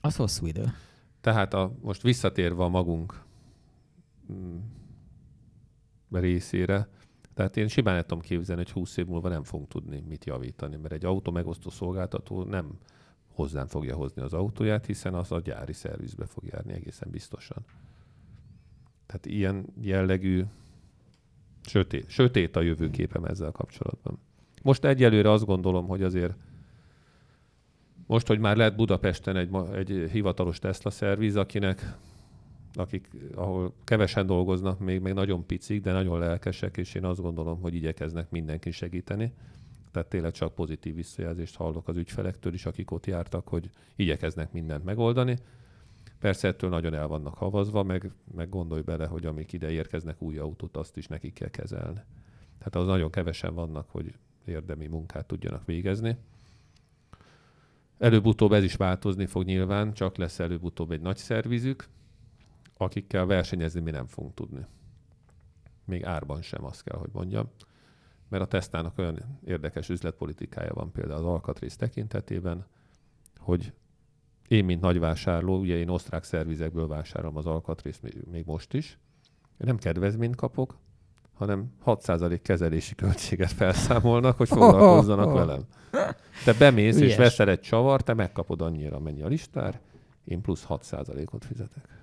Az 0.00 0.16
hosszú 0.16 0.46
idő. 0.46 0.72
Tehát 1.20 1.54
a, 1.54 1.72
most 1.82 2.02
visszatérve 2.02 2.62
a 2.62 2.68
magunk 2.68 3.22
mm, 4.32 4.56
részére, 6.10 6.88
tehát 7.34 7.56
én 7.56 7.68
simán 7.68 7.94
el 7.94 8.02
tudom 8.02 8.20
képzelni, 8.20 8.62
hogy 8.62 8.72
20 8.72 8.96
év 8.96 9.06
múlva 9.06 9.28
nem 9.28 9.42
fogunk 9.42 9.68
tudni 9.68 10.02
mit 10.08 10.24
javítani, 10.24 10.76
mert 10.76 10.92
egy 10.92 11.04
autó 11.04 11.32
megosztó 11.32 11.70
szolgáltató 11.70 12.42
nem 12.44 12.78
hozzám 13.34 13.66
fogja 13.66 13.96
hozni 13.96 14.22
az 14.22 14.32
autóját, 14.32 14.86
hiszen 14.86 15.14
az 15.14 15.32
a 15.32 15.40
gyári 15.40 15.72
szervizbe 15.72 16.26
fog 16.26 16.44
járni 16.44 16.72
egészen 16.72 17.08
biztosan. 17.10 17.64
Tehát 19.06 19.26
ilyen 19.26 19.66
jellegű 19.80 20.44
sötét, 21.62 22.08
sötét 22.08 22.56
a 22.56 22.60
jövőképem 22.60 23.24
ezzel 23.24 23.50
kapcsolatban. 23.50 24.18
Most 24.62 24.84
egyelőre 24.84 25.30
azt 25.30 25.44
gondolom, 25.44 25.86
hogy 25.86 26.02
azért 26.02 26.34
most, 28.06 28.26
hogy 28.26 28.38
már 28.38 28.56
lehet 28.56 28.76
Budapesten 28.76 29.36
egy, 29.36 29.50
egy 29.74 30.10
hivatalos 30.10 30.58
Tesla 30.58 30.90
szerviz, 30.90 31.36
akinek 31.36 31.96
akik, 32.78 33.08
ahol 33.34 33.74
kevesen 33.84 34.26
dolgoznak, 34.26 34.78
még, 34.78 35.00
még 35.00 35.12
nagyon 35.12 35.46
picik, 35.46 35.82
de 35.82 35.92
nagyon 35.92 36.18
lelkesek, 36.18 36.76
és 36.76 36.94
én 36.94 37.04
azt 37.04 37.20
gondolom, 37.20 37.60
hogy 37.60 37.74
igyekeznek 37.74 38.30
mindenki 38.30 38.70
segíteni. 38.70 39.32
Tehát 39.90 40.08
tényleg 40.08 40.32
csak 40.32 40.54
pozitív 40.54 40.94
visszajelzést 40.94 41.56
hallok 41.56 41.88
az 41.88 41.96
ügyfelektől 41.96 42.54
is, 42.54 42.66
akik 42.66 42.90
ott 42.90 43.06
jártak, 43.06 43.48
hogy 43.48 43.70
igyekeznek 43.96 44.52
mindent 44.52 44.84
megoldani. 44.84 45.36
Persze 46.18 46.48
ettől 46.48 46.70
nagyon 46.70 46.94
el 46.94 47.06
vannak 47.06 47.34
havazva, 47.34 47.82
meg, 47.82 48.10
meg 48.34 48.48
gondolj 48.48 48.82
bele, 48.82 49.06
hogy 49.06 49.26
amik 49.26 49.52
ide 49.52 49.70
érkeznek 49.70 50.22
új 50.22 50.38
autót, 50.38 50.76
azt 50.76 50.96
is 50.96 51.06
nekik 51.06 51.32
kell 51.32 51.48
kezelni. 51.48 52.00
Tehát 52.58 52.76
az 52.76 52.86
nagyon 52.86 53.10
kevesen 53.10 53.54
vannak, 53.54 53.90
hogy 53.90 54.14
érdemi 54.44 54.86
munkát 54.86 55.26
tudjanak 55.26 55.66
végezni. 55.66 56.16
Előbb-utóbb 57.98 58.52
ez 58.52 58.62
is 58.62 58.76
változni 58.76 59.26
fog 59.26 59.44
nyilván, 59.44 59.92
csak 59.92 60.16
lesz 60.16 60.38
előbb-utóbb 60.38 60.90
egy 60.90 61.00
nagy 61.00 61.16
szervizük, 61.16 61.88
akikkel 62.78 63.26
versenyezni 63.26 63.80
mi 63.80 63.90
nem 63.90 64.06
fogunk 64.06 64.34
tudni. 64.34 64.66
Még 65.84 66.04
árban 66.04 66.42
sem, 66.42 66.64
azt 66.64 66.82
kell, 66.82 66.98
hogy 66.98 67.10
mondjam. 67.12 67.50
Mert 68.28 68.42
a 68.42 68.46
Teslának 68.46 68.98
olyan 68.98 69.38
érdekes 69.44 69.88
üzletpolitikája 69.88 70.74
van 70.74 70.92
például 70.92 71.18
az 71.18 71.24
alkatrész 71.24 71.76
tekintetében, 71.76 72.66
hogy 73.38 73.72
én, 74.48 74.64
mint 74.64 74.80
nagyvásárló, 74.80 75.58
ugye 75.58 75.76
én 75.76 75.88
osztrák 75.88 76.24
szervizekből 76.24 76.86
vásárolom 76.86 77.36
az 77.36 77.46
alkatrészt 77.46 78.02
még 78.30 78.44
most 78.44 78.74
is, 78.74 78.98
nem 79.56 79.76
kedvezményt 79.76 80.36
kapok, 80.36 80.76
hanem 81.34 81.72
6% 81.84 82.38
kezelési 82.42 82.94
költséget 82.94 83.52
felszámolnak, 83.52 84.36
hogy 84.36 84.48
foglalkozzanak 84.48 85.32
velem. 85.32 85.64
Te 86.44 86.52
bemész 86.58 86.96
Ügyes. 86.96 87.08
és 87.08 87.16
veszel 87.16 87.48
egy 87.48 87.60
csavar, 87.60 88.02
te 88.02 88.14
megkapod 88.14 88.60
annyira, 88.60 88.98
mennyi 88.98 89.22
a 89.22 89.26
listár, 89.26 89.80
én 90.24 90.40
plusz 90.40 90.66
6%-ot 90.68 91.44
fizetek. 91.44 91.97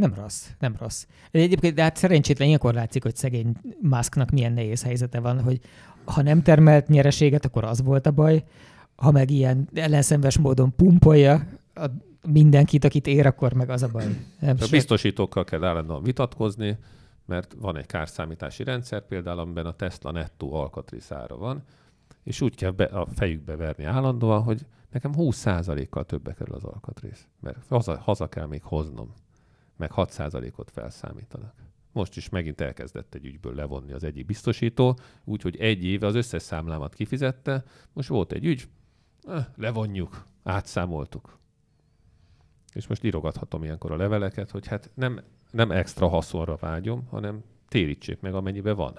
Nem 0.00 0.14
rossz, 0.14 0.46
nem 0.58 0.74
rossz. 0.78 1.06
Egyébként, 1.30 1.74
de 1.74 1.82
hát 1.82 1.96
szerencsétlen 1.96 2.46
ilyenkor 2.46 2.74
látszik, 2.74 3.02
hogy 3.02 3.16
szegény 3.16 3.52
Musknak 3.80 4.30
milyen 4.30 4.52
nehéz 4.52 4.82
helyzete 4.82 5.20
van, 5.20 5.42
hogy 5.42 5.60
ha 6.04 6.22
nem 6.22 6.42
termelt 6.42 6.88
nyereséget, 6.88 7.44
akkor 7.44 7.64
az 7.64 7.82
volt 7.82 8.06
a 8.06 8.10
baj, 8.10 8.44
ha 8.96 9.10
meg 9.10 9.30
ilyen 9.30 9.68
ellenszenves 9.74 10.38
módon 10.38 10.74
pumpolja 10.76 11.46
a 11.74 11.86
mindenkit, 12.28 12.84
akit 12.84 13.06
ér, 13.06 13.26
akkor 13.26 13.52
meg 13.52 13.70
az 13.70 13.82
a 13.82 13.88
baj. 13.88 14.04
Nem 14.40 14.56
a 14.60 14.66
biztosítókkal 14.70 15.44
kell 15.44 15.64
állandóan 15.64 16.02
vitatkozni, 16.02 16.78
mert 17.26 17.56
van 17.60 17.76
egy 17.76 17.86
kárszámítási 17.86 18.64
rendszer, 18.64 19.06
például 19.06 19.38
amiben 19.38 19.66
a 19.66 19.72
Tesla 19.72 20.10
nettó 20.10 20.54
alkatrészára 20.54 21.36
van, 21.36 21.62
és 22.22 22.40
úgy 22.40 22.54
kell 22.54 22.70
be, 22.70 22.84
a 22.84 23.06
fejükbe 23.14 23.56
verni 23.56 23.84
állandóan, 23.84 24.42
hogy 24.42 24.66
nekem 24.90 25.12
20%-kal 25.16 26.04
többe 26.04 26.32
kerül 26.32 26.54
az 26.54 26.64
alkatrész, 26.64 27.26
mert 27.40 27.58
haza, 27.68 27.98
haza 27.98 28.28
kell 28.28 28.46
még 28.46 28.62
hoznom, 28.62 29.12
meg 29.80 29.90
6%-ot 29.94 30.70
felszámítanak. 30.70 31.54
Most 31.92 32.16
is 32.16 32.28
megint 32.28 32.60
elkezdett 32.60 33.14
egy 33.14 33.24
ügyből 33.24 33.54
levonni 33.54 33.92
az 33.92 34.04
egyik 34.04 34.26
biztosító, 34.26 34.98
úgyhogy 35.24 35.56
egy 35.56 35.84
éve 35.84 36.06
az 36.06 36.14
összes 36.14 36.42
számlámat 36.42 36.94
kifizette, 36.94 37.64
most 37.92 38.08
volt 38.08 38.32
egy 38.32 38.44
ügy, 38.44 38.68
eh, 39.22 39.46
levonjuk, 39.56 40.24
átszámoltuk. 40.42 41.38
És 42.72 42.86
most 42.86 43.04
írogathatom 43.04 43.64
ilyenkor 43.64 43.92
a 43.92 43.96
leveleket, 43.96 44.50
hogy 44.50 44.66
hát 44.66 44.90
nem 44.94 45.20
nem 45.50 45.70
extra 45.70 46.08
haszonra 46.08 46.56
vágyom, 46.56 47.06
hanem 47.10 47.44
térítsék 47.68 48.20
meg, 48.20 48.34
amennyibe 48.34 48.72
van. 48.72 48.98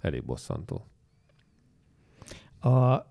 Elég 0.00 0.24
bosszantó. 0.24 0.86
A, 2.60 3.06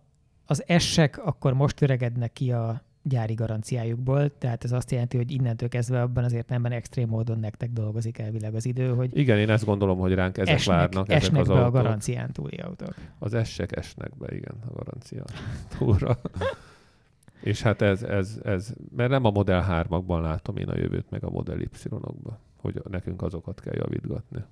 az 0.45 0.64
essek 0.68 1.18
akkor 1.26 1.53
most 1.53 1.76
töregednek 1.76 2.34
ki 2.34 2.52
a 2.52 2.82
gyári 3.03 3.34
garanciájukból, 3.34 4.38
tehát 4.38 4.64
ez 4.64 4.72
azt 4.72 4.91
jelenti, 4.91 5.18
hogy 5.18 5.32
innentől 5.32 5.69
kezdve 5.69 6.02
abban 6.02 6.23
az 6.23 6.34
értelemben 6.34 6.72
extrém 6.72 7.07
módon 7.07 7.40
nektek 7.40 7.72
dolgozik 7.72 8.18
elvileg 8.18 8.56
az 8.56 8.65
idő, 8.65 8.94
hogy 8.94 9.18
Igen, 9.18 9.38
én 9.38 9.49
ezt 9.49 9.65
gondolom, 9.65 9.99
hogy 9.99 10.14
ránk 10.14 10.38
ezek 10.38 10.53
esnek, 10.53 10.76
várnak, 10.78 11.10
esnek 11.10 11.23
ezek 11.23 11.41
az 11.41 11.48
be 11.48 11.53
autók. 11.53 11.76
a 11.76 11.82
garancián 11.82 12.32
túli 12.32 12.57
autók. 12.57 12.95
Az 13.19 13.34
essek 13.34 13.78
esnek 13.78 14.18
be, 14.18 14.36
igen, 14.36 14.56
a 14.68 14.73
garancia 14.73 15.23
túlra. 15.78 16.18
És 17.41 17.61
hát 17.61 17.82
ez, 17.82 18.03
ez, 18.03 18.40
ez, 18.44 18.73
mert 18.95 19.10
nem 19.10 19.26
a 19.26 19.30
Model 19.30 19.86
3-akban 19.90 20.22
látom 20.22 20.57
én 20.57 20.69
a 20.69 20.78
jövőt, 20.78 21.10
meg 21.10 21.23
a 21.23 21.30
Model 21.30 21.60
Y-okban 21.60 22.38
hogy 22.61 22.82
nekünk 22.90 23.22
azokat 23.22 23.60
kell 23.60 23.76
javítgatni. 23.76 24.44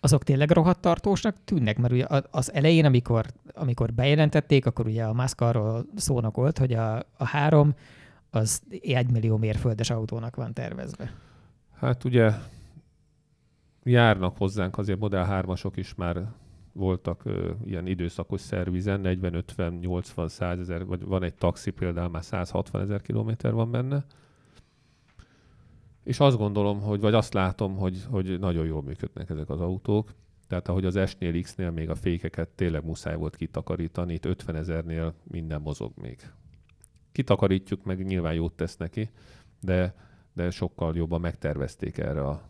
Azok 0.00 0.22
tényleg 0.22 0.50
rohadt 0.50 0.80
tartósnak 0.80 1.36
tűnnek, 1.44 1.78
mert 1.78 1.92
ugye 1.92 2.06
az 2.30 2.52
elején, 2.52 2.84
amikor, 2.84 3.26
amikor 3.54 3.92
bejelentették, 3.92 4.66
akkor 4.66 4.86
ugye 4.86 5.04
a 5.04 5.12
Musk 5.12 5.40
arról 5.40 5.86
szónak 5.96 6.36
volt, 6.36 6.58
hogy 6.58 6.72
a, 6.72 6.96
a 6.96 7.24
három 7.24 7.74
az 8.30 8.62
egy 8.82 9.10
millió 9.10 9.36
mérföldes 9.36 9.90
autónak 9.90 10.36
van 10.36 10.52
tervezve. 10.52 11.12
Hát 11.78 12.04
ugye 12.04 12.32
járnak 13.82 14.36
hozzánk 14.36 14.78
azért 14.78 14.98
Model 14.98 15.42
3-asok 15.44 15.72
is 15.74 15.94
már 15.94 16.26
voltak 16.72 17.24
ö, 17.24 17.50
ilyen 17.64 17.86
időszakos 17.86 18.40
szervizen, 18.40 19.00
40, 19.00 19.34
50, 19.34 19.72
80, 19.72 20.28
100 20.28 20.58
ezer, 20.58 20.84
vagy 20.84 21.04
van 21.04 21.22
egy 21.22 21.34
taxi 21.34 21.70
például, 21.70 22.08
már 22.08 22.24
160 22.24 22.80
ezer 22.80 23.02
kilométer 23.02 23.52
van 23.52 23.70
benne, 23.70 24.04
és 26.06 26.20
azt 26.20 26.36
gondolom, 26.36 26.80
hogy, 26.80 27.00
vagy 27.00 27.14
azt 27.14 27.34
látom, 27.34 27.76
hogy, 27.76 28.04
hogy 28.10 28.38
nagyon 28.38 28.66
jól 28.66 28.82
működnek 28.82 29.30
ezek 29.30 29.48
az 29.48 29.60
autók. 29.60 30.14
Tehát 30.48 30.68
ahogy 30.68 30.84
az 30.84 31.00
S-nél, 31.06 31.42
X-nél 31.42 31.70
még 31.70 31.90
a 31.90 31.94
fékeket 31.94 32.48
tényleg 32.48 32.84
muszáj 32.84 33.16
volt 33.16 33.36
kitakarítani, 33.36 34.14
itt 34.14 34.24
50 34.24 34.56
ezernél 34.56 35.14
minden 35.24 35.60
mozog 35.60 35.92
még. 36.00 36.32
Kitakarítjuk, 37.12 37.84
meg 37.84 38.06
nyilván 38.06 38.34
jót 38.34 38.52
tesz 38.52 38.76
neki, 38.76 39.10
de, 39.60 39.94
de 40.32 40.50
sokkal 40.50 40.96
jobban 40.96 41.20
megtervezték 41.20 41.98
erre 41.98 42.22
a 42.22 42.42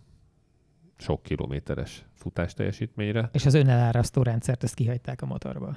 sok 0.97 1.23
kilométeres 1.23 2.07
futás 2.15 2.55
teljesítményre. 2.55 3.31
És 3.33 3.47
az 3.47 3.55
önelárasztó 3.55 4.23
rendszert 4.23 4.63
ezt 4.63 4.75
kihagyták 4.75 5.23
a 5.23 5.27
motorba. 5.27 5.77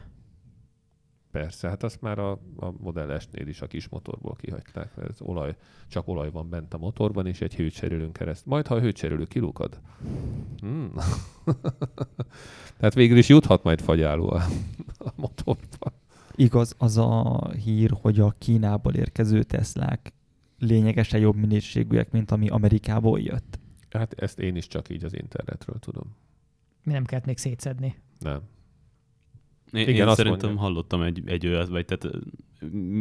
Persze, 1.32 1.68
hát 1.68 1.84
azt 1.84 2.02
már 2.02 2.20
a, 2.20 2.32
a 2.56 2.72
Model 2.78 3.20
S-nél 3.20 3.48
is 3.48 3.62
a 3.62 3.68
kis 3.68 3.88
motorból 3.88 4.36
kihagyták. 4.36 4.92
Ez 5.10 5.22
olaj, 5.22 5.56
csak 5.88 6.08
olaj 6.08 6.32
van 6.32 6.50
bent 6.50 6.74
a 6.74 6.78
motorban, 6.78 7.28
és 7.28 7.42
egy 7.42 7.56
hőcserélőn 7.56 8.12
kereszt. 8.12 8.46
Majd, 8.46 8.68
ha 8.68 8.76
a 8.76 8.80
hőcserélő 8.80 9.24
kilukad. 9.24 9.80
Hmm. 10.60 10.94
Tehát 12.78 12.94
végül 12.94 13.18
is 13.18 13.30
juthat 13.30 13.64
majd 13.64 13.82
fagyáló 13.82 14.30
a, 14.30 14.44
a 14.98 15.12
motorban. 15.16 15.94
Igaz 16.36 16.76
az 16.78 16.98
a 16.98 17.50
hír, 17.52 17.92
hogy 18.02 18.20
a 18.20 18.36
Kínából 18.38 18.94
érkező 18.94 19.44
Teslák 19.44 20.14
lényegesen 20.60 21.20
jobb 21.20 21.36
minőségűek, 21.36 22.12
mint 22.12 22.32
ami 22.32 22.50
Amerikából 22.50 23.20
jött. 23.20 23.60
Hát 23.90 24.14
ezt 24.14 24.40
én 24.40 24.56
is 24.56 24.68
csak 24.68 24.90
így 24.90 25.04
az 25.04 25.16
internetről 25.16 25.80
tudom. 25.80 26.16
Mi 26.84 26.92
nem 26.92 27.06
kellett 27.06 27.26
még 27.26 27.38
szétszedni. 27.38 27.96
Nem. 28.20 28.42
Én, 29.72 29.88
Igen, 29.88 30.08
én 30.08 30.14
szerintem 30.16 30.50
mondja. 30.50 30.66
hallottam 30.66 31.02
egy, 31.02 31.22
egy 31.26 31.48
olyat, 31.48 31.68
vagy 31.68 31.86
tehát 31.86 32.18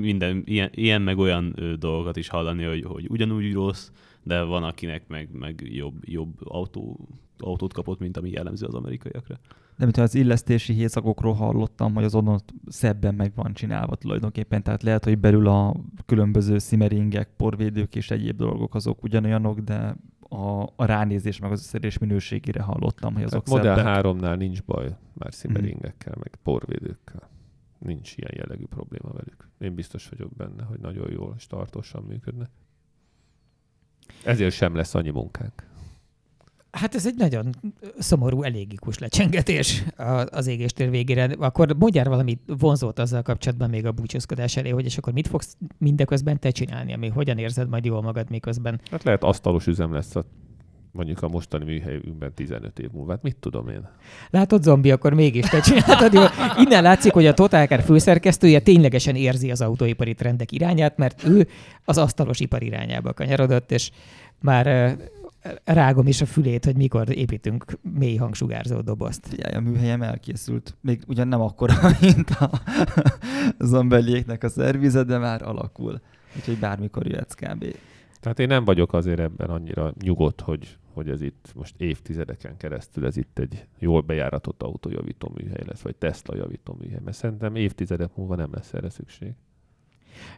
minden, 0.01 0.43
ilyen, 0.45 0.71
ilyen 0.75 1.03
meg 1.03 1.19
olyan 1.19 1.53
ö, 1.57 1.77
dolgokat 1.77 2.17
is 2.17 2.29
hallani, 2.29 2.65
hogy, 2.65 2.85
hogy 2.85 3.07
ugyanúgy 3.09 3.53
rossz, 3.53 3.91
de 4.23 4.43
van 4.43 4.63
akinek 4.65 5.09
meg, 5.09 5.29
meg 5.33 5.69
jobb, 5.73 5.95
jobb 6.01 6.35
autó, 6.45 7.09
autót 7.39 7.73
kapott, 7.73 7.99
mint 7.99 8.17
ami 8.17 8.31
jellemző 8.31 8.67
az 8.67 8.75
amerikaiakra. 8.75 9.39
De 9.77 9.85
mint 9.85 9.97
az 9.97 10.15
illesztési 10.15 10.73
hézagokról 10.73 11.33
hallottam, 11.33 11.95
hogy 11.95 12.05
az 12.05 12.15
onnan 12.15 12.41
szebben 12.67 13.15
meg 13.15 13.33
van 13.35 13.55
csinálva 13.55 13.95
tulajdonképpen, 13.95 14.63
tehát 14.63 14.83
lehet, 14.83 15.05
hogy 15.05 15.19
belül 15.19 15.47
a 15.47 15.77
különböző 16.07 16.59
szimeringek, 16.59 17.29
porvédők 17.37 17.97
és 17.97 18.11
egyéb 18.11 18.37
dolgok 18.37 18.75
azok 18.75 19.03
ugyanolyanok, 19.03 19.59
de 19.59 19.97
a, 20.29 20.63
a 20.63 20.85
ránézés 20.85 21.39
meg 21.39 21.53
az 21.53 21.61
összedés 21.61 21.99
minőségére 21.99 22.63
hallottam, 22.63 23.15
hogy 23.15 23.23
azok 23.23 23.49
Hát 23.49 23.57
Model 23.57 23.77
szebbek. 23.77 24.05
3-nál 24.05 24.37
nincs 24.37 24.63
baj 24.63 24.97
már 25.13 25.35
szimeringekkel, 25.35 26.15
meg 26.19 26.39
porvédőkkel. 26.43 27.29
Nincs 27.79 28.17
ilyen 28.17 28.33
jellegű 28.35 28.65
probléma 28.65 29.13
velük. 29.13 29.49
Én 29.59 29.75
biztos 29.75 30.09
vagyok 30.09 30.33
benne, 30.37 30.63
hogy 30.63 30.79
nagyon 30.81 31.11
jól 31.11 31.35
és 31.37 31.47
tartósan 31.47 32.03
működnek. 32.03 32.51
Ezért 34.25 34.55
sem 34.55 34.75
lesz 34.75 34.95
annyi 34.95 35.11
munkánk. 35.11 35.68
Hát 36.81 36.95
ez 36.95 37.07
egy 37.07 37.15
nagyon 37.17 37.55
szomorú, 37.99 38.43
elégikus 38.43 38.99
lecsengetés 38.99 39.85
az 40.31 40.47
égéstér 40.47 40.91
végére. 40.91 41.31
Akkor 41.39 41.77
mondjál 41.79 42.09
valami 42.09 42.39
vonzót 42.47 42.99
azzal 42.99 43.23
kapcsolatban 43.23 43.71
még 43.71 43.87
a 43.87 43.93
búcsúzkodás 43.93 44.57
elé, 44.57 44.69
hogy 44.69 44.85
és 44.85 44.99
akkor 44.99 45.13
mit 45.13 45.29
fogsz 45.29 45.57
mindeközben 45.79 46.41
te 46.41 46.51
csinálni, 46.51 46.93
ami 46.93 47.09
hogyan 47.09 47.39
érzed 47.39 47.69
majd 47.69 47.85
jól 47.85 48.03
magad 48.03 48.31
miközben. 48.31 48.81
Hát 48.91 49.05
lehet 49.05 49.25
asztalos 49.25 49.67
üzem 49.67 49.93
lesz 49.93 50.17
a 50.17 50.25
mondjuk 50.93 51.23
a 51.23 51.29
mostani 51.29 51.65
műhelyünkben 51.65 52.35
15 52.35 52.79
év 52.79 52.91
múlva. 52.93 53.11
Hát 53.11 53.23
mit 53.23 53.37
tudom 53.37 53.69
én? 53.69 53.89
Látod, 54.31 54.63
zombi, 54.63 54.91
akkor 54.91 55.15
mégis 55.15 55.49
te 55.49 55.61
csináltad 55.61 56.13
jól. 56.13 56.31
Innen 56.65 56.83
látszik, 56.83 57.13
hogy 57.13 57.27
a 57.27 57.35
Totálkár 57.35 57.83
főszerkesztője 57.83 58.61
ténylegesen 58.61 59.15
érzi 59.15 59.51
az 59.51 59.61
autóipari 59.61 60.15
trendek 60.15 60.53
irányát, 60.53 60.97
mert 60.97 61.25
ő 61.25 61.49
az 61.85 61.99
asztalos 61.99 62.41
ipar 62.41 62.63
irányába 62.63 63.13
kanyarodott, 63.13 63.73
és 63.73 63.91
már 64.41 64.97
rágom 65.65 66.07
is 66.07 66.21
a 66.21 66.27
fülét, 66.27 66.65
hogy 66.65 66.77
mikor 66.77 67.17
építünk 67.17 67.65
mély 67.83 68.17
hangsugárzó 68.17 68.81
dobozt. 68.81 69.27
Figyelj, 69.27 69.55
a 69.55 69.61
műhelyem 69.61 70.03
elkészült. 70.03 70.77
Még 70.81 71.03
ugyan 71.07 71.29
nem 71.29 71.41
akkora, 71.41 71.75
mint 72.01 72.31
a 72.31 72.51
zombeliéknek 73.59 74.43
a 74.43 74.49
szervize, 74.49 75.03
de 75.03 75.19
már 75.19 75.43
alakul. 75.43 76.01
Úgyhogy 76.37 76.59
bármikor 76.59 77.07
jöhetsz 77.07 77.35
kb. 77.35 77.65
Tehát 78.21 78.39
én 78.39 78.47
nem 78.47 78.65
vagyok 78.65 78.93
azért 78.93 79.19
ebben 79.21 79.51
annyira 79.51 79.95
nyugodt, 80.01 80.41
hogy, 80.41 80.77
hogy 80.93 81.09
ez 81.09 81.21
itt 81.21 81.53
most 81.55 81.75
évtizedeken 81.79 82.57
keresztül 82.57 83.07
ez 83.07 83.17
itt 83.17 83.39
egy 83.39 83.67
jól 83.79 84.01
bejáratott 84.01 84.63
autójavító 84.63 85.33
műhely 85.35 85.65
lesz, 85.67 85.81
vagy 85.81 85.97
Tesla 85.97 86.37
javító 86.37 86.77
műhely, 86.81 87.01
mert 87.05 87.17
szerintem 87.17 87.55
évtizedek 87.55 88.17
múlva 88.17 88.35
nem 88.35 88.53
lesz 88.53 88.73
erre 88.73 88.91
szükség. 88.91 89.33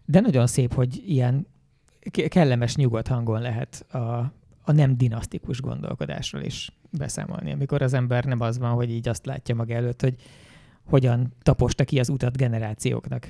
De 0.05 0.21
nagyon 0.21 0.47
szép, 0.47 0.75
hogy 0.75 1.03
ilyen 1.07 1.47
kellemes, 2.29 2.77
nyugodt 2.77 3.07
hangon 3.07 3.41
lehet 3.41 3.87
a, 3.93 4.33
a 4.71 4.73
nem 4.73 4.97
dinasztikus 4.97 5.61
gondolkodásról 5.61 6.43
is 6.43 6.71
beszámolni, 6.91 7.53
amikor 7.53 7.83
az 7.83 7.93
ember 7.93 8.25
nem 8.25 8.41
az 8.41 8.59
van, 8.59 8.71
hogy 8.71 8.91
így 8.91 9.09
azt 9.09 9.27
látja 9.27 9.55
maga 9.55 9.75
előtt, 9.75 10.01
hogy 10.01 10.15
hogyan 10.85 11.33
taposta 11.43 11.85
ki 11.85 11.99
az 11.99 12.09
utat 12.09 12.37
generációknak. 12.37 13.27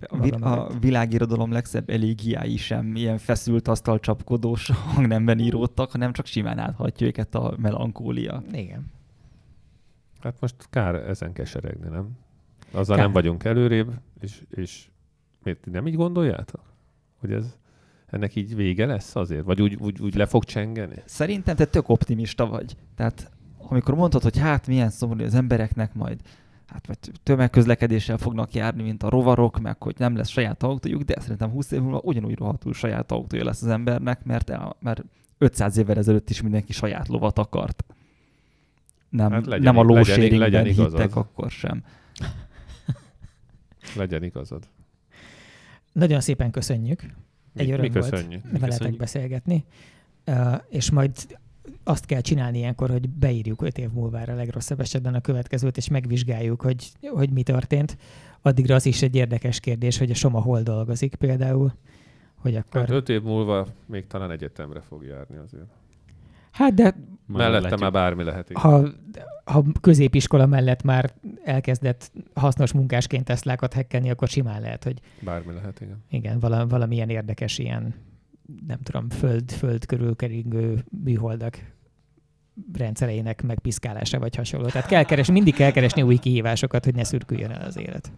A, 0.00 0.46
a 0.46 0.78
világirodalom 0.80 1.52
legszebb 1.52 1.90
elégiái 1.90 2.56
sem 2.56 2.96
ilyen 2.96 3.18
feszült 3.18 3.68
asztalcsapkodós 3.68 4.70
hangnemben 4.94 5.38
íródtak, 5.38 5.90
hanem 5.90 6.12
csak 6.12 6.26
simán 6.26 6.58
áthatja 6.58 7.06
őket 7.06 7.34
a 7.34 7.54
melankólia. 7.56 8.42
Igen. 8.52 8.86
Hát 10.20 10.40
most 10.40 10.54
kár 10.70 10.94
ezen 10.94 11.32
keseregni, 11.32 11.88
nem? 11.88 12.10
Azzal 12.70 12.96
Kár. 12.96 13.04
nem 13.04 13.14
vagyunk 13.14 13.44
előrébb, 13.44 13.92
és, 14.20 14.42
és 14.50 14.88
miért 15.42 15.66
nem 15.66 15.86
így 15.86 15.96
gondoljátok? 15.96 16.62
Hogy 17.20 17.32
ez 17.32 17.56
ennek 18.10 18.34
így 18.34 18.56
vége 18.56 18.86
lesz 18.86 19.16
azért? 19.16 19.44
Vagy 19.44 19.62
úgy, 19.62 19.74
úgy, 19.74 20.00
úgy 20.00 20.14
le 20.14 20.26
fog 20.26 20.44
csengeni? 20.44 21.02
Szerintem 21.04 21.56
te 21.56 21.64
tök 21.64 21.88
optimista 21.88 22.46
vagy. 22.46 22.76
Tehát 22.96 23.30
amikor 23.58 23.94
mondtad, 23.94 24.22
hogy 24.22 24.38
hát 24.38 24.66
milyen 24.66 24.90
szomorú 24.90 25.24
az 25.24 25.34
embereknek 25.34 25.94
majd 25.94 26.20
hát 26.66 26.86
vagy 26.86 26.98
tömegközlekedéssel 27.22 28.16
fognak 28.16 28.54
járni, 28.54 28.82
mint 28.82 29.02
a 29.02 29.08
rovarok, 29.08 29.60
meg 29.60 29.82
hogy 29.82 29.94
nem 29.98 30.16
lesz 30.16 30.28
saját 30.28 30.62
autójuk, 30.62 31.02
de 31.02 31.20
szerintem 31.20 31.50
20 31.50 31.70
év 31.70 31.80
múlva 31.80 32.00
ugyanúgy 32.04 32.36
rohadtul 32.38 32.72
saját 32.74 33.12
autója 33.12 33.44
lesz 33.44 33.62
az 33.62 33.68
embernek, 33.68 34.24
mert, 34.24 34.50
el, 34.50 34.76
mert 34.80 35.04
500 35.38 35.76
évvel 35.76 35.96
ezelőtt 35.96 36.30
is 36.30 36.42
mindenki 36.42 36.72
saját 36.72 37.08
lovat 37.08 37.38
akart. 37.38 37.84
Nem, 39.08 39.30
Hát 39.30 39.46
legyen- 39.46 39.62
nem 39.62 39.76
a 39.76 39.82
lóséringben 39.82 40.66
igazad. 40.66 40.90
hittek 41.00 41.16
akkor 41.16 41.50
sem. 41.50 41.82
Legyen 43.96 44.22
igazad. 44.22 44.68
Nagyon 45.92 46.20
szépen 46.20 46.50
köszönjük. 46.50 47.02
Mi, 47.58 47.64
Egy 47.64 47.70
öröm 47.70 47.80
mi 47.80 47.90
volt. 47.90 48.10
köszönjük. 48.10 48.42
veletek 48.42 48.68
köszönjük. 48.68 48.98
beszélgetni, 48.98 49.64
uh, 50.26 50.54
és 50.68 50.90
majd 50.90 51.10
azt 51.84 52.06
kell 52.06 52.20
csinálni 52.20 52.58
ilyenkor, 52.58 52.90
hogy 52.90 53.08
beírjuk 53.08 53.62
öt 53.62 53.78
év 53.78 53.90
múlvára 53.90 54.34
legrosszabb 54.34 54.80
esetben 54.80 55.14
a 55.14 55.20
következőt, 55.20 55.76
és 55.76 55.88
megvizsgáljuk, 55.88 56.60
hogy, 56.62 56.88
hogy 57.00 57.30
mi 57.30 57.42
történt. 57.42 57.96
Addigra 58.42 58.74
az 58.74 58.86
is 58.86 59.02
egy 59.02 59.14
érdekes 59.14 59.60
kérdés, 59.60 59.98
hogy 59.98 60.10
a 60.10 60.14
Soma 60.14 60.40
hol 60.40 60.62
dolgozik 60.62 61.14
például, 61.14 61.72
hogy 62.34 62.56
akkor... 62.56 62.80
Hát 62.80 62.90
öt 62.90 63.08
év 63.08 63.22
múlva 63.22 63.66
még 63.86 64.06
talán 64.06 64.30
egyetemre 64.30 64.80
fog 64.80 65.04
járni 65.04 65.36
azért. 65.36 65.70
Hát 66.58 66.74
de 66.74 66.94
Mellette 67.26 67.76
már 67.76 67.92
bármi 67.92 68.24
lehet. 68.24 68.50
igen. 68.50 68.62
ha, 68.62 68.88
ha 69.44 69.64
középiskola 69.80 70.46
mellett 70.46 70.82
már 70.82 71.14
elkezdett 71.44 72.12
hasznos 72.34 72.72
munkásként 72.72 73.24
Teslákat 73.24 73.72
hekkelni, 73.72 74.10
akkor 74.10 74.28
simán 74.28 74.60
lehet, 74.60 74.84
hogy 74.84 75.00
Bármi 75.20 75.52
lehet, 75.52 75.80
igen. 75.80 76.04
igen, 76.10 76.38
vala, 76.38 76.66
valamilyen 76.66 77.08
érdekes 77.08 77.58
ilyen, 77.58 77.94
nem 78.66 78.78
tudom, 78.82 79.10
föld, 79.10 79.52
föld 79.52 79.86
körül 79.86 80.16
keringő 80.16 80.84
műholdak 81.04 81.58
rendszereinek 82.72 83.42
megpiszkálása 83.42 84.18
vagy 84.18 84.36
hasonló. 84.36 84.66
Tehát 84.66 84.88
kell 84.88 85.04
keresni, 85.04 85.32
mindig 85.32 85.54
kell 85.54 85.70
keresni 85.70 86.02
új 86.02 86.16
kihívásokat, 86.16 86.84
hogy 86.84 86.94
ne 86.94 87.04
szürküljön 87.04 87.50
el 87.50 87.66
az 87.66 87.78
élet. 87.78 88.12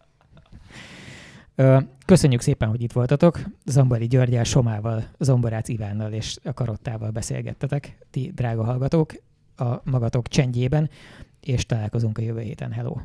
Köszönjük 2.07 2.41
szépen, 2.41 2.69
hogy 2.69 2.83
itt 2.83 2.93
voltatok. 2.93 3.41
Zombori 3.65 4.07
Györgyel, 4.07 4.45
Somával, 4.45 5.05
Zomborác 5.19 5.69
Ivánnal 5.69 6.13
és 6.13 6.37
a 6.45 6.53
Karottával 6.53 7.11
beszélgettetek, 7.11 8.07
ti 8.11 8.33
drága 8.35 8.65
hallgatók, 8.65 9.13
a 9.57 9.91
magatok 9.91 10.29
csendjében, 10.29 10.91
és 11.41 11.67
találkozunk 11.67 12.19
a 12.19 12.23
jövő 12.23 12.41
héten. 12.41 12.73
Hello! 12.73 12.97